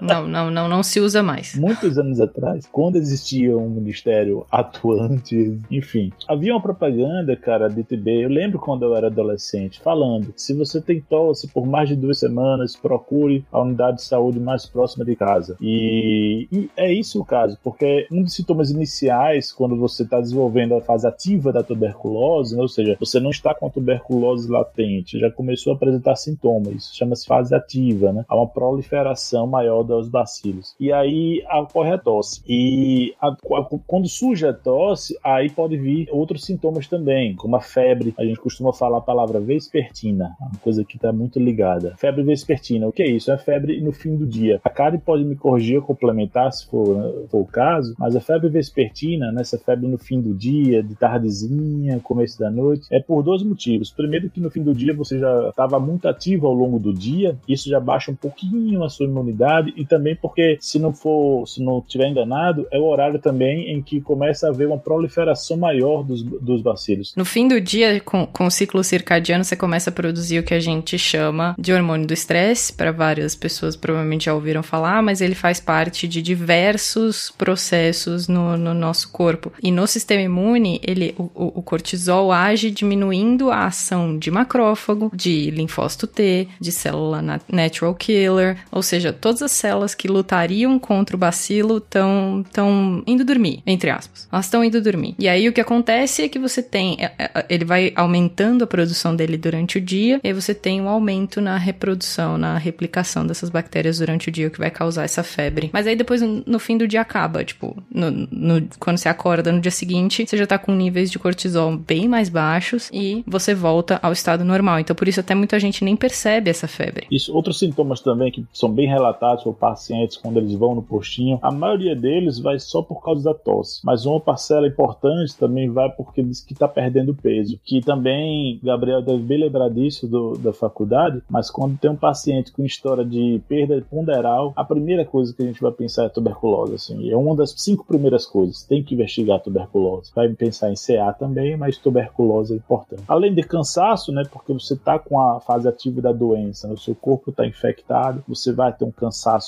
Não, 0.00 0.26
não, 0.26 0.50
não, 0.50 0.68
não 0.68 0.82
se 0.82 1.00
usa 1.00 1.22
mais. 1.22 1.54
Muitos 1.54 1.98
anos 1.98 2.20
atrás, 2.20 2.66
quando 2.70 2.96
existia 2.96 3.56
um 3.56 3.68
ministério 3.68 4.46
atuante, 4.50 5.58
enfim, 5.70 6.12
havia 6.28 6.52
uma 6.52 6.60
propaganda, 6.60 7.36
cara, 7.36 7.68
de 7.68 7.82
TB. 7.82 8.24
Eu 8.24 8.28
lembro 8.28 8.58
quando 8.58 8.84
eu 8.84 8.94
era 8.94 9.06
adolescente, 9.08 9.80
falando: 9.80 10.32
se 10.36 10.54
você 10.54 10.80
tem 10.80 11.00
tosse 11.00 11.48
por 11.48 11.66
mais 11.66 11.88
de 11.88 11.96
duas 11.96 12.18
semanas, 12.18 12.76
procure 12.76 13.44
a 13.52 13.60
unidade 13.60 13.98
de 13.98 14.02
saúde 14.02 14.38
mais 14.38 14.66
próxima 14.66 15.04
de 15.04 15.16
casa. 15.16 15.56
E, 15.60 16.48
e 16.52 16.70
é 16.76 16.92
isso 16.92 17.20
o 17.20 17.24
caso, 17.24 17.58
porque 17.62 18.06
um 18.10 18.22
dos 18.22 18.34
sintomas 18.34 18.70
iniciais, 18.70 19.52
quando 19.52 19.76
você 19.76 20.02
está 20.02 20.20
desenvolvendo 20.20 20.74
a 20.74 20.80
fase 20.80 21.06
ativa 21.06 21.52
da 21.52 21.62
tuberculose, 21.62 22.54
né, 22.56 22.62
ou 22.62 22.68
seja, 22.68 22.96
você 22.98 23.20
não 23.20 23.30
está 23.30 23.54
com 23.54 23.66
a 23.66 23.70
tuberculose 23.70 24.50
latente, 24.50 25.18
já 25.18 25.30
começou 25.30 25.72
a 25.72 25.76
apresentar 25.76 26.16
sintomas, 26.16 26.74
isso 26.74 26.96
chama-se 26.96 27.26
fase 27.26 27.54
ativa, 27.54 28.12
né? 28.12 28.24
Há 28.28 28.36
uma 28.36 28.46
proliferação 28.46 29.46
maior 29.56 29.82
dos 29.82 30.08
bacilos. 30.08 30.74
E 30.78 30.92
aí 30.92 31.42
ocorre 31.60 31.92
a 31.92 31.98
tosse. 31.98 32.42
E 32.46 33.14
a, 33.20 33.28
a, 33.28 33.64
quando 33.86 34.08
surge 34.08 34.46
a 34.46 34.52
tosse, 34.52 35.18
aí 35.24 35.50
pode 35.50 35.76
vir 35.76 36.08
outros 36.10 36.44
sintomas 36.44 36.86
também, 36.86 37.34
como 37.34 37.56
a 37.56 37.60
febre. 37.60 38.14
A 38.18 38.24
gente 38.24 38.38
costuma 38.38 38.72
falar 38.72 38.98
a 38.98 39.02
palavra 39.02 39.40
vespertina, 39.40 40.36
uma 40.40 40.60
coisa 40.60 40.84
que 40.84 40.96
está 40.96 41.12
muito 41.12 41.38
ligada. 41.38 41.94
Febre 41.96 42.22
vespertina, 42.22 42.86
o 42.86 42.92
que 42.92 43.02
é 43.02 43.08
isso? 43.08 43.30
É 43.30 43.38
febre 43.38 43.80
no 43.80 43.92
fim 43.92 44.16
do 44.16 44.26
dia. 44.26 44.60
A 44.62 44.70
Kari 44.70 44.98
pode 44.98 45.24
me 45.24 45.36
corrigir 45.36 45.76
ou 45.76 45.82
complementar 45.82 46.52
se 46.52 46.66
for, 46.66 46.96
né, 46.96 47.12
for 47.28 47.40
o 47.40 47.46
caso, 47.46 47.94
mas 47.98 48.14
a 48.14 48.20
febre 48.20 48.48
vespertina, 48.48 49.32
né, 49.32 49.40
essa 49.40 49.58
febre 49.58 49.86
no 49.88 49.98
fim 49.98 50.20
do 50.20 50.34
dia, 50.34 50.82
de 50.82 50.94
tardezinha, 50.94 52.00
começo 52.00 52.38
da 52.38 52.50
noite, 52.50 52.86
é 52.90 53.00
por 53.00 53.22
dois 53.22 53.42
motivos. 53.42 53.90
Primeiro 53.90 54.28
que 54.28 54.40
no 54.40 54.50
fim 54.50 54.62
do 54.62 54.74
dia 54.74 54.94
você 54.94 55.18
já 55.18 55.48
estava 55.48 55.78
muito 55.78 56.08
ativo 56.08 56.46
ao 56.46 56.52
longo 56.52 56.78
do 56.78 56.92
dia, 56.92 57.36
isso 57.48 57.68
já 57.68 57.80
baixa 57.80 58.10
um 58.10 58.16
pouquinho 58.16 58.84
a 58.84 58.88
sua 58.88 59.06
imunidade 59.06 59.45
e 59.76 59.84
também 59.84 60.16
porque 60.16 60.58
se 60.60 60.78
não 60.78 60.92
for, 60.92 61.46
se 61.46 61.62
não 61.62 61.80
tiver 61.80 62.08
enganado, 62.08 62.66
é 62.70 62.78
o 62.78 62.84
horário 62.84 63.18
também 63.18 63.72
em 63.72 63.82
que 63.82 64.00
começa 64.00 64.46
a 64.46 64.50
haver 64.50 64.66
uma 64.66 64.78
proliferação 64.78 65.56
maior 65.56 66.02
dos, 66.02 66.22
dos 66.22 66.62
bacilos. 66.62 67.14
No 67.16 67.24
fim 67.24 67.48
do 67.48 67.60
dia, 67.60 68.00
com, 68.00 68.26
com 68.26 68.46
o 68.46 68.50
ciclo 68.50 68.82
circadiano, 68.82 69.44
você 69.44 69.56
começa 69.56 69.90
a 69.90 69.92
produzir 69.92 70.38
o 70.38 70.42
que 70.42 70.54
a 70.54 70.60
gente 70.60 70.98
chama 70.98 71.54
de 71.58 71.72
hormônio 71.72 72.06
do 72.06 72.14
estresse, 72.14 72.72
para 72.72 72.92
várias 72.92 73.34
pessoas 73.34 73.76
provavelmente 73.76 74.26
já 74.26 74.34
ouviram 74.34 74.62
falar, 74.62 75.02
mas 75.02 75.20
ele 75.20 75.34
faz 75.34 75.60
parte 75.60 76.08
de 76.08 76.20
diversos 76.22 77.32
processos 77.36 78.28
no, 78.28 78.56
no 78.56 78.74
nosso 78.74 79.10
corpo. 79.10 79.52
E 79.62 79.70
no 79.70 79.86
sistema 79.86 80.22
imune, 80.22 80.80
ele, 80.82 81.14
o, 81.18 81.58
o 81.58 81.62
cortisol 81.62 82.32
age 82.32 82.70
diminuindo 82.70 83.50
a 83.50 83.66
ação 83.66 84.18
de 84.18 84.30
macrófago, 84.30 85.10
de 85.14 85.50
linfócito 85.50 86.06
T, 86.06 86.48
de 86.60 86.72
célula 86.72 87.22
natural 87.50 87.94
killer, 87.94 88.58
ou 88.70 88.82
seja, 88.82 89.12
todas 89.12 89.35
as 89.42 89.52
células 89.52 89.94
que 89.94 90.08
lutariam 90.08 90.78
contra 90.78 91.16
o 91.16 91.18
bacilo 91.18 91.78
estão 91.78 92.44
tão 92.52 93.02
indo 93.06 93.24
dormir, 93.24 93.62
entre 93.66 93.90
aspas. 93.90 94.28
Elas 94.30 94.46
estão 94.46 94.64
indo 94.64 94.80
dormir. 94.80 95.14
E 95.18 95.28
aí 95.28 95.48
o 95.48 95.52
que 95.52 95.60
acontece 95.60 96.22
é 96.22 96.28
que 96.28 96.38
você 96.38 96.62
tem, 96.62 96.96
é, 97.00 97.12
é, 97.18 97.46
ele 97.48 97.64
vai 97.64 97.92
aumentando 97.94 98.64
a 98.64 98.66
produção 98.66 99.14
dele 99.14 99.36
durante 99.36 99.78
o 99.78 99.80
dia, 99.80 100.20
e 100.22 100.28
aí 100.28 100.32
você 100.32 100.54
tem 100.54 100.80
um 100.80 100.88
aumento 100.88 101.40
na 101.40 101.56
reprodução, 101.56 102.38
na 102.38 102.58
replicação 102.58 103.26
dessas 103.26 103.50
bactérias 103.50 103.98
durante 103.98 104.28
o 104.28 104.32
dia, 104.32 104.48
o 104.48 104.50
que 104.50 104.58
vai 104.58 104.70
causar 104.70 105.04
essa 105.04 105.22
febre. 105.22 105.70
Mas 105.72 105.86
aí 105.86 105.96
depois, 105.96 106.20
no 106.22 106.58
fim 106.58 106.76
do 106.76 106.86
dia, 106.86 107.00
acaba. 107.00 107.44
Tipo, 107.44 107.76
no, 107.90 108.10
no, 108.10 108.68
quando 108.78 108.98
você 108.98 109.08
acorda 109.08 109.52
no 109.52 109.60
dia 109.60 109.70
seguinte, 109.70 110.26
você 110.26 110.36
já 110.36 110.46
tá 110.46 110.58
com 110.58 110.72
níveis 110.72 111.10
de 111.10 111.18
cortisol 111.18 111.76
bem 111.76 112.08
mais 112.08 112.28
baixos 112.28 112.90
e 112.92 113.22
você 113.26 113.54
volta 113.54 113.98
ao 114.02 114.12
estado 114.12 114.44
normal. 114.44 114.80
Então, 114.80 114.94
por 114.94 115.08
isso, 115.08 115.20
até 115.20 115.34
muita 115.34 115.58
gente 115.58 115.84
nem 115.84 115.96
percebe 115.96 116.50
essa 116.50 116.68
febre. 116.68 117.06
Isso, 117.10 117.34
outros 117.34 117.58
sintomas 117.58 118.00
também 118.00 118.30
que 118.30 118.44
são 118.52 118.70
bem 118.70 118.88
relatados 118.88 119.25
por 119.42 119.54
pacientes 119.54 120.16
quando 120.16 120.36
eles 120.38 120.54
vão 120.54 120.74
no 120.74 120.82
postinho, 120.82 121.38
a 121.42 121.50
maioria 121.50 121.96
deles 121.96 122.38
vai 122.38 122.58
só 122.58 122.82
por 122.82 123.02
causa 123.02 123.24
da 123.24 123.34
tosse, 123.34 123.80
mas 123.84 124.06
uma 124.06 124.20
parcela 124.20 124.66
importante 124.66 125.36
também 125.36 125.70
vai 125.70 125.90
porque 125.90 126.22
diz 126.22 126.40
que 126.40 126.52
está 126.52 126.68
perdendo 126.68 127.14
peso, 127.14 127.58
que 127.64 127.80
também 127.80 128.60
Gabriel 128.62 129.02
deve 129.02 129.22
bem 129.22 129.40
lembrar 129.40 129.68
disso 129.70 130.06
do, 130.06 130.36
da 130.36 130.52
faculdade, 130.52 131.22
mas 131.28 131.50
quando 131.50 131.78
tem 131.78 131.90
um 131.90 131.96
paciente 131.96 132.52
com 132.52 132.64
história 132.64 133.04
de 133.04 133.40
perda 133.48 133.82
ponderal, 133.90 134.52
a 134.54 134.64
primeira 134.64 135.04
coisa 135.04 135.34
que 135.34 135.42
a 135.42 135.46
gente 135.46 135.60
vai 135.60 135.72
pensar 135.72 136.04
é 136.04 136.08
tuberculose, 136.08 136.74
assim, 136.74 137.10
é 137.10 137.16
uma 137.16 137.34
das 137.34 137.54
cinco 137.56 137.86
primeiras 137.86 138.26
coisas, 138.26 138.62
tem 138.62 138.82
que 138.82 138.94
investigar 138.94 139.40
tuberculose. 139.40 140.12
Vai 140.14 140.28
pensar 140.30 140.70
em 140.70 140.74
CA 140.74 141.12
também, 141.12 141.56
mas 141.56 141.78
tuberculose 141.78 142.54
é 142.54 142.56
importante. 142.56 143.02
Além 143.08 143.34
de 143.34 143.42
cansaço, 143.42 144.12
né, 144.12 144.22
porque 144.30 144.52
você 144.52 144.74
está 144.74 144.98
com 144.98 145.20
a 145.20 145.40
fase 145.40 145.68
ativa 145.68 146.00
da 146.00 146.12
doença, 146.12 146.68
né, 146.68 146.74
o 146.74 146.78
seu 146.78 146.94
corpo 146.94 147.30
está 147.30 147.46
infectado, 147.46 148.22
você 148.26 148.52
vai 148.52 148.72
ter 148.72 148.84
um 148.84 148.90
cansaço 148.90 149.05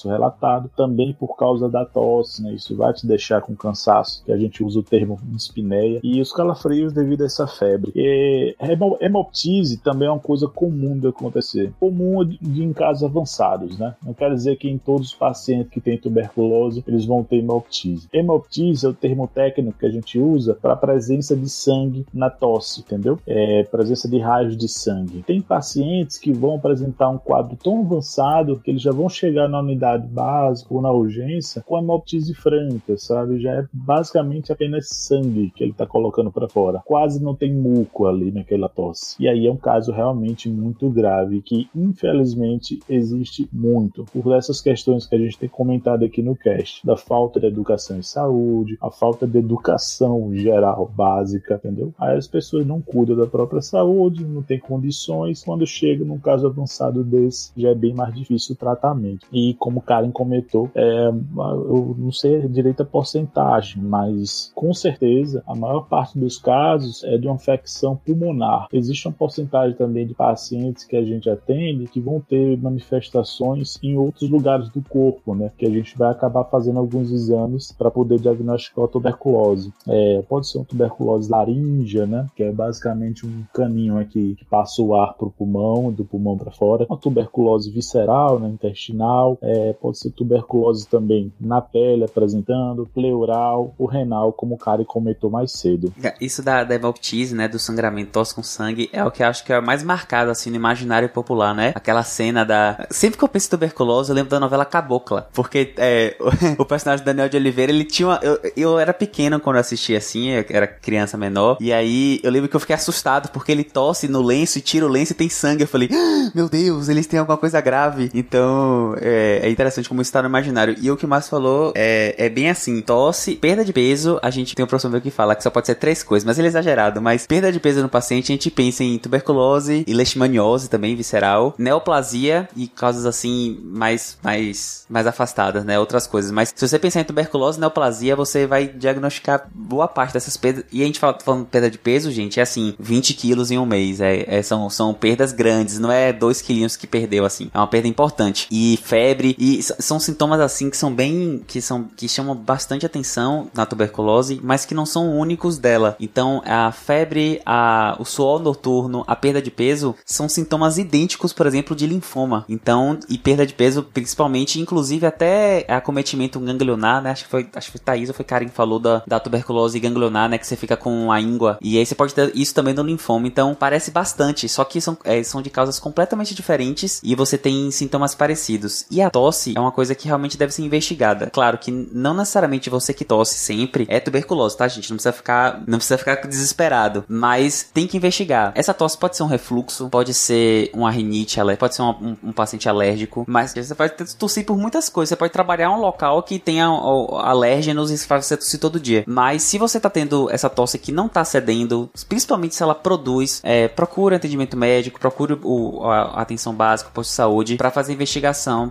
relatado, 0.08 0.70
também 0.76 1.12
por 1.12 1.36
causa 1.36 1.68
da 1.68 1.84
tosse, 1.84 2.42
né, 2.42 2.52
isso 2.52 2.76
vai 2.76 2.92
te 2.92 3.06
deixar 3.06 3.40
com 3.40 3.54
cansaço, 3.54 4.24
que 4.24 4.32
a 4.32 4.36
gente 4.36 4.62
usa 4.62 4.80
o 4.80 4.82
termo 4.82 5.18
dispneia, 5.22 6.00
e 6.02 6.20
os 6.20 6.32
calafrios 6.32 6.92
devido 6.92 7.22
a 7.22 7.26
essa 7.26 7.46
febre. 7.46 7.92
E 7.94 8.56
hemoptise 9.00 9.78
também 9.78 10.08
é 10.08 10.10
uma 10.10 10.20
coisa 10.20 10.48
comum 10.48 10.98
de 10.98 11.08
acontecer, 11.08 11.72
comum 11.78 12.24
de, 12.24 12.62
em 12.62 12.72
casos 12.72 13.04
avançados, 13.04 13.78
né? 13.78 13.94
Não 14.04 14.14
quer 14.14 14.32
dizer 14.32 14.56
que 14.56 14.68
em 14.68 14.78
todos 14.78 15.08
os 15.08 15.14
pacientes 15.14 15.70
que 15.70 15.80
têm 15.80 15.98
tuberculose 15.98 16.84
eles 16.86 17.04
vão 17.04 17.24
ter 17.24 17.36
hemoptise. 17.36 18.08
Hemoptise 18.12 18.86
é 18.86 18.88
o 18.88 18.94
termo 18.94 19.28
técnico 19.28 19.78
que 19.78 19.86
a 19.86 19.90
gente 19.90 20.18
usa 20.18 20.54
para 20.54 20.72
a 20.72 20.76
presença 20.76 21.36
de 21.36 21.48
sangue 21.48 22.06
na 22.12 22.30
tosse, 22.30 22.80
entendeu? 22.80 23.18
É 23.26 23.64
presença 23.64 24.08
de 24.08 24.18
raios 24.18 24.56
de 24.56 24.68
sangue. 24.68 25.22
Tem 25.26 25.40
pacientes 25.40 26.18
que 26.18 26.32
vão 26.32 26.56
apresentar 26.56 27.08
um 27.08 27.18
quadro 27.18 27.56
tão 27.56 27.80
avançado 27.80 28.60
que 28.62 28.70
eles 28.70 28.82
já 28.82 28.92
vão 28.92 29.08
chegar 29.08 29.47
na 29.48 29.60
unidade 29.60 30.06
básica 30.06 30.72
ou 30.72 30.80
na 30.80 30.90
urgência 30.90 31.62
com 31.62 31.78
hemoptise 31.78 32.34
franca, 32.34 32.96
sabe? 32.96 33.40
Já 33.40 33.54
é 33.54 33.66
basicamente 33.72 34.52
apenas 34.52 34.88
sangue 34.88 35.50
que 35.54 35.62
ele 35.62 35.72
está 35.72 35.86
colocando 35.86 36.30
para 36.30 36.48
fora. 36.48 36.82
Quase 36.84 37.22
não 37.22 37.34
tem 37.34 37.52
muco 37.52 38.06
ali 38.06 38.30
naquela 38.30 38.68
tosse. 38.68 39.16
E 39.20 39.28
aí 39.28 39.46
é 39.46 39.52
um 39.52 39.56
caso 39.56 39.92
realmente 39.92 40.48
muito 40.48 40.88
grave 40.90 41.42
que 41.42 41.68
infelizmente 41.74 42.78
existe 42.88 43.48
muito 43.52 44.04
por 44.12 44.34
essas 44.34 44.60
questões 44.60 45.06
que 45.06 45.14
a 45.14 45.18
gente 45.18 45.38
tem 45.38 45.48
comentado 45.48 46.04
aqui 46.04 46.22
no 46.22 46.36
cast, 46.36 46.86
da 46.86 46.96
falta 46.96 47.40
de 47.40 47.46
educação 47.46 47.98
em 47.98 48.02
saúde, 48.02 48.76
a 48.80 48.90
falta 48.90 49.26
de 49.26 49.38
educação 49.38 50.34
geral 50.34 50.90
básica, 50.94 51.54
entendeu? 51.54 51.92
Aí 51.98 52.16
as 52.16 52.26
pessoas 52.26 52.66
não 52.66 52.80
cuidam 52.80 53.16
da 53.16 53.26
própria 53.26 53.62
saúde, 53.62 54.24
não 54.24 54.42
tem 54.42 54.58
condições, 54.58 55.42
quando 55.44 55.66
chega 55.66 56.04
num 56.04 56.18
caso 56.18 56.46
avançado 56.46 57.04
desse, 57.04 57.52
já 57.56 57.70
é 57.70 57.74
bem 57.74 57.94
mais 57.94 58.14
difícil 58.14 58.54
o 58.54 58.58
tratamento. 58.58 59.26
E 59.38 59.54
como 59.54 59.80
Karen 59.80 60.10
comentou, 60.10 60.68
é, 60.74 61.08
eu 61.08 61.94
não 61.96 62.10
sei 62.10 62.48
direito 62.48 62.82
a 62.82 62.86
porcentagem, 62.86 63.80
mas 63.80 64.50
com 64.54 64.74
certeza 64.74 65.44
a 65.46 65.54
maior 65.54 65.82
parte 65.82 66.18
dos 66.18 66.38
casos 66.38 67.04
é 67.04 67.16
de 67.16 67.28
uma 67.28 67.36
infecção 67.36 67.96
pulmonar. 67.96 68.66
Existe 68.72 69.06
uma 69.06 69.14
porcentagem 69.14 69.76
também 69.76 70.06
de 70.06 70.14
pacientes 70.14 70.84
que 70.84 70.96
a 70.96 71.04
gente 71.04 71.30
atende 71.30 71.86
que 71.86 72.00
vão 72.00 72.20
ter 72.20 72.58
manifestações 72.58 73.78
em 73.82 73.96
outros 73.96 74.28
lugares 74.28 74.68
do 74.70 74.82
corpo, 74.82 75.34
né? 75.34 75.52
Que 75.56 75.66
a 75.66 75.70
gente 75.70 75.96
vai 75.96 76.10
acabar 76.10 76.44
fazendo 76.44 76.80
alguns 76.80 77.12
exames 77.12 77.70
para 77.70 77.92
poder 77.92 78.18
diagnosticar 78.18 78.86
a 78.86 78.88
tuberculose. 78.88 79.72
É, 79.86 80.22
pode 80.28 80.48
ser 80.48 80.58
uma 80.58 80.64
tuberculose 80.64 81.30
laríngea, 81.30 82.06
né? 82.06 82.26
Que 82.34 82.42
é 82.42 82.52
basicamente 82.52 83.24
um 83.24 83.44
caninho 83.54 83.98
aqui 83.98 84.34
que 84.34 84.44
passa 84.44 84.82
o 84.82 84.96
ar 84.96 85.14
para 85.14 85.28
o 85.28 85.30
pulmão, 85.30 85.92
do 85.92 86.04
pulmão 86.04 86.36
para 86.36 86.50
fora. 86.50 86.86
Uma 86.88 86.98
tuberculose 86.98 87.70
visceral, 87.70 88.40
né? 88.40 88.48
intestinal. 88.48 89.27
É, 89.42 89.72
pode 89.74 89.98
ser 89.98 90.10
tuberculose 90.10 90.86
também 90.86 91.32
na 91.40 91.60
pele 91.60 92.04
apresentando, 92.04 92.88
pleural, 92.94 93.74
o 93.76 93.86
renal, 93.86 94.32
como 94.32 94.54
o 94.54 94.58
cara 94.58 94.84
comentou 94.84 95.30
mais 95.30 95.52
cedo. 95.52 95.92
É, 96.02 96.14
isso 96.20 96.42
da, 96.42 96.64
da 96.64 96.74
hemoptise, 96.74 97.34
né? 97.34 97.48
Do 97.48 97.58
sangramento, 97.58 98.12
tosse 98.12 98.34
com 98.34 98.42
sangue, 98.42 98.88
é 98.92 99.04
o 99.04 99.10
que 99.10 99.22
eu 99.22 99.26
acho 99.26 99.44
que 99.44 99.52
é 99.52 99.60
mais 99.60 99.82
marcado, 99.82 100.30
assim, 100.30 100.50
no 100.50 100.56
imaginário 100.56 101.08
popular, 101.08 101.54
né? 101.54 101.72
Aquela 101.74 102.02
cena 102.02 102.44
da... 102.44 102.86
Sempre 102.90 103.18
que 103.18 103.24
eu 103.24 103.28
penso 103.28 103.48
em 103.48 103.50
tuberculose, 103.50 104.10
eu 104.10 104.14
lembro 104.14 104.30
da 104.30 104.40
novela 104.40 104.64
Cabocla. 104.64 105.28
Porque 105.32 105.74
é, 105.76 106.16
o, 106.58 106.64
personagem 106.64 107.04
Daniel 107.04 107.28
de 107.28 107.36
Oliveira, 107.36 107.72
ele 107.72 107.84
tinha 107.84 108.08
uma... 108.08 108.20
Eu, 108.22 108.38
eu 108.56 108.78
era 108.78 108.92
pequeno 108.92 109.40
quando 109.40 109.56
eu 109.56 109.60
assistia, 109.60 109.98
assim, 109.98 110.30
eu 110.30 110.44
era 110.48 110.66
criança 110.66 111.16
menor. 111.16 111.58
E 111.60 111.72
aí, 111.72 112.20
eu 112.22 112.30
lembro 112.30 112.48
que 112.48 112.56
eu 112.56 112.60
fiquei 112.60 112.74
assustado, 112.74 113.30
porque 113.30 113.52
ele 113.52 113.64
tosse 113.64 114.08
no 114.08 114.22
lenço 114.22 114.58
e 114.58 114.60
tira 114.60 114.86
o 114.86 114.88
lenço 114.88 115.12
e 115.12 115.16
tem 115.16 115.28
sangue. 115.28 115.62
Eu 115.62 115.68
falei, 115.68 115.88
ah, 115.92 116.30
meu 116.34 116.48
Deus, 116.48 116.88
eles 116.88 117.06
têm 117.06 117.18
alguma 117.18 117.36
coisa 117.38 117.60
grave. 117.60 118.10
Então, 118.14 118.94
é, 119.00 119.17
é 119.42 119.50
interessante 119.50 119.88
como 119.88 120.02
isso 120.02 120.12
tá 120.12 120.22
no 120.22 120.28
imaginário. 120.28 120.76
E 120.80 120.90
o 120.90 120.96
que 120.96 121.04
o 121.04 121.08
Márcio 121.08 121.30
falou 121.30 121.72
é, 121.74 122.14
é 122.18 122.28
bem 122.28 122.50
assim, 122.50 122.80
tosse, 122.80 123.36
perda 123.36 123.64
de 123.64 123.72
peso, 123.72 124.18
a 124.22 124.30
gente 124.30 124.54
tem 124.54 124.64
um 124.64 124.68
professor 124.68 125.00
que 125.00 125.10
fala 125.10 125.34
que 125.34 125.42
só 125.42 125.50
pode 125.50 125.66
ser 125.66 125.74
três 125.74 126.02
coisas, 126.02 126.26
mas 126.26 126.38
ele 126.38 126.48
é 126.48 126.50
exagerado. 126.50 127.00
Mas 127.00 127.26
perda 127.26 127.52
de 127.52 127.60
peso 127.60 127.82
no 127.82 127.88
paciente, 127.88 128.32
a 128.32 128.34
gente 128.34 128.50
pensa 128.50 128.82
em 128.82 128.98
tuberculose 128.98 129.84
e 129.86 129.92
leishmaniose 129.92 130.68
também, 130.68 130.96
visceral, 130.96 131.54
neoplasia 131.58 132.48
e 132.56 132.66
causas 132.68 133.06
assim 133.06 133.58
mais, 133.62 134.18
mais, 134.22 134.86
mais 134.88 135.06
afastadas, 135.06 135.64
né? 135.64 135.78
Outras 135.78 136.06
coisas. 136.06 136.30
Mas 136.30 136.52
se 136.54 136.66
você 136.66 136.78
pensar 136.78 137.00
em 137.00 137.04
tuberculose, 137.04 137.60
neoplasia, 137.60 138.16
você 138.16 138.46
vai 138.46 138.66
diagnosticar 138.66 139.48
boa 139.54 139.88
parte 139.88 140.12
dessas 140.12 140.36
perdas. 140.36 140.64
E 140.72 140.82
a 140.82 140.86
gente 140.86 140.98
fala, 140.98 141.18
falando 141.22 141.46
perda 141.46 141.70
de 141.70 141.78
peso, 141.78 142.10
gente, 142.10 142.40
é 142.40 142.42
assim, 142.42 142.74
20 142.78 143.14
quilos 143.14 143.50
em 143.50 143.58
um 143.58 143.66
mês. 143.66 144.00
É, 144.00 144.24
é, 144.26 144.42
são, 144.42 144.68
são 144.70 144.94
perdas 144.94 145.32
grandes, 145.32 145.78
não 145.78 145.90
é 145.90 146.12
2 146.12 146.42
quilinhos 146.42 146.76
que 146.76 146.86
perdeu, 146.86 147.24
assim. 147.24 147.50
É 147.52 147.58
uma 147.58 147.66
perda 147.66 147.88
importante. 147.88 148.46
E 148.50 148.78
febre, 149.08 149.34
e 149.38 149.62
são 149.62 149.98
sintomas 149.98 150.40
assim 150.40 150.68
que 150.68 150.76
são 150.76 150.92
bem, 150.94 151.42
que 151.46 151.60
são, 151.62 151.84
que 151.96 152.08
chamam 152.08 152.34
bastante 152.34 152.84
atenção 152.84 153.50
na 153.54 153.64
tuberculose, 153.64 154.40
mas 154.42 154.66
que 154.66 154.74
não 154.74 154.84
são 154.84 155.16
únicos 155.18 155.56
dela. 155.56 155.96
Então, 155.98 156.42
a 156.44 156.70
febre, 156.72 157.40
a, 157.46 157.96
o 157.98 158.04
suor 158.04 158.40
noturno, 158.40 159.04
a 159.06 159.16
perda 159.16 159.40
de 159.40 159.50
peso, 159.50 159.94
são 160.04 160.28
sintomas 160.28 160.76
idênticos, 160.76 161.32
por 161.32 161.46
exemplo, 161.46 161.74
de 161.74 161.86
linfoma. 161.86 162.44
Então, 162.48 162.98
e 163.08 163.16
perda 163.16 163.46
de 163.46 163.54
peso, 163.54 163.82
principalmente, 163.82 164.60
inclusive 164.60 165.06
até 165.06 165.64
acometimento 165.68 166.38
ganglionar, 166.40 167.02
né? 167.02 167.10
Acho 167.10 167.24
que 167.24 167.30
foi, 167.30 167.48
acho 167.54 167.66
que 167.72 167.78
foi 167.78 167.84
Thaís 167.84 168.08
ou 168.08 168.14
foi 168.14 168.24
Karen 168.24 168.48
que 168.48 168.54
falou 168.54 168.78
da, 168.78 169.02
da 169.06 169.18
tuberculose 169.18 169.80
ganglionar, 169.80 170.28
né? 170.28 170.38
Que 170.38 170.46
você 170.46 170.56
fica 170.56 170.76
com 170.76 171.10
a 171.10 171.20
íngua. 171.20 171.58
E 171.62 171.78
aí 171.78 171.86
você 171.86 171.94
pode 171.94 172.14
ter 172.14 172.30
isso 172.34 172.54
também 172.54 172.74
no 172.74 172.82
linfoma. 172.82 173.26
Então, 173.26 173.54
parece 173.54 173.90
bastante, 173.90 174.48
só 174.48 174.64
que 174.64 174.80
são, 174.80 174.96
é, 175.04 175.22
são 175.22 175.40
de 175.40 175.50
causas 175.50 175.78
completamente 175.78 176.34
diferentes 176.34 177.00
e 177.02 177.14
você 177.14 177.38
tem 177.38 177.70
sintomas 177.70 178.14
parecidos. 178.14 178.84
E 178.90 178.97
a 179.02 179.10
tosse 179.10 179.54
é 179.56 179.60
uma 179.60 179.72
coisa 179.72 179.94
que 179.94 180.06
realmente 180.06 180.36
deve 180.36 180.52
ser 180.52 180.62
investigada. 180.62 181.30
Claro 181.30 181.58
que 181.58 181.70
não 181.70 182.14
necessariamente 182.14 182.70
você 182.70 182.92
que 182.92 183.04
tosse 183.04 183.34
sempre 183.34 183.86
é 183.88 184.00
tuberculose, 184.00 184.56
tá, 184.56 184.66
gente? 184.68 184.90
Não 184.90 184.96
precisa 184.96 185.12
ficar, 185.12 185.62
não 185.66 185.78
precisa 185.78 185.98
ficar 185.98 186.16
desesperado, 186.26 187.04
mas 187.08 187.68
tem 187.72 187.86
que 187.86 187.96
investigar. 187.96 188.52
Essa 188.54 188.74
tosse 188.74 188.96
pode 188.96 189.16
ser 189.16 189.22
um 189.22 189.26
refluxo, 189.26 189.88
pode 189.88 190.14
ser 190.14 190.70
uma 190.72 190.90
rinite, 190.90 191.38
pode 191.58 191.74
ser 191.74 191.82
um, 191.82 192.16
um, 192.22 192.32
paciente 192.32 192.68
alérgico, 192.68 193.24
mas 193.28 193.52
você 193.52 193.74
pode 193.74 193.92
tossir 194.18 194.44
por 194.44 194.56
muitas 194.56 194.88
coisas. 194.88 195.10
Você 195.10 195.16
pode 195.16 195.32
trabalhar 195.32 195.70
um 195.70 195.80
local 195.80 196.22
que 196.22 196.38
tenha 196.38 196.66
alérgenos 196.66 197.90
e 197.90 197.98
faz 197.98 198.26
você 198.26 198.36
tossir 198.36 198.60
todo 198.60 198.80
dia. 198.80 199.04
Mas 199.06 199.42
se 199.42 199.58
você 199.58 199.78
tá 199.80 199.90
tendo 199.90 200.30
essa 200.30 200.48
tosse 200.48 200.78
que 200.78 200.92
não 200.92 201.08
tá 201.08 201.24
cedendo, 201.24 201.90
principalmente 202.08 202.54
se 202.54 202.62
ela 202.62 202.74
produz, 202.74 203.40
é, 203.42 203.68
procure 203.68 204.14
atendimento 204.14 204.56
médico, 204.56 204.98
procure 204.98 205.38
o, 205.42 205.84
a, 205.84 206.18
a 206.18 206.22
atenção 206.22 206.54
básica, 206.54 206.90
o 206.90 206.92
posto 206.92 207.10
de 207.10 207.16
saúde, 207.16 207.56
para 207.56 207.70
fazer 207.70 207.92
investigação 207.92 208.68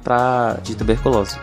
de 0.63 0.75
tuberculose. 0.75 1.37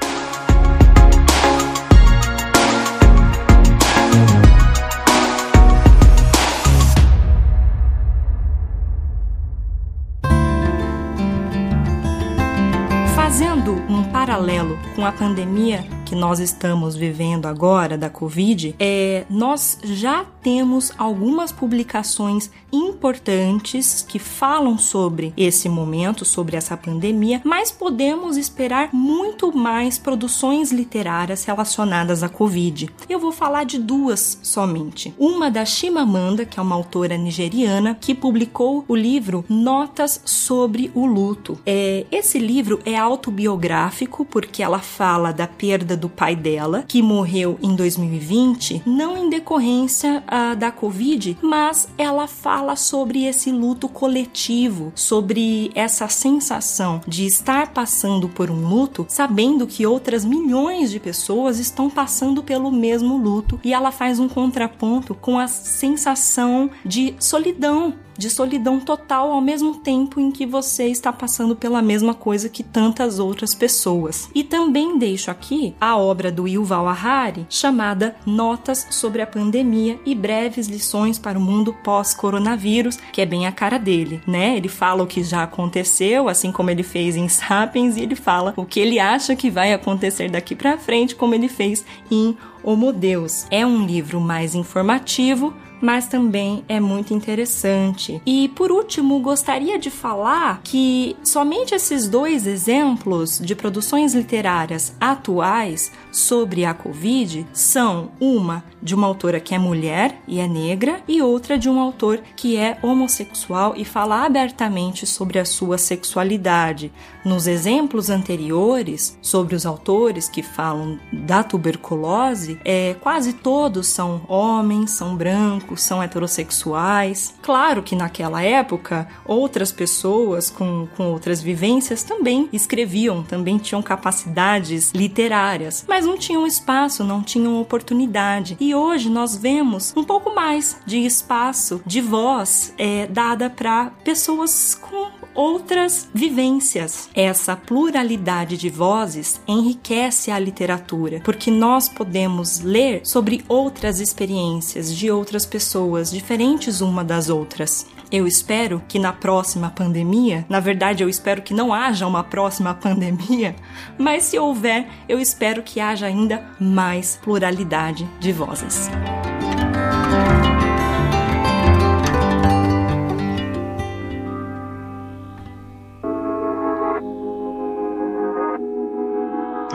Com 14.94 15.04
a 15.04 15.10
pandemia, 15.10 15.84
que 16.04 16.14
nós 16.14 16.38
estamos 16.38 16.94
vivendo 16.94 17.46
agora 17.46 17.98
da 17.98 18.08
Covid, 18.08 18.76
é, 18.78 19.24
nós 19.28 19.78
já 19.82 20.24
temos 20.42 20.92
algumas 20.96 21.50
publicações 21.50 22.50
importantes 22.70 24.04
que 24.06 24.18
falam 24.18 24.76
sobre 24.78 25.32
esse 25.36 25.68
momento, 25.68 26.24
sobre 26.24 26.56
essa 26.56 26.76
pandemia, 26.76 27.40
mas 27.44 27.72
podemos 27.72 28.36
esperar 28.36 28.90
muito 28.92 29.56
mais 29.56 29.98
produções 29.98 30.70
literárias 30.70 31.44
relacionadas 31.44 32.22
à 32.22 32.28
Covid. 32.28 32.90
Eu 33.08 33.18
vou 33.18 33.32
falar 33.32 33.64
de 33.64 33.78
duas 33.78 34.38
somente. 34.42 35.14
Uma 35.18 35.50
da 35.50 35.64
Chimamanda, 35.64 36.44
que 36.44 36.60
é 36.60 36.62
uma 36.62 36.74
autora 36.76 37.16
nigeriana, 37.16 37.96
que 38.00 38.14
publicou 38.14 38.84
o 38.86 38.94
livro 38.94 39.44
Notas 39.48 40.20
sobre 40.24 40.90
o 40.94 41.06
Luto. 41.06 41.58
É, 41.64 42.06
esse 42.12 42.38
livro 42.38 42.78
é 42.84 42.96
autobiográfico 42.96 44.24
porque 44.44 44.62
ela 44.62 44.78
fala 44.78 45.32
da 45.32 45.46
perda 45.46 45.96
do 45.96 46.06
pai 46.06 46.36
dela, 46.36 46.84
que 46.86 47.00
morreu 47.00 47.58
em 47.62 47.74
2020, 47.74 48.82
não 48.84 49.16
em 49.16 49.30
decorrência 49.30 50.22
uh, 50.28 50.54
da 50.54 50.70
Covid, 50.70 51.38
mas 51.40 51.88
ela 51.96 52.26
fala 52.26 52.76
sobre 52.76 53.24
esse 53.24 53.50
luto 53.50 53.88
coletivo, 53.88 54.92
sobre 54.94 55.72
essa 55.74 56.08
sensação 56.08 57.00
de 57.08 57.24
estar 57.24 57.72
passando 57.72 58.28
por 58.28 58.50
um 58.50 58.68
luto, 58.68 59.06
sabendo 59.08 59.66
que 59.66 59.86
outras 59.86 60.26
milhões 60.26 60.90
de 60.90 61.00
pessoas 61.00 61.58
estão 61.58 61.88
passando 61.88 62.42
pelo 62.42 62.70
mesmo 62.70 63.16
luto, 63.16 63.58
e 63.64 63.72
ela 63.72 63.90
faz 63.90 64.20
um 64.20 64.28
contraponto 64.28 65.14
com 65.14 65.38
a 65.38 65.48
sensação 65.48 66.70
de 66.84 67.14
solidão 67.18 67.94
de 68.16 68.30
solidão 68.30 68.80
total 68.80 69.32
ao 69.32 69.40
mesmo 69.40 69.76
tempo 69.76 70.20
em 70.20 70.30
que 70.30 70.46
você 70.46 70.86
está 70.86 71.12
passando 71.12 71.56
pela 71.56 71.82
mesma 71.82 72.14
coisa 72.14 72.48
que 72.48 72.62
tantas 72.62 73.18
outras 73.18 73.54
pessoas. 73.54 74.28
E 74.34 74.42
também 74.42 74.98
deixo 74.98 75.30
aqui 75.30 75.74
a 75.80 75.96
obra 75.96 76.30
do 76.30 76.46
Yuval 76.46 76.88
Harari 76.88 77.46
chamada 77.48 78.16
Notas 78.26 78.86
sobre 78.90 79.22
a 79.22 79.26
Pandemia 79.26 79.98
e 80.04 80.14
breves 80.14 80.66
lições 80.66 81.18
para 81.18 81.38
o 81.38 81.42
mundo 81.42 81.74
pós-coronavírus, 81.82 82.98
que 83.12 83.20
é 83.20 83.26
bem 83.26 83.46
a 83.46 83.52
cara 83.52 83.78
dele, 83.78 84.20
né? 84.26 84.56
Ele 84.56 84.68
fala 84.68 85.02
o 85.02 85.06
que 85.06 85.22
já 85.22 85.42
aconteceu, 85.42 86.28
assim 86.28 86.52
como 86.52 86.70
ele 86.70 86.82
fez 86.82 87.16
em 87.16 87.28
Sapiens, 87.28 87.96
e 87.96 88.02
ele 88.02 88.14
fala 88.14 88.54
o 88.56 88.64
que 88.64 88.80
ele 88.80 88.98
acha 88.98 89.36
que 89.36 89.50
vai 89.50 89.72
acontecer 89.72 90.30
daqui 90.30 90.54
para 90.54 90.78
frente, 90.78 91.14
como 91.14 91.34
ele 91.34 91.48
fez 91.48 91.84
em 92.10 92.36
Homo 92.62 92.92
Deus. 92.92 93.46
É 93.50 93.66
um 93.66 93.84
livro 93.84 94.20
mais 94.20 94.54
informativo, 94.54 95.52
mas 95.84 96.08
também 96.08 96.64
é 96.66 96.80
muito 96.80 97.12
interessante. 97.12 98.22
E 98.24 98.48
por 98.48 98.72
último, 98.72 99.20
gostaria 99.20 99.78
de 99.78 99.90
falar 99.90 100.62
que 100.64 101.14
somente 101.22 101.74
esses 101.74 102.08
dois 102.08 102.46
exemplos 102.46 103.38
de 103.38 103.54
produções 103.54 104.14
literárias 104.14 104.96
atuais 104.98 105.92
sobre 106.14 106.64
a 106.64 106.72
Covid 106.72 107.46
são 107.52 108.10
uma 108.20 108.64
de 108.82 108.94
uma 108.94 109.06
autora 109.06 109.40
que 109.40 109.54
é 109.54 109.58
mulher 109.58 110.20
e 110.28 110.38
é 110.38 110.46
negra 110.46 111.00
e 111.08 111.22
outra 111.22 111.58
de 111.58 111.68
um 111.68 111.80
autor 111.80 112.20
que 112.36 112.56
é 112.56 112.78
homossexual 112.82 113.74
e 113.76 113.84
fala 113.84 114.24
abertamente 114.24 115.06
sobre 115.06 115.38
a 115.38 115.44
sua 115.44 115.78
sexualidade. 115.78 116.92
Nos 117.24 117.46
exemplos 117.46 118.10
anteriores 118.10 119.18
sobre 119.22 119.54
os 119.54 119.64
autores 119.64 120.28
que 120.28 120.42
falam 120.42 120.98
da 121.12 121.42
tuberculose, 121.42 122.58
é, 122.64 122.94
quase 123.00 123.32
todos 123.32 123.86
são 123.86 124.22
homens, 124.28 124.92
são 124.92 125.16
brancos, 125.16 125.82
são 125.82 126.02
heterossexuais. 126.02 127.34
Claro 127.42 127.82
que 127.82 127.96
naquela 127.96 128.42
época 128.42 129.08
outras 129.24 129.72
pessoas 129.72 130.50
com, 130.50 130.86
com 130.96 131.10
outras 131.10 131.40
vivências 131.40 132.02
também 132.02 132.48
escreviam, 132.52 133.22
também 133.22 133.58
tinham 133.58 133.82
capacidades 133.82 134.92
literárias, 134.92 135.84
mas 135.88 136.03
não 136.04 136.16
tinham 136.16 136.46
espaço, 136.46 137.04
não 137.04 137.22
tinham 137.22 137.60
oportunidade. 137.60 138.56
E 138.60 138.74
hoje 138.74 139.08
nós 139.10 139.36
vemos 139.36 139.92
um 139.96 140.04
pouco 140.04 140.34
mais 140.34 140.76
de 140.86 140.98
espaço, 140.98 141.80
de 141.84 142.00
voz 142.00 142.72
é, 142.78 143.06
dada 143.06 143.50
para 143.50 143.90
pessoas 144.04 144.74
com 144.74 145.10
outras 145.34 146.08
vivências. 146.14 147.08
Essa 147.14 147.56
pluralidade 147.56 148.56
de 148.56 148.70
vozes 148.70 149.40
enriquece 149.46 150.30
a 150.30 150.38
literatura, 150.38 151.20
porque 151.24 151.50
nós 151.50 151.88
podemos 151.88 152.60
ler 152.60 153.00
sobre 153.04 153.44
outras 153.48 154.00
experiências 154.00 154.94
de 154.94 155.10
outras 155.10 155.44
pessoas, 155.44 156.10
diferentes 156.10 156.80
uma 156.80 157.04
das 157.04 157.28
outras. 157.28 157.86
Eu 158.14 158.28
espero 158.28 158.80
que 158.86 158.96
na 158.96 159.12
próxima 159.12 159.70
pandemia, 159.70 160.46
na 160.48 160.60
verdade 160.60 161.02
eu 161.02 161.08
espero 161.08 161.42
que 161.42 161.52
não 161.52 161.74
haja 161.74 162.06
uma 162.06 162.22
próxima 162.22 162.72
pandemia, 162.80 163.56
mas 163.98 164.22
se 164.22 164.38
houver, 164.38 164.86
eu 165.08 165.18
espero 165.18 165.64
que 165.64 165.80
haja 165.80 166.06
ainda 166.06 166.40
mais 166.60 167.18
pluralidade 167.20 168.08
de 168.20 168.30
vozes. 168.30 168.88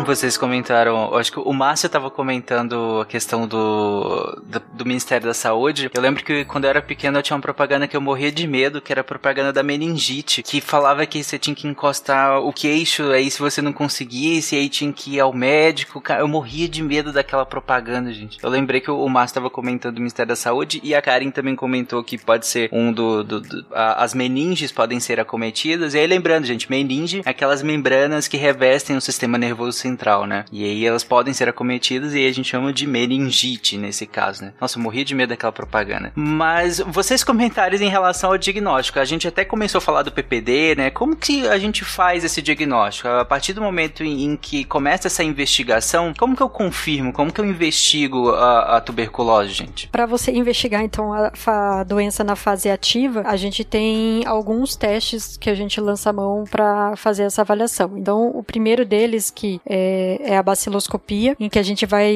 Vocês 0.10 0.38
comentaram, 0.38 1.15
acho 1.15 1.31
que 1.31 1.40
o 1.40 1.53
Márcio 1.53 1.86
estava 1.86 2.10
comentando 2.10 3.02
a 3.02 3.06
questão 3.06 3.48
do, 3.48 4.41
do, 4.44 4.60
do, 4.73 4.86
Ministério 4.86 5.27
da 5.27 5.36
Saúde. 5.36 5.90
Eu 5.94 6.02
lembro 6.02 6.23
que 6.23 6.44
quando 6.45 6.64
eu 6.64 6.72
era 6.72 6.81
pequeno 6.81 7.19
eu 7.19 7.22
tinha 7.22 7.36
uma 7.36 7.41
propaganda 7.41 7.88
que 7.88 7.95
eu 7.95 8.02
morria 8.02 8.31
de 8.31 8.48
medo, 8.48 8.81
que 8.81 8.91
era 8.91 9.02
a 9.02 9.03
propaganda 9.03 9.53
da 9.53 9.61
meningite, 9.61 10.41
que 10.41 10.60
falava 10.60 11.06
que 11.06 11.23
você 11.23 11.38
tinha 11.38 11.56
que 11.56 11.68
encostar 11.68 12.40
o 12.40 12.52
queixo 12.52 13.11
aí 13.11 13.30
se 13.30 13.40
você 13.40 13.61
não 13.61 13.72
conseguisse, 13.72 14.56
aí 14.56 14.68
tinha 14.68 14.91
que 14.91 15.15
ir 15.15 15.19
ao 15.19 15.31
médico. 15.31 16.02
Eu 16.18 16.27
morria 16.27 16.68
de 16.68 16.81
medo 16.81 17.14
daquela 17.14 17.45
propaganda, 17.45 18.11
gente. 18.11 18.40
Eu 18.41 18.49
lembrei 18.49 18.81
que 18.81 18.90
o 18.90 19.07
Márcio 19.07 19.34
estava 19.34 19.49
comentando 19.49 19.94
do 19.94 20.02
Ministério 20.02 20.30
da 20.30 20.36
Saúde 20.36 20.81
e 20.84 20.95
a 20.95 21.02
Karen 21.03 21.30
também 21.30 21.56
comentou 21.56 22.03
que 22.03 22.18
pode 22.18 22.48
ser 22.48 22.68
um 22.72 22.91
do. 22.91 23.23
do, 23.23 23.41
do 23.41 23.65
a, 23.72 24.03
as 24.03 24.15
meninges 24.15 24.72
podem 24.72 24.99
ser 24.99 25.19
acometidas. 25.19 25.94
E 25.94 25.99
aí 25.99 26.07
lembrando, 26.07 26.45
gente, 26.45 26.68
meninge 26.68 27.22
é 27.23 27.30
aquelas 27.30 27.61
membranas 27.61 28.27
que 28.27 28.38
revestem 28.38 28.98
o 28.98 29.02
sistema 29.02 29.38
nervoso 29.38 29.77
central 29.77 29.98
central, 29.99 30.26
né? 30.26 30.45
E 30.51 30.63
aí 30.63 30.85
elas 30.85 31.03
podem 31.03 31.34
ser 31.34 31.49
acometidas 31.49 32.13
e 32.13 32.26
a 32.26 32.31
gente 32.31 32.49
chama 32.49 32.71
de 32.71 32.88
meningite 32.88 33.77
nesse 33.77 34.07
caso, 34.07 34.45
né? 34.45 34.53
Nossa, 34.59 34.77
eu 34.80 34.84
morri 34.84 35.03
de 35.03 35.13
medo 35.13 35.30
daquela 35.30 35.51
propaganda. 35.51 36.11
Mas 36.15 36.80
vocês 36.80 37.23
comentários 37.23 37.81
em 37.81 37.89
relação 37.89 38.31
ao 38.31 38.38
diagnóstico. 38.38 38.99
A 38.99 39.05
gente 39.05 39.27
até 39.27 39.43
começou 39.43 39.80
a 39.80 39.81
falar 39.81 40.03
do 40.03 40.11
PPD, 40.11 40.76
né? 40.76 40.89
Como 40.89 41.15
que 41.15 41.47
a 41.47 41.57
gente 41.57 41.84
faz 41.84 42.23
esse 42.23 42.41
diagnóstico? 42.41 43.09
A 43.09 43.26
partir 43.26 43.53
do 43.53 43.61
momento 43.61 44.03
em 44.03 44.38
que 44.38 44.63
começa 44.63 45.07
essa 45.07 45.23
investigação, 45.23 46.13
como 46.17 46.35
que 46.35 46.41
eu 46.41 46.49
confirmo? 46.49 47.11
Como 47.11 47.31
que 47.31 47.41
eu 47.41 47.45
investigo 47.45 48.30
a, 48.30 48.77
a 48.77 48.81
tuberculose, 48.81 49.49
gente? 49.49 49.88
Para 49.89 50.05
você 50.05 50.31
investigar, 50.31 50.81
então, 50.84 51.11
a, 51.13 51.31
a, 51.47 51.84
doença 51.84 52.23
na 52.23 52.35
fase 52.35 52.69
ativa, 52.69 53.23
a 53.26 53.35
gente 53.35 53.63
tem 53.63 54.26
alguns 54.26 54.76
testes 54.76 55.35
que 55.38 55.49
a 55.49 55.55
gente 55.55 55.81
lança 55.81 56.09
a 56.09 56.13
mão 56.13 56.43
para 56.49 56.95
fazer 56.95 57.23
essa 57.23 57.41
avaliação. 57.41 57.97
Então, 57.97 58.30
o 58.30 58.43
primeiro 58.43 58.85
deles, 58.85 59.30
que 59.30 59.59
é 59.65 59.88
é, 60.21 60.37
a 60.37 60.43
baciloscopia, 60.43 61.35
em 61.39 61.49
que 61.49 61.59
a 61.59 61.63
gente 61.63 61.85
vai, 61.85 62.13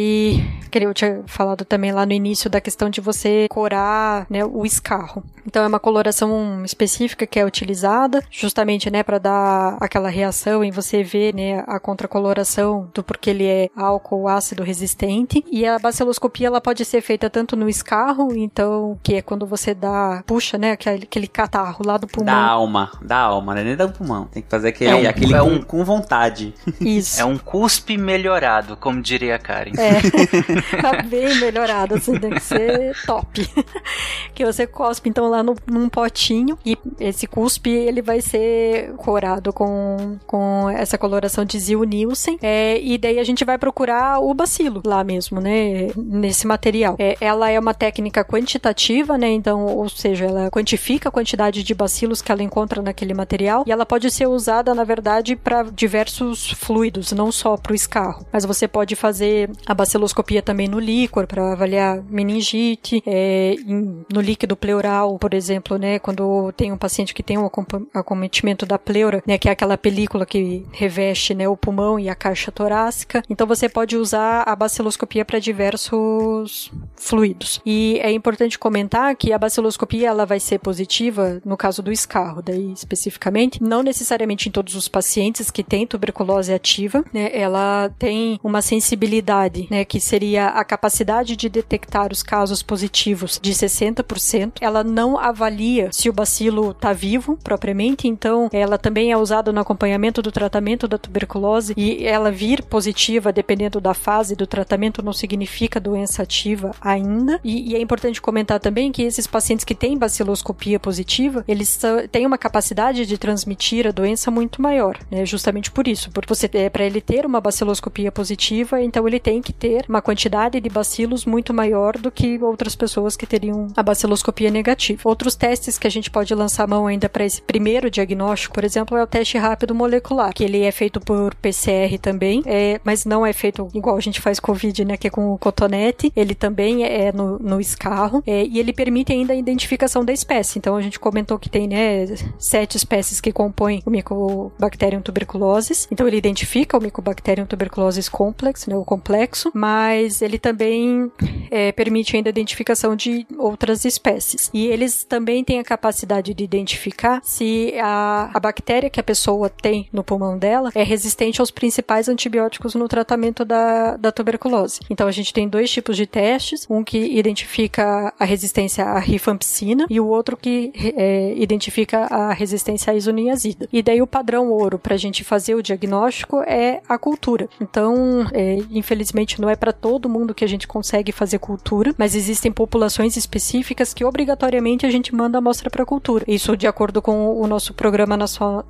que 0.71 0.79
eu 0.79 0.93
tinha 0.93 1.23
falado 1.25 1.65
também 1.65 1.91
lá 1.91 2.05
no 2.05 2.13
início 2.13 2.49
da 2.49 2.61
questão 2.61 2.89
de 2.89 3.01
você 3.01 3.47
corar 3.49 4.25
né, 4.29 4.43
o 4.45 4.65
escarro. 4.65 5.23
Então 5.45 5.63
é 5.63 5.67
uma 5.67 5.79
coloração 5.79 6.63
específica 6.63 7.25
que 7.25 7.39
é 7.39 7.45
utilizada, 7.45 8.23
justamente 8.29 8.89
né, 8.89 9.03
para 9.03 9.17
dar 9.17 9.77
aquela 9.79 10.09
reação 10.09 10.63
em 10.63 10.71
você 10.71 11.03
ver 11.03 11.33
né, 11.33 11.63
a 11.67 11.79
contracoloração 11.79 12.89
do 12.93 13.03
porque 13.03 13.29
ele 13.29 13.45
é 13.45 13.69
álcool 13.75 14.21
ou 14.21 14.27
ácido 14.27 14.63
resistente. 14.63 15.43
E 15.51 15.65
a 15.65 15.77
baciloscopia 15.79 16.47
ela 16.47 16.61
pode 16.61 16.85
ser 16.85 17.01
feita 17.01 17.29
tanto 17.29 17.55
no 17.55 17.69
escarro, 17.69 18.33
então 18.35 18.97
que 19.03 19.15
é 19.15 19.21
quando 19.21 19.45
você 19.45 19.73
dá 19.73 20.23
puxa, 20.25 20.57
né, 20.57 20.71
aquele, 20.71 21.03
aquele 21.03 21.27
catarro 21.27 21.85
lá 21.85 21.97
do 21.97 22.07
pulmão. 22.07 22.33
Da 22.33 22.41
alma, 22.41 22.91
da 23.01 23.17
alma, 23.17 23.53
né? 23.55 23.63
Nem 23.63 23.75
do 23.75 23.89
pulmão. 23.89 24.25
Tem 24.25 24.41
que 24.41 24.49
fazer 24.49 24.69
aquele, 24.69 24.91
é 24.91 24.95
um, 24.95 25.09
aquele 25.09 25.33
é 25.33 25.41
um, 25.41 25.59
com, 25.59 25.77
com 25.77 25.85
vontade. 25.85 26.53
Isso. 26.79 27.13
É 27.23 27.25
um 27.25 27.37
cuspe 27.37 27.97
melhorado, 27.97 28.75
como 28.75 29.01
diria 29.01 29.35
a 29.35 29.39
Karen. 29.39 29.71
É, 29.77 30.01
tá 30.81 31.03
bem 31.03 31.35
melhorado, 31.39 31.95
assim, 31.95 32.17
tem 32.19 32.31
que 32.31 32.39
ser 32.39 32.95
top. 33.05 33.47
que 34.33 34.45
você 34.45 34.65
cospe, 34.65 35.09
então, 35.09 35.29
lá 35.33 35.43
no, 35.43 35.55
num 35.67 35.87
potinho, 35.87 36.57
e 36.65 36.77
esse 36.99 37.27
cuspe, 37.27 37.69
ele 37.69 38.01
vai 38.01 38.21
ser 38.21 38.93
corado 38.97 39.53
com, 39.53 40.17
com 40.25 40.69
essa 40.69 40.97
coloração 40.97 41.45
de 41.45 41.59
Zil-Nielsen, 41.59 42.39
é, 42.41 42.79
e 42.81 42.97
daí 42.97 43.19
a 43.19 43.23
gente 43.23 43.45
vai 43.45 43.57
procurar 43.57 44.19
o 44.19 44.33
bacilo 44.33 44.81
lá 44.85 45.03
mesmo, 45.03 45.39
né, 45.39 45.89
nesse 45.95 46.47
material. 46.47 46.95
É, 46.97 47.15
ela 47.21 47.49
é 47.49 47.59
uma 47.59 47.73
técnica 47.73 48.23
quantitativa, 48.25 49.17
né, 49.17 49.29
então, 49.29 49.65
ou 49.65 49.87
seja, 49.89 50.25
ela 50.25 50.49
quantifica 50.49 51.09
a 51.09 51.11
quantidade 51.11 51.63
de 51.63 51.73
bacilos 51.73 52.21
que 52.21 52.31
ela 52.31 52.43
encontra 52.43 52.81
naquele 52.81 53.13
material, 53.13 53.63
e 53.67 53.71
ela 53.71 53.85
pode 53.85 54.09
ser 54.09 54.27
usada, 54.27 54.73
na 54.73 54.83
verdade, 54.83 55.35
para 55.35 55.63
diversos 55.63 56.51
fluidos, 56.51 57.11
não 57.11 57.31
só 57.31 57.43
só 57.43 57.57
para 57.57 57.73
o 57.73 57.75
escarro. 57.75 58.25
Mas 58.31 58.45
você 58.45 58.67
pode 58.67 58.95
fazer 58.95 59.49
a 59.65 59.73
baciloscopia 59.73 60.41
também 60.41 60.67
no 60.67 60.79
líquor 60.79 61.27
para 61.27 61.51
avaliar 61.51 62.01
meningite. 62.09 63.03
É, 63.05 63.55
em, 63.67 64.05
no 64.11 64.21
líquido 64.21 64.55
pleural, 64.55 65.17
por 65.23 65.33
exemplo, 65.33 65.77
né, 65.77 65.99
quando 65.99 66.51
tem 66.51 66.73
um 66.73 66.77
paciente 66.77 67.13
que 67.13 67.23
tem 67.23 67.37
um 67.37 67.49
acometimento 67.93 68.65
da 68.65 68.77
pleura, 68.77 69.23
né, 69.25 69.37
que 69.37 69.47
é 69.47 69.53
aquela 69.53 69.77
película 69.77 70.25
que 70.25 70.65
reveste, 70.73 71.33
né, 71.33 71.47
o 71.47 71.55
pulmão 71.55 71.97
e 71.97 72.09
a 72.09 72.15
caixa 72.15 72.51
torácica. 72.51 73.23
Então 73.29 73.47
você 73.47 73.69
pode 73.69 73.95
usar 73.95 74.43
a 74.45 74.53
baciloscopia 74.53 75.23
para 75.23 75.39
diversos 75.39 76.69
fluidos. 76.97 77.61
E 77.65 78.01
é 78.03 78.11
importante 78.11 78.59
comentar 78.59 79.15
que 79.15 79.31
a 79.31 79.37
baciloscopia 79.37 80.09
ela 80.09 80.25
vai 80.25 80.41
ser 80.41 80.59
positiva 80.59 81.41
no 81.45 81.55
caso 81.55 81.81
do 81.81 81.89
escarro, 81.89 82.41
daí 82.41 82.73
especificamente, 82.73 83.63
não 83.63 83.81
necessariamente 83.81 84.49
em 84.49 84.51
todos 84.51 84.75
os 84.75 84.89
pacientes 84.89 85.49
que 85.49 85.63
têm 85.63 85.87
tuberculose 85.87 86.53
ativa, 86.53 87.01
né, 87.13 87.29
ela 87.33 87.89
tem 87.97 88.37
uma 88.43 88.61
sensibilidade, 88.61 89.69
né, 89.71 89.85
que 89.85 90.01
seria 90.01 90.47
a 90.47 90.65
capacidade 90.65 91.37
de 91.37 91.47
detectar 91.47 92.11
os 92.11 92.21
casos 92.21 92.61
positivos 92.61 93.39
de 93.41 93.53
60%. 93.53 94.55
Ela 94.59 94.83
não 94.83 95.12
avalia 95.17 95.89
se 95.91 96.09
o 96.09 96.13
bacilo 96.13 96.71
está 96.71 96.93
vivo 96.93 97.37
propriamente, 97.43 98.07
então 98.07 98.49
ela 98.51 98.77
também 98.77 99.11
é 99.11 99.17
usada 99.17 99.51
no 99.51 99.59
acompanhamento 99.59 100.21
do 100.21 100.31
tratamento 100.31 100.87
da 100.87 100.97
tuberculose 100.97 101.73
e 101.77 102.05
ela 102.05 102.31
vir 102.31 102.63
positiva 102.63 103.31
dependendo 103.31 103.79
da 103.79 103.93
fase 103.93 104.35
do 104.35 104.47
tratamento 104.47 105.03
não 105.03 105.13
significa 105.13 105.79
doença 105.79 106.23
ativa 106.23 106.71
ainda. 106.81 107.39
E, 107.43 107.71
e 107.71 107.75
é 107.75 107.81
importante 107.81 108.21
comentar 108.21 108.59
também 108.59 108.91
que 108.91 109.03
esses 109.03 109.27
pacientes 109.27 109.65
que 109.65 109.75
têm 109.75 109.97
baciloscopia 109.97 110.79
positiva, 110.79 111.43
eles 111.47 111.79
têm 112.11 112.25
uma 112.25 112.37
capacidade 112.37 113.05
de 113.05 113.17
transmitir 113.17 113.87
a 113.87 113.91
doença 113.91 114.29
muito 114.31 114.61
maior, 114.61 114.97
né? 115.09 115.25
Justamente 115.25 115.71
por 115.71 115.87
isso, 115.87 116.11
porque 116.11 116.33
você 116.33 116.49
é 116.53 116.69
para 116.69 116.85
ele 116.85 117.01
ter 117.01 117.25
uma 117.25 117.41
baciloscopia 117.41 118.11
positiva, 118.11 118.81
então 118.81 119.07
ele 119.07 119.19
tem 119.19 119.41
que 119.41 119.53
ter 119.53 119.85
uma 119.87 120.01
quantidade 120.01 120.59
de 120.59 120.69
bacilos 120.69 121.25
muito 121.25 121.53
maior 121.53 121.97
do 121.97 122.11
que 122.11 122.37
outras 122.41 122.75
pessoas 122.75 123.15
que 123.15 123.25
teriam 123.25 123.67
a 123.75 123.83
baciloscopia 123.83 124.49
negativa. 124.49 125.01
Outros 125.03 125.35
testes 125.35 125.77
que 125.77 125.87
a 125.87 125.89
gente 125.89 126.09
pode 126.09 126.33
lançar 126.33 126.67
mão 126.67 126.87
ainda 126.87 127.09
para 127.09 127.25
esse 127.25 127.41
primeiro 127.41 127.89
diagnóstico, 127.89 128.53
por 128.53 128.63
exemplo, 128.63 128.97
é 128.97 129.03
o 129.03 129.07
teste 129.07 129.37
rápido 129.37 129.75
molecular, 129.75 130.33
que 130.33 130.43
ele 130.43 130.63
é 130.63 130.71
feito 130.71 130.99
por 130.99 131.35
PCR 131.35 131.97
também, 132.01 132.41
é, 132.45 132.79
mas 132.83 133.05
não 133.05 133.25
é 133.25 133.33
feito 133.33 133.67
igual 133.73 133.97
a 133.97 134.01
gente 134.01 134.21
faz 134.21 134.39
COVID, 134.39 134.85
né, 134.85 134.97
que 134.97 135.07
é 135.07 135.09
com 135.09 135.33
o 135.33 135.37
cotonete. 135.37 136.11
Ele 136.15 136.33
também 136.33 136.83
é 136.85 137.11
no, 137.11 137.37
no 137.39 137.59
escarro 137.59 138.23
é, 138.25 138.45
e 138.45 138.59
ele 138.59 138.71
permite 138.71 139.11
ainda 139.11 139.33
a 139.33 139.35
identificação 139.35 140.05
da 140.05 140.13
espécie. 140.13 140.57
Então 140.57 140.75
a 140.75 140.81
gente 140.81 140.99
comentou 140.99 141.37
que 141.37 141.49
tem, 141.49 141.67
né, 141.67 142.05
sete 142.37 142.77
espécies 142.77 143.19
que 143.19 143.31
compõem 143.31 143.81
o 143.85 143.89
Mycobacterium 143.89 145.01
tuberculosis. 145.01 145.87
Então 145.91 146.07
ele 146.07 146.17
identifica 146.17 146.77
o 146.77 146.81
Mycobacterium 146.81 147.45
tuberculosis 147.45 148.07
complex, 148.07 148.67
né, 148.67 148.75
o 148.75 148.85
complexo, 148.85 149.51
mas 149.53 150.21
ele 150.21 150.39
também 150.39 151.11
é, 151.51 151.71
permite 151.71 152.15
ainda 152.15 152.29
a 152.29 152.31
identificação 152.31 152.95
de 152.95 153.25
outras 153.37 153.85
espécies. 153.85 154.49
E 154.53 154.67
eles 154.67 154.92
também 155.03 155.43
têm 155.43 155.59
a 155.59 155.63
capacidade 155.63 156.33
de 156.33 156.43
identificar 156.43 157.21
se 157.23 157.73
a, 157.81 158.29
a 158.33 158.39
bactéria 158.39 158.89
que 158.89 158.99
a 158.99 159.03
pessoa 159.03 159.49
tem 159.49 159.87
no 159.91 160.03
pulmão 160.03 160.37
dela 160.37 160.69
é 160.75 160.83
resistente 160.83 161.39
aos 161.39 161.51
principais 161.51 162.09
antibióticos 162.09 162.75
no 162.75 162.87
tratamento 162.87 163.45
da, 163.45 163.95
da 163.97 164.11
tuberculose. 164.11 164.81
Então 164.89 165.07
a 165.07 165.11
gente 165.11 165.33
tem 165.33 165.47
dois 165.47 165.71
tipos 165.71 165.95
de 165.95 166.05
testes, 166.05 166.67
um 166.69 166.83
que 166.83 166.97
identifica 166.97 168.13
a 168.19 168.25
resistência 168.25 168.83
à 168.83 168.99
rifampicina 168.99 169.85
e 169.89 169.99
o 169.99 170.07
outro 170.07 170.35
que 170.35 170.71
é, 170.95 171.33
identifica 171.35 172.05
a 172.05 172.33
resistência 172.33 172.91
à 172.91 172.95
isoniazida. 172.95 173.67
E 173.71 173.81
daí 173.81 174.01
o 174.01 174.07
padrão 174.07 174.49
ouro 174.51 174.77
para 174.77 174.95
a 174.95 174.97
gente 174.97 175.23
fazer 175.23 175.55
o 175.55 175.63
diagnóstico 175.63 176.41
é 176.41 176.81
a 176.87 176.97
cultura. 176.97 177.47
Então, 177.61 178.27
é, 178.33 178.57
infelizmente 178.71 179.39
não 179.39 179.49
é 179.49 179.55
para 179.55 179.71
todo 179.71 180.09
mundo 180.09 180.33
que 180.33 180.43
a 180.43 180.47
gente 180.47 180.67
consegue 180.67 181.11
fazer 181.11 181.39
cultura, 181.39 181.93
mas 181.97 182.15
existem 182.15 182.51
populações 182.51 183.15
específicas 183.15 183.93
que 183.93 184.03
obrigatoriamente 184.05 184.82
a 184.85 184.91
gente 184.91 185.13
manda 185.13 185.37
a 185.37 185.39
amostra 185.39 185.69
para 185.69 185.85
cultura. 185.85 186.23
Isso 186.27 186.55
de 186.55 186.67
acordo 186.67 187.01
com 187.01 187.39
o 187.39 187.47
nosso 187.47 187.73
Programa 187.73 188.17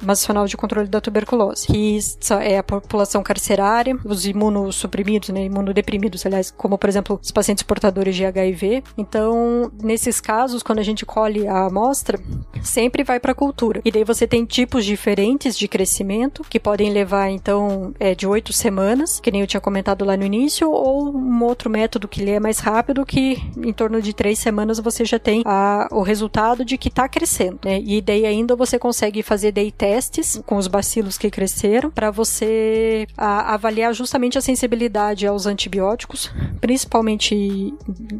Nacional 0.01 0.45
de 0.45 0.57
Controle 0.57 0.87
da 0.87 1.01
Tuberculose, 1.01 1.67
que 1.67 1.99
é 2.41 2.57
a 2.57 2.63
população 2.63 3.21
carcerária, 3.23 3.97
os 4.03 4.25
imunossuprimidos, 4.25 5.29
né, 5.29 5.45
imunodeprimidos, 5.45 6.25
aliás, 6.25 6.51
como 6.51 6.77
por 6.77 6.89
exemplo 6.89 7.19
os 7.21 7.31
pacientes 7.31 7.63
portadores 7.63 8.15
de 8.15 8.25
HIV. 8.25 8.83
Então, 8.97 9.71
nesses 9.81 10.19
casos, 10.19 10.63
quando 10.63 10.79
a 10.79 10.83
gente 10.83 11.05
colhe 11.05 11.47
a 11.47 11.65
amostra, 11.65 12.19
sempre 12.61 13.03
vai 13.03 13.19
para 13.19 13.33
cultura. 13.33 13.81
E 13.83 13.91
daí 13.91 14.03
você 14.03 14.27
tem 14.27 14.45
tipos 14.45 14.85
diferentes 14.85 15.57
de 15.57 15.67
crescimento 15.67 16.43
que 16.49 16.59
podem 16.59 16.91
levar 16.91 17.29
então 17.29 17.93
é, 17.99 18.15
de 18.15 18.27
oito 18.27 18.53
semanas, 18.53 19.19
que 19.19 19.31
nem 19.31 19.41
eu 19.41 19.47
tinha 19.47 19.61
comentado 19.61 20.05
lá 20.05 20.15
no 20.15 20.23
início, 20.23 20.69
ou 20.69 21.15
um 21.15 21.43
outro 21.43 21.69
método 21.69 22.07
que 22.07 22.21
ele 22.21 22.31
é 22.31 22.39
mais 22.39 22.59
rápido, 22.59 23.05
que 23.05 23.41
em 23.57 23.73
torno 23.73 24.01
de 24.01 24.13
três 24.13 24.39
semanas 24.39 24.79
você 24.79 25.05
já 25.05 25.19
tem 25.19 25.41
a, 25.45 25.87
o 25.93 26.01
resultado 26.01 26.65
de 26.65 26.77
que 26.77 26.89
está 26.89 27.07
crescendo. 27.07 27.59
Né? 27.63 27.81
E 27.83 28.01
daí 28.01 28.25
ainda 28.25 28.55
você 28.55 28.77
consegue 28.77 29.23
fazer 29.23 29.51
day 29.51 29.71
testes 29.71 30.41
com 30.45 30.57
os 30.57 30.67
bacilos 30.67 31.17
que 31.17 31.29
cresceram 31.29 31.89
para 31.89 32.11
você 32.11 33.07
a, 33.17 33.53
avaliar 33.53 33.93
justamente 33.93 34.37
a 34.37 34.41
sensibilidade 34.41 35.25
aos 35.27 35.45
antibióticos, 35.45 36.31
principalmente 36.59 37.73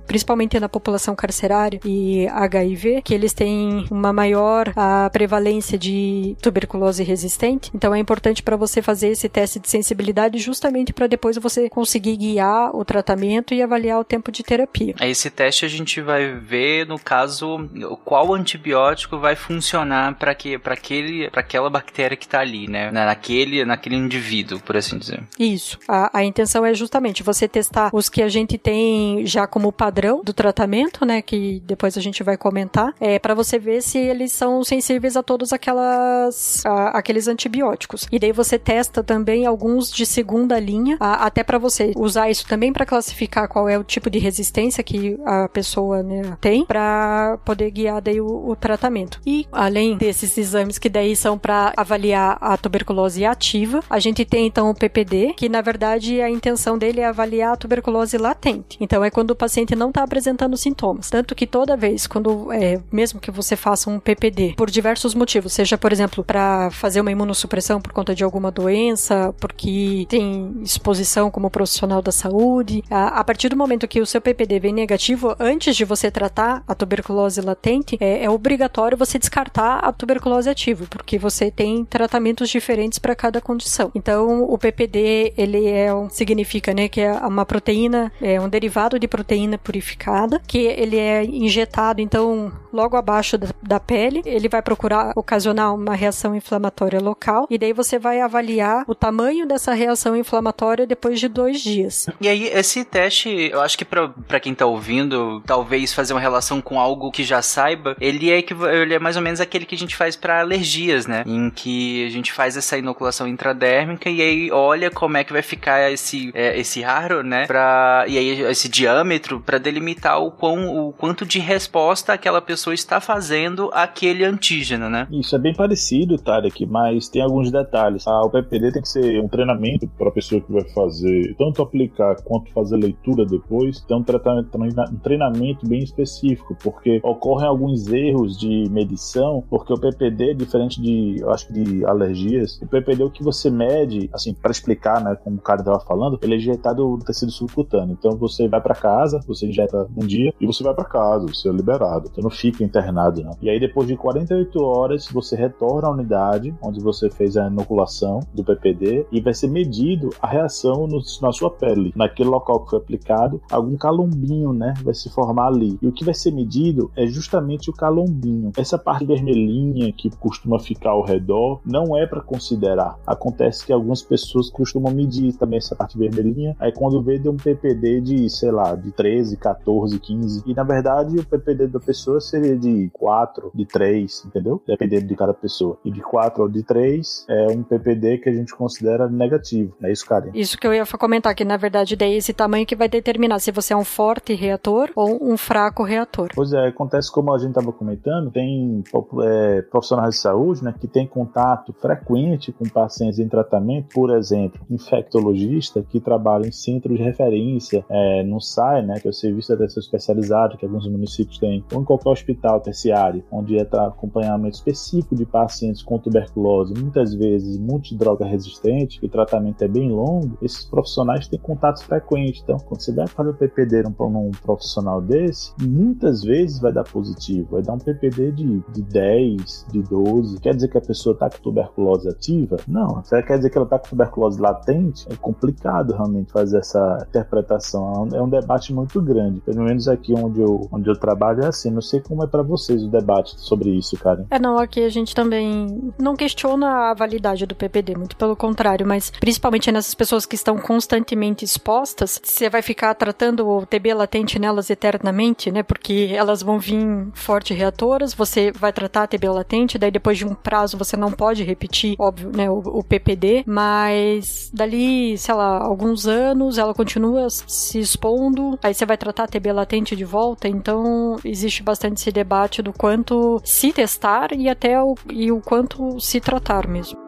principalmente 0.08 0.60
na 0.60 0.70
população 0.70 1.16
carcerária 1.16 1.80
e 1.86 2.28
HIV, 2.28 3.02
que 3.04 3.14
eles 3.14 3.34
têm 3.34 3.86
uma 3.90 4.14
maior 4.14 4.72
a 4.76 5.10
prevalência 5.12 5.78
de 5.78 6.36
tuberculose 6.42 7.04
resistente. 7.04 7.72
Então 7.74 7.94
é 7.94 8.00
importante 8.00 8.44
para 8.44 8.56
você 8.56 8.82
fazer 8.82 9.10
esse 9.10 9.28
teste 9.30 9.60
de 9.60 9.70
sensibilidade 9.70 10.38
justamente 10.38 10.94
para 10.94 11.08
depois 11.08 11.38
você 11.38 11.70
conseguir 11.70 12.18
guiar 12.18 12.76
o 12.76 12.86
tratamento 12.86 13.54
e 13.54 13.62
avaliar 13.62 14.00
o 14.00 14.04
tempo 14.04 14.32
de 14.32 14.44
terapia. 14.44 14.96
Esse 15.02 15.30
teste 15.30 15.66
a 15.66 15.70
gente 15.70 16.02
vai 16.02 16.34
ver 16.34 16.86
no 16.88 17.00
caso 17.00 17.63
qual 18.04 18.34
antibiótico 18.34 19.18
vai 19.18 19.36
funcionar 19.36 20.16
para 20.16 20.34
que 20.36 20.58
para 20.58 20.74
aquele 20.74 21.30
para 21.30 21.42
aquela 21.42 21.70
bactéria 21.70 22.18
que 22.18 22.26
está 22.26 22.40
ali, 22.40 22.68
né? 22.68 22.92
Naquele 22.92 23.66
naquele 23.66 23.96
indivíduo, 23.96 24.60
por 24.60 24.78
assim 24.78 24.98
dizer. 24.98 25.24
Isso. 25.40 25.80
A, 25.88 26.20
a 26.20 26.24
intenção 26.24 26.66
é 26.66 26.74
justamente 26.74 27.24
você 27.24 27.48
testar 27.48 27.90
os 27.94 28.10
que 28.10 28.22
a 28.22 28.30
gente 28.30 28.58
tem 28.58 29.26
já 29.26 29.48
como 29.48 29.72
padrão 29.72 30.22
do 30.24 30.34
tratamento, 30.34 31.06
né? 31.06 31.22
Que 31.22 31.62
depois 31.66 31.98
a 31.98 32.02
gente 32.02 32.24
vai 32.24 32.38
comentar, 32.38 32.94
é 33.00 33.20
para 33.20 33.34
você 33.34 33.60
ver 33.60 33.82
se 33.82 33.98
eles 33.98 34.32
são 34.32 34.64
sensíveis 34.64 35.16
a 35.16 35.24
todos 35.24 35.54
aquelas 35.54 36.66
a, 36.66 36.98
aqueles 36.98 37.28
antibióticos. 37.28 38.08
E 38.12 38.20
daí 38.20 38.32
você 38.32 38.58
testa 38.58 39.04
também 39.04 39.46
alguns 39.46 39.92
de 39.92 40.06
segunda 40.06 40.60
linha, 40.60 40.98
a, 41.00 41.26
até 41.26 41.44
para 41.44 41.58
você 41.58 41.94
usar 41.96 42.30
isso 42.30 42.48
também 42.48 42.72
para 42.72 42.86
classificar 42.86 43.48
qual 43.48 43.68
é 43.70 43.78
o 43.78 43.84
tipo 43.84 44.10
de 44.10 44.20
resistência 44.20 44.84
que 44.84 45.18
a 45.26 45.48
pessoa 45.50 46.04
né, 46.04 46.38
tem, 46.40 46.66
para 46.66 47.38
poder 47.54 47.70
guiar 47.70 48.02
daí 48.02 48.20
o, 48.20 48.50
o, 48.50 48.56
tratamento. 48.56 49.20
E 49.26 49.46
além 49.52 49.96
desses 49.96 50.38
exames 50.38 50.80
que 50.80 50.90
daí 50.90 51.16
são 51.16 51.38
para 51.38 51.72
avaliar 51.78 52.38
a 52.42 52.58
tuberculose 52.58 53.24
ativa, 53.24 53.82
a 53.90 54.00
gente 54.00 54.26
tem 54.26 54.48
então 54.48 54.70
o 54.70 54.76
PPD, 54.76 55.34
que 55.38 55.48
na 55.48 55.62
verdade 55.62 56.20
a 56.20 56.30
intenção 56.30 56.78
dele 56.78 57.02
é 57.02 57.06
avaliar 57.06 57.54
a 57.54 57.56
tuberculose 57.56 58.18
latente. 58.18 58.78
Então 58.82 59.04
é 59.04 59.12
quando 59.12 59.32
o 59.32 59.36
paciente 59.36 59.76
não 59.76 59.90
está 59.90 60.04
apresentando 60.04 60.58
sintomas. 60.58 61.10
Tanto 61.10 61.36
que 61.36 61.46
toda 61.46 61.78
vez, 61.78 62.08
quando 62.08 62.52
é, 62.52 62.82
mesmo 62.92 63.20
que 63.20 63.30
você 63.30 63.56
faça 63.56 63.90
um 63.90 64.00
PPD 64.00 64.56
por 64.58 64.70
diversos 64.70 65.14
motivos, 65.14 65.54
seja 65.54 65.78
por 65.78 65.92
exemplo 65.92 66.24
para 66.24 66.72
fazer 66.72 67.02
uma 67.02 67.12
imunossupressão 67.12 67.80
por 67.80 67.94
conta 67.94 68.16
de 68.16 68.24
alguma 68.24 68.50
doença, 68.50 69.34
porque 69.40 70.08
tem 70.10 70.56
exposição 70.64 71.30
como 71.30 71.52
profissional 71.52 72.02
da 72.02 72.12
saúde, 72.12 72.84
a, 72.90 73.20
a 73.20 73.24
partir 73.24 73.50
do 73.50 73.58
momento 73.58 73.88
que 73.88 74.02
o 74.02 74.06
seu 74.06 74.20
PPD 74.20 74.60
vem 74.60 74.74
negativo, 74.74 75.36
antes 75.40 75.76
de 75.76 75.86
você 75.86 76.10
tratar 76.10 76.64
a 76.68 76.74
tuberculose 76.74 77.43
latente, 77.44 77.98
é, 78.00 78.24
é 78.24 78.30
obrigatório 78.30 78.98
você 78.98 79.20
descartar 79.20 79.80
a 79.80 79.92
tuberculose 79.92 80.50
ativa, 80.50 80.86
porque 80.90 81.18
você 81.18 81.52
tem 81.52 81.86
tratamentos 81.86 82.50
diferentes 82.50 83.00
para 83.00 83.16
cada 83.16 83.42
condição. 83.42 83.92
Então, 83.96 84.44
o 84.44 84.58
PPD 84.58 85.34
ele 85.38 85.68
é 85.68 85.94
um, 85.94 86.10
significa, 86.10 86.74
né, 86.74 86.88
que 86.88 87.02
é 87.02 87.12
uma 87.12 87.46
proteína, 87.46 88.12
é 88.22 88.40
um 88.40 88.50
derivado 88.50 88.98
de 89.00 89.08
proteína 89.08 89.58
purificada, 89.58 90.42
que 90.48 90.60
ele 90.60 90.98
é 90.98 91.24
injetado 91.24 92.02
então 92.02 92.52
logo 92.72 92.96
abaixo 92.98 93.38
da, 93.38 93.48
da 93.62 93.80
pele. 93.80 94.22
Ele 94.26 94.50
vai 94.50 94.62
procurar 94.62 95.14
ocasionar 95.16 95.74
uma 95.74 95.96
reação 95.96 96.36
inflamatória 96.36 97.00
local 97.00 97.48
e 97.50 97.58
daí 97.58 97.74
você 97.74 98.00
vai 98.00 98.22
avaliar 98.22 98.84
o 98.88 98.96
tamanho 98.96 99.48
dessa 99.48 99.74
reação 99.74 100.16
inflamatória 100.16 100.88
depois 100.88 101.20
de 101.20 101.28
dois 101.28 101.62
dias. 101.62 102.08
E 102.20 102.28
aí 102.28 102.46
esse 102.48 102.84
teste, 102.84 103.30
eu 103.30 103.62
acho 103.62 103.78
que 103.78 103.86
para 103.86 104.40
quem 104.40 104.54
tá 104.54 104.66
ouvindo, 104.66 105.42
talvez 105.46 105.94
fazer 105.94 106.14
uma 106.14 106.20
relação 106.20 106.62
com 106.62 106.80
algo 106.80 107.12
que 107.12 107.24
já 107.24 107.33
saiba, 107.42 107.96
ele 108.00 108.32
é 108.32 108.44
ele 108.74 108.94
é 108.94 109.00
mais 109.00 109.16
ou 109.16 109.22
menos 109.22 109.40
aquele 109.40 109.66
que 109.66 109.76
a 109.76 109.78
gente 109.78 109.96
faz 109.96 110.16
para 110.16 110.40
alergias, 110.40 111.08
né? 111.08 111.24
Em 111.26 111.50
que 111.50 112.06
a 112.06 112.10
gente 112.10 112.32
faz 112.32 112.58
essa 112.58 112.78
inoculação 112.78 113.28
intradérmica 113.28 114.10
e 114.10 114.22
aí 114.22 114.52
olha 114.52 114.92
como 114.92 115.18
é 115.18 115.24
que 115.24 115.34
vai 115.34 115.42
ficar 115.42 115.92
esse 115.92 116.32
é, 116.34 116.60
esse 116.60 116.82
raro, 116.82 117.24
né? 117.24 117.46
Pra, 117.46 118.06
e 118.08 118.18
aí 118.18 118.42
esse 118.42 118.68
diâmetro 118.70 119.40
para 119.40 119.58
delimitar 119.58 120.22
o 120.22 120.32
quão 120.32 120.88
o 120.88 120.94
quanto 120.94 121.26
de 121.26 121.40
resposta 121.40 122.14
aquela 122.14 122.42
pessoa 122.42 122.74
está 122.74 123.00
fazendo 123.00 123.70
aquele 123.74 124.24
antígeno, 124.24 124.90
né? 124.90 125.08
Isso 125.12 125.36
é 125.36 125.40
bem 125.40 125.54
parecido, 125.54 126.18
Tarek, 126.18 126.66
mas 126.66 127.08
tem 127.08 127.22
alguns 127.22 127.52
detalhes. 127.52 128.08
Ah, 128.08 128.22
o 128.22 128.30
PPD 128.30 128.72
tem 128.72 128.82
que 128.82 128.90
ser 128.90 129.20
um 129.20 129.28
treinamento 129.28 129.88
para 129.98 130.10
a 130.10 130.12
pessoa 130.12 130.42
que 130.42 130.52
vai 130.52 130.64
fazer 130.70 131.36
tanto 131.38 131.62
aplicar 131.62 132.16
quanto 132.24 132.52
fazer 132.52 132.78
leitura 132.78 133.26
depois. 133.26 133.82
Tem 133.82 133.98
um, 133.98 134.02
um 134.02 135.00
treinamento 135.00 135.68
bem 135.68 135.80
específico, 135.80 136.56
porque 136.62 137.00
ocorrem 137.24 137.48
alguns 137.48 137.88
erros 137.88 138.38
de 138.38 138.70
medição, 138.70 139.42
porque 139.50 139.72
o 139.72 139.80
PPD, 139.80 140.34
diferente 140.34 140.82
de, 140.82 141.22
eu 141.22 141.32
acho 141.32 141.48
que 141.48 141.54
de 141.54 141.86
alergias, 141.86 142.60
o 142.62 142.68
PPD 142.68 143.02
é 143.02 143.06
o 143.06 143.10
que 143.10 143.24
você 143.24 143.50
mede, 143.50 144.10
assim, 144.12 144.34
para 144.34 144.52
explicar, 144.52 145.02
né, 145.02 145.16
como 145.24 145.38
o 145.38 145.42
cara 145.42 145.62
estava 145.62 145.80
falando, 145.80 146.20
ele 146.22 146.34
é 146.34 146.38
injetado 146.38 146.84
no 146.86 147.00
tecido 147.00 147.32
subcutâneo. 147.32 147.96
Então 147.98 148.18
você 148.18 148.50
vai 148.50 148.60
para 148.60 148.76
casa, 148.76 149.22
você 149.26 149.48
injeta 149.48 149.88
um 149.96 150.06
dia 150.06 150.34
e 150.40 150.46
você 150.46 150.64
vai 150.64 150.74
para 150.74 150.84
casa, 150.84 151.26
você 151.28 151.48
é 151.48 151.52
liberado. 151.52 152.10
Você 152.14 152.22
não 152.22 152.30
fica 152.30 152.64
internado, 152.64 153.24
não. 153.24 153.38
E 153.42 153.50
aí 153.50 153.60
depois 153.60 153.88
de 153.88 153.96
48 153.96 154.62
horas, 154.62 155.08
você 155.08 155.36
retorna 155.36 155.88
à 155.88 155.92
unidade 155.92 156.54
onde 156.62 156.82
você 156.82 157.10
fez 157.10 157.38
a 157.38 157.48
inoculação 157.48 158.20
do 158.34 158.44
PPD 158.44 159.08
e 159.12 159.22
vai 159.22 159.34
ser 159.34 159.48
medido 159.48 160.10
a 160.22 160.28
reação 160.28 160.88
no, 160.88 161.02
na 161.22 161.32
sua 161.32 161.50
pele. 161.50 161.94
Naquele 161.96 162.30
local 162.30 162.64
que 162.66 162.72
foi 162.72 162.80
aplicado, 162.80 163.42
algum 163.50 163.78
calombinho, 163.78 164.52
né, 164.52 164.74
vai 164.84 164.94
se 164.94 165.10
formar 165.10 165.48
ali. 165.48 165.78
E 165.82 165.88
o 165.88 165.92
que 165.92 166.04
vai 166.04 166.14
ser 166.14 166.32
medido 166.32 166.92
é 166.98 167.13
justamente 167.14 167.70
o 167.70 167.74
calombinho. 167.74 168.52
Essa 168.58 168.78
parte 168.78 169.06
vermelhinha 169.06 169.94
que 169.94 170.10
costuma 170.18 170.60
ficar 170.60 170.92
ao 170.92 171.04
redor 171.04 171.62
não 171.66 171.98
é 171.98 172.06
para 172.06 172.22
considerar. 172.22 172.98
Acontece 173.06 173.66
que 173.66 173.72
algumas 173.72 174.02
pessoas 174.02 174.50
costumam 174.50 174.94
medir 174.94 175.34
também 175.34 175.58
essa 175.58 175.76
parte 175.76 175.98
vermelhinha. 175.98 176.56
Aí 176.60 176.72
quando 176.72 177.02
vê 177.02 177.18
deu 177.18 177.32
um 177.32 177.38
PPD 177.38 178.02
de, 178.02 178.30
sei 178.30 178.52
lá, 178.52 178.76
de 178.76 178.92
13, 178.92 179.38
14, 179.38 180.00
15. 180.00 180.44
E 180.46 180.54
na 180.54 180.64
verdade 180.64 181.18
o 181.18 181.26
PPD 181.26 181.68
da 181.68 181.80
pessoa 181.80 182.20
seria 182.20 182.58
de 182.58 182.90
4, 182.94 183.52
de 183.54 183.66
3, 183.66 184.26
entendeu? 184.26 184.62
Dependendo 184.68 185.06
de 185.06 185.16
cada 185.16 185.34
pessoa. 185.34 185.78
E 185.86 185.92
de 185.92 186.02
4 186.02 186.44
ou 186.44 186.50
de 186.50 186.64
3 186.64 187.26
é 187.30 187.48
um 187.48 187.64
PPD 187.64 188.18
que 188.20 188.30
a 188.30 188.34
gente 188.34 188.56
considera 188.56 189.08
negativo. 189.08 189.76
É 189.82 189.92
isso, 189.92 190.06
Karen? 190.06 190.32
Isso 190.34 190.58
que 190.58 190.66
eu 190.66 190.74
ia 190.74 190.86
comentar, 190.86 191.36
que 191.36 191.44
na 191.44 191.58
verdade 191.58 191.96
daí 191.96 192.16
esse 192.16 192.34
tamanho 192.34 192.66
que 192.66 192.76
vai 192.76 192.88
determinar 192.88 193.40
se 193.40 193.52
você 193.52 193.74
é 193.74 193.78
um 193.78 193.84
forte 193.84 194.34
reator 194.34 194.90
ou 194.96 195.20
um 195.22 195.38
fraco 195.38 195.84
reator. 195.84 196.30
Pois 196.34 196.54
é, 196.54 196.68
acontece 196.68 197.03
como 197.10 197.34
a 197.34 197.38
gente 197.38 197.50
estava 197.50 197.72
comentando, 197.72 198.32
tem 198.32 198.84
é, 199.24 199.62
profissionais 199.64 200.16
de 200.16 200.22
saúde 200.22 200.64
né, 200.64 200.74
que 200.80 200.88
tem 200.88 201.08
contato 201.08 201.74
frequente 201.74 202.52
com 202.52 202.66
pacientes 202.66 203.20
em 203.20 203.28
tratamento, 203.28 203.94
por 203.94 204.16
exemplo, 204.16 204.62
infectologista 204.70 205.84
que 205.84 206.00
trabalha 206.00 206.48
em 206.48 206.52
centro 206.52 206.96
de 206.96 207.02
referência, 207.02 207.86
é, 207.90 208.24
no 208.24 208.40
SAI, 208.40 208.86
né, 208.86 209.00
que 209.00 209.08
é 209.08 209.10
o 209.10 209.14
Serviço 209.14 209.50
de 209.50 209.56
Atenção 209.56 209.82
Especializado 209.82 210.58
que 210.58 210.66
alguns 210.66 210.88
municípios 210.88 211.38
têm, 211.38 211.64
ou 211.74 211.82
em 211.82 211.86
qualquer 211.86 212.10
hospital 212.10 212.60
terciário, 212.60 213.24
onde 213.32 213.58
é 213.58 213.68
acompanhamento 213.74 214.56
específico 214.56 215.16
de 215.16 215.26
pacientes 215.26 215.82
com 215.82 215.98
tuberculose, 215.98 216.74
muitas 216.74 217.14
vezes 217.14 217.58
multidroga 217.58 218.26
resistente, 218.26 219.00
que 219.00 219.06
o 219.06 219.10
tratamento 219.10 219.62
é 219.64 219.68
bem 219.68 219.90
longo, 219.92 220.38
esses 220.42 220.66
profissionais 220.66 221.28
têm 221.28 221.40
contatos 221.40 221.84
frequentes. 221.84 222.42
Então, 222.44 222.58
quando 222.58 222.82
você 222.82 222.94
vai 222.94 223.08
fazer 223.08 223.30
o 223.30 223.34
PPD 223.34 223.84
num, 223.84 224.10
num 224.10 224.32
profissional 224.32 225.02
desse, 225.02 225.54
muitas 225.62 226.24
vezes 226.24 226.60
vai 226.60 226.72
dar 226.72 226.83
positivo, 226.84 227.48
vai 227.52 227.62
dar 227.62 227.74
um 227.74 227.80
PPD 227.80 228.32
de, 228.32 228.64
de 228.72 228.82
10, 228.82 229.68
de 229.72 229.82
12. 229.82 230.40
Quer 230.40 230.56
dizer 230.56 230.68
que 230.68 230.78
a 230.78 230.82
pessoa 230.82 231.14
está 231.14 231.30
com 231.30 231.38
tuberculose 231.38 232.08
ativa? 232.10 232.58
Não. 232.68 233.02
Você 233.04 233.22
quer 233.24 233.38
dizer 233.38 233.50
que 233.50 233.58
ela 233.58 233.66
está 233.66 233.80
com 233.80 233.90
tuberculose 233.90 234.40
latente? 234.40 235.06
É 235.10 235.16
complicado 235.16 235.94
realmente 235.94 236.32
fazer 236.32 236.58
essa 236.58 237.06
interpretação. 237.08 238.08
É 238.14 238.22
um 238.22 238.30
debate 238.30 238.74
muito 238.74 239.02
grande. 239.02 239.42
Pelo 239.42 239.64
menos 239.64 239.88
aqui 239.88 240.14
onde 240.14 240.42
eu, 240.42 240.68
onde 240.72 240.90
eu 240.90 240.96
trabalho 240.96 241.44
é 241.44 241.48
assim. 241.48 241.72
Não 241.72 241.82
sei 241.82 242.00
como 242.02 242.24
é 242.24 242.28
para 242.28 242.44
vocês 242.44 242.84
o 242.84 242.90
debate 242.90 243.36
sobre 243.40 243.70
isso, 243.70 243.98
cara. 243.98 244.26
É, 244.30 244.40
não, 244.40 244.58
aqui 244.58 244.84
a 244.84 244.90
gente 244.90 245.16
também 245.16 245.92
não 246.00 246.16
questiona 246.16 246.92
a 246.92 246.94
validade 246.94 247.46
do 247.46 247.56
PPD, 247.56 247.96
muito 247.96 248.16
pelo 248.16 248.36
contrário, 248.36 248.86
mas 248.86 249.12
principalmente 249.20 249.72
nessas 249.72 249.94
pessoas 249.94 250.26
que 250.26 250.36
estão 250.36 250.58
constantemente 250.58 251.46
expostas, 251.46 252.20
você 252.24 252.50
vai 252.50 252.62
ficar 252.62 252.94
tratando 252.96 253.48
o 253.48 253.66
TB 253.66 253.94
latente 253.94 254.40
nelas 254.40 254.70
eternamente, 254.70 255.52
né? 255.52 255.64
Porque 255.64 256.12
elas 256.16 256.42
vão 256.42 256.60
vir 256.60 256.73
forte 257.14 257.54
reatoras, 257.54 258.14
você 258.14 258.52
vai 258.52 258.72
tratar 258.72 259.04
a 259.04 259.08
TB 259.08 259.30
latente, 259.30 259.78
daí 259.78 259.92
depois 259.92 260.18
de 260.18 260.26
um 260.26 260.34
prazo 260.34 260.78
você 260.78 260.96
não 260.98 261.12
pode 261.12 261.44
repetir, 261.44 261.96
óbvio, 262.00 262.32
né, 262.36 262.50
o, 262.50 262.60
o 262.60 262.84
PPD, 262.84 263.44
mas 263.46 264.50
dali, 264.54 265.18
sei 265.18 265.34
lá, 265.34 265.58
alguns 265.64 266.08
anos 266.08 266.58
ela 266.58 266.74
continua 266.74 267.28
se 267.30 267.80
expondo, 267.80 268.58
aí 268.62 268.74
você 268.74 268.86
vai 268.86 268.98
tratar 268.98 269.24
a 269.24 269.28
TB 269.28 269.52
latente 269.52 269.96
de 269.96 270.06
volta, 270.06 270.48
então 270.48 271.18
existe 271.24 271.64
bastante 271.64 272.00
esse 272.00 272.12
debate 272.12 272.62
do 272.62 272.74
quanto 272.74 273.42
se 273.44 273.72
testar 273.74 274.34
e 274.34 274.50
até 274.50 274.82
o, 274.82 274.96
e 275.10 275.32
o 275.32 275.42
quanto 275.42 276.00
se 276.00 276.20
tratar 276.20 276.68
mesmo. 276.68 277.03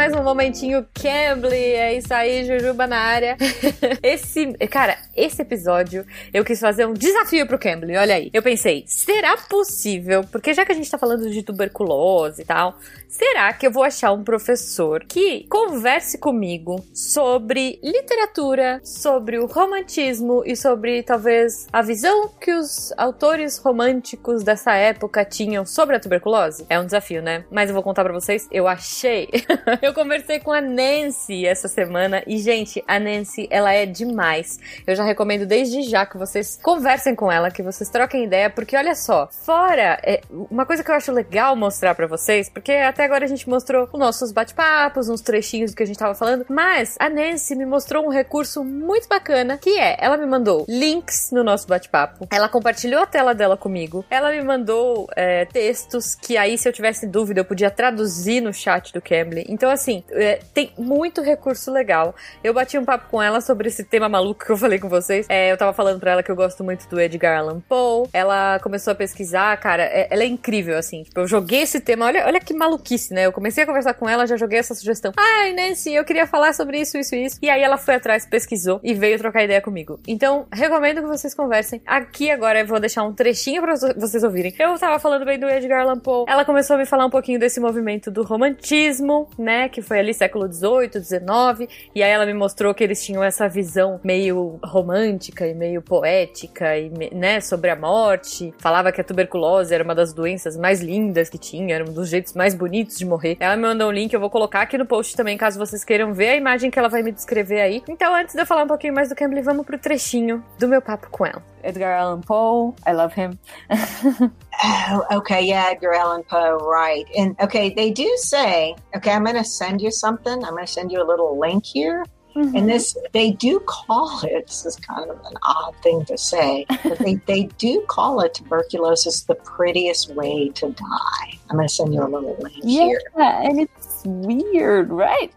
Mais 0.00 0.14
um 0.14 0.22
momentinho 0.22 0.86
Cambly. 0.94 1.74
É 1.74 1.98
isso 1.98 2.14
aí, 2.14 2.46
Jujuba 2.46 2.86
na 2.86 2.96
área. 2.96 3.36
esse, 4.02 4.50
cara, 4.70 4.96
esse 5.14 5.42
episódio 5.42 6.06
eu 6.32 6.42
quis 6.42 6.58
fazer 6.58 6.86
um 6.86 6.94
desafio 6.94 7.46
pro 7.46 7.58
Cambly. 7.58 7.98
Olha 7.98 8.14
aí. 8.14 8.30
Eu 8.32 8.42
pensei, 8.42 8.82
será 8.86 9.36
possível? 9.36 10.24
Porque 10.32 10.54
já 10.54 10.64
que 10.64 10.72
a 10.72 10.74
gente 10.74 10.90
tá 10.90 10.96
falando 10.96 11.28
de 11.28 11.42
tuberculose 11.42 12.40
e 12.40 12.44
tal, 12.46 12.78
será 13.06 13.52
que 13.52 13.66
eu 13.66 13.70
vou 13.70 13.82
achar 13.82 14.10
um 14.12 14.24
professor 14.24 15.04
que 15.04 15.46
converse 15.50 16.16
comigo 16.16 16.82
sobre 16.94 17.78
literatura, 17.84 18.80
sobre 18.82 19.38
o 19.38 19.44
romantismo 19.44 20.42
e 20.46 20.56
sobre 20.56 21.02
talvez 21.02 21.66
a 21.70 21.82
visão 21.82 22.30
que 22.40 22.54
os 22.54 22.90
autores 22.96 23.58
românticos 23.58 24.42
dessa 24.42 24.72
época 24.76 25.26
tinham 25.26 25.66
sobre 25.66 25.96
a 25.96 26.00
tuberculose? 26.00 26.64
É 26.70 26.80
um 26.80 26.86
desafio, 26.86 27.20
né? 27.20 27.44
Mas 27.50 27.68
eu 27.68 27.74
vou 27.74 27.82
contar 27.82 28.02
para 28.02 28.14
vocês, 28.14 28.48
eu 28.50 28.66
achei. 28.66 29.28
eu 29.82 29.89
conversei 29.94 30.40
com 30.40 30.52
a 30.52 30.60
Nancy 30.60 31.46
essa 31.46 31.68
semana 31.68 32.22
e, 32.26 32.38
gente, 32.38 32.82
a 32.86 32.98
Nancy, 32.98 33.48
ela 33.50 33.72
é 33.72 33.86
demais. 33.86 34.58
Eu 34.86 34.94
já 34.94 35.04
recomendo 35.04 35.46
desde 35.46 35.82
já 35.82 36.04
que 36.04 36.16
vocês 36.16 36.58
conversem 36.62 37.14
com 37.14 37.30
ela, 37.30 37.50
que 37.50 37.62
vocês 37.62 37.88
troquem 37.88 38.24
ideia, 38.24 38.50
porque 38.50 38.76
olha 38.76 38.94
só, 38.94 39.28
fora, 39.30 39.98
é, 40.02 40.20
uma 40.30 40.66
coisa 40.66 40.82
que 40.82 40.90
eu 40.90 40.94
acho 40.94 41.12
legal 41.12 41.54
mostrar 41.56 41.94
para 41.94 42.06
vocês, 42.06 42.48
porque 42.48 42.72
até 42.72 43.04
agora 43.04 43.24
a 43.24 43.28
gente 43.28 43.48
mostrou 43.48 43.88
os 43.92 43.98
nossos 43.98 44.32
bate-papos, 44.32 45.08
uns 45.08 45.20
trechinhos 45.20 45.70
do 45.70 45.76
que 45.76 45.82
a 45.82 45.86
gente 45.86 45.98
tava 45.98 46.14
falando, 46.14 46.46
mas 46.48 46.96
a 46.98 47.08
Nancy 47.08 47.54
me 47.54 47.66
mostrou 47.66 48.04
um 48.04 48.10
recurso 48.10 48.64
muito 48.64 49.08
bacana, 49.08 49.58
que 49.58 49.78
é, 49.78 49.96
ela 50.00 50.16
me 50.16 50.26
mandou 50.26 50.64
links 50.68 51.30
no 51.32 51.42
nosso 51.42 51.66
bate-papo, 51.66 52.26
ela 52.30 52.48
compartilhou 52.48 53.02
a 53.02 53.06
tela 53.06 53.34
dela 53.34 53.56
comigo, 53.56 54.04
ela 54.10 54.30
me 54.30 54.42
mandou 54.42 55.08
é, 55.16 55.44
textos 55.44 56.14
que 56.14 56.36
aí, 56.36 56.56
se 56.56 56.68
eu 56.68 56.72
tivesse 56.72 57.06
dúvida, 57.06 57.40
eu 57.40 57.44
podia 57.44 57.70
traduzir 57.70 58.40
no 58.40 58.52
chat 58.52 58.92
do 58.92 59.00
Cambly. 59.00 59.44
Então, 59.48 59.70
assim, 59.80 60.04
é, 60.10 60.40
tem 60.54 60.72
muito 60.78 61.22
recurso 61.22 61.72
legal. 61.72 62.14
Eu 62.44 62.52
bati 62.54 62.78
um 62.78 62.84
papo 62.84 63.08
com 63.10 63.22
ela 63.22 63.40
sobre 63.40 63.68
esse 63.68 63.84
tema 63.84 64.08
maluco 64.08 64.44
que 64.44 64.50
eu 64.50 64.56
falei 64.56 64.78
com 64.78 64.88
vocês. 64.88 65.26
É, 65.28 65.50
eu 65.50 65.56
tava 65.56 65.72
falando 65.72 65.98
pra 65.98 66.12
ela 66.12 66.22
que 66.22 66.30
eu 66.30 66.36
gosto 66.36 66.62
muito 66.62 66.88
do 66.88 67.00
Edgar 67.00 67.38
Allan 67.38 67.60
Poe. 67.60 68.08
Ela 68.12 68.58
começou 68.60 68.92
a 68.92 68.94
pesquisar, 68.94 69.56
cara, 69.56 69.82
é, 69.82 70.08
ela 70.10 70.22
é 70.22 70.26
incrível, 70.26 70.76
assim. 70.76 71.02
Tipo, 71.02 71.20
eu 71.20 71.26
joguei 71.26 71.62
esse 71.62 71.80
tema, 71.80 72.06
olha, 72.06 72.26
olha 72.26 72.40
que 72.40 72.54
maluquice, 72.54 73.14
né? 73.14 73.26
Eu 73.26 73.32
comecei 73.32 73.64
a 73.64 73.66
conversar 73.66 73.94
com 73.94 74.08
ela, 74.08 74.26
já 74.26 74.36
joguei 74.36 74.58
essa 74.58 74.74
sugestão. 74.74 75.12
Ai, 75.16 75.52
Nancy, 75.52 75.92
eu 75.92 76.04
queria 76.04 76.26
falar 76.26 76.52
sobre 76.52 76.78
isso, 76.80 76.98
isso 76.98 77.14
isso. 77.14 77.38
E 77.40 77.48
aí 77.48 77.62
ela 77.62 77.78
foi 77.78 77.94
atrás, 77.94 78.26
pesquisou 78.26 78.80
e 78.82 78.94
veio 78.94 79.18
trocar 79.18 79.44
ideia 79.44 79.60
comigo. 79.60 79.98
Então, 80.06 80.46
recomendo 80.52 81.00
que 81.00 81.08
vocês 81.08 81.34
conversem. 81.34 81.80
Aqui 81.86 82.30
agora 82.30 82.60
eu 82.60 82.66
vou 82.66 82.78
deixar 82.78 83.02
um 83.02 83.12
trechinho 83.12 83.62
pra 83.62 83.74
vocês 83.96 84.22
ouvirem. 84.22 84.54
Eu 84.58 84.78
tava 84.78 84.98
falando 84.98 85.24
bem 85.24 85.38
do 85.38 85.48
Edgar 85.48 85.82
Allan 85.82 85.98
Poe. 85.98 86.26
Ela 86.28 86.44
começou 86.44 86.76
a 86.76 86.78
me 86.78 86.86
falar 86.86 87.06
um 87.06 87.10
pouquinho 87.10 87.38
desse 87.38 87.60
movimento 87.60 88.10
do 88.10 88.22
romantismo, 88.22 89.30
né? 89.38 89.68
Que 89.70 89.82
foi 89.82 89.98
ali 90.00 90.12
século 90.12 90.52
XVIII, 90.52 91.02
XIX, 91.02 91.70
e 91.94 92.02
aí 92.02 92.10
ela 92.10 92.26
me 92.26 92.34
mostrou 92.34 92.74
que 92.74 92.82
eles 92.82 93.04
tinham 93.04 93.22
essa 93.22 93.48
visão 93.48 94.00
meio 94.02 94.58
romântica 94.62 95.46
e 95.46 95.54
meio 95.54 95.80
poética, 95.80 96.76
e, 96.76 96.90
né, 97.14 97.40
sobre 97.40 97.70
a 97.70 97.76
morte. 97.76 98.52
Falava 98.58 98.92
que 98.92 99.00
a 99.00 99.04
tuberculose 99.04 99.72
era 99.72 99.84
uma 99.84 99.94
das 99.94 100.12
doenças 100.12 100.56
mais 100.56 100.80
lindas 100.80 101.28
que 101.28 101.38
tinha, 101.38 101.74
era 101.74 101.84
um 101.84 101.92
dos 101.92 102.08
jeitos 102.08 102.34
mais 102.34 102.54
bonitos 102.54 102.98
de 102.98 103.04
morrer. 103.04 103.36
Ela 103.40 103.56
me 103.56 103.62
mandou 103.62 103.88
um 103.88 103.92
link, 103.92 104.12
eu 104.12 104.20
vou 104.20 104.30
colocar 104.30 104.62
aqui 104.62 104.76
no 104.76 104.86
post 104.86 105.16
também, 105.16 105.38
caso 105.38 105.58
vocês 105.58 105.84
queiram 105.84 106.12
ver 106.12 106.30
a 106.30 106.36
imagem 106.36 106.70
que 106.70 106.78
ela 106.78 106.88
vai 106.88 107.02
me 107.02 107.12
descrever 107.12 107.60
aí. 107.60 107.82
Então, 107.88 108.14
antes 108.14 108.34
de 108.34 108.40
eu 108.40 108.46
falar 108.46 108.64
um 108.64 108.68
pouquinho 108.68 108.94
mais 108.94 109.08
do 109.08 109.14
Cambly, 109.14 109.40
vamos 109.40 109.64
pro 109.64 109.78
trechinho 109.78 110.44
do 110.58 110.68
meu 110.68 110.82
papo 110.82 111.08
com 111.10 111.24
ela. 111.24 111.49
Edgar 111.64 111.90
Allan 111.92 112.22
Poe, 112.22 112.74
I 112.86 112.92
love 112.92 113.12
him. 113.12 113.38
Oh, 114.62 115.06
okay, 115.12 115.40
yeah, 115.46 115.68
Edgar 115.70 115.94
Allan 115.94 116.22
Poe, 116.22 116.58
right. 116.58 117.06
And 117.16 117.34
okay, 117.40 117.72
they 117.72 117.90
do 117.90 118.12
say, 118.18 118.76
okay, 118.94 119.10
I'm 119.12 119.24
going 119.24 119.36
to 119.36 119.44
send 119.44 119.80
you 119.80 119.90
something. 119.90 120.32
I'm 120.44 120.50
going 120.50 120.66
to 120.66 120.70
send 120.70 120.92
you 120.92 121.02
a 121.02 121.06
little 121.08 121.38
link 121.38 121.64
here. 121.64 122.04
Mm-hmm. 122.36 122.54
And 122.56 122.68
this, 122.68 122.94
they 123.12 123.30
do 123.32 123.60
call 123.60 124.20
it, 124.22 124.46
this 124.48 124.66
is 124.66 124.76
kind 124.76 125.08
of 125.10 125.18
an 125.24 125.34
odd 125.44 125.74
thing 125.82 126.04
to 126.04 126.18
say, 126.18 126.66
but 126.84 126.98
they, 126.98 127.14
they 127.26 127.44
do 127.56 127.82
call 127.88 128.20
it 128.20 128.34
tuberculosis 128.34 129.22
the 129.22 129.34
prettiest 129.34 130.10
way 130.14 130.50
to 130.50 130.70
die. 130.72 131.38
I'm 131.48 131.56
going 131.56 131.66
to 131.66 131.74
send 131.74 131.94
you 131.94 132.02
a 132.02 132.04
little 132.04 132.36
link 132.38 132.56
Yeah, 132.62 132.84
here. 132.84 133.00
and 133.16 133.60
it's 133.60 134.02
weird, 134.04 134.90
right? 134.90 135.32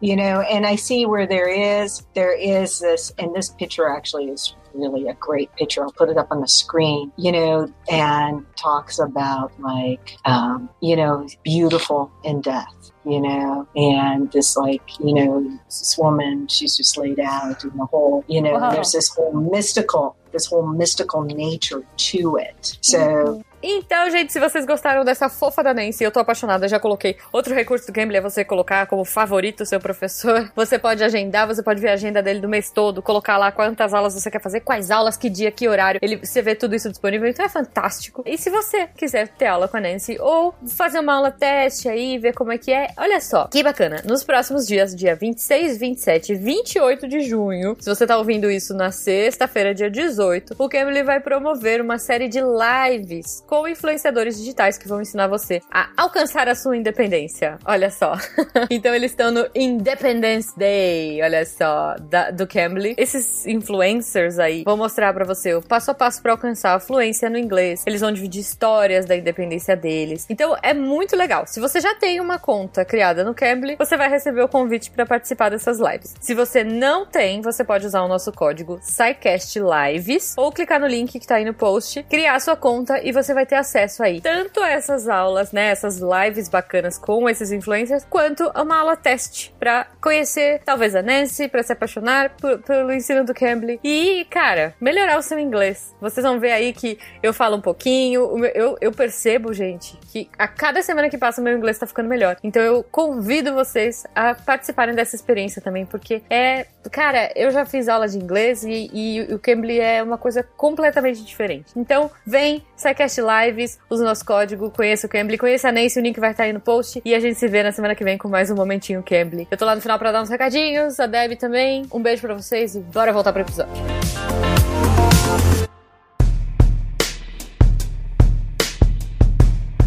you 0.00 0.14
know 0.14 0.40
and 0.42 0.64
i 0.64 0.76
see 0.76 1.06
where 1.06 1.26
there 1.26 1.48
is 1.48 2.04
there 2.14 2.32
is 2.32 2.78
this 2.78 3.12
and 3.18 3.34
this 3.34 3.48
picture 3.48 3.88
actually 3.88 4.26
is 4.28 4.54
really 4.74 5.08
a 5.08 5.14
great 5.14 5.54
picture. 5.56 5.82
I'll 5.82 5.92
put 5.92 6.08
it 6.08 6.16
up 6.16 6.28
on 6.30 6.40
the 6.40 6.48
screen 6.48 7.12
you 7.16 7.32
know 7.32 7.72
and 7.90 8.44
talks 8.56 8.98
about 8.98 9.52
like 9.60 10.16
um, 10.24 10.68
you 10.80 10.96
know 10.96 11.26
beautiful 11.42 12.10
in 12.24 12.40
death 12.40 12.74
you 13.04 13.20
know 13.20 13.66
and 13.76 14.30
this 14.32 14.56
like 14.56 14.82
you 15.00 15.14
know 15.14 15.58
this 15.66 15.96
woman 15.98 16.46
she's 16.48 16.76
just 16.76 16.96
laid 16.98 17.20
out 17.20 17.62
in 17.64 17.76
the 17.76 17.86
whole 17.86 18.24
you 18.28 18.42
know 18.42 18.54
Wow. 18.54 18.70
there's 18.70 18.92
this 18.92 19.08
whole 19.08 19.32
mystical 19.32 20.16
this 20.32 20.46
whole 20.46 20.66
mystical 20.66 21.22
nature 21.22 21.82
to 21.96 22.36
it. 22.36 22.76
So 22.82 23.42
Então, 23.62 24.08
gente, 24.10 24.32
se 24.32 24.38
vocês 24.38 24.64
gostaram 24.64 25.04
dessa 25.04 25.28
fofa 25.28 25.62
da 25.62 25.74
Nancy, 25.74 26.04
eu 26.04 26.12
tô 26.12 26.20
apaixonada, 26.20 26.68
já 26.68 26.78
coloquei. 26.78 27.16
Outro 27.32 27.54
recurso 27.54 27.86
do 27.86 27.92
Cambly 27.92 28.18
é 28.18 28.20
você 28.20 28.44
colocar 28.44 28.86
como 28.86 29.04
favorito 29.04 29.62
o 29.62 29.66
seu 29.66 29.80
professor. 29.80 30.50
Você 30.54 30.78
pode 30.78 31.02
agendar, 31.02 31.46
você 31.46 31.62
pode 31.62 31.80
ver 31.80 31.88
a 31.88 31.92
agenda 31.92 32.22
dele 32.22 32.40
do 32.40 32.48
mês 32.48 32.70
todo, 32.70 33.00
colocar 33.00 33.38
lá 33.38 33.50
quantas 33.52 33.94
aulas 33.94 34.14
você 34.14 34.30
quer 34.30 34.40
fazer, 34.40 34.60
quais 34.60 34.90
aulas, 34.90 35.16
que 35.16 35.30
dia, 35.30 35.50
que 35.50 35.68
horário. 35.68 36.00
Ele, 36.02 36.16
você 36.16 36.42
vê 36.42 36.54
tudo 36.54 36.74
isso 36.74 36.88
disponível, 36.88 37.28
então 37.28 37.44
é 37.44 37.48
fantástico. 37.48 38.22
E 38.26 38.36
se 38.36 38.50
você 38.50 38.88
quiser 38.96 39.28
ter 39.28 39.46
aula 39.46 39.68
com 39.68 39.76
a 39.76 39.80
Nancy 39.80 40.18
ou 40.20 40.54
fazer 40.66 40.98
uma 40.98 41.14
aula 41.14 41.30
teste 41.30 41.88
aí, 41.88 42.18
ver 42.18 42.34
como 42.34 42.52
é 42.52 42.58
que 42.58 42.72
é, 42.72 42.88
olha 42.96 43.20
só, 43.20 43.46
que 43.46 43.62
bacana. 43.62 44.02
Nos 44.04 44.24
próximos 44.24 44.66
dias, 44.66 44.94
dia 44.94 45.14
26, 45.14 45.78
27 45.78 46.32
e 46.32 46.36
28 46.36 47.08
de 47.08 47.20
junho, 47.20 47.76
se 47.78 47.88
você 47.88 48.06
tá 48.06 48.18
ouvindo 48.18 48.50
isso 48.50 48.74
na 48.74 48.90
sexta-feira, 48.90 49.74
dia 49.74 49.90
18, 49.90 50.56
o 50.58 50.68
Cambly 50.68 51.02
vai 51.02 51.20
promover 51.20 51.80
uma 51.80 51.98
série 51.98 52.28
de 52.28 52.40
lives 52.40 53.44
com 53.48 53.66
influenciadores 53.66 54.36
digitais 54.38 54.76
que 54.76 54.86
vão 54.86 55.00
ensinar 55.00 55.26
você 55.26 55.60
a 55.72 55.88
alcançar 55.96 56.48
a 56.48 56.54
sua 56.54 56.76
independência. 56.76 57.58
Olha 57.64 57.90
só. 57.90 58.14
então 58.70 58.94
eles 58.94 59.10
estão 59.12 59.30
no 59.30 59.46
Independence 59.54 60.52
Day, 60.56 61.22
olha 61.22 61.44
só, 61.46 61.96
da- 61.98 62.30
do 62.30 62.46
Cambly. 62.46 62.94
Esses 62.98 63.46
influencers 63.46 64.38
aí 64.38 64.64
vão 64.64 64.76
mostrar 64.76 65.12
pra 65.14 65.24
você 65.24 65.54
o 65.54 65.62
passo 65.62 65.90
a 65.90 65.94
passo 65.94 66.20
pra 66.20 66.32
alcançar 66.32 66.74
a 66.74 66.80
fluência 66.80 67.30
no 67.30 67.38
inglês. 67.38 67.82
Eles 67.86 68.02
vão 68.02 68.12
dividir 68.12 68.40
histórias 68.42 69.06
da 69.06 69.16
independência 69.16 69.74
deles. 69.74 70.26
Então 70.28 70.54
é 70.62 70.74
muito 70.74 71.16
legal. 71.16 71.46
Se 71.46 71.58
você 71.58 71.80
já 71.80 71.94
tem 71.94 72.20
uma 72.20 72.38
conta 72.38 72.84
criada 72.84 73.24
no 73.24 73.34
Cambly, 73.34 73.76
você 73.76 73.96
vai 73.96 74.10
receber 74.10 74.42
o 74.42 74.48
convite 74.48 74.90
pra 74.90 75.06
participar 75.06 75.48
dessas 75.48 75.78
lives. 75.78 76.14
Se 76.20 76.34
você 76.34 76.62
não 76.62 77.06
tem, 77.06 77.40
você 77.40 77.64
pode 77.64 77.86
usar 77.86 78.02
o 78.02 78.08
nosso 78.08 78.30
código 78.30 78.78
SciCast 78.82 79.58
Lives 79.58 80.34
ou 80.36 80.52
clicar 80.52 80.78
no 80.78 80.86
link 80.86 81.18
que 81.18 81.26
tá 81.26 81.36
aí 81.36 81.44
no 81.46 81.54
post, 81.54 82.02
criar 82.04 82.38
sua 82.40 82.56
conta 82.56 83.00
e 83.02 83.10
você 83.10 83.32
vai 83.38 83.46
ter 83.46 83.54
acesso 83.54 84.02
aí 84.02 84.20
tanto 84.20 84.60
a 84.60 84.68
essas 84.68 85.08
aulas, 85.08 85.52
né, 85.52 85.68
essas 85.68 85.98
lives 85.98 86.48
bacanas 86.48 86.98
com 86.98 87.28
esses 87.28 87.52
influencers, 87.52 88.04
quanto 88.10 88.50
a 88.52 88.62
uma 88.62 88.78
aula 88.80 88.96
teste 88.96 89.54
pra 89.58 89.86
conhecer 90.00 90.60
talvez 90.64 90.96
a 90.96 91.02
Nancy, 91.02 91.46
pra 91.46 91.62
se 91.62 91.72
apaixonar 91.72 92.32
pelo 92.66 92.92
ensino 92.92 93.24
do 93.24 93.32
Cambly 93.32 93.78
e, 93.84 94.26
cara, 94.28 94.74
melhorar 94.80 95.18
o 95.18 95.22
seu 95.22 95.38
inglês. 95.38 95.94
Vocês 96.00 96.24
vão 96.24 96.40
ver 96.40 96.50
aí 96.50 96.72
que 96.72 96.98
eu 97.22 97.32
falo 97.32 97.56
um 97.56 97.60
pouquinho, 97.60 98.44
eu, 98.46 98.76
eu 98.80 98.90
percebo, 98.90 99.52
gente, 99.52 99.96
que 100.10 100.28
a 100.36 100.48
cada 100.48 100.82
semana 100.82 101.08
que 101.08 101.16
passa 101.16 101.40
o 101.40 101.44
meu 101.44 101.56
inglês 101.56 101.78
tá 101.78 101.86
ficando 101.86 102.08
melhor. 102.08 102.36
Então 102.42 102.60
eu 102.62 102.82
convido 102.82 103.54
vocês 103.54 104.04
a 104.14 104.34
participarem 104.34 104.94
dessa 104.94 105.14
experiência 105.14 105.62
também, 105.62 105.86
porque 105.86 106.22
é, 106.28 106.66
cara, 106.90 107.30
eu 107.36 107.50
já 107.52 107.64
fiz 107.64 107.88
aula 107.88 108.08
de 108.08 108.18
inglês 108.18 108.64
e, 108.64 108.90
e 108.92 109.32
o 109.32 109.38
Cambly 109.38 109.78
é 109.78 110.02
uma 110.02 110.18
coisa 110.18 110.42
completamente 110.42 111.24
diferente. 111.24 111.72
Então, 111.76 112.10
vem, 112.26 112.64
SciCast 112.78 113.20
Lives, 113.20 113.78
usa 113.90 114.04
o 114.04 114.06
nosso 114.06 114.24
código, 114.24 114.70
conheça 114.70 115.08
o 115.08 115.10
Cambly, 115.10 115.36
conheça 115.36 115.68
a 115.68 115.72
Nancy, 115.72 115.98
o 115.98 116.02
link 116.02 116.18
vai 116.20 116.30
estar 116.30 116.44
aí 116.44 116.52
no 116.52 116.60
post 116.60 117.02
e 117.04 117.12
a 117.12 117.18
gente 117.18 117.34
se 117.34 117.48
vê 117.48 117.62
na 117.62 117.72
semana 117.72 117.94
que 117.94 118.04
vem 118.04 118.16
com 118.16 118.28
mais 118.28 118.50
um 118.50 118.54
Momentinho 118.54 119.02
Cambly. 119.02 119.48
Eu 119.50 119.58
tô 119.58 119.64
lá 119.64 119.74
no 119.74 119.80
final 119.80 119.98
pra 119.98 120.12
dar 120.12 120.22
uns 120.22 120.30
recadinhos, 120.30 121.00
a 121.00 121.06
Deb 121.06 121.36
também. 121.36 121.86
Um 121.92 122.00
beijo 122.00 122.22
pra 122.22 122.34
vocês 122.34 122.76
e 122.76 122.80
bora 122.80 123.12
voltar 123.12 123.32
pro 123.32 123.42
episódio. 123.42 123.72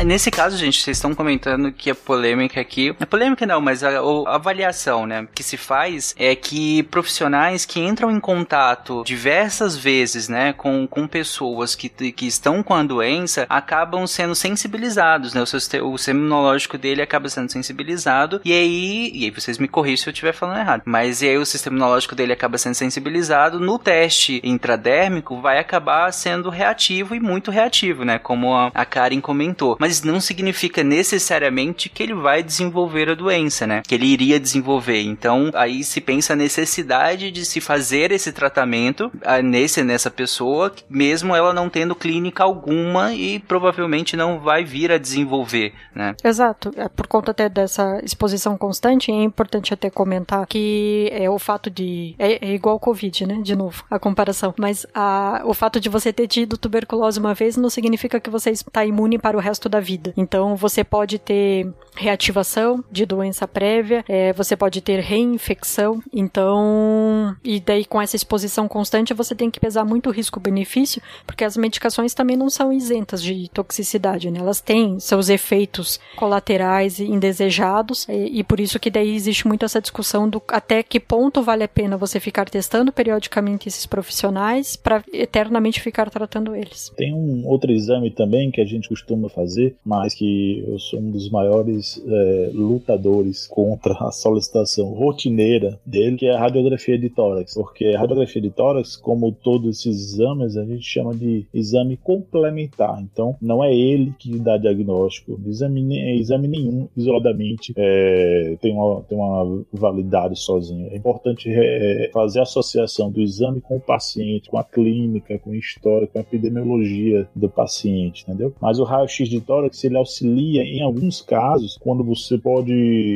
Nesse 0.05 0.31
caso, 0.31 0.57
gente, 0.57 0.81
vocês 0.81 0.97
estão 0.97 1.13
comentando 1.13 1.71
que 1.71 1.89
a 1.89 1.95
polêmica 1.95 2.59
aqui. 2.59 2.95
A 2.99 3.05
polêmica 3.05 3.45
não, 3.45 3.61
mas 3.61 3.83
a, 3.83 3.99
a 3.99 4.35
avaliação, 4.35 5.05
né, 5.05 5.27
que 5.33 5.43
se 5.43 5.57
faz 5.57 6.15
é 6.17 6.35
que 6.35 6.83
profissionais 6.83 7.65
que 7.65 7.79
entram 7.79 8.09
em 8.09 8.19
contato 8.19 9.03
diversas 9.05 9.77
vezes, 9.77 10.27
né, 10.27 10.53
com, 10.53 10.87
com 10.87 11.07
pessoas 11.07 11.75
que, 11.75 11.89
que 11.89 12.25
estão 12.25 12.63
com 12.63 12.73
a 12.73 12.83
doença 12.83 13.45
acabam 13.49 14.07
sendo 14.07 14.33
sensibilizados, 14.33 15.33
né? 15.33 15.41
O, 15.41 15.45
seu, 15.45 15.59
o 15.87 15.97
sistema 15.97 16.19
imunológico 16.19 16.77
dele 16.77 17.01
acaba 17.01 17.29
sendo 17.29 17.51
sensibilizado. 17.51 18.41
E 18.43 18.51
aí, 18.51 19.11
e 19.13 19.25
aí 19.25 19.31
vocês 19.31 19.57
me 19.57 19.67
corrigem 19.67 19.97
se 19.97 20.09
eu 20.09 20.13
estiver 20.13 20.33
falando 20.33 20.59
errado. 20.59 20.83
Mas 20.85 21.21
e 21.21 21.27
aí 21.29 21.37
o 21.37 21.45
sistema 21.45 21.77
imunológico 21.77 22.15
dele 22.15 22.33
acaba 22.33 22.57
sendo 22.57 22.75
sensibilizado. 22.75 23.59
No 23.59 23.77
teste 23.77 24.41
intradérmico, 24.43 25.39
vai 25.39 25.59
acabar 25.59 26.11
sendo 26.11 26.49
reativo 26.49 27.13
e 27.13 27.19
muito 27.19 27.51
reativo, 27.51 28.03
né? 28.03 28.17
Como 28.17 28.53
a, 28.53 28.71
a 28.73 28.85
Karen 28.85 29.21
comentou. 29.21 29.77
Mas 29.79 29.90
não 30.01 30.21
significa 30.21 30.83
necessariamente 30.83 31.89
que 31.89 32.03
ele 32.03 32.13
vai 32.13 32.41
desenvolver 32.41 33.09
a 33.09 33.15
doença, 33.15 33.67
né? 33.67 33.81
Que 33.85 33.95
ele 33.95 34.05
iria 34.05 34.39
desenvolver. 34.39 35.01
Então, 35.01 35.51
aí 35.53 35.83
se 35.83 35.99
pensa 35.99 36.33
a 36.33 36.35
necessidade 36.35 37.31
de 37.31 37.43
se 37.43 37.59
fazer 37.59 38.11
esse 38.11 38.31
tratamento 38.31 39.11
ah, 39.23 39.41
nesse 39.41 39.83
nessa 39.83 40.09
pessoa, 40.09 40.71
mesmo 40.89 41.35
ela 41.35 41.53
não 41.53 41.69
tendo 41.69 41.95
clínica 41.95 42.43
alguma 42.43 43.13
e 43.13 43.39
provavelmente 43.39 44.15
não 44.15 44.39
vai 44.39 44.63
vir 44.63 44.91
a 44.91 44.97
desenvolver, 44.97 45.73
né? 45.93 46.15
Exato. 46.23 46.71
É, 46.75 46.87
Por 46.87 47.07
conta 47.07 47.31
até 47.31 47.49
dessa 47.49 47.99
exposição 48.03 48.57
constante, 48.57 49.11
é 49.11 49.23
importante 49.23 49.73
até 49.73 49.89
comentar 49.89 50.45
que 50.45 51.09
é 51.11 51.29
o 51.29 51.39
fato 51.39 51.69
de. 51.69 52.15
É, 52.17 52.49
é 52.49 52.53
igual 52.53 52.73
ao 52.73 52.79
Covid, 52.79 53.25
né? 53.25 53.39
De 53.41 53.55
novo, 53.55 53.83
a 53.89 53.99
comparação. 53.99 54.53
Mas 54.57 54.85
a, 54.93 55.41
o 55.45 55.53
fato 55.53 55.79
de 55.79 55.89
você 55.89 56.13
ter 56.13 56.27
tido 56.27 56.57
tuberculose 56.57 57.19
uma 57.19 57.33
vez 57.33 57.57
não 57.57 57.69
significa 57.69 58.19
que 58.19 58.29
você 58.29 58.51
está 58.51 58.85
imune 58.85 59.17
para 59.17 59.35
o 59.35 59.39
resto 59.39 59.67
da 59.67 59.79
vida. 59.81 60.13
Então 60.15 60.55
você 60.55 60.83
pode 60.83 61.19
ter 61.19 61.67
reativação 61.95 62.83
de 62.91 63.05
doença 63.05 63.47
prévia, 63.47 64.03
é, 64.07 64.31
você 64.33 64.55
pode 64.55 64.81
ter 64.81 64.99
reinfecção. 64.99 66.01
Então. 66.13 67.35
E 67.43 67.59
daí 67.59 67.85
com 67.85 68.01
essa 68.01 68.15
exposição 68.15 68.67
constante 68.67 69.13
você 69.13 69.35
tem 69.35 69.49
que 69.49 69.59
pesar 69.59 69.85
muito 69.85 70.09
risco-benefício, 70.09 71.01
porque 71.25 71.43
as 71.43 71.57
medicações 71.57 72.13
também 72.13 72.37
não 72.37 72.49
são 72.49 72.71
isentas 72.71 73.21
de 73.21 73.49
toxicidade, 73.49 74.31
né? 74.31 74.39
Elas 74.39 74.61
têm 74.61 74.99
seus 74.99 75.29
efeitos 75.29 75.99
colaterais 76.15 76.99
e 76.99 77.05
indesejados, 77.05 78.07
e, 78.07 78.39
e 78.39 78.43
por 78.43 78.59
isso 78.59 78.79
que 78.79 78.89
daí 78.89 79.15
existe 79.15 79.47
muito 79.47 79.65
essa 79.65 79.81
discussão 79.81 80.29
do 80.29 80.41
até 80.47 80.83
que 80.83 80.99
ponto 80.99 81.41
vale 81.41 81.63
a 81.63 81.67
pena 81.67 81.97
você 81.97 82.19
ficar 82.19 82.49
testando 82.49 82.91
periodicamente 82.91 83.67
esses 83.67 83.85
profissionais 83.85 84.75
para 84.75 85.03
eternamente 85.11 85.81
ficar 85.81 86.09
tratando 86.09 86.55
eles. 86.55 86.91
Tem 86.95 87.13
um 87.13 87.45
outro 87.47 87.71
exame 87.71 88.11
também 88.11 88.51
que 88.51 88.61
a 88.61 88.65
gente 88.65 88.89
costuma 88.89 89.29
fazer, 89.29 89.70
mas 89.85 90.13
que 90.13 90.63
eu 90.67 90.79
sou 90.79 90.99
um 90.99 91.11
dos 91.11 91.29
maiores 91.29 92.01
é, 92.05 92.51
lutadores 92.53 93.47
contra 93.47 93.93
a 93.93 94.11
solicitação 94.11 94.93
rotineira 94.93 95.79
dele, 95.85 96.17
que 96.17 96.25
é 96.27 96.35
a 96.35 96.39
radiografia 96.39 96.97
de 96.97 97.09
tórax. 97.09 97.53
Porque 97.53 97.85
a 97.85 97.99
radiografia 97.99 98.41
de 98.41 98.49
tórax, 98.49 98.95
como 98.95 99.31
todos 99.31 99.79
esses 99.79 100.13
exames, 100.13 100.57
a 100.57 100.65
gente 100.65 100.83
chama 100.83 101.13
de 101.13 101.45
exame 101.53 101.97
complementar. 101.97 103.01
Então, 103.01 103.35
não 103.41 103.63
é 103.63 103.73
ele 103.73 104.13
que 104.17 104.37
dá 104.39 104.57
diagnóstico. 104.57 105.39
Exame, 105.45 106.19
exame 106.19 106.47
nenhum, 106.47 106.87
isoladamente, 106.95 107.73
é, 107.75 108.57
tem, 108.61 108.73
uma, 108.73 109.01
tem 109.03 109.17
uma 109.17 109.63
validade 109.71 110.39
sozinho. 110.39 110.89
É 110.91 110.97
importante 110.97 111.49
é, 111.49 112.09
fazer 112.13 112.39
a 112.39 112.43
associação 112.43 113.11
do 113.11 113.21
exame 113.21 113.61
com 113.61 113.77
o 113.77 113.79
paciente, 113.79 114.49
com 114.49 114.57
a 114.57 114.63
clínica, 114.63 115.37
com 115.39 115.51
a 115.51 115.57
história, 115.57 116.07
com 116.07 116.17
a 116.17 116.21
epidemiologia 116.21 117.27
do 117.35 117.49
paciente, 117.49 118.23
entendeu? 118.23 118.53
Mas 118.61 118.79
o 118.79 118.83
raio-x 118.83 119.27
de 119.27 119.41
tórax, 119.41 119.60
ele 119.83 119.97
auxilia 119.97 120.63
em 120.63 120.81
alguns 120.81 121.21
casos, 121.21 121.77
quando 121.79 122.03
você 122.03 122.37
pode 122.37 122.73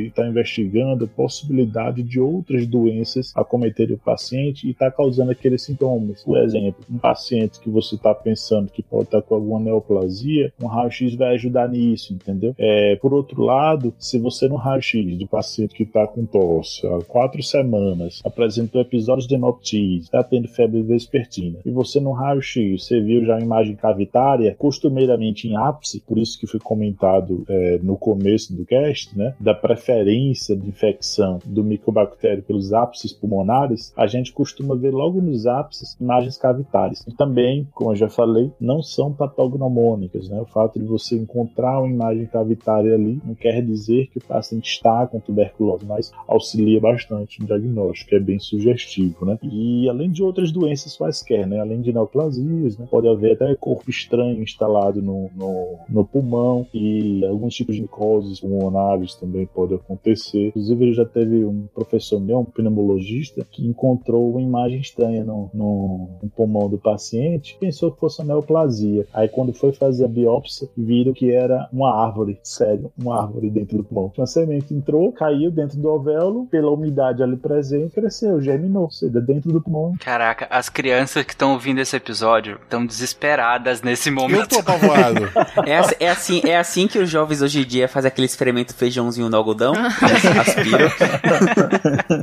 estar 0.08 0.28
investigando 0.28 1.06
a 1.06 1.08
possibilidade 1.08 2.04
de 2.04 2.20
outras 2.20 2.68
doenças 2.68 3.32
acometerem 3.36 3.96
o 3.96 4.00
paciente 4.00 4.68
e 4.68 4.72
estar 4.72 4.92
causando 4.92 5.32
aqueles 5.32 5.64
sintomas. 5.64 6.24
Por 6.24 6.38
exemplo, 6.38 6.84
um 6.92 6.98
paciente 6.98 7.60
que 7.60 7.70
você 7.70 7.96
está 7.96 8.14
pensando 8.14 8.72
que 8.72 8.84
pode 8.84 9.06
estar 9.06 9.22
com 9.22 9.36
alguma 9.36 9.60
neoplasia, 9.60 10.54
um 10.62 10.68
raio-x 10.68 11.16
vai 11.16 11.36
ajudar 11.36 11.70
nisso, 11.70 12.14
entendeu? 12.14 12.54
É, 12.58 12.96
por 12.98 13.14
outro 13.14 13.42
lado, 13.42 13.94
se 14.00 14.20
você 14.20 14.48
no 14.48 14.56
raio-x 14.56 15.18
do 15.18 15.28
paciente 15.28 15.76
que 15.76 15.84
está 15.84 16.08
com 16.08 16.26
tosse 16.26 16.86
há 16.88 17.00
quatro 17.08 17.42
semanas, 17.44 18.22
apresentou 18.24 18.82
episódios 18.82 19.28
de 19.28 19.36
hemoptise, 19.36 20.06
está 20.06 20.24
tendo 20.24 20.48
febre 20.48 20.82
vespertina, 20.82 21.60
e 21.66 21.72
você 21.72 22.00
no 22.00 22.12
raio-x, 22.12 22.84
você 22.84 23.02
viu 23.02 23.26
já 23.26 23.38
a 23.38 23.42
imagem 23.42 23.76
cavitária, 23.76 24.56
costumeiramente 24.58 25.48
em 25.48 25.56
ápice, 25.56 26.02
por 26.02 26.18
isso 26.18 26.35
isso 26.36 26.40
que 26.40 26.48
foi 26.48 26.60
comentado 26.60 27.46
é, 27.48 27.80
no 27.82 27.98
começo 27.98 28.54
do 28.54 28.66
cast, 28.66 29.18
né, 29.18 29.34
da 29.40 29.54
preferência 29.54 30.56
de 30.56 30.68
infecção 30.68 31.40
do 31.46 31.64
micobactério 31.64 32.44
pelos 32.44 32.74
ápices 32.74 33.14
pulmonares, 33.14 33.94
a 33.96 34.06
gente 34.06 34.34
costuma 34.34 34.76
ver 34.76 34.92
logo 34.92 35.22
nos 35.22 35.48
ápices 35.48 35.96
imagens 36.00 36.38
cavitárias. 36.38 37.04
E 37.08 37.12
também, 37.12 37.68
como 37.74 37.92
eu 37.92 37.96
já 37.96 38.10
falei, 38.10 38.52
não 38.60 38.84
são 38.84 39.12
patognomônicas, 39.14 40.30
né? 40.30 40.40
O 40.42 40.46
fato 40.46 40.80
de 40.80 40.86
você 40.86 41.16
encontrar 41.16 41.80
uma 41.80 41.90
imagem 41.90 42.26
cavitária 42.26 42.94
ali 42.94 43.20
não 43.24 43.34
quer 43.34 43.62
dizer 43.62 44.08
que 44.08 44.18
o 44.18 44.24
paciente 44.24 44.70
está 44.70 45.08
com 45.08 45.20
tuberculose, 45.20 45.86
mas 45.86 46.12
auxilia 46.28 46.80
bastante 46.80 47.40
no 47.40 47.48
diagnóstico, 47.48 48.16
é 48.16 48.20
bem 48.20 48.40
sugestivo, 48.40 49.26
né? 49.26 49.38
E 49.42 49.88
além 49.90 50.12
de 50.12 50.22
outras 50.22 50.52
doenças 50.52 50.98
quaisquer, 50.98 51.48
né? 51.48 51.60
Além 51.60 51.82
de 51.82 51.94
neoplasias, 51.94 52.78
né? 52.78 52.88
Pode 52.90 53.08
haver 53.08 53.34
até 53.34 53.56
corpo 53.56 53.90
estranho 53.90 54.42
instalado 54.42 55.02
no, 55.02 55.30
no, 55.36 55.78
no 55.88 56.06
pulmão 56.16 56.66
e 56.74 57.26
alguns 57.26 57.54
tipos 57.54 57.76
de 57.76 57.82
micoses 57.82 58.40
pulmonares 58.40 59.16
também 59.16 59.46
podem 59.46 59.76
acontecer. 59.76 60.48
Inclusive, 60.48 60.94
já 60.94 61.06
teve 61.06 61.44
um 61.44 61.68
professor 61.74 62.22
meu, 62.22 62.40
um 62.40 62.46
pneumologista, 62.46 63.46
que 63.52 63.68
encontrou 63.68 64.32
uma 64.32 64.42
imagem 64.42 64.80
estranha 64.80 65.26
no, 65.26 65.50
no, 65.54 66.10
no 66.24 66.30
pulmão 66.30 66.70
do 66.70 66.78
paciente, 66.78 67.58
pensou 67.60 67.92
que 67.92 68.00
fosse 68.00 68.22
uma 68.22 68.34
neoplasia. 68.34 69.06
Aí, 69.14 69.28
quando 69.28 69.52
foi 69.54 69.74
fazer 69.74 70.06
a 70.06 70.08
biópsia, 70.08 70.70
viram 70.78 71.12
que 71.12 71.32
era 71.32 71.68
uma 71.74 71.94
árvore, 71.94 72.40
sério, 72.44 72.90
uma 72.98 73.22
árvore 73.22 73.50
dentro 73.50 73.78
do 73.78 73.84
pulmão. 73.84 74.12
Uma 74.18 74.28
semente 74.28 74.74
entrou, 74.74 75.12
caiu 75.12 75.52
dentro 75.52 75.78
do 75.78 75.90
alvéolo, 75.90 76.48
pela 76.48 76.72
umidade 76.72 77.22
ali 77.22 77.36
presente, 77.36 77.94
cresceu, 77.94 78.42
germinou, 78.42 78.84
ou 78.84 78.92
seja, 78.92 79.20
dentro 79.20 79.52
do 79.52 79.62
pulmão. 79.62 79.94
Caraca, 80.00 80.48
as 80.50 80.70
crianças 80.70 81.26
que 81.26 81.34
estão 81.34 81.52
ouvindo 81.52 81.80
esse 81.80 81.96
episódio 81.96 82.58
estão 82.64 82.86
desesperadas 82.86 83.82
nesse 83.82 84.10
momento. 84.10 84.42
Eu 84.42 84.48
tô 84.48 84.60
apavorado. 84.60 85.26
Assim- 85.80 86.05
é 86.06 86.10
assim, 86.10 86.42
é 86.46 86.58
assim 86.58 86.88
que 86.88 87.00
os 87.00 87.10
jovens 87.10 87.42
hoje 87.42 87.62
em 87.62 87.66
dia 87.66 87.88
fazem 87.88 88.08
aquele 88.08 88.26
experimento 88.26 88.74
feijãozinho 88.74 89.30
no 89.30 89.38
algodão, 89.38 89.74
aspiram. 90.40 90.90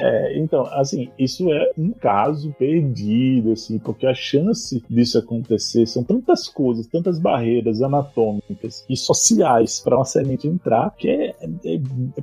É, 0.01 0.39
então, 0.39 0.67
assim, 0.73 1.11
isso 1.19 1.53
é 1.53 1.71
um 1.77 1.91
caso 1.91 2.53
perdido, 2.59 3.53
assim, 3.53 3.79
porque 3.79 4.07
a 4.07 4.15
chance 4.15 4.83
disso 4.89 5.19
acontecer 5.19 5.87
são 5.87 6.03
tantas 6.03 6.49
coisas, 6.49 6.87
tantas 6.87 7.19
barreiras 7.19 7.83
anatômicas 7.83 8.85
e 8.89 8.97
sociais 8.97 9.81
para 9.81 9.97
uma 9.97 10.05
semente 10.05 10.49
entrar, 10.49 10.91
que 10.97 11.09
é, 11.09 11.35
é, 11.41 11.75
é 11.75 11.81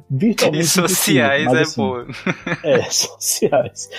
virtualmente. 0.10 0.68
Sociais 0.68 1.44
impossível. 1.44 1.45
é 1.45 1.45
Mas, 1.45 1.69
assim, 1.69 1.81
boa. 1.81 2.07
É, 2.64 2.81
sociais. 2.90 3.90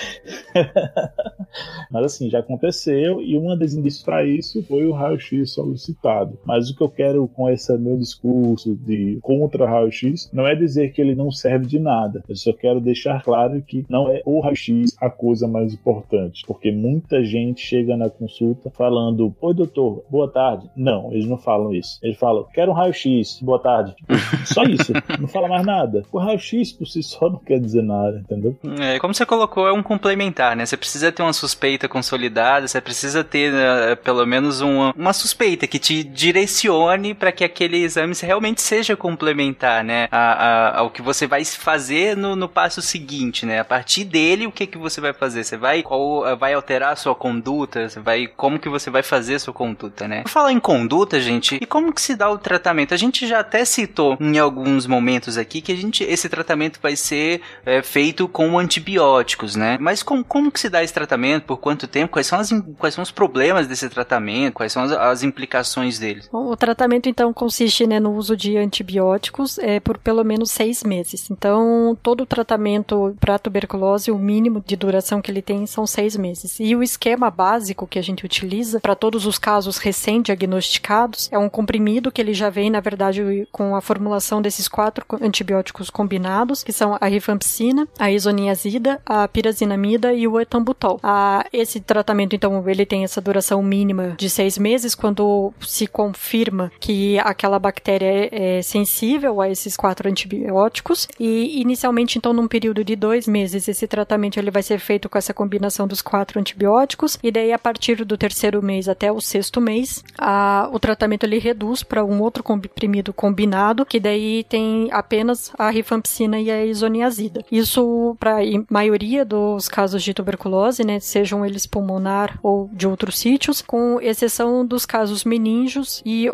Mas 1.91 2.05
assim, 2.05 2.29
já 2.29 2.39
aconteceu 2.39 3.21
e 3.21 3.37
uma 3.37 3.57
das 3.57 3.73
indícios 3.73 4.03
para 4.03 4.25
isso 4.25 4.63
foi 4.63 4.85
o 4.85 4.93
raio-x 4.93 5.51
solicitado. 5.51 6.39
Mas 6.45 6.69
o 6.69 6.75
que 6.75 6.83
eu 6.83 6.89
quero 6.89 7.27
com 7.27 7.49
esse 7.53 7.75
meu 7.77 7.97
discurso 7.97 8.75
de 8.75 9.19
contra 9.21 9.69
raio-x 9.69 10.29
não 10.33 10.47
é 10.47 10.55
dizer 10.55 10.91
que 10.93 11.01
ele 11.01 11.15
não 11.15 11.31
serve 11.31 11.65
de 11.65 11.79
nada. 11.79 12.23
Eu 12.27 12.35
só 12.35 12.53
quero 12.53 12.79
deixar 12.79 13.23
claro 13.23 13.61
que 13.61 13.85
não 13.89 14.09
é 14.09 14.21
o 14.25 14.39
raio-x 14.39 14.95
a 14.99 15.09
coisa 15.09 15.47
mais 15.47 15.73
importante, 15.73 16.43
porque 16.45 16.71
muita 16.71 17.23
gente 17.23 17.61
chega 17.61 17.95
na 17.95 18.09
consulta 18.09 18.69
falando: 18.71 19.33
"Oi, 19.41 19.53
doutor, 19.53 20.03
boa 20.09 20.27
tarde". 20.27 20.69
Não, 20.75 21.11
eles 21.11 21.27
não 21.27 21.37
falam 21.37 21.73
isso. 21.73 21.99
Eles 22.01 22.17
falam: 22.17 22.45
"Quero 22.53 22.71
um 22.71 22.75
raio-x, 22.75 23.39
boa 23.41 23.59
tarde". 23.59 23.95
Só 24.45 24.63
isso, 24.63 24.91
não 25.19 25.27
fala 25.27 25.47
mais 25.47 25.65
nada. 25.65 26.03
O 26.11 26.17
raio-x 26.17 26.71
por 26.71 26.87
si 26.87 27.03
só 27.03 27.29
não 27.29 27.39
quer 27.39 27.59
dizer 27.59 27.83
nada, 27.83 28.19
entendeu? 28.19 28.57
É, 28.79 28.99
como 28.99 29.13
você 29.13 29.25
colocou, 29.25 29.67
é 29.67 29.73
um 29.73 29.83
complementar, 29.83 30.55
né? 30.55 30.65
Você 30.65 30.77
precisa 30.77 31.11
ter 31.11 31.21
uma 31.21 31.33
suspeita 31.33 31.87
consolidada, 31.87 32.67
você 32.67 32.81
precisa 32.81 33.23
ter 33.23 33.53
eh, 33.53 33.95
pelo 33.95 34.25
menos 34.25 34.61
uma, 34.61 34.93
uma 34.95 35.13
suspeita 35.13 35.67
que 35.67 35.79
te 35.79 36.03
direcione 36.03 37.13
para 37.13 37.31
que 37.41 37.45
aquele 37.45 37.77
exame 37.77 38.13
realmente 38.21 38.61
seja 38.61 38.95
complementar, 38.95 39.83
né? 39.83 40.07
A, 40.11 40.17
a- 40.17 40.79
ao 40.79 40.91
que 40.91 41.01
você 41.01 41.25
vai 41.25 41.43
fazer 41.43 42.15
no, 42.15 42.35
no 42.35 42.47
passo 42.47 42.81
seguinte, 42.83 43.45
né? 43.47 43.59
A 43.59 43.65
partir 43.65 44.03
dele, 44.03 44.45
o 44.45 44.51
que 44.51 44.67
que 44.67 44.77
você 44.77 45.01
vai 45.01 45.11
fazer? 45.11 45.43
Você 45.43 45.57
vai, 45.57 45.81
qual, 45.81 46.27
eh, 46.27 46.35
vai 46.35 46.53
alterar 46.53 46.93
a 46.93 46.95
sua 46.95 47.15
conduta? 47.15 47.89
Você 47.89 47.99
vai, 47.99 48.27
como 48.27 48.59
que 48.59 48.69
você 48.69 48.89
vai 48.91 49.01
fazer 49.01 49.35
a 49.35 49.39
sua 49.39 49.53
conduta, 49.53 50.07
né? 50.07 50.21
Por 50.21 50.29
falar 50.29 50.51
em 50.51 50.59
conduta, 50.59 51.19
gente, 51.19 51.55
e 51.59 51.65
como 51.65 51.91
que 51.91 52.01
se 52.01 52.15
dá 52.15 52.29
o 52.29 52.37
tratamento? 52.37 52.93
A 52.93 52.97
gente 52.97 53.25
já 53.27 53.39
até 53.39 53.65
citou 53.65 54.17
em 54.19 54.37
alguns 54.37 54.85
momentos 54.85 55.37
aqui 55.37 55.61
que 55.61 55.71
a 55.71 55.75
gente, 55.75 56.03
esse 56.03 56.29
tratamento 56.29 56.79
vai 56.81 56.95
ser 56.95 57.41
é, 57.65 57.81
feito 57.81 58.27
com 58.27 58.59
antibióticos, 58.59 59.55
né? 59.55 59.77
Mas 59.79 60.03
com, 60.03 60.23
como 60.23 60.51
que 60.51 60.59
se 60.59 60.69
dá 60.69 60.83
esse 60.83 60.93
tratamento? 60.93 61.45
Por 61.45 61.57
quanto 61.57 61.87
tempo? 61.87 62.11
Quais 62.13 62.27
são, 62.27 62.39
as, 62.39 62.49
quais 62.77 62.93
são 62.93 63.01
os 63.01 63.11
problemas 63.11 63.67
desse 63.67 63.89
tratamento? 63.89 64.53
Quais 64.53 64.71
são 64.71 64.83
as, 64.83 64.91
as 64.91 65.23
implicações 65.23 65.97
dele? 65.97 66.21
O 66.31 66.55
tratamento, 66.55 67.09
então, 67.09 67.30
consiste 67.33 67.85
né, 67.87 67.99
no 67.99 68.13
uso 68.15 68.35
de 68.35 68.57
antibióticos 68.57 69.57
é, 69.59 69.79
por 69.79 69.97
pelo 69.97 70.23
menos 70.23 70.51
seis 70.51 70.83
meses. 70.83 71.29
Então, 71.29 71.97
todo 72.01 72.21
o 72.21 72.25
tratamento 72.25 73.15
para 73.19 73.39
tuberculose, 73.39 74.11
o 74.11 74.17
mínimo 74.17 74.63
de 74.65 74.75
duração 74.75 75.21
que 75.21 75.31
ele 75.31 75.41
tem 75.41 75.65
são 75.65 75.85
seis 75.85 76.15
meses. 76.15 76.59
E 76.59 76.75
o 76.75 76.83
esquema 76.83 77.29
básico 77.29 77.87
que 77.87 77.99
a 77.99 78.01
gente 78.01 78.25
utiliza 78.25 78.79
para 78.79 78.95
todos 78.95 79.25
os 79.25 79.37
casos 79.37 79.77
recém-diagnosticados 79.77 81.29
é 81.31 81.37
um 81.37 81.49
comprimido 81.49 82.11
que 82.11 82.21
ele 82.21 82.33
já 82.33 82.49
vem, 82.49 82.69
na 82.69 82.79
verdade, 82.79 83.47
com 83.51 83.75
a 83.75 83.81
formulação 83.81 84.41
desses 84.41 84.67
quatro 84.67 85.05
co- 85.05 85.17
antibióticos 85.21 85.89
combinados, 85.89 86.63
que 86.63 86.71
são 86.73 86.97
a 86.99 87.07
rifampicina, 87.07 87.87
a 87.99 88.11
isoniazida, 88.11 89.01
a 89.05 89.27
pirazinamida 89.27 90.13
e 90.13 90.27
o 90.27 90.39
etambutol. 90.39 90.99
Ah, 91.03 91.45
esse 91.51 91.79
tratamento, 91.79 92.35
então, 92.35 92.67
ele 92.67 92.85
tem 92.85 93.03
essa 93.03 93.21
duração 93.21 93.61
mínima 93.61 94.15
de 94.17 94.29
seis 94.29 94.57
meses, 94.57 94.95
quando 94.95 95.53
se 95.59 95.87
confirma 95.87 96.71
que 96.79 97.19
aquela 97.21 97.59
bactéria 97.59 98.29
é, 98.31 98.61
sensível 98.61 99.41
a 99.41 99.49
esses 99.49 99.75
quatro 99.77 100.09
antibióticos. 100.09 101.07
E 101.19 101.61
inicialmente, 101.61 102.17
então, 102.17 102.33
num 102.33 102.47
período 102.47 102.83
de 102.83 102.95
dois 102.95 103.27
meses, 103.27 103.67
esse 103.67 103.87
tratamento 103.87 104.37
ele 104.37 104.51
vai 104.51 104.63
ser 104.63 104.79
feito 104.79 105.09
com 105.09 105.17
essa 105.17 105.33
combinação 105.33 105.87
dos 105.87 106.01
quatro 106.01 106.39
antibióticos. 106.39 107.17
E 107.23 107.31
daí, 107.31 107.51
a 107.51 107.59
partir 107.59 108.03
do 108.03 108.17
terceiro 108.17 108.61
mês 108.63 108.87
até 108.87 109.11
o 109.11 109.21
sexto 109.21 109.61
mês, 109.61 110.03
a- 110.17 110.69
o 110.71 110.79
tratamento 110.79 111.23
ele 111.25 111.39
reduz 111.39 111.83
para 111.83 112.03
um 112.03 112.21
outro 112.21 112.43
comprimido 112.43 113.13
combinado, 113.13 113.85
que 113.85 113.99
daí 113.99 114.43
tem 114.43 114.89
apenas 114.91 115.51
a 115.57 115.69
rifampicina 115.69 116.39
e 116.39 116.49
a 116.49 116.65
isoniazida. 116.65 117.43
Isso 117.51 118.15
para 118.19 118.39
a 118.39 118.43
maioria 118.69 119.23
dos 119.25 119.67
casos 119.69 120.03
de 120.03 120.13
tuberculose, 120.13 120.85
né, 120.85 120.99
sejam 120.99 121.45
eles 121.45 121.65
pulmonar 121.65 122.39
ou 122.41 122.69
de 122.73 122.87
outros 122.87 123.17
sítios, 123.19 123.61
com 123.61 123.99
exceção 124.01 124.65
dos 124.65 124.85
casos 124.85 125.23
meníngeos 125.23 126.01
e 126.05 126.29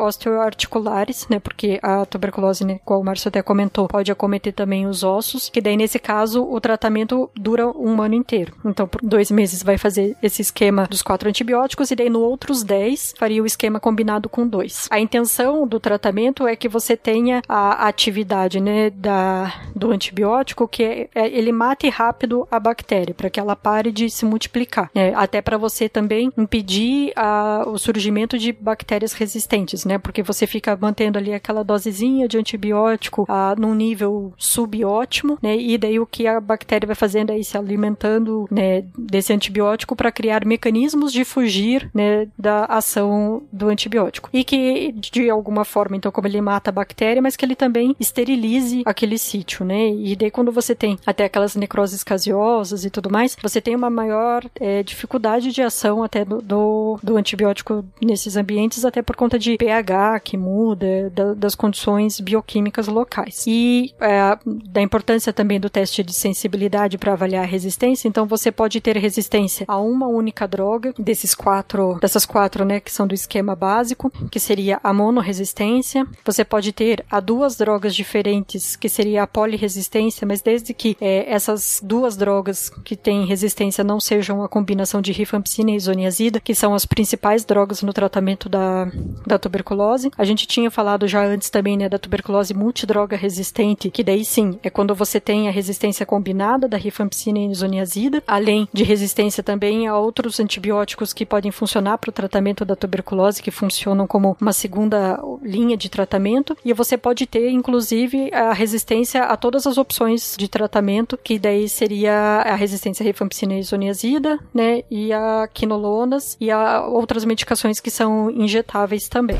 né, 1.30 1.40
porque 1.40 1.80
a 1.82 2.06
tuberculose, 2.06 2.66
né, 2.66 2.80
igual 2.84 3.02
o 3.02 3.04
Márcio 3.04 3.30
até 3.30 3.42
comentou, 3.42 3.88
pode 3.88 4.12
acometer 4.12 4.54
também 4.54 4.86
os 4.88 5.04
ossos, 5.04 5.50
que 5.50 5.62
daí 5.62 5.76
nesse 5.78 6.00
caso 6.00 6.44
o 6.44 6.60
tratamento 6.60 7.30
dura 7.36 7.68
um 7.68 8.02
ano 8.02 8.16
inteiro. 8.16 8.54
Então, 8.66 8.88
por 8.88 9.02
dois 9.02 9.32
meses 9.32 9.64
vai 9.64 9.78
fazer 9.78 10.16
esse 10.22 10.42
esquema 10.42 10.88
dos 10.90 11.02
quatro 11.02 11.30
antibióticos 11.30 11.92
e 11.92 11.96
daí 11.96 12.10
no 12.10 12.20
outros 12.22 12.64
dez 12.64 13.14
faria 13.18 13.42
o 13.42 13.46
esquema 13.46 13.80
combinado 13.80 14.30
com 14.30 14.48
dois. 14.48 14.88
A 14.90 15.00
intenção 15.00 15.68
do 15.68 15.80
tratamento 15.80 16.48
é 16.48 16.56
que 16.56 16.68
você 16.70 16.96
tenha 16.98 17.42
a 17.48 17.88
atividade, 17.88 18.60
né, 18.60 18.90
da, 18.90 19.54
do 19.76 19.92
antibiótico 19.92 20.68
que 20.68 20.84
é, 20.84 21.10
é- 21.16 21.28
ele 21.30 21.52
mate 21.52 21.88
rápido 21.90 22.48
a 22.52 22.60
bactéria 22.60 23.14
para 23.14 23.30
que 23.30 23.40
ela 23.40 23.56
pare 23.56 23.92
de 23.92 24.10
se 24.10 24.26
multiplicar, 24.26 24.90
né? 24.94 25.14
até 25.16 25.42
para 25.42 25.58
você 25.58 25.88
também 25.90 26.32
impedir 26.38 27.12
a- 27.16 27.64
o 27.68 27.78
surgimento 27.78 28.38
de 28.38 28.52
bactérias 28.52 29.14
resistentes, 29.14 29.86
né? 29.86 29.98
Porque 29.98 30.22
você 30.24 30.46
fica 30.48 30.67
mantendo 30.76 31.18
ali 31.18 31.34
aquela 31.34 31.64
dosezinha 31.64 32.28
de 32.28 32.38
antibiótico 32.38 33.26
ah, 33.28 33.56
num 33.58 33.74
nível 33.74 34.34
subótimo, 34.38 35.38
né? 35.42 35.56
E 35.56 35.78
daí 35.78 36.00
o 36.00 36.06
que 36.06 36.28
a 36.28 36.40
bactéria 36.40 36.88
vai 36.88 36.96
fazendo 36.96 37.32
é 37.32 37.42
se 37.42 37.58
alimentando, 37.58 38.48
né, 38.52 38.84
desse 38.98 39.32
antibiótico 39.32 39.96
para 39.96 40.12
criar 40.12 40.46
mecanismos 40.46 41.14
de 41.14 41.24
fugir, 41.24 41.90
né, 41.94 42.28
da 42.38 42.66
ação 42.66 43.44
do 43.52 43.70
antibiótico. 43.70 44.30
E 44.34 44.44
que 44.44 44.92
de 44.92 45.30
alguma 45.30 45.64
forma, 45.64 45.96
então, 45.96 46.12
como 46.12 46.28
ele 46.28 46.42
mata 46.42 46.70
a 46.70 46.74
bactéria, 46.74 47.22
mas 47.22 47.36
que 47.36 47.46
ele 47.46 47.56
também 47.56 47.96
esterilize 48.00 48.84
aquele 48.86 49.18
sítio, 49.18 49.66
né? 49.66 49.90
E 49.90 50.16
daí 50.16 50.32
quando 50.32 50.52
você 50.52 50.76
tem 50.76 50.98
até 51.06 51.26
aquelas 51.26 51.56
necroses 51.56 52.04
caseosas 52.04 52.86
e 52.86 52.90
tudo 52.90 53.10
mais, 53.10 53.38
você 53.42 53.62
tem 53.62 53.76
uma 53.76 53.90
maior 53.90 54.44
eh, 54.60 54.84
dificuldade 54.84 55.52
de 55.52 55.62
ação 55.62 56.04
até 56.04 56.26
do, 56.26 56.42
do, 56.42 57.00
do 57.02 57.18
antibiótico 57.18 57.86
nesses 58.02 58.36
ambientes, 58.36 58.86
até 58.86 59.02
por 59.02 59.16
conta 59.16 59.38
de 59.38 59.58
pH 59.58 60.20
que 60.22 60.38
muda, 60.48 61.10
da- 61.14 61.34
das 61.34 61.56
condições 61.56 62.20
bioquímicas 62.20 62.88
locais. 62.88 63.44
E 63.48 63.94
eh, 64.00 64.38
da 64.66 64.82
importância 64.82 65.34
também 65.34 65.60
do 65.60 65.70
teste 65.70 66.02
de 66.04 66.14
sensibilidade 66.14 66.98
para 66.98 67.14
avaliar 67.14 67.44
a 67.44 67.48
resistência, 67.48 68.08
então 68.08 68.26
você 68.26 68.52
pode 68.52 68.80
ter 68.80 68.96
resistência 68.98 69.66
a 69.68 69.78
uma 69.78 70.08
única 70.08 70.48
droga, 70.48 70.94
desses 70.98 71.36
quatro, 71.36 71.98
dessas 72.00 72.26
quatro, 72.26 72.64
né, 72.64 72.80
que 72.80 72.92
são 72.92 73.06
do 73.08 73.14
esquema 73.14 73.56
básico, 73.56 74.12
que 74.32 74.40
seria 74.40 74.80
a 74.84 74.94
monoresistência. 74.94 76.06
Você 76.26 76.44
pode 76.46 76.72
ter 76.72 77.04
a 77.12 77.20
duas 77.20 77.56
drogas 77.58 77.94
diferentes, 77.96 78.76
que 78.76 78.90
seria 78.90 79.24
a 79.24 79.28
poliresistência, 79.28 80.26
mas 80.26 80.42
desde 80.42 80.74
que 80.74 80.96
eh, 81.02 81.26
essas 81.28 81.80
duas 81.84 82.16
drogas 82.16 82.70
que 82.86 82.96
têm 82.96 83.26
resistência 83.26 83.84
não 83.84 84.00
sejam 84.00 84.42
a 84.44 84.50
combinação 84.50 85.02
de 85.02 85.12
rifampicina 85.12 85.72
e 85.72 85.76
isoniazida, 85.76 86.40
que 86.40 86.56
são 86.56 86.74
as 86.74 86.86
principais 86.86 87.44
drogas 87.44 87.82
no 87.82 87.94
tratamento 87.94 88.48
da, 88.50 88.88
da 89.26 89.38
tuberculose, 89.40 90.12
a 90.18 90.24
gente 90.26 90.37
gente 90.38 90.48
tinha 90.48 90.70
falado 90.70 91.08
já 91.08 91.26
antes 91.26 91.50
também, 91.50 91.76
né, 91.76 91.90
da 91.90 91.98
tuberculose 91.98 92.54
multidroga 92.54 93.18
resistente, 93.18 93.90
que 93.90 94.04
daí 94.04 94.24
sim, 94.24 94.60
é 94.62 94.70
quando 94.70 94.94
você 94.94 95.20
tem 95.20 95.48
a 95.48 95.52
resistência 95.52 96.06
combinada 96.06 96.68
da 96.68 96.78
rifampicina 96.78 97.40
e 97.40 97.52
isoniazida, 97.52 98.22
além 98.28 98.70
de 98.72 98.84
resistência 98.84 99.42
também 99.42 99.88
a 99.88 99.98
outros 99.98 100.40
antibióticos 100.40 101.12
que 101.12 101.26
podem 101.26 101.52
funcionar 101.52 101.98
para 101.98 102.10
o 102.10 102.14
tratamento 102.14 102.64
da 102.64 102.76
tuberculose, 102.76 103.42
que 103.42 103.50
funcionam 103.50 104.06
como 104.06 104.38
uma 104.40 104.54
segunda 104.54 105.20
linha 105.42 105.76
de 105.76 105.90
tratamento, 105.90 106.56
e 106.64 106.72
você 106.72 106.98
pode 106.98 107.26
ter, 107.26 107.50
inclusive, 107.50 108.30
a 108.32 108.54
resistência 108.54 109.24
a 109.24 109.36
todas 109.36 109.66
as 109.66 109.78
opções 109.78 110.36
de 110.38 110.48
tratamento, 110.48 111.18
que 111.18 111.40
daí 111.40 111.68
seria 111.68 112.14
a 112.46 112.56
resistência 112.56 113.04
à 113.04 113.08
rifampicina 113.08 113.56
e 113.56 113.60
isoniazida, 113.60 114.40
né, 114.54 114.84
e 114.92 115.12
a 115.12 115.50
quinolonas 115.52 116.38
e 116.40 116.52
a 116.52 116.86
outras 116.86 117.26
medicações 117.26 117.80
que 117.80 117.90
são 117.90 118.30
injetáveis 118.30 119.08
também. 119.08 119.38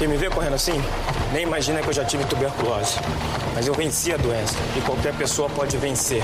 Quem 0.00 0.08
me 0.08 0.16
vê 0.16 0.30
correndo 0.30 0.54
assim, 0.54 0.72
nem 1.30 1.42
imagina 1.42 1.82
que 1.82 1.88
eu 1.88 1.92
já 1.92 2.02
tive 2.02 2.24
tuberculose. 2.24 2.96
Mas 3.54 3.66
eu 3.66 3.74
venci 3.74 4.10
a 4.10 4.16
doença 4.16 4.56
e 4.74 4.80
qualquer 4.80 5.14
pessoa 5.14 5.46
pode 5.50 5.76
vencer. 5.76 6.22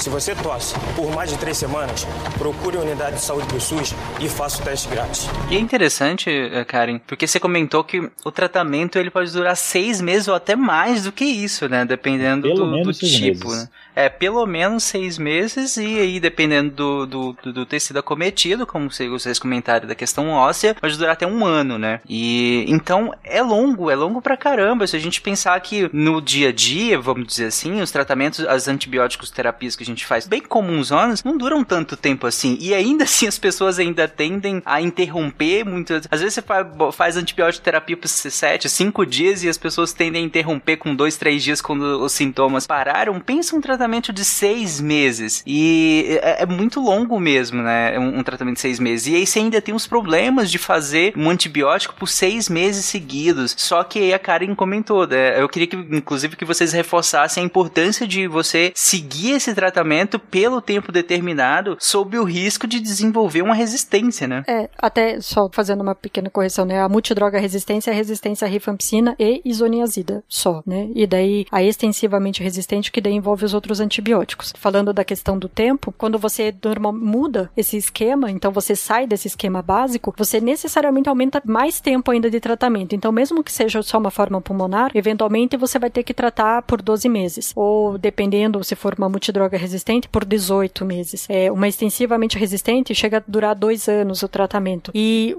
Se 0.00 0.10
você 0.10 0.34
tosse 0.34 0.74
por 0.96 1.08
mais 1.14 1.30
de 1.30 1.38
três 1.38 1.56
semanas, 1.56 2.04
procure 2.36 2.78
a 2.78 2.80
unidade 2.80 3.16
de 3.16 3.22
saúde 3.22 3.46
do 3.46 3.60
SUS 3.60 3.94
e 4.18 4.28
faça 4.28 4.60
o 4.60 4.64
teste 4.64 4.88
grátis. 4.88 5.28
E 5.48 5.56
é 5.56 5.60
interessante, 5.60 6.28
eh, 6.30 6.64
Karen, 6.64 6.98
porque 7.06 7.28
você 7.28 7.38
comentou 7.38 7.84
que 7.84 8.10
o 8.24 8.32
tratamento 8.32 8.98
ele 8.98 9.08
pode 9.10 9.30
durar 9.30 9.56
seis 9.56 10.00
meses 10.00 10.26
ou 10.26 10.34
até 10.34 10.56
mais 10.56 11.04
do 11.04 11.12
que 11.12 11.24
isso, 11.24 11.68
né? 11.68 11.84
Dependendo 11.84 12.48
Pelo 12.48 12.82
do, 12.82 12.82
do 12.82 12.92
tipo, 12.92 13.50
meses. 13.50 13.62
né? 13.62 13.68
É, 13.94 14.08
pelo 14.08 14.46
menos 14.46 14.84
seis 14.84 15.18
meses, 15.18 15.76
e 15.76 15.98
aí, 15.98 16.20
dependendo 16.20 16.70
do, 16.70 17.06
do, 17.06 17.36
do, 17.42 17.52
do 17.52 17.66
tecido 17.66 17.98
acometido, 17.98 18.66
como 18.66 18.90
vocês 18.90 19.38
comentaram 19.38 19.86
da 19.86 19.94
questão 19.94 20.28
óssea, 20.28 20.74
pode 20.80 20.96
durar 20.96 21.12
até 21.12 21.26
um 21.26 21.44
ano, 21.44 21.78
né? 21.78 22.00
E 22.08 22.64
então 22.68 23.12
é 23.24 23.42
longo, 23.42 23.90
é 23.90 23.94
longo 23.94 24.22
pra 24.22 24.36
caramba. 24.36 24.86
Se 24.86 24.96
a 24.96 25.00
gente 25.00 25.20
pensar 25.20 25.58
que 25.60 25.90
no 25.92 26.20
dia 26.20 26.50
a 26.50 26.52
dia, 26.52 26.98
vamos 26.98 27.26
dizer 27.26 27.46
assim, 27.46 27.80
os 27.80 27.90
tratamentos, 27.90 28.40
as 28.46 28.68
antibióticos 28.68 29.30
terapias 29.30 29.74
que 29.74 29.82
a 29.82 29.86
gente 29.86 30.06
faz 30.06 30.26
bem 30.26 30.40
comuns 30.40 30.92
anos, 30.92 31.24
não 31.24 31.36
duram 31.36 31.64
tanto 31.64 31.96
tempo 31.96 32.26
assim. 32.26 32.56
E 32.60 32.72
ainda 32.72 33.04
assim 33.10 33.26
as 33.26 33.38
pessoas 33.38 33.78
ainda 33.78 34.06
tendem 34.06 34.62
a 34.64 34.80
interromper 34.80 35.64
muitas. 35.64 36.06
Às 36.10 36.20
vezes 36.20 36.34
você 36.34 36.42
faz, 36.42 36.66
faz 36.92 37.16
antibiótico 37.16 37.64
terapia 37.64 37.96
por 37.96 38.08
7, 38.08 38.68
5 38.68 39.06
dias 39.06 39.42
e 39.42 39.48
as 39.48 39.58
pessoas 39.58 39.92
tendem 39.92 40.22
a 40.22 40.26
interromper 40.26 40.76
com 40.76 40.94
2, 40.94 41.16
3 41.16 41.42
dias 41.42 41.60
quando 41.60 42.02
os 42.02 42.12
sintomas 42.12 42.66
pararam. 42.66 43.18
Pensa 43.20 43.56
um 43.56 43.60
tratamento 43.60 43.79
de 44.12 44.24
6 44.24 44.80
meses. 44.80 45.42
E 45.46 46.18
é, 46.22 46.42
é 46.42 46.46
muito 46.46 46.80
longo 46.80 47.18
mesmo, 47.18 47.62
né? 47.62 47.98
Um, 47.98 48.18
um 48.18 48.22
tratamento 48.22 48.56
de 48.56 48.60
6 48.60 48.78
meses. 48.78 49.06
E 49.06 49.16
aí 49.16 49.26
você 49.26 49.38
ainda 49.38 49.60
tem 49.60 49.74
os 49.74 49.86
problemas 49.86 50.50
de 50.50 50.58
fazer 50.58 51.12
um 51.16 51.30
antibiótico 51.30 51.94
por 51.94 52.08
6 52.08 52.48
meses 52.48 52.84
seguidos. 52.84 53.54
Só 53.56 53.84
que 53.84 53.98
aí 53.98 54.14
a 54.14 54.18
Karen 54.18 54.54
comentou, 54.54 55.06
né? 55.06 55.40
Eu 55.40 55.48
queria 55.48 55.66
que, 55.66 55.76
inclusive, 55.76 56.36
que 56.36 56.44
vocês 56.44 56.72
reforçassem 56.72 57.42
a 57.42 57.46
importância 57.46 58.06
de 58.06 58.26
você 58.26 58.72
seguir 58.74 59.32
esse 59.32 59.54
tratamento 59.54 60.18
pelo 60.18 60.60
tempo 60.60 60.90
determinado, 60.90 61.76
sob 61.78 62.18
o 62.18 62.24
risco 62.24 62.66
de 62.66 62.80
desenvolver 62.80 63.42
uma 63.42 63.54
resistência, 63.54 64.26
né? 64.26 64.44
É, 64.46 64.68
até 64.78 65.20
só 65.20 65.48
fazendo 65.52 65.82
uma 65.82 65.94
pequena 65.94 66.30
correção, 66.30 66.64
né? 66.64 66.80
A 66.80 66.88
multidroga 66.88 67.38
resistência 67.38 67.90
é 67.90 67.94
resistência 67.94 68.46
à 68.46 68.50
rifampicina 68.50 69.14
e 69.18 69.40
isoniazida 69.44 70.24
só, 70.28 70.62
né? 70.66 70.88
E 70.94 71.06
daí 71.06 71.46
a 71.50 71.62
extensivamente 71.62 72.42
resistente 72.42 72.90
que 72.90 73.00
daí 73.00 73.12
envolve 73.12 73.44
os 73.44 73.54
outros 73.54 73.69
antibióticos. 73.78 74.52
Falando 74.56 74.92
da 74.92 75.04
questão 75.04 75.38
do 75.38 75.48
tempo, 75.48 75.94
quando 75.96 76.18
você 76.18 76.52
normal, 76.64 76.92
muda 76.92 77.50
esse 77.56 77.76
esquema, 77.76 78.30
então 78.30 78.50
você 78.50 78.74
sai 78.74 79.06
desse 79.06 79.28
esquema 79.28 79.62
básico, 79.62 80.14
você 80.16 80.40
necessariamente 80.40 81.08
aumenta 81.08 81.42
mais 81.44 81.80
tempo 81.80 82.10
ainda 82.10 82.30
de 82.30 82.40
tratamento. 82.40 82.94
Então, 82.94 83.12
mesmo 83.12 83.44
que 83.44 83.52
seja 83.52 83.82
só 83.82 83.98
uma 83.98 84.10
forma 84.10 84.40
pulmonar, 84.40 84.90
eventualmente 84.94 85.56
você 85.56 85.78
vai 85.78 85.90
ter 85.90 86.02
que 86.02 86.14
tratar 86.14 86.62
por 86.62 86.80
12 86.80 87.08
meses. 87.08 87.52
Ou, 87.54 87.98
dependendo, 87.98 88.64
se 88.64 88.74
for 88.74 88.94
uma 88.96 89.08
multidroga 89.08 89.58
resistente, 89.58 90.08
por 90.08 90.24
18 90.24 90.84
meses. 90.84 91.26
É, 91.28 91.52
uma 91.52 91.68
extensivamente 91.68 92.38
resistente 92.38 92.94
chega 92.94 93.18
a 93.18 93.22
durar 93.26 93.54
dois 93.54 93.88
anos 93.88 94.22
o 94.22 94.28
tratamento. 94.28 94.90
E 94.94 95.36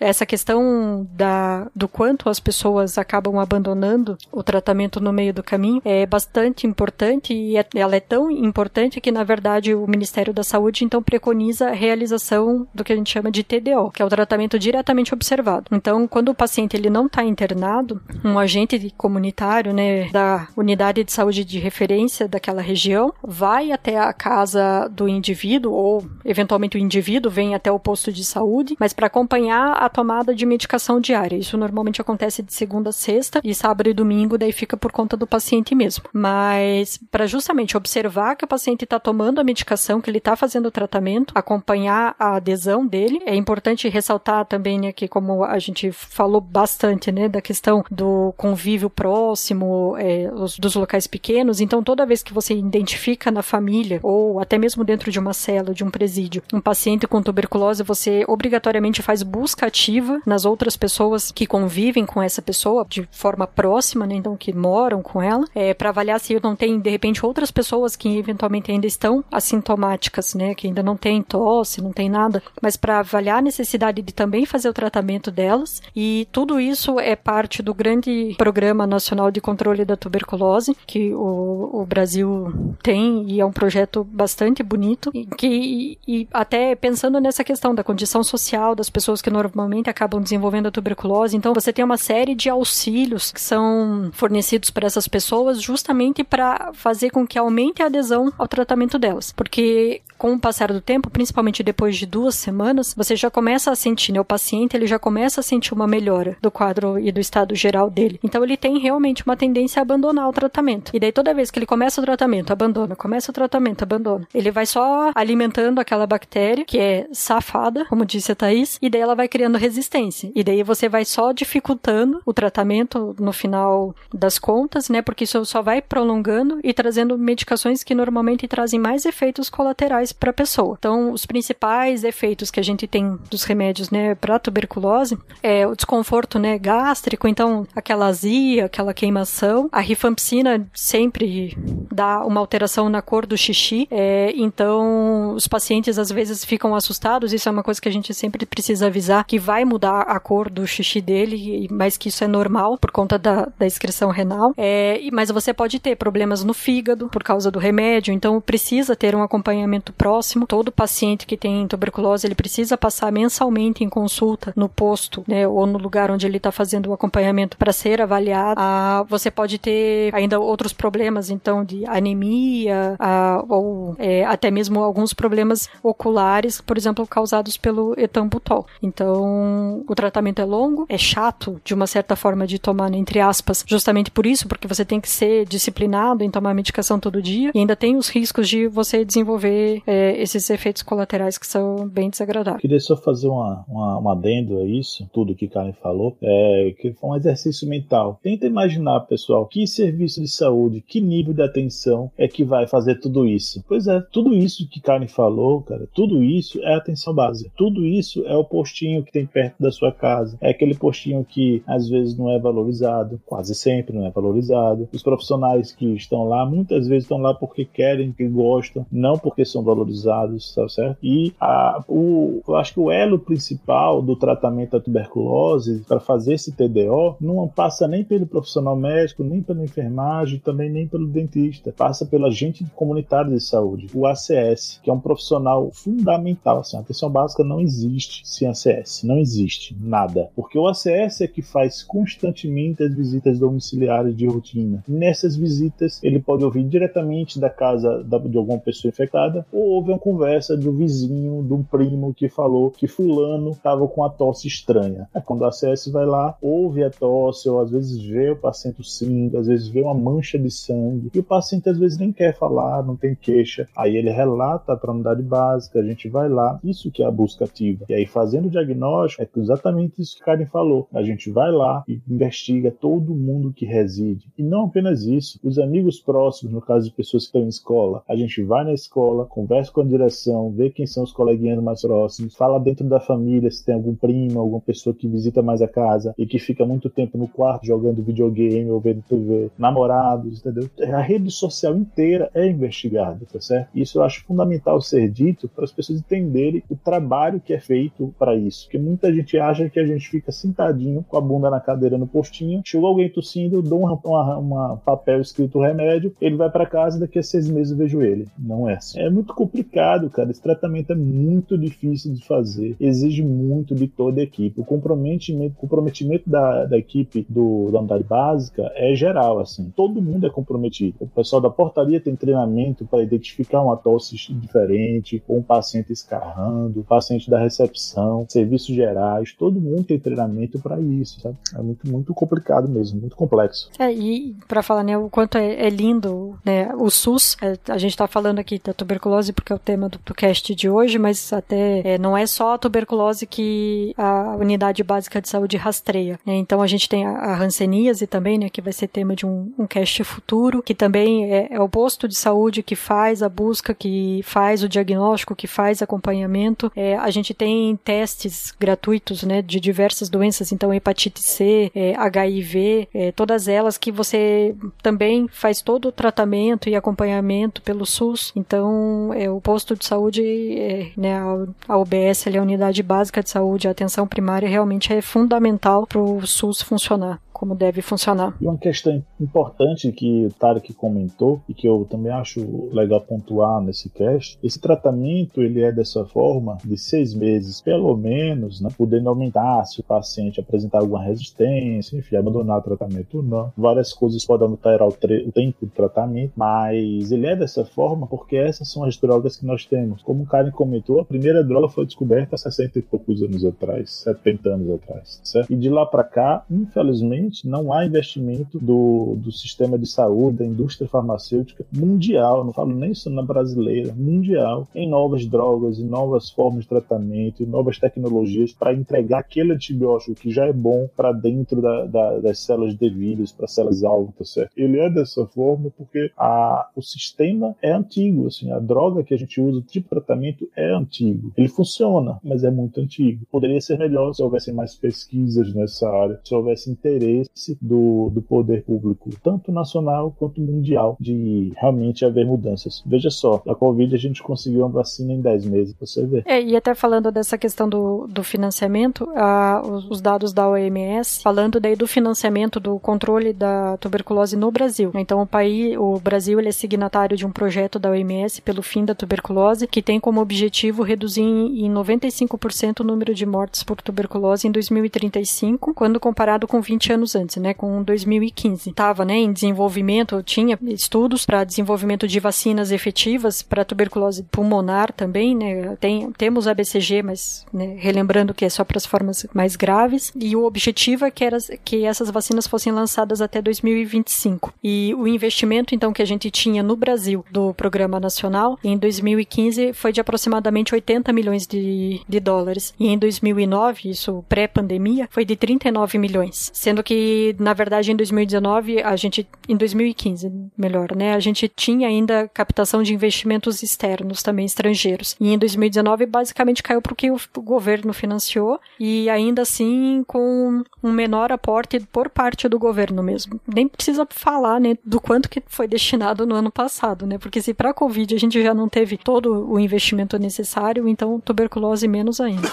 essa 0.00 0.26
questão 0.26 1.06
da, 1.12 1.68
do 1.76 1.86
quanto 1.86 2.28
as 2.28 2.40
pessoas 2.40 2.98
acabam 2.98 3.38
abandonando 3.38 4.16
o 4.32 4.42
tratamento 4.42 5.00
no 5.00 5.12
meio 5.12 5.32
do 5.32 5.42
caminho 5.42 5.80
é 5.84 6.06
bastante 6.06 6.66
importante 6.66 7.34
e 7.34 7.56
é, 7.56 7.64
ela 7.74 7.96
é 7.96 8.00
tão 8.00 8.30
importante 8.30 9.00
que, 9.00 9.10
na 9.10 9.24
verdade, 9.24 9.74
o 9.74 9.86
Ministério 9.86 10.32
da 10.32 10.42
Saúde 10.42 10.84
então 10.84 11.02
preconiza 11.02 11.68
a 11.68 11.72
realização 11.72 12.66
do 12.74 12.84
que 12.84 12.92
a 12.92 12.96
gente 12.96 13.10
chama 13.10 13.30
de 13.30 13.42
TDO, 13.42 13.90
que 13.92 14.02
é 14.02 14.04
o 14.04 14.08
tratamento 14.08 14.58
diretamente 14.58 15.14
observado. 15.14 15.66
Então, 15.72 16.06
quando 16.06 16.30
o 16.30 16.34
paciente 16.34 16.76
ele 16.76 16.90
não 16.90 17.06
está 17.06 17.24
internado, 17.24 18.00
um 18.24 18.38
agente 18.38 18.92
comunitário, 18.96 19.72
né, 19.72 20.08
da 20.10 20.48
unidade 20.56 21.04
de 21.04 21.12
saúde 21.12 21.44
de 21.44 21.58
referência 21.58 22.28
daquela 22.28 22.62
região, 22.62 23.12
vai 23.22 23.72
até 23.72 23.98
a 23.98 24.12
casa 24.12 24.88
do 24.88 25.08
indivíduo 25.08 25.72
ou 25.72 26.04
eventualmente 26.24 26.76
o 26.76 26.80
indivíduo 26.80 27.30
vem 27.30 27.54
até 27.54 27.70
o 27.70 27.78
posto 27.78 28.12
de 28.12 28.24
saúde, 28.24 28.76
mas 28.78 28.92
para 28.92 29.06
acompanhar 29.06 29.72
a 29.72 29.88
tomada 29.88 30.34
de 30.34 30.44
medicação 30.44 31.00
diária. 31.00 31.36
Isso 31.36 31.56
normalmente 31.56 32.00
acontece 32.00 32.42
de 32.42 32.52
segunda 32.52 32.90
a 32.90 32.92
sexta 32.92 33.40
e 33.42 33.54
sábado 33.54 33.88
e 33.88 33.94
domingo 33.94 34.36
daí 34.36 34.52
fica 34.52 34.76
por 34.76 34.92
conta 34.92 35.16
do 35.16 35.26
paciente 35.26 35.74
mesmo. 35.74 36.04
Mas 36.12 36.98
para 37.10 37.26
justamente 37.26 37.59
observar 37.76 38.36
que 38.36 38.44
o 38.44 38.48
paciente 38.48 38.84
está 38.84 38.98
tomando 38.98 39.40
a 39.40 39.44
medicação, 39.44 40.00
que 40.00 40.10
ele 40.10 40.18
está 40.18 40.36
fazendo 40.36 40.66
o 40.66 40.70
tratamento, 40.70 41.32
acompanhar 41.34 42.14
a 42.18 42.36
adesão 42.36 42.86
dele, 42.86 43.20
é 43.26 43.34
importante 43.34 43.88
ressaltar 43.88 44.44
também 44.46 44.78
né, 44.78 44.92
que 44.92 45.08
como 45.08 45.44
a 45.44 45.58
gente 45.58 45.92
falou 45.92 46.40
bastante, 46.40 47.12
né, 47.12 47.28
da 47.28 47.40
questão 47.40 47.84
do 47.90 48.32
convívio 48.36 48.90
próximo, 48.90 49.96
é, 49.98 50.30
os, 50.32 50.58
dos 50.58 50.74
locais 50.74 51.06
pequenos. 51.06 51.60
Então 51.60 51.82
toda 51.82 52.06
vez 52.06 52.22
que 52.22 52.32
você 52.32 52.54
identifica 52.54 53.30
na 53.30 53.42
família 53.42 54.00
ou 54.02 54.40
até 54.40 54.58
mesmo 54.58 54.84
dentro 54.84 55.10
de 55.10 55.18
uma 55.18 55.32
cela, 55.32 55.74
de 55.74 55.84
um 55.84 55.90
presídio, 55.90 56.42
um 56.52 56.60
paciente 56.60 57.06
com 57.06 57.22
tuberculose, 57.22 57.82
você 57.82 58.24
obrigatoriamente 58.26 59.02
faz 59.02 59.22
busca 59.22 59.66
ativa 59.66 60.20
nas 60.26 60.44
outras 60.44 60.76
pessoas 60.76 61.30
que 61.30 61.46
convivem 61.46 62.06
com 62.06 62.22
essa 62.22 62.42
pessoa 62.42 62.86
de 62.88 63.08
forma 63.10 63.46
próxima, 63.46 64.06
né, 64.06 64.14
então 64.14 64.36
que 64.36 64.52
moram 64.52 65.02
com 65.02 65.22
ela, 65.22 65.44
é, 65.54 65.74
para 65.74 65.90
avaliar 65.90 66.20
se 66.20 66.40
não 66.42 66.56
tem 66.56 66.78
de 66.78 66.90
repente 66.90 67.24
outras 67.24 67.49
pessoas 67.50 67.96
que 67.96 68.18
eventualmente 68.18 68.70
ainda 68.70 68.86
estão 68.86 69.24
assintomáticas, 69.30 70.34
né, 70.34 70.54
que 70.54 70.66
ainda 70.66 70.82
não 70.82 70.96
tem 70.96 71.22
tosse, 71.22 71.82
não 71.82 71.92
tem 71.92 72.08
nada, 72.08 72.42
mas 72.60 72.76
para 72.76 73.00
avaliar 73.00 73.38
a 73.38 73.42
necessidade 73.42 74.02
de 74.02 74.12
também 74.12 74.46
fazer 74.46 74.68
o 74.68 74.74
tratamento 74.74 75.30
delas. 75.30 75.82
E 75.94 76.28
tudo 76.32 76.60
isso 76.60 76.98
é 76.98 77.16
parte 77.16 77.62
do 77.62 77.74
grande 77.74 78.34
Programa 78.36 78.86
Nacional 78.86 79.30
de 79.30 79.40
Controle 79.40 79.84
da 79.84 79.96
Tuberculose 79.96 80.76
que 80.86 81.12
o, 81.14 81.80
o 81.80 81.86
Brasil 81.86 82.74
tem 82.82 83.30
e 83.30 83.40
é 83.40 83.46
um 83.46 83.52
projeto 83.52 84.04
bastante 84.04 84.62
bonito 84.62 85.10
e 85.14 85.26
que 85.26 85.46
e, 85.46 85.98
e 86.06 86.28
até 86.32 86.74
pensando 86.74 87.20
nessa 87.20 87.44
questão 87.44 87.74
da 87.74 87.84
condição 87.84 88.22
social 88.22 88.74
das 88.74 88.90
pessoas 88.90 89.22
que 89.22 89.30
normalmente 89.30 89.90
acabam 89.90 90.22
desenvolvendo 90.22 90.66
a 90.66 90.70
tuberculose, 90.70 91.36
então 91.36 91.52
você 91.54 91.72
tem 91.72 91.84
uma 91.84 91.96
série 91.96 92.34
de 92.34 92.48
auxílios 92.48 93.32
que 93.32 93.40
são 93.40 94.10
fornecidos 94.12 94.70
para 94.70 94.86
essas 94.86 95.06
pessoas 95.06 95.60
justamente 95.60 96.24
para 96.24 96.70
fazer 96.72 97.10
com 97.10 97.26
que 97.26 97.38
aumente 97.40 97.82
a 97.82 97.86
adesão 97.86 98.32
ao 98.38 98.48
tratamento 98.48 98.98
delas, 98.98 99.32
porque 99.32 100.02
com 100.20 100.34
o 100.34 100.38
passar 100.38 100.70
do 100.70 100.82
tempo, 100.82 101.08
principalmente 101.08 101.62
depois 101.62 101.96
de 101.96 102.04
duas 102.04 102.34
semanas, 102.34 102.94
você 102.94 103.16
já 103.16 103.30
começa 103.30 103.70
a 103.70 103.74
sentir, 103.74 104.12
né, 104.12 104.20
o 104.20 104.24
paciente 104.24 104.76
ele 104.76 104.86
já 104.86 104.98
começa 104.98 105.40
a 105.40 105.42
sentir 105.42 105.72
uma 105.72 105.86
melhora 105.86 106.36
do 106.42 106.50
quadro 106.50 106.98
e 106.98 107.10
do 107.10 107.18
estado 107.18 107.54
geral 107.54 107.88
dele. 107.88 108.20
Então 108.22 108.44
ele 108.44 108.56
tem 108.56 108.78
realmente 108.78 109.24
uma 109.24 109.34
tendência 109.34 109.80
a 109.80 109.82
abandonar 109.82 110.28
o 110.28 110.32
tratamento. 110.32 110.90
E 110.94 111.00
daí 111.00 111.10
toda 111.10 111.32
vez 111.32 111.50
que 111.50 111.58
ele 111.58 111.64
começa 111.64 112.02
o 112.02 112.04
tratamento, 112.04 112.52
abandona, 112.52 112.94
começa 112.94 113.30
o 113.30 113.34
tratamento, 113.34 113.82
abandona. 113.82 114.28
Ele 114.34 114.50
vai 114.50 114.66
só 114.66 115.10
alimentando 115.14 115.78
aquela 115.78 116.06
bactéria, 116.06 116.66
que 116.66 116.78
é 116.78 117.08
safada, 117.12 117.86
como 117.86 118.04
disse 118.04 118.30
a 118.30 118.34
Thaís, 118.34 118.78
e 118.82 118.90
daí 118.90 119.00
ela 119.00 119.14
vai 119.14 119.26
criando 119.26 119.56
resistência. 119.56 120.30
E 120.34 120.44
daí 120.44 120.62
você 120.62 120.86
vai 120.86 121.06
só 121.06 121.32
dificultando 121.32 122.20
o 122.26 122.34
tratamento 122.34 123.16
no 123.18 123.32
final 123.32 123.94
das 124.12 124.38
contas, 124.38 124.90
né? 124.90 125.00
Porque 125.00 125.24
isso 125.24 125.46
só 125.46 125.62
vai 125.62 125.80
prolongando 125.80 126.60
e 126.62 126.74
trazendo 126.74 127.16
medicações 127.30 127.84
que 127.84 127.94
normalmente 127.94 128.48
trazem 128.48 128.80
mais 128.80 129.04
efeitos 129.04 129.48
colaterais 129.48 130.12
para 130.12 130.30
a 130.30 130.34
pessoa. 130.34 130.76
Então, 130.78 131.12
os 131.12 131.24
principais 131.24 132.02
efeitos 132.02 132.50
que 132.50 132.58
a 132.58 132.62
gente 132.62 132.86
tem 132.86 133.16
dos 133.30 133.44
remédios, 133.44 133.90
né, 133.90 134.14
para 134.14 134.38
tuberculose 134.38 135.16
é 135.42 135.66
o 135.66 135.76
desconforto, 135.76 136.38
né, 136.38 136.58
gástrico, 136.58 137.28
então 137.28 137.66
aquela 137.74 138.06
azia, 138.06 138.66
aquela 138.66 138.92
queimação. 138.92 139.68
A 139.70 139.80
rifampicina 139.80 140.66
sempre 140.74 141.56
dá 141.92 142.24
uma 142.24 142.40
alteração 142.40 142.88
na 142.88 143.00
cor 143.00 143.26
do 143.26 143.36
xixi. 143.36 143.86
É, 143.90 144.32
então, 144.34 145.34
os 145.34 145.46
pacientes 145.46 145.98
às 145.98 146.10
vezes 146.10 146.44
ficam 146.44 146.74
assustados. 146.74 147.32
Isso 147.32 147.48
é 147.48 147.52
uma 147.52 147.62
coisa 147.62 147.80
que 147.80 147.88
a 147.88 147.92
gente 147.92 148.12
sempre 148.12 148.44
precisa 148.44 148.86
avisar 148.86 149.24
que 149.24 149.38
vai 149.38 149.64
mudar 149.64 150.02
a 150.02 150.18
cor 150.18 150.50
do 150.50 150.66
xixi 150.66 151.00
dele, 151.00 151.68
mas 151.70 151.96
que 151.96 152.08
isso 152.08 152.24
é 152.24 152.26
normal 152.26 152.76
por 152.76 152.90
conta 152.90 153.18
da, 153.18 153.48
da 153.58 153.66
excreção 153.66 154.10
renal. 154.10 154.52
É, 154.56 155.00
mas 155.12 155.30
você 155.30 155.54
pode 155.54 155.78
ter 155.78 155.96
problemas 155.96 156.42
no 156.42 156.54
fígado 156.54 157.08
por 157.20 157.24
causa 157.24 157.50
do 157.50 157.58
remédio. 157.58 158.14
Então, 158.14 158.40
precisa 158.40 158.96
ter 158.96 159.14
um 159.14 159.22
acompanhamento 159.22 159.92
próximo. 159.92 160.46
Todo 160.46 160.72
paciente 160.72 161.26
que 161.26 161.36
tem 161.36 161.68
tuberculose 161.68 162.26
ele 162.26 162.34
precisa 162.34 162.78
passar 162.78 163.12
mensalmente 163.12 163.84
em 163.84 163.88
consulta 163.90 164.54
no 164.56 164.68
posto, 164.68 165.22
né, 165.28 165.46
ou 165.46 165.66
no 165.66 165.78
lugar 165.78 166.10
onde 166.10 166.26
ele 166.26 166.38
está 166.38 166.50
fazendo 166.50 166.88
o 166.88 166.92
acompanhamento 166.94 167.58
para 167.58 167.72
ser 167.72 168.00
avaliado. 168.00 168.54
Ah, 168.58 169.04
você 169.06 169.30
pode 169.30 169.58
ter 169.58 170.14
ainda 170.14 170.40
outros 170.40 170.72
problemas, 170.72 171.28
então, 171.28 171.62
de 171.62 171.84
anemia, 171.86 172.96
ah, 172.98 173.44
ou 173.48 173.94
é, 173.98 174.24
até 174.24 174.50
mesmo 174.50 174.82
alguns 174.82 175.12
problemas 175.12 175.68
oculares, 175.82 176.60
por 176.60 176.78
exemplo, 176.78 177.06
causados 177.06 177.58
pelo 177.58 177.94
etambutol. 177.98 178.66
Então, 178.82 179.84
o 179.86 179.94
tratamento 179.94 180.40
é 180.40 180.44
longo, 180.44 180.86
é 180.88 180.96
chato, 180.96 181.60
de 181.62 181.74
uma 181.74 181.86
certa 181.86 182.16
forma, 182.16 182.46
de 182.46 182.58
tomar, 182.58 182.94
entre 182.94 183.20
aspas, 183.20 183.62
justamente 183.66 184.10
por 184.10 184.24
isso, 184.24 184.48
porque 184.48 184.66
você 184.66 184.84
tem 184.84 185.00
que 185.00 185.08
ser 185.08 185.44
disciplinado 185.44 186.24
em 186.24 186.30
tomar 186.30 186.54
medicação 186.54 186.98
todo 187.00 187.22
dia, 187.22 187.50
e 187.54 187.58
ainda 187.58 187.76
tem 187.76 187.96
os 187.96 188.08
riscos 188.08 188.48
de 188.48 188.66
você 188.66 189.04
desenvolver 189.04 189.82
é, 189.86 190.20
esses 190.20 190.48
efeitos 190.50 190.82
colaterais 190.82 191.38
que 191.38 191.46
são 191.46 191.88
bem 191.88 192.10
desagradáveis. 192.10 192.60
Queria 192.60 192.80
só 192.80 192.96
fazer 192.96 193.28
uma, 193.28 193.64
uma, 193.68 193.98
um 193.98 194.08
adendo 194.08 194.58
a 194.58 194.64
isso, 194.64 195.08
tudo 195.12 195.34
que 195.34 195.48
Karen 195.48 195.72
falou, 195.72 196.16
é, 196.22 196.74
que 196.78 196.92
foi 196.92 197.10
um 197.10 197.16
exercício 197.16 197.68
mental. 197.68 198.18
Tenta 198.22 198.46
imaginar, 198.46 199.00
pessoal, 199.00 199.46
que 199.46 199.66
serviço 199.66 200.20
de 200.20 200.28
saúde, 200.28 200.84
que 200.86 201.00
nível 201.00 201.32
de 201.32 201.42
atenção 201.42 202.10
é 202.16 202.28
que 202.28 202.44
vai 202.44 202.66
fazer 202.66 202.96
tudo 202.96 203.26
isso. 203.26 203.64
Pois 203.66 203.86
é, 203.86 204.00
tudo 204.12 204.34
isso 204.34 204.68
que 204.68 204.80
Karen 204.80 205.06
falou, 205.06 205.62
cara, 205.62 205.88
tudo 205.94 206.22
isso 206.22 206.60
é 206.62 206.74
atenção 206.74 207.14
básica. 207.14 207.50
Tudo 207.56 207.84
isso 207.84 208.24
é 208.26 208.36
o 208.36 208.44
postinho 208.44 209.02
que 209.02 209.12
tem 209.12 209.26
perto 209.26 209.56
da 209.60 209.70
sua 209.70 209.92
casa. 209.92 210.36
É 210.40 210.50
aquele 210.50 210.74
postinho 210.74 211.24
que 211.24 211.62
às 211.66 211.88
vezes 211.88 212.16
não 212.16 212.30
é 212.30 212.38
valorizado, 212.38 213.20
quase 213.26 213.54
sempre 213.54 213.96
não 213.96 214.06
é 214.06 214.10
valorizado. 214.10 214.88
Os 214.92 215.02
profissionais 215.02 215.72
que 215.72 215.86
estão 215.94 216.24
lá, 216.24 216.44
muitas 216.44 216.86
vezes 216.86 216.89
estão 216.98 217.18
lá 217.18 217.34
porque 217.34 217.64
querem, 217.64 218.12
que 218.12 218.26
gostam, 218.28 218.86
não 218.90 219.18
porque 219.18 219.44
são 219.44 219.62
valorizados, 219.62 220.54
tá 220.54 220.68
certo? 220.68 220.98
E 221.02 221.32
a, 221.40 221.82
o, 221.88 222.42
eu 222.46 222.56
acho 222.56 222.74
que 222.74 222.80
o 222.80 222.90
elo 222.90 223.18
principal 223.18 224.02
do 224.02 224.16
tratamento 224.16 224.72
da 224.72 224.80
tuberculose 224.80 225.82
para 225.86 226.00
fazer 226.00 226.34
esse 226.34 226.52
TDO 226.52 227.16
não 227.20 227.48
passa 227.48 227.86
nem 227.86 228.04
pelo 228.04 228.26
profissional 228.26 228.76
médico, 228.76 229.24
nem 229.24 229.42
pela 229.42 229.62
enfermagem, 229.62 230.38
também 230.38 230.70
nem 230.70 230.86
pelo 230.86 231.06
dentista. 231.06 231.72
Passa 231.76 232.06
pelo 232.06 232.26
agente 232.26 232.64
comunitário 232.74 233.30
de 233.30 233.40
saúde, 233.40 233.88
o 233.94 234.06
ACS, 234.06 234.80
que 234.82 234.90
é 234.90 234.92
um 234.92 235.00
profissional 235.00 235.70
fundamental. 235.72 236.60
Assim, 236.60 236.76
a 236.76 236.80
atenção 236.80 237.10
básica 237.10 237.44
não 237.44 237.60
existe 237.60 238.22
sem 238.24 238.48
ACS, 238.48 239.02
não 239.04 239.18
existe 239.18 239.76
nada. 239.80 240.30
Porque 240.34 240.58
o 240.58 240.68
ACS 240.68 241.20
é 241.20 241.26
que 241.26 241.42
faz 241.42 241.82
constantemente 241.82 242.82
as 242.82 242.94
visitas 242.94 243.38
domiciliares 243.38 244.16
de 244.16 244.26
rotina. 244.26 244.82
Nessas 244.86 245.36
visitas, 245.36 246.02
ele 246.02 246.20
pode 246.20 246.44
ouvir 246.44 246.64
diretamente 246.80 247.38
da 247.38 247.50
casa 247.50 248.02
de 248.02 248.38
alguma 248.38 248.58
pessoa 248.58 248.90
infectada 248.90 249.46
ou 249.52 249.70
houve 249.70 249.90
uma 249.90 249.98
conversa 249.98 250.56
de 250.56 250.68
um 250.68 250.72
vizinho, 250.72 251.42
de 251.42 251.52
um 251.52 251.62
primo 251.62 252.14
que 252.14 252.28
falou 252.28 252.70
que 252.70 252.86
fulano 252.86 253.50
estava 253.50 253.86
com 253.86 254.02
a 254.02 254.08
tosse 254.08 254.48
estranha. 254.48 255.08
Aí 255.14 255.20
quando 255.20 255.42
o 255.42 255.44
ACS 255.44 255.88
vai 255.88 256.06
lá, 256.06 256.36
ouve 256.40 256.82
a 256.82 256.90
tosse, 256.90 257.48
ou 257.48 257.60
às 257.60 257.70
vezes 257.70 258.02
vê 258.02 258.30
o 258.30 258.36
paciente 258.36 258.76
tossindo, 258.76 259.36
às 259.36 259.46
vezes 259.46 259.68
vê 259.68 259.82
uma 259.82 259.94
mancha 259.94 260.38
de 260.38 260.50
sangue, 260.50 261.10
e 261.14 261.18
o 261.18 261.24
paciente 261.24 261.68
às 261.68 261.78
vezes 261.78 261.98
nem 261.98 262.12
quer 262.12 262.36
falar, 262.36 262.82
não 262.84 262.96
tem 262.96 263.14
queixa. 263.14 263.68
Aí 263.76 263.96
ele 263.96 264.10
relata 264.10 264.76
para 264.76 264.90
a 264.90 264.94
unidade 264.94 265.22
básica, 265.22 265.80
a 265.80 265.84
gente 265.84 266.08
vai 266.08 266.28
lá, 266.28 266.58
isso 266.64 266.90
que 266.90 267.02
é 267.02 267.06
a 267.06 267.10
busca 267.10 267.44
ativa. 267.44 267.84
E 267.88 267.94
aí 267.94 268.06
fazendo 268.06 268.46
o 268.46 268.50
diagnóstico, 268.50 269.22
é 269.22 269.28
exatamente 269.40 270.00
isso 270.00 270.16
que 270.16 270.24
Karen 270.24 270.46
falou. 270.46 270.88
A 270.92 271.02
gente 271.02 271.30
vai 271.30 271.50
lá 271.50 271.84
e 271.86 272.00
investiga 272.08 272.70
todo 272.70 273.14
mundo 273.14 273.52
que 273.52 273.66
reside. 273.66 274.26
E 274.38 274.42
não 274.42 274.64
apenas 274.64 275.04
isso, 275.04 275.38
os 275.42 275.58
amigos 275.58 276.00
próximos, 276.00 276.52
no 276.52 276.60
caso 276.70 276.88
de 276.88 276.94
pessoas 276.94 277.24
que 277.24 277.28
estão 277.28 277.42
em 277.42 277.48
escola, 277.48 278.04
a 278.08 278.14
gente 278.14 278.40
vai 278.44 278.64
na 278.64 278.72
escola, 278.72 279.26
conversa 279.26 279.72
com 279.72 279.80
a 279.80 279.84
direção, 279.84 280.52
vê 280.52 280.70
quem 280.70 280.86
são 280.86 281.02
os 281.02 281.12
coleguinhas 281.12 281.60
mais 281.60 281.82
próximos, 281.82 282.36
fala 282.36 282.60
dentro 282.60 282.86
da 282.86 283.00
família 283.00 283.50
se 283.50 283.64
tem 283.64 283.74
algum 283.74 283.94
primo, 283.94 284.38
alguma 284.38 284.60
pessoa 284.60 284.94
que 284.94 285.08
visita 285.08 285.42
mais 285.42 285.60
a 285.60 285.66
casa 285.66 286.14
e 286.16 286.24
que 286.26 286.38
fica 286.38 286.64
muito 286.64 286.88
tempo 286.88 287.18
no 287.18 287.26
quarto 287.26 287.66
jogando 287.66 288.04
videogame 288.04 288.70
ou 288.70 288.78
vendo 288.78 289.02
TV, 289.02 289.50
namorados, 289.58 290.38
entendeu? 290.38 290.70
A 290.94 291.00
rede 291.00 291.30
social 291.30 291.76
inteira 291.76 292.30
é 292.34 292.46
investigada, 292.46 293.26
tá 293.32 293.40
certo? 293.40 293.68
Isso 293.74 293.98
eu 293.98 294.02
acho 294.04 294.24
fundamental 294.24 294.80
ser 294.80 295.10
dito 295.10 295.48
para 295.48 295.64
as 295.64 295.72
pessoas 295.72 295.98
entenderem 295.98 296.62
o 296.70 296.76
trabalho 296.76 297.40
que 297.40 297.52
é 297.52 297.58
feito 297.58 298.14
para 298.16 298.36
isso, 298.36 298.64
porque 298.64 298.78
muita 298.78 299.12
gente 299.12 299.36
acha 299.38 299.68
que 299.68 299.80
a 299.80 299.86
gente 299.86 300.08
fica 300.08 300.30
sentadinho 300.30 301.04
com 301.08 301.16
a 301.16 301.20
bunda 301.20 301.50
na 301.50 301.60
cadeira 301.60 301.98
no 301.98 302.06
postinho, 302.06 302.62
chegou 302.64 302.88
alguém 302.88 303.08
tossindo, 303.08 303.56
eu 303.56 303.62
dou 303.62 303.80
uma, 303.80 304.38
uma, 304.38 304.76
papel 304.76 305.20
escrito 305.20 305.58
remédio, 305.58 306.14
ele 306.20 306.36
vai 306.36 306.50
para 306.50 306.59
casa 306.66 306.96
e 306.96 307.00
daqui 307.00 307.18
a 307.18 307.22
seis 307.22 307.48
meses 307.48 307.72
eu 307.72 307.78
vejo 307.78 308.02
ele. 308.02 308.26
Não 308.38 308.68
é 308.68 308.74
assim. 308.74 309.00
É 309.00 309.10
muito 309.10 309.34
complicado, 309.34 310.08
cara. 310.10 310.30
Esse 310.30 310.42
tratamento 310.42 310.92
é 310.92 310.96
muito 310.96 311.56
difícil 311.56 312.12
de 312.12 312.24
fazer, 312.24 312.76
exige 312.80 313.22
muito 313.22 313.74
de 313.74 313.86
toda 313.86 314.20
a 314.20 314.24
equipe. 314.24 314.60
O 314.60 314.64
comprometimento, 314.64 315.56
comprometimento 315.56 316.28
da, 316.28 316.64
da 316.64 316.78
equipe 316.78 317.26
do, 317.28 317.70
da 317.70 317.80
unidade 317.80 318.04
básica 318.04 318.70
é 318.74 318.94
geral, 318.94 319.38
assim. 319.38 319.72
Todo 319.74 320.02
mundo 320.02 320.26
é 320.26 320.30
comprometido. 320.30 320.94
O 321.00 321.06
pessoal 321.06 321.40
da 321.40 321.50
portaria 321.50 322.00
tem 322.00 322.14
treinamento 322.16 322.84
para 322.84 323.02
identificar 323.02 323.62
uma 323.62 323.76
tosse 323.76 324.16
diferente, 324.34 325.22
ou 325.26 325.38
um 325.38 325.42
paciente 325.42 325.92
escarrando, 325.92 326.84
paciente 326.84 327.30
da 327.30 327.38
recepção, 327.38 328.26
serviços 328.28 328.74
gerais, 328.74 329.32
todo 329.32 329.60
mundo 329.60 329.84
tem 329.84 329.98
treinamento 329.98 330.58
para 330.58 330.80
isso, 330.80 331.20
sabe? 331.20 331.36
É 331.54 331.62
muito, 331.62 331.88
muito 331.88 332.14
complicado 332.14 332.68
mesmo, 332.68 333.00
muito 333.00 333.16
complexo. 333.16 333.70
É, 333.78 333.92
e 333.92 334.34
para 334.48 334.62
falar, 334.62 334.82
né, 334.82 334.96
o 334.96 335.08
quanto 335.08 335.38
é, 335.38 335.66
é 335.66 335.70
lindo, 335.70 336.38
né, 336.50 336.74
o 336.74 336.90
SUS, 336.90 337.36
é, 337.40 337.56
a 337.68 337.78
gente 337.78 337.96
tá 337.96 338.08
falando 338.08 338.40
aqui 338.40 338.60
da 338.62 338.72
tuberculose 338.72 339.32
porque 339.32 339.52
é 339.52 339.56
o 339.56 339.58
tema 339.58 339.88
do, 339.88 340.00
do 340.04 340.14
cast 340.14 340.52
de 340.54 340.68
hoje, 340.68 340.98
mas 340.98 341.32
até 341.32 341.94
é, 341.94 341.98
não 341.98 342.16
é 342.16 342.26
só 342.26 342.54
a 342.54 342.58
tuberculose 342.58 343.26
que 343.26 343.94
a 343.96 344.36
unidade 344.36 344.82
básica 344.82 345.20
de 345.20 345.28
saúde 345.28 345.56
rastreia. 345.56 346.18
Né? 346.26 346.34
Então 346.34 346.60
a 346.60 346.66
gente 346.66 346.88
tem 346.88 347.06
a, 347.06 347.10
a 347.10 347.38
hanseníase 347.40 348.06
também, 348.06 348.38
né, 348.38 348.48
que 348.50 348.60
vai 348.60 348.72
ser 348.72 348.88
tema 348.88 349.14
de 349.14 349.24
um, 349.24 349.52
um 349.56 349.66
cast 349.66 350.02
futuro, 350.02 350.62
que 350.62 350.74
também 350.74 351.32
é, 351.32 351.48
é, 351.52 351.60
o 351.60 351.68
posto 351.68 352.08
de 352.08 352.16
saúde 352.16 352.62
que 352.62 352.74
faz 352.74 353.22
a 353.22 353.28
busca, 353.28 353.72
que 353.72 354.20
faz 354.24 354.64
o 354.64 354.68
diagnóstico, 354.68 355.36
que 355.36 355.46
faz 355.46 355.80
acompanhamento. 355.80 356.72
É, 356.74 356.96
a 356.96 357.10
gente 357.10 357.32
tem 357.32 357.78
testes 357.84 358.52
gratuitos, 358.58 359.22
né, 359.22 359.40
de 359.40 359.60
diversas 359.60 360.08
doenças, 360.08 360.50
então 360.50 360.74
hepatite 360.74 361.22
C, 361.22 361.70
é, 361.74 361.94
HIV, 361.96 362.88
é, 362.92 363.12
todas 363.12 363.46
elas 363.46 363.78
que 363.78 363.92
você 363.92 364.54
também 364.82 365.28
faz 365.28 365.62
todo 365.62 365.88
o 365.88 365.92
tratamento 365.92 366.39
e 366.68 366.74
acompanhamento 366.74 367.62
pelo 367.62 367.84
SUS. 367.84 368.32
Então, 368.34 369.12
é, 369.14 369.30
o 369.30 369.40
posto 369.40 369.76
de 369.76 369.84
saúde, 369.84 370.22
é, 370.22 370.90
né, 370.96 371.18
a, 371.18 371.74
a 371.74 371.78
UBS, 371.78 372.26
a 372.26 372.42
unidade 372.42 372.82
básica 372.82 373.22
de 373.22 373.30
saúde, 373.30 373.68
a 373.68 373.70
atenção 373.70 374.06
primária 374.06 374.48
realmente 374.48 374.92
é 374.92 375.00
fundamental 375.00 375.86
para 375.86 376.00
o 376.00 376.26
SUS 376.26 376.62
funcionar 376.62 377.20
como 377.40 377.54
deve 377.54 377.80
funcionar. 377.80 378.36
E 378.38 378.44
uma 378.44 378.58
questão 378.58 379.02
importante 379.18 379.90
que 379.92 380.26
o 380.26 380.30
Tarek 380.30 380.74
comentou 380.74 381.40
e 381.48 381.54
que 381.54 381.66
eu 381.66 381.86
também 381.88 382.12
acho 382.12 382.68
legal 382.70 383.00
pontuar 383.00 383.62
nesse 383.62 383.88
cast, 383.88 384.38
esse 384.42 384.60
tratamento 384.60 385.40
ele 385.40 385.62
é 385.62 385.72
dessa 385.72 386.04
forma 386.04 386.58
de 386.62 386.76
seis 386.76 387.14
meses, 387.14 387.62
pelo 387.62 387.96
menos, 387.96 388.60
né, 388.60 388.68
podendo 388.76 389.08
aumentar 389.08 389.64
se 389.64 389.80
o 389.80 389.82
paciente 389.82 390.38
apresentar 390.38 390.80
alguma 390.80 391.02
resistência, 391.02 391.96
enfim, 391.96 392.16
abandonar 392.16 392.58
o 392.58 392.62
tratamento 392.62 393.16
ou 393.16 393.22
não. 393.22 393.50
Várias 393.56 393.94
coisas 393.94 394.22
podem 394.26 394.46
alterar 394.46 394.86
o, 394.86 394.92
o 394.92 395.32
tempo 395.32 395.64
do 395.64 395.72
tratamento, 395.72 396.29
mas 396.36 397.10
ele 397.12 397.26
é 397.26 397.36
dessa 397.36 397.64
forma 397.64 398.06
porque 398.06 398.36
essas 398.36 398.70
são 398.70 398.84
as 398.84 398.96
drogas 398.96 399.36
que 399.36 399.46
nós 399.46 399.64
temos. 399.66 400.02
Como 400.02 400.22
o 400.22 400.26
Karen 400.26 400.50
comentou, 400.50 401.00
a 401.00 401.04
primeira 401.04 401.42
droga 401.42 401.68
foi 401.68 401.86
descoberta 401.86 402.34
há 402.34 402.38
60 402.38 402.78
e 402.78 402.82
poucos 402.82 403.22
anos 403.22 403.44
atrás, 403.44 403.90
70 404.04 404.48
anos 404.50 404.70
atrás, 404.70 405.20
certo? 405.22 405.52
E 405.52 405.56
de 405.56 405.68
lá 405.68 405.86
para 405.86 406.04
cá, 406.04 406.44
infelizmente, 406.50 407.46
não 407.46 407.72
há 407.72 407.84
investimento 407.84 408.58
do, 408.58 409.16
do 409.16 409.32
sistema 409.32 409.78
de 409.78 409.86
saúde, 409.86 410.38
da 410.38 410.44
indústria 410.44 410.88
farmacêutica 410.88 411.64
mundial, 411.72 412.44
não 412.44 412.52
falo 412.52 412.74
nem 412.74 412.94
só 412.94 413.10
na 413.10 413.22
brasileira, 413.22 413.92
mundial, 413.94 414.66
em 414.74 414.88
novas 414.88 415.26
drogas, 415.26 415.78
em 415.78 415.84
novas 415.84 416.30
formas 416.30 416.62
de 416.62 416.68
tratamento, 416.68 417.42
em 417.42 417.46
novas 417.46 417.78
tecnologias 417.78 418.52
para 418.52 418.72
entregar 418.72 419.18
aquele 419.18 419.52
antibiótico 419.52 420.20
que 420.20 420.30
já 420.30 420.46
é 420.46 420.52
bom 420.52 420.88
para 420.96 421.12
dentro 421.12 421.60
da, 421.60 421.86
da, 421.86 422.18
das 422.18 422.40
células 422.40 422.74
devidas, 422.74 423.32
para 423.32 423.46
células 423.46 423.82
alvo, 423.84 424.14
certo? 424.24 424.52
Ele 424.56 424.78
é 424.78 424.90
dessa 424.90 425.26
forma 425.26 425.70
porque 425.76 426.10
a, 426.20 426.68
o 426.76 426.82
sistema 426.82 427.56
é 427.62 427.72
antigo, 427.72 428.26
assim, 428.26 428.52
a 428.52 428.58
droga 428.58 429.02
que 429.02 429.14
a 429.14 429.16
gente 429.16 429.40
usa, 429.40 429.62
tipo 429.62 429.88
de 429.88 429.88
tratamento 429.88 430.46
é 430.54 430.70
antigo. 430.70 431.32
Ele 431.36 431.48
funciona, 431.48 432.18
mas 432.22 432.44
é 432.44 432.50
muito 432.50 432.78
antigo. 432.78 433.24
Poderia 433.30 433.60
ser 433.60 433.78
melhor 433.78 434.12
se 434.12 434.22
houvesse 434.22 434.52
mais 434.52 434.74
pesquisas 434.74 435.54
nessa 435.54 435.88
área, 435.88 436.20
se 436.22 436.34
houvesse 436.34 436.70
interesse 436.70 437.56
do, 437.60 438.10
do 438.10 438.20
poder 438.20 438.62
público, 438.64 439.08
tanto 439.22 439.50
nacional 439.50 440.14
quanto 440.18 440.40
mundial, 440.42 440.96
de 441.00 441.52
realmente 441.56 442.04
haver 442.04 442.26
mudanças. 442.26 442.82
Veja 442.84 443.08
só, 443.08 443.42
a 443.48 443.54
Covid 443.54 443.94
a 443.94 443.98
gente 443.98 444.22
conseguiu 444.22 444.60
uma 444.60 444.68
vacina 444.68 445.14
em 445.14 445.20
10 445.22 445.46
meses, 445.46 445.74
você 445.78 446.04
vê. 446.04 446.22
É, 446.26 446.42
e 446.42 446.54
até 446.54 446.74
falando 446.74 447.10
dessa 447.10 447.38
questão 447.38 447.66
do, 447.66 448.06
do 448.06 448.22
financiamento, 448.22 449.08
a, 449.16 449.62
os, 449.64 449.88
os 449.88 450.00
dados 450.02 450.34
da 450.34 450.48
OMS, 450.48 451.22
falando 451.22 451.58
daí 451.58 451.76
do 451.76 451.86
financiamento 451.86 452.60
do 452.60 452.78
controle 452.78 453.32
da 453.32 453.78
tuberculose 453.78 454.36
no 454.36 454.50
Brasil. 454.50 454.90
Então, 454.94 455.22
o 455.22 455.26
país, 455.26 455.76
o 455.78 455.98
Brasil, 456.00 456.40
é 456.40 456.52
signatário 456.52 457.16
de 457.16 457.26
um 457.26 457.30
projeto 457.30 457.78
da 457.78 457.90
OMS 457.90 458.40
pelo 458.42 458.62
fim 458.62 458.84
da 458.84 458.94
tuberculose, 458.94 459.66
que 459.66 459.82
tem 459.82 460.00
como 460.00 460.20
objetivo 460.20 460.82
reduzir 460.82 461.22
em, 461.22 461.66
em 461.66 461.72
95% 461.72 462.80
o 462.80 462.84
número 462.84 463.14
de 463.14 463.26
mortes 463.26 463.62
por 463.62 463.80
tuberculose 463.80 464.46
em 464.46 464.50
2035, 464.50 465.74
quando 465.74 466.00
comparado 466.00 466.46
com 466.46 466.60
20 466.60 466.92
anos 466.92 467.14
antes, 467.14 467.36
né, 467.36 467.54
com 467.54 467.82
2015. 467.82 468.70
Estava, 468.70 469.04
né, 469.04 469.16
em 469.16 469.32
desenvolvimento, 469.32 470.22
tinha 470.22 470.58
estudos 470.62 471.24
para 471.24 471.44
desenvolvimento 471.44 472.06
de 472.08 472.20
vacinas 472.20 472.70
efetivas 472.70 473.42
para 473.42 473.64
tuberculose 473.64 474.24
pulmonar 474.30 474.92
também, 474.92 475.36
né, 475.36 475.76
tem, 475.80 476.10
temos 476.12 476.46
a 476.46 476.54
BCG, 476.54 477.02
mas 477.02 477.46
né, 477.52 477.76
relembrando 477.78 478.34
que 478.34 478.44
é 478.44 478.48
só 478.48 478.64
para 478.64 478.78
as 478.78 478.86
formas 478.86 479.26
mais 479.32 479.56
graves, 479.56 480.12
e 480.14 480.34
o 480.36 480.44
objetivo 480.44 481.04
é 481.04 481.10
que, 481.10 481.24
era, 481.24 481.38
que 481.64 481.84
essas 481.84 482.10
vacinas 482.10 482.46
fossem 482.46 482.72
lançadas 482.72 483.20
até 483.20 483.40
2025. 483.40 484.52
E 484.62 484.94
o 484.96 485.06
investimento, 485.06 485.74
então, 485.74 485.89
que 485.92 486.02
a 486.02 486.06
gente 486.06 486.30
tinha 486.30 486.62
no 486.62 486.76
Brasil 486.76 487.24
do 487.30 487.54
Programa 487.54 488.00
Nacional, 488.00 488.58
em 488.62 488.76
2015 488.76 489.72
foi 489.72 489.92
de 489.92 490.00
aproximadamente 490.00 490.74
80 490.74 491.12
milhões 491.12 491.46
de, 491.46 492.00
de 492.08 492.20
dólares. 492.20 492.74
E 492.78 492.88
em 492.88 492.98
2009, 492.98 493.90
isso 493.90 494.24
pré-pandemia, 494.28 495.08
foi 495.10 495.24
de 495.24 495.36
39 495.36 495.98
milhões. 495.98 496.50
Sendo 496.54 496.82
que, 496.82 497.34
na 497.38 497.52
verdade, 497.52 497.92
em 497.92 497.96
2019, 497.96 498.82
a 498.82 498.96
gente, 498.96 499.26
em 499.48 499.56
2015, 499.56 500.32
melhor, 500.56 500.94
né, 500.94 501.14
a 501.14 501.20
gente 501.20 501.48
tinha 501.48 501.88
ainda 501.88 502.28
captação 502.28 502.82
de 502.82 502.94
investimentos 502.94 503.62
externos 503.62 504.22
também 504.22 504.46
estrangeiros. 504.46 505.16
E 505.20 505.32
em 505.32 505.38
2019, 505.38 506.06
basicamente 506.06 506.62
caiu 506.62 506.82
para 506.82 506.92
o 506.92 506.96
que 506.96 507.10
o 507.10 507.18
governo 507.38 507.92
financiou 507.92 508.60
e 508.78 509.08
ainda 509.08 509.42
assim 509.42 510.04
com 510.06 510.62
um 510.82 510.92
menor 510.92 511.32
aporte 511.32 511.80
por 511.92 512.08
parte 512.08 512.48
do 512.48 512.58
governo 512.58 513.02
mesmo. 513.02 513.40
Nem 513.46 513.68
precisa 513.68 514.06
falar, 514.10 514.60
né, 514.60 514.76
do 514.84 515.00
quanto 515.00 515.28
que 515.28 515.42
foi 515.46 515.66
destinado 515.80 516.26
no 516.26 516.34
ano 516.34 516.50
passado, 516.50 517.06
né? 517.06 517.16
Porque 517.16 517.40
se 517.40 517.54
para 517.54 517.70
a 517.70 517.74
Covid 517.74 518.14
a 518.14 518.18
gente 518.18 518.42
já 518.42 518.52
não 518.52 518.68
teve 518.68 518.98
todo 518.98 519.50
o 519.50 519.58
investimento 519.58 520.18
necessário, 520.18 520.86
então 520.86 521.18
tuberculose 521.18 521.88
menos 521.88 522.20
ainda. 522.20 522.50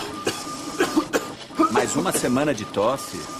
Mais 1.72 1.95
uma 1.95 2.12
semana 2.12 2.54
de 2.54 2.64
tosse? 2.66 3.36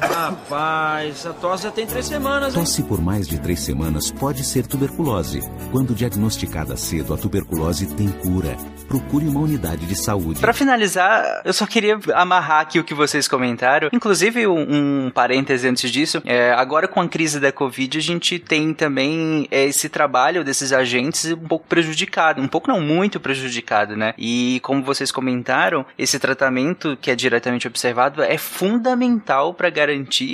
Rapaz, 0.00 1.26
a 1.26 1.32
tosse 1.32 1.64
já 1.64 1.70
tem 1.70 1.86
três 1.86 2.06
semanas, 2.06 2.54
hein? 2.54 2.60
Tosse 2.60 2.82
por 2.82 3.00
mais 3.00 3.26
de 3.26 3.38
três 3.40 3.60
semanas 3.60 4.10
pode 4.10 4.44
ser 4.44 4.66
tuberculose. 4.66 5.40
Quando 5.72 5.94
diagnosticada 5.94 6.76
cedo, 6.76 7.14
a 7.14 7.16
tuberculose 7.16 7.86
tem 7.94 8.08
cura. 8.08 8.56
Procure 8.88 9.26
uma 9.26 9.40
unidade 9.40 9.84
de 9.86 9.96
saúde. 9.96 10.40
Para 10.40 10.52
finalizar, 10.52 11.42
eu 11.44 11.52
só 11.52 11.66
queria 11.66 11.98
amarrar 12.14 12.60
aqui 12.60 12.78
o 12.78 12.84
que 12.84 12.94
vocês 12.94 13.26
comentaram. 13.26 13.88
Inclusive, 13.92 14.46
um, 14.46 15.06
um 15.06 15.10
parêntese 15.10 15.66
antes 15.66 15.90
disso. 15.90 16.22
É, 16.24 16.52
agora, 16.52 16.86
com 16.86 17.00
a 17.00 17.08
crise 17.08 17.40
da 17.40 17.50
Covid, 17.50 17.98
a 17.98 18.00
gente 18.00 18.38
tem 18.38 18.72
também 18.72 19.48
é, 19.50 19.64
esse 19.64 19.88
trabalho 19.88 20.44
desses 20.44 20.72
agentes 20.72 21.32
um 21.32 21.48
pouco 21.48 21.66
prejudicado. 21.66 22.40
Um 22.40 22.46
pouco 22.48 22.68
não, 22.68 22.80
muito 22.80 23.18
prejudicado, 23.18 23.96
né? 23.96 24.14
E 24.16 24.60
como 24.62 24.82
vocês 24.82 25.10
comentaram, 25.10 25.84
esse 25.98 26.18
tratamento 26.18 26.96
que 27.00 27.10
é 27.10 27.16
diretamente 27.16 27.66
observado 27.66 28.22
é 28.22 28.38
fundamental 28.38 29.52
para 29.52 29.68
garantir, 29.68 29.85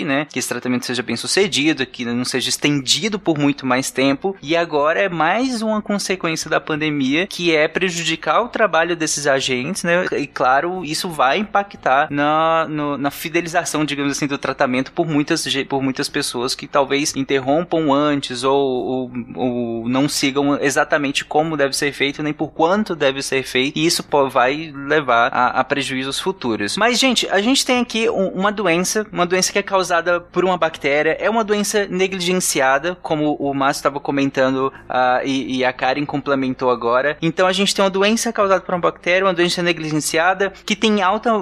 né, 0.05 0.27
que 0.31 0.39
esse 0.39 0.49
tratamento 0.49 0.87
seja 0.87 1.03
bem 1.03 1.17
sucedido, 1.17 1.87
que 1.87 2.05
não 2.05 2.25
seja 2.25 2.49
estendido 2.49 3.19
por 3.19 3.39
muito 3.39 3.67
mais 3.67 3.91
tempo. 3.91 4.37
E 4.43 4.57
agora 4.57 5.01
é 5.01 5.09
mais 5.09 5.63
uma 5.63 5.83
consequência 5.83 6.49
da 6.51 6.61
pandemia 6.61 7.27
que 7.27 7.55
é 7.55 7.67
prejudicar 7.69 8.43
o 8.43 8.49
trabalho 8.49 8.97
desses 8.97 9.27
agentes, 9.27 9.83
né? 9.83 10.07
E 10.13 10.27
claro, 10.27 10.85
isso 10.85 11.09
vai 11.09 11.39
impactar 11.39 12.09
na, 12.11 12.67
no, 12.69 12.97
na 12.97 13.11
fidelização, 13.11 13.85
digamos 13.85 14.13
assim, 14.13 14.27
do 14.27 14.39
tratamento 14.39 14.93
por 14.93 15.07
muitas, 15.07 15.47
por 15.69 15.83
muitas 15.83 16.09
pessoas 16.09 16.55
que 16.55 16.67
talvez 16.67 17.15
interrompam 17.17 17.93
antes 17.93 18.45
ou, 18.45 18.57
ou, 18.57 19.11
ou 19.35 19.89
não 19.89 20.09
sigam 20.09 20.59
exatamente 20.61 21.25
como 21.25 21.57
deve 21.57 21.75
ser 21.77 21.93
feito, 21.93 22.23
nem 22.23 22.33
por 22.33 22.53
quanto 22.53 22.95
deve 22.95 23.23
ser 23.23 23.43
feito. 23.43 23.79
E 23.79 23.87
isso 23.87 24.05
vai 24.31 24.73
levar 24.75 25.33
a, 25.33 25.61
a 25.61 25.65
prejuízos 25.65 26.21
futuros. 26.21 26.77
Mas, 26.77 26.99
gente, 26.99 27.29
a 27.29 27.41
gente 27.41 27.65
tem 27.65 27.81
aqui 27.81 28.09
um, 28.09 28.29
uma 28.29 28.53
doença, 28.53 29.07
uma 29.13 29.27
doença 29.27 29.42
que 29.51 29.59
é 29.59 29.63
causada 29.63 30.21
por 30.21 30.45
uma 30.45 30.57
bactéria, 30.57 31.17
é 31.19 31.29
uma 31.29 31.43
doença 31.43 31.87
negligenciada, 31.87 32.97
como 33.03 33.35
o 33.35 33.55
Márcio 33.55 33.81
estava 33.81 33.99
comentando 33.99 34.69
uh, 34.69 35.25
e, 35.25 35.59
e, 35.59 35.65
a 35.65 35.73
Karen 35.73 36.05
complementou 36.05 36.71
agora. 36.71 37.17
Então 37.23 37.47
a 37.47 37.53
gente 37.53 37.75
tem 37.75 37.83
uma 37.85 37.91
doença 37.91 38.33
causada 38.33 38.61
por 38.61 38.75
uma 38.75 38.81
bactéria, 38.81 39.27
uma 39.27 39.35
doença 39.35 39.63
negligenciada, 39.63 40.53
que 40.65 40.77
tem 40.77 41.03
alta, 41.03 41.33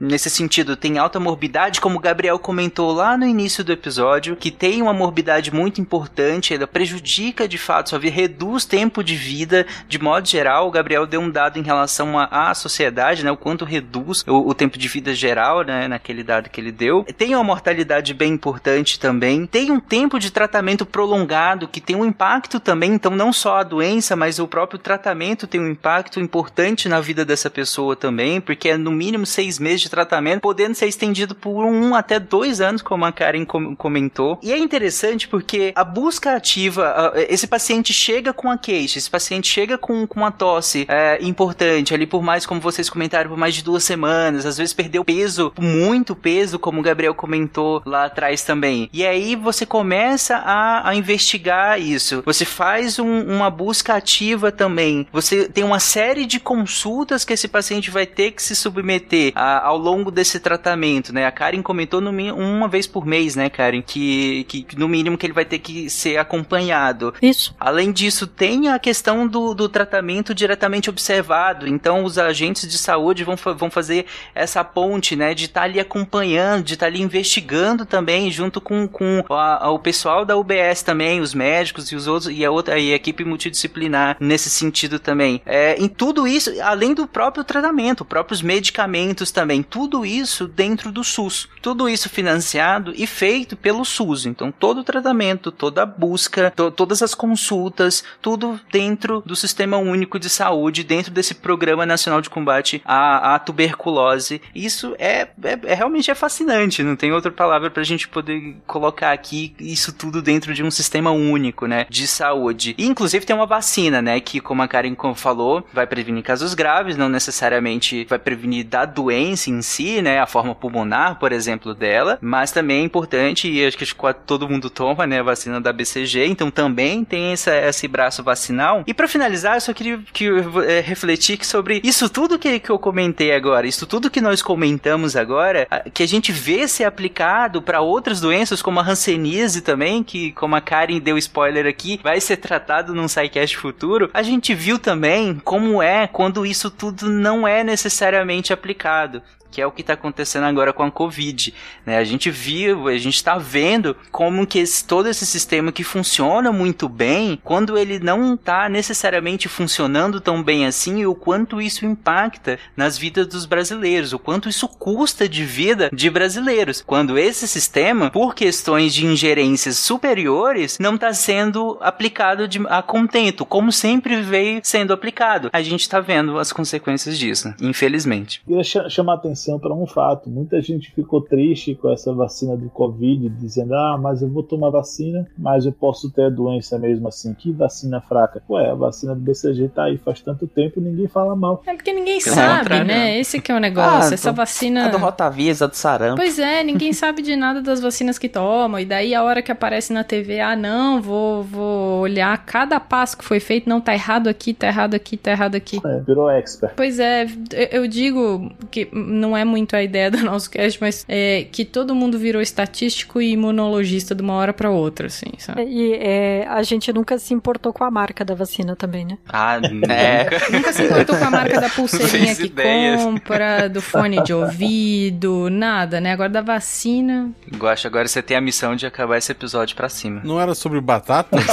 nesse 0.00 0.30
sentido, 0.30 0.76
tem 0.76 0.98
alta 0.98 1.20
morbidade, 1.20 1.80
como 1.80 1.98
o 1.98 2.00
Gabriel 2.00 2.38
comentou 2.38 2.92
lá 2.92 3.16
no 3.16 3.26
início 3.26 3.62
do 3.62 3.72
episódio, 3.72 4.36
que 4.36 4.50
tem 4.50 4.80
uma 4.82 4.92
morbidade 4.92 5.52
muito 5.52 5.80
importante, 5.80 6.54
ela 6.54 6.66
prejudica 6.66 7.48
de 7.48 7.58
fato 7.58 7.90
sua 7.90 7.98
vida, 7.98 8.14
reduz 8.14 8.64
tempo 8.64 9.02
de 9.02 9.16
vida, 9.16 9.66
de 9.88 9.98
modo 9.98 10.26
geral. 10.26 10.68
O 10.68 10.70
Gabriel 10.70 11.06
deu 11.06 11.20
um 11.20 11.30
dado 11.30 11.58
em 11.58 11.62
relação 11.62 12.18
à 12.18 12.54
sociedade, 12.54 13.24
né, 13.24 13.30
o 13.30 13.36
quanto 13.36 13.64
reduz 13.64 14.24
o, 14.26 14.48
o 14.48 14.54
tempo 14.54 14.78
de 14.78 14.88
vida 14.88 15.14
geral, 15.14 15.62
né, 15.62 15.88
naquele 15.88 16.22
dado 16.22 16.48
que 16.48 16.60
ele 16.60 16.72
deu. 16.72 16.95
Tem 17.04 17.34
uma 17.34 17.44
mortalidade 17.44 18.12
bem 18.14 18.32
importante 18.32 18.98
também, 18.98 19.46
tem 19.46 19.70
um 19.70 19.80
tempo 19.80 20.18
de 20.18 20.30
tratamento 20.30 20.84
prolongado 20.84 21.68
que 21.68 21.80
tem 21.80 21.96
um 21.96 22.04
impacto 22.04 22.60
também, 22.60 22.92
então 22.92 23.12
não 23.12 23.32
só 23.32 23.58
a 23.58 23.62
doença, 23.62 24.16
mas 24.16 24.38
o 24.38 24.46
próprio 24.46 24.78
tratamento 24.78 25.46
tem 25.46 25.60
um 25.60 25.70
impacto 25.70 26.20
importante 26.20 26.88
na 26.88 27.00
vida 27.00 27.24
dessa 27.24 27.50
pessoa 27.50 27.96
também, 27.96 28.40
porque 28.40 28.70
é 28.70 28.76
no 28.76 28.90
mínimo 28.90 29.26
seis 29.26 29.58
meses 29.58 29.82
de 29.82 29.90
tratamento, 29.90 30.40
podendo 30.40 30.74
ser 30.74 30.86
estendido 30.86 31.34
por 31.34 31.64
um 31.64 31.94
até 31.94 32.18
dois 32.18 32.60
anos, 32.60 32.82
como 32.82 33.04
a 33.04 33.12
Karen 33.12 33.44
comentou. 33.44 34.38
E 34.42 34.52
é 34.52 34.58
interessante 34.58 35.28
porque 35.28 35.72
a 35.74 35.84
busca 35.84 36.36
ativa, 36.36 37.12
esse 37.28 37.46
paciente 37.46 37.92
chega 37.92 38.32
com 38.32 38.50
a 38.50 38.58
queixa, 38.58 38.98
esse 38.98 39.10
paciente 39.10 39.48
chega 39.48 39.78
com, 39.78 40.06
com 40.06 40.20
uma 40.20 40.30
tosse 40.30 40.86
é, 40.88 41.18
importante 41.22 41.94
ali 41.94 42.06
por 42.06 42.22
mais, 42.22 42.46
como 42.46 42.60
vocês 42.60 42.88
comentaram, 42.88 43.30
por 43.30 43.38
mais 43.38 43.54
de 43.54 43.62
duas 43.62 43.84
semanas, 43.84 44.46
às 44.46 44.56
vezes 44.56 44.72
perdeu 44.72 45.04
peso, 45.04 45.52
muito 45.58 46.14
peso, 46.14 46.58
como 46.58 46.82
Gabriel 46.86 47.14
comentou 47.14 47.82
lá 47.84 48.06
atrás 48.06 48.42
também. 48.42 48.88
E 48.92 49.04
aí 49.06 49.36
você 49.36 49.66
começa 49.66 50.36
a, 50.36 50.88
a 50.88 50.94
investigar 50.94 51.80
isso. 51.80 52.22
Você 52.24 52.44
faz 52.44 52.98
um, 52.98 53.22
uma 53.22 53.50
busca 53.50 53.94
ativa 53.94 54.52
também. 54.52 55.06
Você 55.12 55.48
tem 55.48 55.64
uma 55.64 55.80
série 55.80 56.24
de 56.26 56.38
consultas 56.38 57.24
que 57.24 57.32
esse 57.32 57.48
paciente 57.48 57.90
vai 57.90 58.06
ter 58.06 58.32
que 58.32 58.42
se 58.42 58.54
submeter 58.54 59.32
a, 59.34 59.66
ao 59.66 59.76
longo 59.76 60.10
desse 60.10 60.40
tratamento, 60.40 61.12
né? 61.12 61.26
A 61.26 61.32
Karen 61.32 61.62
comentou 61.62 62.00
no, 62.00 62.10
uma 62.10 62.68
vez 62.68 62.86
por 62.86 63.04
mês, 63.04 63.34
né, 63.34 63.50
Karen? 63.50 63.82
Que, 63.82 64.44
que 64.44 64.66
no 64.76 64.88
mínimo 64.88 65.18
que 65.18 65.26
ele 65.26 65.32
vai 65.32 65.44
ter 65.44 65.58
que 65.58 65.90
ser 65.90 66.18
acompanhado. 66.18 67.14
Isso. 67.20 67.54
Além 67.58 67.92
disso, 67.92 68.26
tem 68.26 68.68
a 68.68 68.78
questão 68.78 69.26
do, 69.26 69.54
do 69.54 69.68
tratamento 69.68 70.34
diretamente 70.34 70.88
observado. 70.88 71.66
Então, 71.66 72.04
os 72.04 72.18
agentes 72.18 72.68
de 72.68 72.78
saúde 72.78 73.24
vão, 73.24 73.36
vão 73.56 73.70
fazer 73.70 74.06
essa 74.34 74.62
ponte, 74.62 75.16
né? 75.16 75.34
De 75.34 75.46
estar 75.46 75.60
tá 75.60 75.66
ali 75.66 75.80
acompanhando, 75.80 76.64
de 76.64 76.75
estar 76.76 76.86
tá 76.86 76.92
ali 76.92 77.02
investigando 77.02 77.84
também, 77.84 78.30
junto 78.30 78.60
com, 78.60 78.86
com 78.86 79.24
a, 79.30 79.70
o 79.70 79.78
pessoal 79.78 80.24
da 80.24 80.36
UBS 80.36 80.82
também, 80.82 81.20
os 81.20 81.34
médicos 81.34 81.90
e 81.90 81.96
os 81.96 82.06
outros, 82.06 82.32
e 82.32 82.44
a 82.44 82.50
outra 82.50 82.78
e 82.78 82.92
a 82.92 82.96
equipe 82.96 83.24
multidisciplinar 83.24 84.16
nesse 84.20 84.48
sentido 84.50 84.98
também. 84.98 85.40
É, 85.44 85.76
em 85.76 85.88
tudo 85.88 86.26
isso, 86.26 86.50
além 86.62 86.94
do 86.94 87.06
próprio 87.06 87.44
tratamento, 87.44 88.04
próprios 88.04 88.42
medicamentos 88.42 89.30
também, 89.30 89.62
tudo 89.62 90.04
isso 90.04 90.46
dentro 90.46 90.92
do 90.92 91.02
SUS. 91.02 91.48
Tudo 91.62 91.88
isso 91.88 92.08
financiado 92.08 92.92
e 92.96 93.06
feito 93.06 93.56
pelo 93.56 93.84
SUS. 93.84 94.26
Então, 94.26 94.52
todo 94.52 94.80
o 94.80 94.84
tratamento, 94.84 95.50
toda 95.50 95.82
a 95.82 95.86
busca, 95.86 96.52
to, 96.54 96.70
todas 96.70 97.02
as 97.02 97.14
consultas, 97.14 98.04
tudo 98.20 98.60
dentro 98.70 99.22
do 99.24 99.34
Sistema 99.36 99.76
Único 99.76 100.18
de 100.18 100.28
Saúde, 100.28 100.84
dentro 100.84 101.12
desse 101.12 101.34
Programa 101.34 101.84
Nacional 101.86 102.20
de 102.20 102.30
Combate 102.30 102.82
à, 102.84 103.34
à 103.34 103.38
Tuberculose. 103.38 104.40
Isso 104.54 104.94
é, 104.98 105.28
é, 105.42 105.58
é 105.64 105.74
realmente 105.74 106.10
é 106.10 106.14
fascinante, 106.14 106.65
não 106.82 106.96
tem 106.96 107.12
outra 107.12 107.30
palavra 107.30 107.70
pra 107.70 107.82
gente 107.82 108.08
poder 108.08 108.56
colocar 108.66 109.12
aqui 109.12 109.54
isso 109.58 109.92
tudo 109.92 110.22
dentro 110.22 110.52
de 110.54 110.62
um 110.62 110.70
sistema 110.70 111.10
único, 111.10 111.66
né, 111.66 111.86
de 111.88 112.06
saúde. 112.06 112.74
E, 112.78 112.86
inclusive 112.86 113.26
tem 113.26 113.36
uma 113.36 113.46
vacina, 113.46 114.00
né, 114.02 114.20
que 114.20 114.40
como 114.40 114.62
a 114.62 114.68
Karen 114.68 114.96
falou, 115.14 115.66
vai 115.72 115.86
prevenir 115.86 116.22
casos 116.22 116.54
graves, 116.54 116.96
não 116.96 117.08
necessariamente 117.08 118.04
vai 118.08 118.18
prevenir 118.18 118.64
da 118.64 118.84
doença 118.84 119.50
em 119.50 119.62
si, 119.62 120.00
né, 120.02 120.20
a 120.20 120.26
forma 120.26 120.54
pulmonar, 120.54 121.18
por 121.18 121.32
exemplo, 121.32 121.74
dela, 121.74 122.18
mas 122.20 122.50
também 122.50 122.80
é 122.80 122.84
importante, 122.84 123.48
e 123.48 123.64
acho 123.64 123.76
que 123.76 123.86
todo 124.26 124.48
mundo 124.48 124.70
toma, 124.70 125.06
né, 125.06 125.20
a 125.20 125.22
vacina 125.22 125.60
da 125.60 125.72
BCG, 125.72 126.26
então 126.26 126.50
também 126.50 127.04
tem 127.04 127.32
essa, 127.32 127.54
esse 127.54 127.86
braço 127.86 128.22
vacinal. 128.22 128.82
E 128.86 128.94
para 128.94 129.08
finalizar, 129.08 129.56
eu 129.56 129.60
só 129.60 129.72
queria 129.72 130.00
que, 130.12 130.28
é, 130.66 130.80
refletir 130.80 131.38
sobre 131.44 131.80
isso 131.84 132.08
tudo 132.08 132.38
que, 132.38 132.58
que 132.58 132.70
eu 132.70 132.78
comentei 132.78 133.32
agora, 133.32 133.66
isso 133.66 133.86
tudo 133.86 134.10
que 134.10 134.20
nós 134.20 134.42
comentamos 134.42 135.16
agora, 135.16 135.66
que 135.92 136.02
a 136.02 136.08
gente 136.08 136.32
vê 136.32 136.55
poder 136.56 136.68
ser 136.68 136.84
aplicado 136.84 137.60
para 137.60 137.82
outras 137.82 138.18
doenças, 138.18 138.62
como 138.62 138.80
a 138.80 138.82
hanseníase 138.82 139.60
também, 139.60 140.02
que, 140.02 140.32
como 140.32 140.56
a 140.56 140.60
Karen 140.60 140.98
deu 140.98 141.18
spoiler 141.18 141.66
aqui, 141.66 142.00
vai 142.02 142.18
ser 142.18 142.38
tratado 142.38 142.94
num 142.94 143.06
SciCast 143.06 143.58
futuro, 143.58 144.10
a 144.14 144.22
gente 144.22 144.54
viu 144.54 144.78
também 144.78 145.38
como 145.44 145.82
é 145.82 146.06
quando 146.06 146.46
isso 146.46 146.70
tudo 146.70 147.10
não 147.10 147.46
é 147.46 147.62
necessariamente 147.62 148.54
aplicado 148.54 149.22
que 149.56 149.62
é 149.62 149.66
o 149.66 149.72
que 149.72 149.80
está 149.80 149.94
acontecendo 149.94 150.44
agora 150.44 150.70
com 150.70 150.82
a 150.82 150.90
Covid. 150.90 151.54
Né? 151.86 151.96
A 151.96 152.04
gente 152.04 152.30
viu, 152.30 152.88
a 152.88 152.98
gente 152.98 153.14
está 153.14 153.38
vendo 153.38 153.96
como 154.12 154.46
que 154.46 154.58
esse, 154.58 154.84
todo 154.84 155.08
esse 155.08 155.24
sistema 155.24 155.72
que 155.72 155.82
funciona 155.82 156.52
muito 156.52 156.90
bem, 156.90 157.40
quando 157.42 157.78
ele 157.78 157.98
não 157.98 158.34
está 158.34 158.68
necessariamente 158.68 159.48
funcionando 159.48 160.20
tão 160.20 160.42
bem 160.42 160.66
assim, 160.66 160.98
e 160.98 161.06
o 161.06 161.14
quanto 161.14 161.58
isso 161.58 161.86
impacta 161.86 162.58
nas 162.76 162.98
vidas 162.98 163.26
dos 163.28 163.46
brasileiros, 163.46 164.12
o 164.12 164.18
quanto 164.18 164.46
isso 164.46 164.68
custa 164.68 165.26
de 165.26 165.42
vida 165.42 165.88
de 165.90 166.10
brasileiros. 166.10 166.82
Quando 166.86 167.18
esse 167.18 167.48
sistema, 167.48 168.10
por 168.10 168.34
questões 168.34 168.92
de 168.92 169.06
ingerências 169.06 169.78
superiores, 169.78 170.76
não 170.78 170.96
está 170.96 171.14
sendo 171.14 171.78
aplicado 171.80 172.46
de, 172.46 172.60
a 172.68 172.82
contento, 172.82 173.46
como 173.46 173.72
sempre 173.72 174.20
veio 174.20 174.60
sendo 174.62 174.92
aplicado. 174.92 175.48
A 175.50 175.62
gente 175.62 175.80
está 175.80 175.98
vendo 175.98 176.38
as 176.38 176.52
consequências 176.52 177.18
disso, 177.18 177.54
infelizmente. 177.58 178.42
Eu 178.46 178.62
queria 178.62 178.90
chamar 178.90 179.12
a 179.12 179.16
atenção 179.16 179.45
para 179.58 179.72
um 179.72 179.86
fato. 179.86 180.28
Muita 180.28 180.60
gente 180.60 180.90
ficou 180.92 181.20
triste 181.20 181.74
com 181.74 181.90
essa 181.90 182.12
vacina 182.12 182.56
do 182.56 182.68
Covid, 182.68 183.28
dizendo: 183.28 183.74
ah, 183.74 183.98
mas 184.00 184.22
eu 184.22 184.28
vou 184.28 184.42
tomar 184.42 184.70
vacina, 184.70 185.26
mas 185.38 185.66
eu 185.66 185.72
posso 185.72 186.10
ter 186.10 186.24
a 186.24 186.30
doença 186.30 186.78
mesmo 186.78 187.08
assim. 187.08 187.34
Que 187.34 187.52
vacina 187.52 188.00
fraca. 188.00 188.42
Ué, 188.48 188.70
a 188.70 188.74
vacina 188.74 189.14
do 189.14 189.20
BCG 189.20 189.68
tá 189.68 189.84
aí 189.84 189.98
faz 189.98 190.20
tanto 190.20 190.46
tempo 190.46 190.80
ninguém 190.80 191.08
fala 191.08 191.34
mal. 191.36 191.62
É 191.66 191.74
porque 191.74 191.92
ninguém 191.92 192.20
sabe, 192.20 192.84
né? 192.84 193.18
Esse 193.18 193.40
que 193.40 193.52
é 193.52 193.56
o 193.56 193.60
negócio. 193.60 194.10
Ah, 194.10 194.14
Essa 194.14 194.32
do, 194.32 194.36
vacina. 194.36 194.86
A 194.86 194.88
do 194.88 194.98
Rotavirus, 194.98 195.62
a 195.62 195.66
do 195.66 195.74
sarampo. 195.74 196.16
Pois 196.16 196.38
é, 196.38 196.62
ninguém 196.62 196.92
sabe 196.94 197.22
de 197.22 197.36
nada 197.36 197.60
das 197.60 197.80
vacinas 197.80 198.18
que 198.18 198.28
tomam. 198.28 198.80
E 198.80 198.84
daí 198.84 199.14
a 199.14 199.22
hora 199.22 199.42
que 199.42 199.52
aparece 199.52 199.92
na 199.92 200.04
TV, 200.04 200.40
ah, 200.40 200.56
não, 200.56 201.00
vou, 201.00 201.42
vou 201.42 202.00
olhar 202.00 202.36
cada 202.44 202.78
passo 202.78 203.16
que 203.16 203.24
foi 203.24 203.40
feito, 203.40 203.68
não, 203.68 203.80
tá 203.80 203.94
errado 203.94 204.28
aqui, 204.28 204.54
tá 204.54 204.66
errado 204.66 204.94
aqui, 204.94 205.16
tá 205.16 205.30
errado 205.30 205.54
aqui. 205.54 205.80
É, 205.84 206.00
virou 206.00 206.30
expert. 206.30 206.74
Pois 206.76 206.98
é, 206.98 207.26
eu 207.70 207.86
digo 207.86 208.50
que 208.70 208.88
não 208.92 209.25
é 209.34 209.44
muito 209.44 209.74
a 209.74 209.82
ideia 209.82 210.10
do 210.12 210.18
nosso 210.18 210.50
cast, 210.50 210.78
mas 210.78 211.06
é 211.08 211.46
que 211.50 211.64
todo 211.64 211.94
mundo 211.94 212.18
virou 212.18 212.42
estatístico 212.42 213.22
e 213.22 213.32
imunologista 213.32 214.14
de 214.14 214.22
uma 214.22 214.34
hora 214.34 214.52
para 214.52 214.68
outra, 214.70 215.06
assim, 215.06 215.32
sabe? 215.38 215.64
E 215.64 215.94
é, 215.94 216.46
a 216.46 216.62
gente 216.62 216.92
nunca 216.92 217.18
se 217.18 217.32
importou 217.32 217.72
com 217.72 217.84
a 217.84 217.90
marca 217.90 218.24
da 218.24 218.34
vacina 218.34 218.76
também, 218.76 219.06
né? 219.06 219.16
Ah, 219.28 219.58
é. 219.88 220.28
nunca 220.50 220.72
se 220.72 220.82
importou 220.82 221.16
com 221.16 221.24
a 221.24 221.30
marca 221.30 221.60
da 221.60 221.70
pulseirinha 221.70 222.34
que 222.34 222.44
ideia. 222.44 222.98
compra, 222.98 223.68
do 223.68 223.80
fone 223.80 224.22
de 224.22 224.34
ouvido, 224.34 225.48
nada, 225.50 226.00
né? 226.00 226.12
Agora 226.12 226.28
da 226.28 226.42
vacina. 226.42 227.30
Gosto, 227.56 227.86
agora 227.86 228.06
você 228.08 228.20
tem 228.20 228.36
a 228.36 228.40
missão 228.40 228.76
de 228.76 228.86
acabar 228.86 229.16
esse 229.16 229.32
episódio 229.32 229.76
pra 229.76 229.88
cima. 229.88 230.20
Não 230.24 230.40
era 230.40 230.54
sobre 230.54 230.80
batata? 230.80 231.38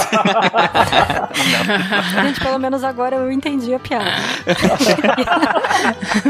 gente, 2.24 2.40
pelo 2.42 2.58
menos 2.60 2.84
agora 2.84 3.16
eu 3.16 3.32
entendi 3.32 3.74
a 3.74 3.80
piada. 3.80 4.12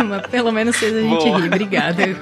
mas 0.05 0.27
pelo 0.27 0.51
menos 0.51 0.75
fez 0.75 0.95
a 0.95 1.01
gente 1.01 1.23
Boa. 1.23 1.32
Rir. 1.37 1.47
Obrigada, 1.47 2.03
eu 2.03 2.15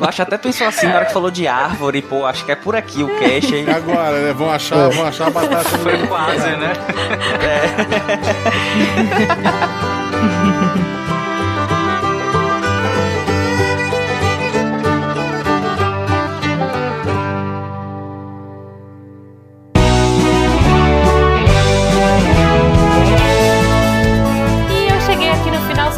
acho. 0.08 0.22
até 0.22 0.38
pensou 0.38 0.66
assim 0.66 0.86
na 0.86 0.96
hora 0.96 1.04
que 1.06 1.12
falou 1.12 1.30
de 1.30 1.46
árvore, 1.46 2.02
pô, 2.02 2.26
acho 2.26 2.44
que 2.44 2.52
é 2.52 2.56
por 2.56 2.74
aqui 2.74 3.02
o 3.02 3.08
cache, 3.18 3.56
hein? 3.56 3.66
Agora, 3.68 4.20
né? 4.20 4.32
Vão 4.32 4.50
achar, 4.50 4.88
vão 4.88 5.06
achar 5.06 5.28
a 5.28 5.30
batata. 5.30 5.78
Foi 5.78 6.06
quase, 6.06 6.48
né? 6.56 6.72
É. 7.42 7.72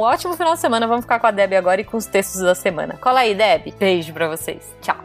ótimo 0.00 0.36
final 0.36 0.54
de 0.54 0.60
semana. 0.60 0.86
Vamos 0.86 1.04
ficar 1.04 1.18
com 1.18 1.26
a 1.26 1.30
Deb 1.30 1.52
agora 1.54 1.80
e 1.80 1.84
com 1.84 1.96
os 1.96 2.06
textos 2.06 2.40
da 2.40 2.54
semana. 2.54 2.98
Cola 3.00 3.20
aí, 3.20 3.34
Deb. 3.34 3.74
Beijo 3.78 4.12
pra 4.12 4.28
vocês. 4.28 4.74
Tchau. 4.80 4.96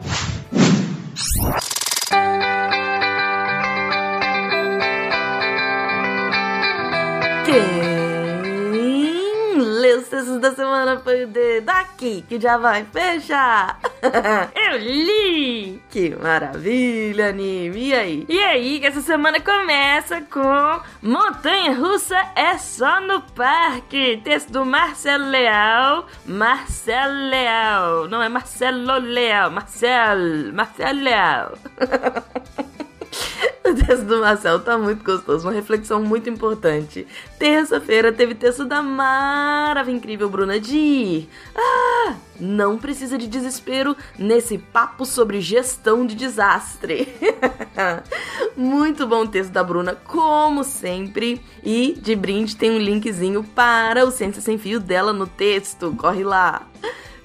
Que 7.44 7.85
os 9.96 10.08
textos 10.08 10.40
da 10.40 10.54
semana 10.54 11.00
foi 11.00 11.24
o 11.24 11.26
de 11.26 11.60
daqui, 11.60 12.24
que 12.28 12.40
já 12.40 12.56
vai 12.56 12.84
fechar. 12.84 13.78
Eu 14.54 14.78
li! 14.78 15.82
Que 15.90 16.14
maravilha, 16.16 17.30
anime. 17.30 17.88
E 17.88 17.94
aí? 17.94 18.26
E 18.28 18.38
aí, 18.40 18.80
que 18.80 18.86
essa 18.86 19.00
semana 19.00 19.40
começa 19.40 20.20
com 20.22 20.80
Montanha 21.02 21.72
Russa 21.72 22.18
é 22.34 22.58
só 22.58 23.00
no 23.00 23.20
parque. 23.22 24.20
Texto 24.22 24.52
do 24.52 24.64
Marcelo 24.64 25.28
Leal. 25.28 26.06
Marcelo 26.24 27.30
Leal. 27.30 28.08
Não 28.08 28.22
é 28.22 28.28
Marcelo 28.28 28.98
Leal. 28.98 29.50
Marcelo. 29.50 30.52
Marcelo 30.52 31.00
Leal. 31.00 31.58
O 33.66 33.74
texto 33.74 34.04
do 34.04 34.20
Marcel 34.20 34.60
tá 34.60 34.78
muito 34.78 35.02
gostoso, 35.02 35.44
uma 35.44 35.52
reflexão 35.52 36.00
muito 36.00 36.30
importante. 36.30 37.04
Terça-feira 37.36 38.12
teve 38.12 38.32
texto 38.32 38.64
da 38.64 38.80
maravilhosa 38.80 39.90
incrível 39.90 40.28
Bruna 40.28 40.60
de 40.60 41.26
Ah, 41.54 42.14
não 42.38 42.78
precisa 42.78 43.16
de 43.16 43.26
desespero 43.26 43.96
nesse 44.18 44.58
papo 44.58 45.04
sobre 45.04 45.40
gestão 45.40 46.06
de 46.06 46.14
desastre. 46.14 47.08
muito 48.56 49.06
bom 49.06 49.26
texto 49.26 49.50
da 49.50 49.64
Bruna, 49.64 49.94
como 49.94 50.62
sempre. 50.62 51.40
E 51.62 51.96
de 52.00 52.14
brinde 52.14 52.56
tem 52.56 52.70
um 52.70 52.78
linkzinho 52.78 53.42
para 53.42 54.04
o 54.04 54.10
Ciência 54.10 54.42
Sem 54.42 54.58
Fio 54.58 54.78
dela 54.78 55.12
no 55.12 55.26
texto. 55.26 55.94
Corre 55.96 56.24
lá. 56.24 56.66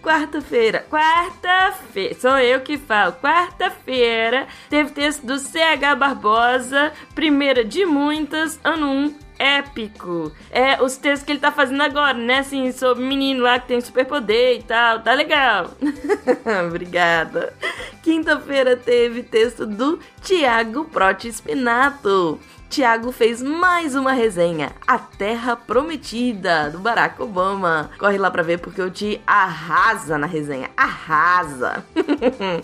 Quarta-feira, 0.01 0.83
quarta-feira, 0.89 2.15
sou 2.19 2.39
eu 2.39 2.61
que 2.61 2.75
falo. 2.75 3.13
Quarta-feira 3.13 4.47
teve 4.67 4.89
texto 4.91 5.23
do 5.23 5.37
CH 5.37 5.95
Barbosa, 5.95 6.91
primeira 7.13 7.63
de 7.63 7.85
muitas, 7.85 8.59
ano 8.63 8.87
1, 8.87 9.15
épico. 9.37 10.31
É 10.49 10.81
os 10.81 10.97
textos 10.97 11.23
que 11.23 11.31
ele 11.31 11.39
tá 11.39 11.51
fazendo 11.51 11.81
agora, 11.81 12.15
né? 12.15 12.39
Assim, 12.39 12.71
sobre 12.71 13.03
menino 13.03 13.43
lá 13.43 13.59
que 13.59 13.67
tem 13.67 13.79
superpoder 13.79 14.57
e 14.57 14.63
tal. 14.63 15.01
Tá 15.01 15.13
legal. 15.13 15.71
Obrigada. 16.67 17.53
Quinta-feira 18.01 18.75
teve 18.75 19.21
texto 19.21 19.65
do 19.65 19.99
Tiago 20.21 20.85
Proti 20.85 21.31
Spinato. 21.31 22.39
Tiago 22.72 23.11
fez 23.11 23.41
mais 23.41 23.95
uma 23.95 24.14
resenha, 24.14 24.72
A 24.88 24.98
Terra 24.98 25.57
Prometida, 25.57 26.69
do 26.69 26.80
Barack 26.80 27.22
Obama. 27.22 27.91
Corre 27.99 28.18
lá 28.18 28.31
pra 28.31 28.43
ver 28.43 28.60
porque 28.60 28.81
o 28.81 28.89
Ti 28.89 29.22
arrasa 29.27 30.18
na 30.18 30.26
resenha, 30.26 30.69
arrasa. 30.77 31.84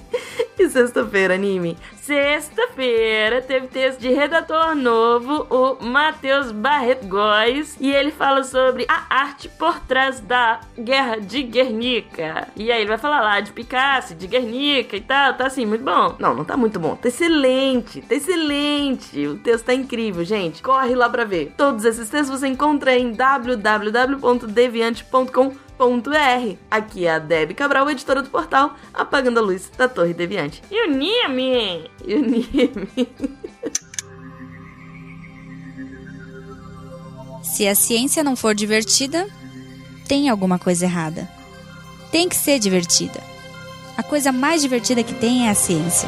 E 0.60 0.68
sexta-feira, 0.70 1.36
anime? 1.36 1.78
Sexta-feira 2.08 3.42
teve 3.42 3.68
texto 3.68 4.00
de 4.00 4.08
redator 4.08 4.74
novo, 4.74 5.46
o 5.50 5.76
Matheus 5.84 6.54
Barreto 6.54 7.06
Góes, 7.06 7.76
e 7.82 7.92
ele 7.92 8.12
fala 8.12 8.46
sobre 8.46 8.86
a 8.88 9.04
arte 9.10 9.50
por 9.50 9.78
trás 9.82 10.22
da 10.22 10.62
Guerra 10.80 11.20
de 11.20 11.44
Guernica. 11.44 12.48
E 12.56 12.72
aí 12.72 12.80
ele 12.80 12.88
vai 12.88 12.98
falar 12.98 13.20
lá 13.20 13.42
de 13.42 13.52
Picasso, 13.52 14.16
de 14.16 14.26
Guernica 14.26 14.96
e 14.96 15.02
tal, 15.02 15.34
tá 15.34 15.48
assim, 15.48 15.66
muito 15.66 15.84
bom. 15.84 16.16
Não, 16.18 16.34
não 16.34 16.46
tá 16.46 16.56
muito 16.56 16.80
bom, 16.80 16.96
tá 16.96 17.10
excelente, 17.10 18.00
tá 18.00 18.16
excelente. 18.16 19.28
O 19.28 19.38
texto 19.40 19.66
tá 19.66 19.74
incrível, 19.74 20.24
gente. 20.24 20.64
Corre 20.64 20.96
lá 20.96 21.10
pra 21.10 21.26
ver. 21.26 21.54
Todos 21.58 21.84
esses 21.84 22.10
textos 22.10 22.40
você 22.40 22.48
encontra 22.48 22.98
em 22.98 23.12
www.deviante.com 23.12 25.67
.br. 25.78 26.56
Aqui 26.70 27.06
é 27.06 27.12
a 27.12 27.20
Deb 27.20 27.54
Cabral, 27.54 27.90
editora 27.90 28.22
do 28.22 28.30
portal 28.30 28.76
Apagando 28.94 29.40
a 29.40 29.42
Luz 29.42 29.70
da 29.78 29.88
Torre 29.88 30.14
Deviante. 30.14 30.64
E 30.70 30.88
o 30.88 30.92
Nime! 30.92 31.90
E 32.06 32.16
o 32.16 32.22
Nime! 32.22 33.10
Se 37.44 37.68
a 37.68 37.74
ciência 37.74 38.24
não 38.24 38.36
for 38.36 38.54
divertida, 38.54 39.28
tem 40.08 40.30
alguma 40.30 40.60
coisa 40.60 40.86
errada. 40.86 41.28
Tem 42.12 42.30
que 42.30 42.36
ser 42.36 42.60
divertida. 42.60 43.22
A 43.98 44.04
coisa 44.04 44.32
mais 44.32 44.62
divertida 44.62 45.04
que 45.04 45.14
tem 45.14 45.48
é 45.48 45.50
a 45.50 45.56
ciência. 45.56 46.08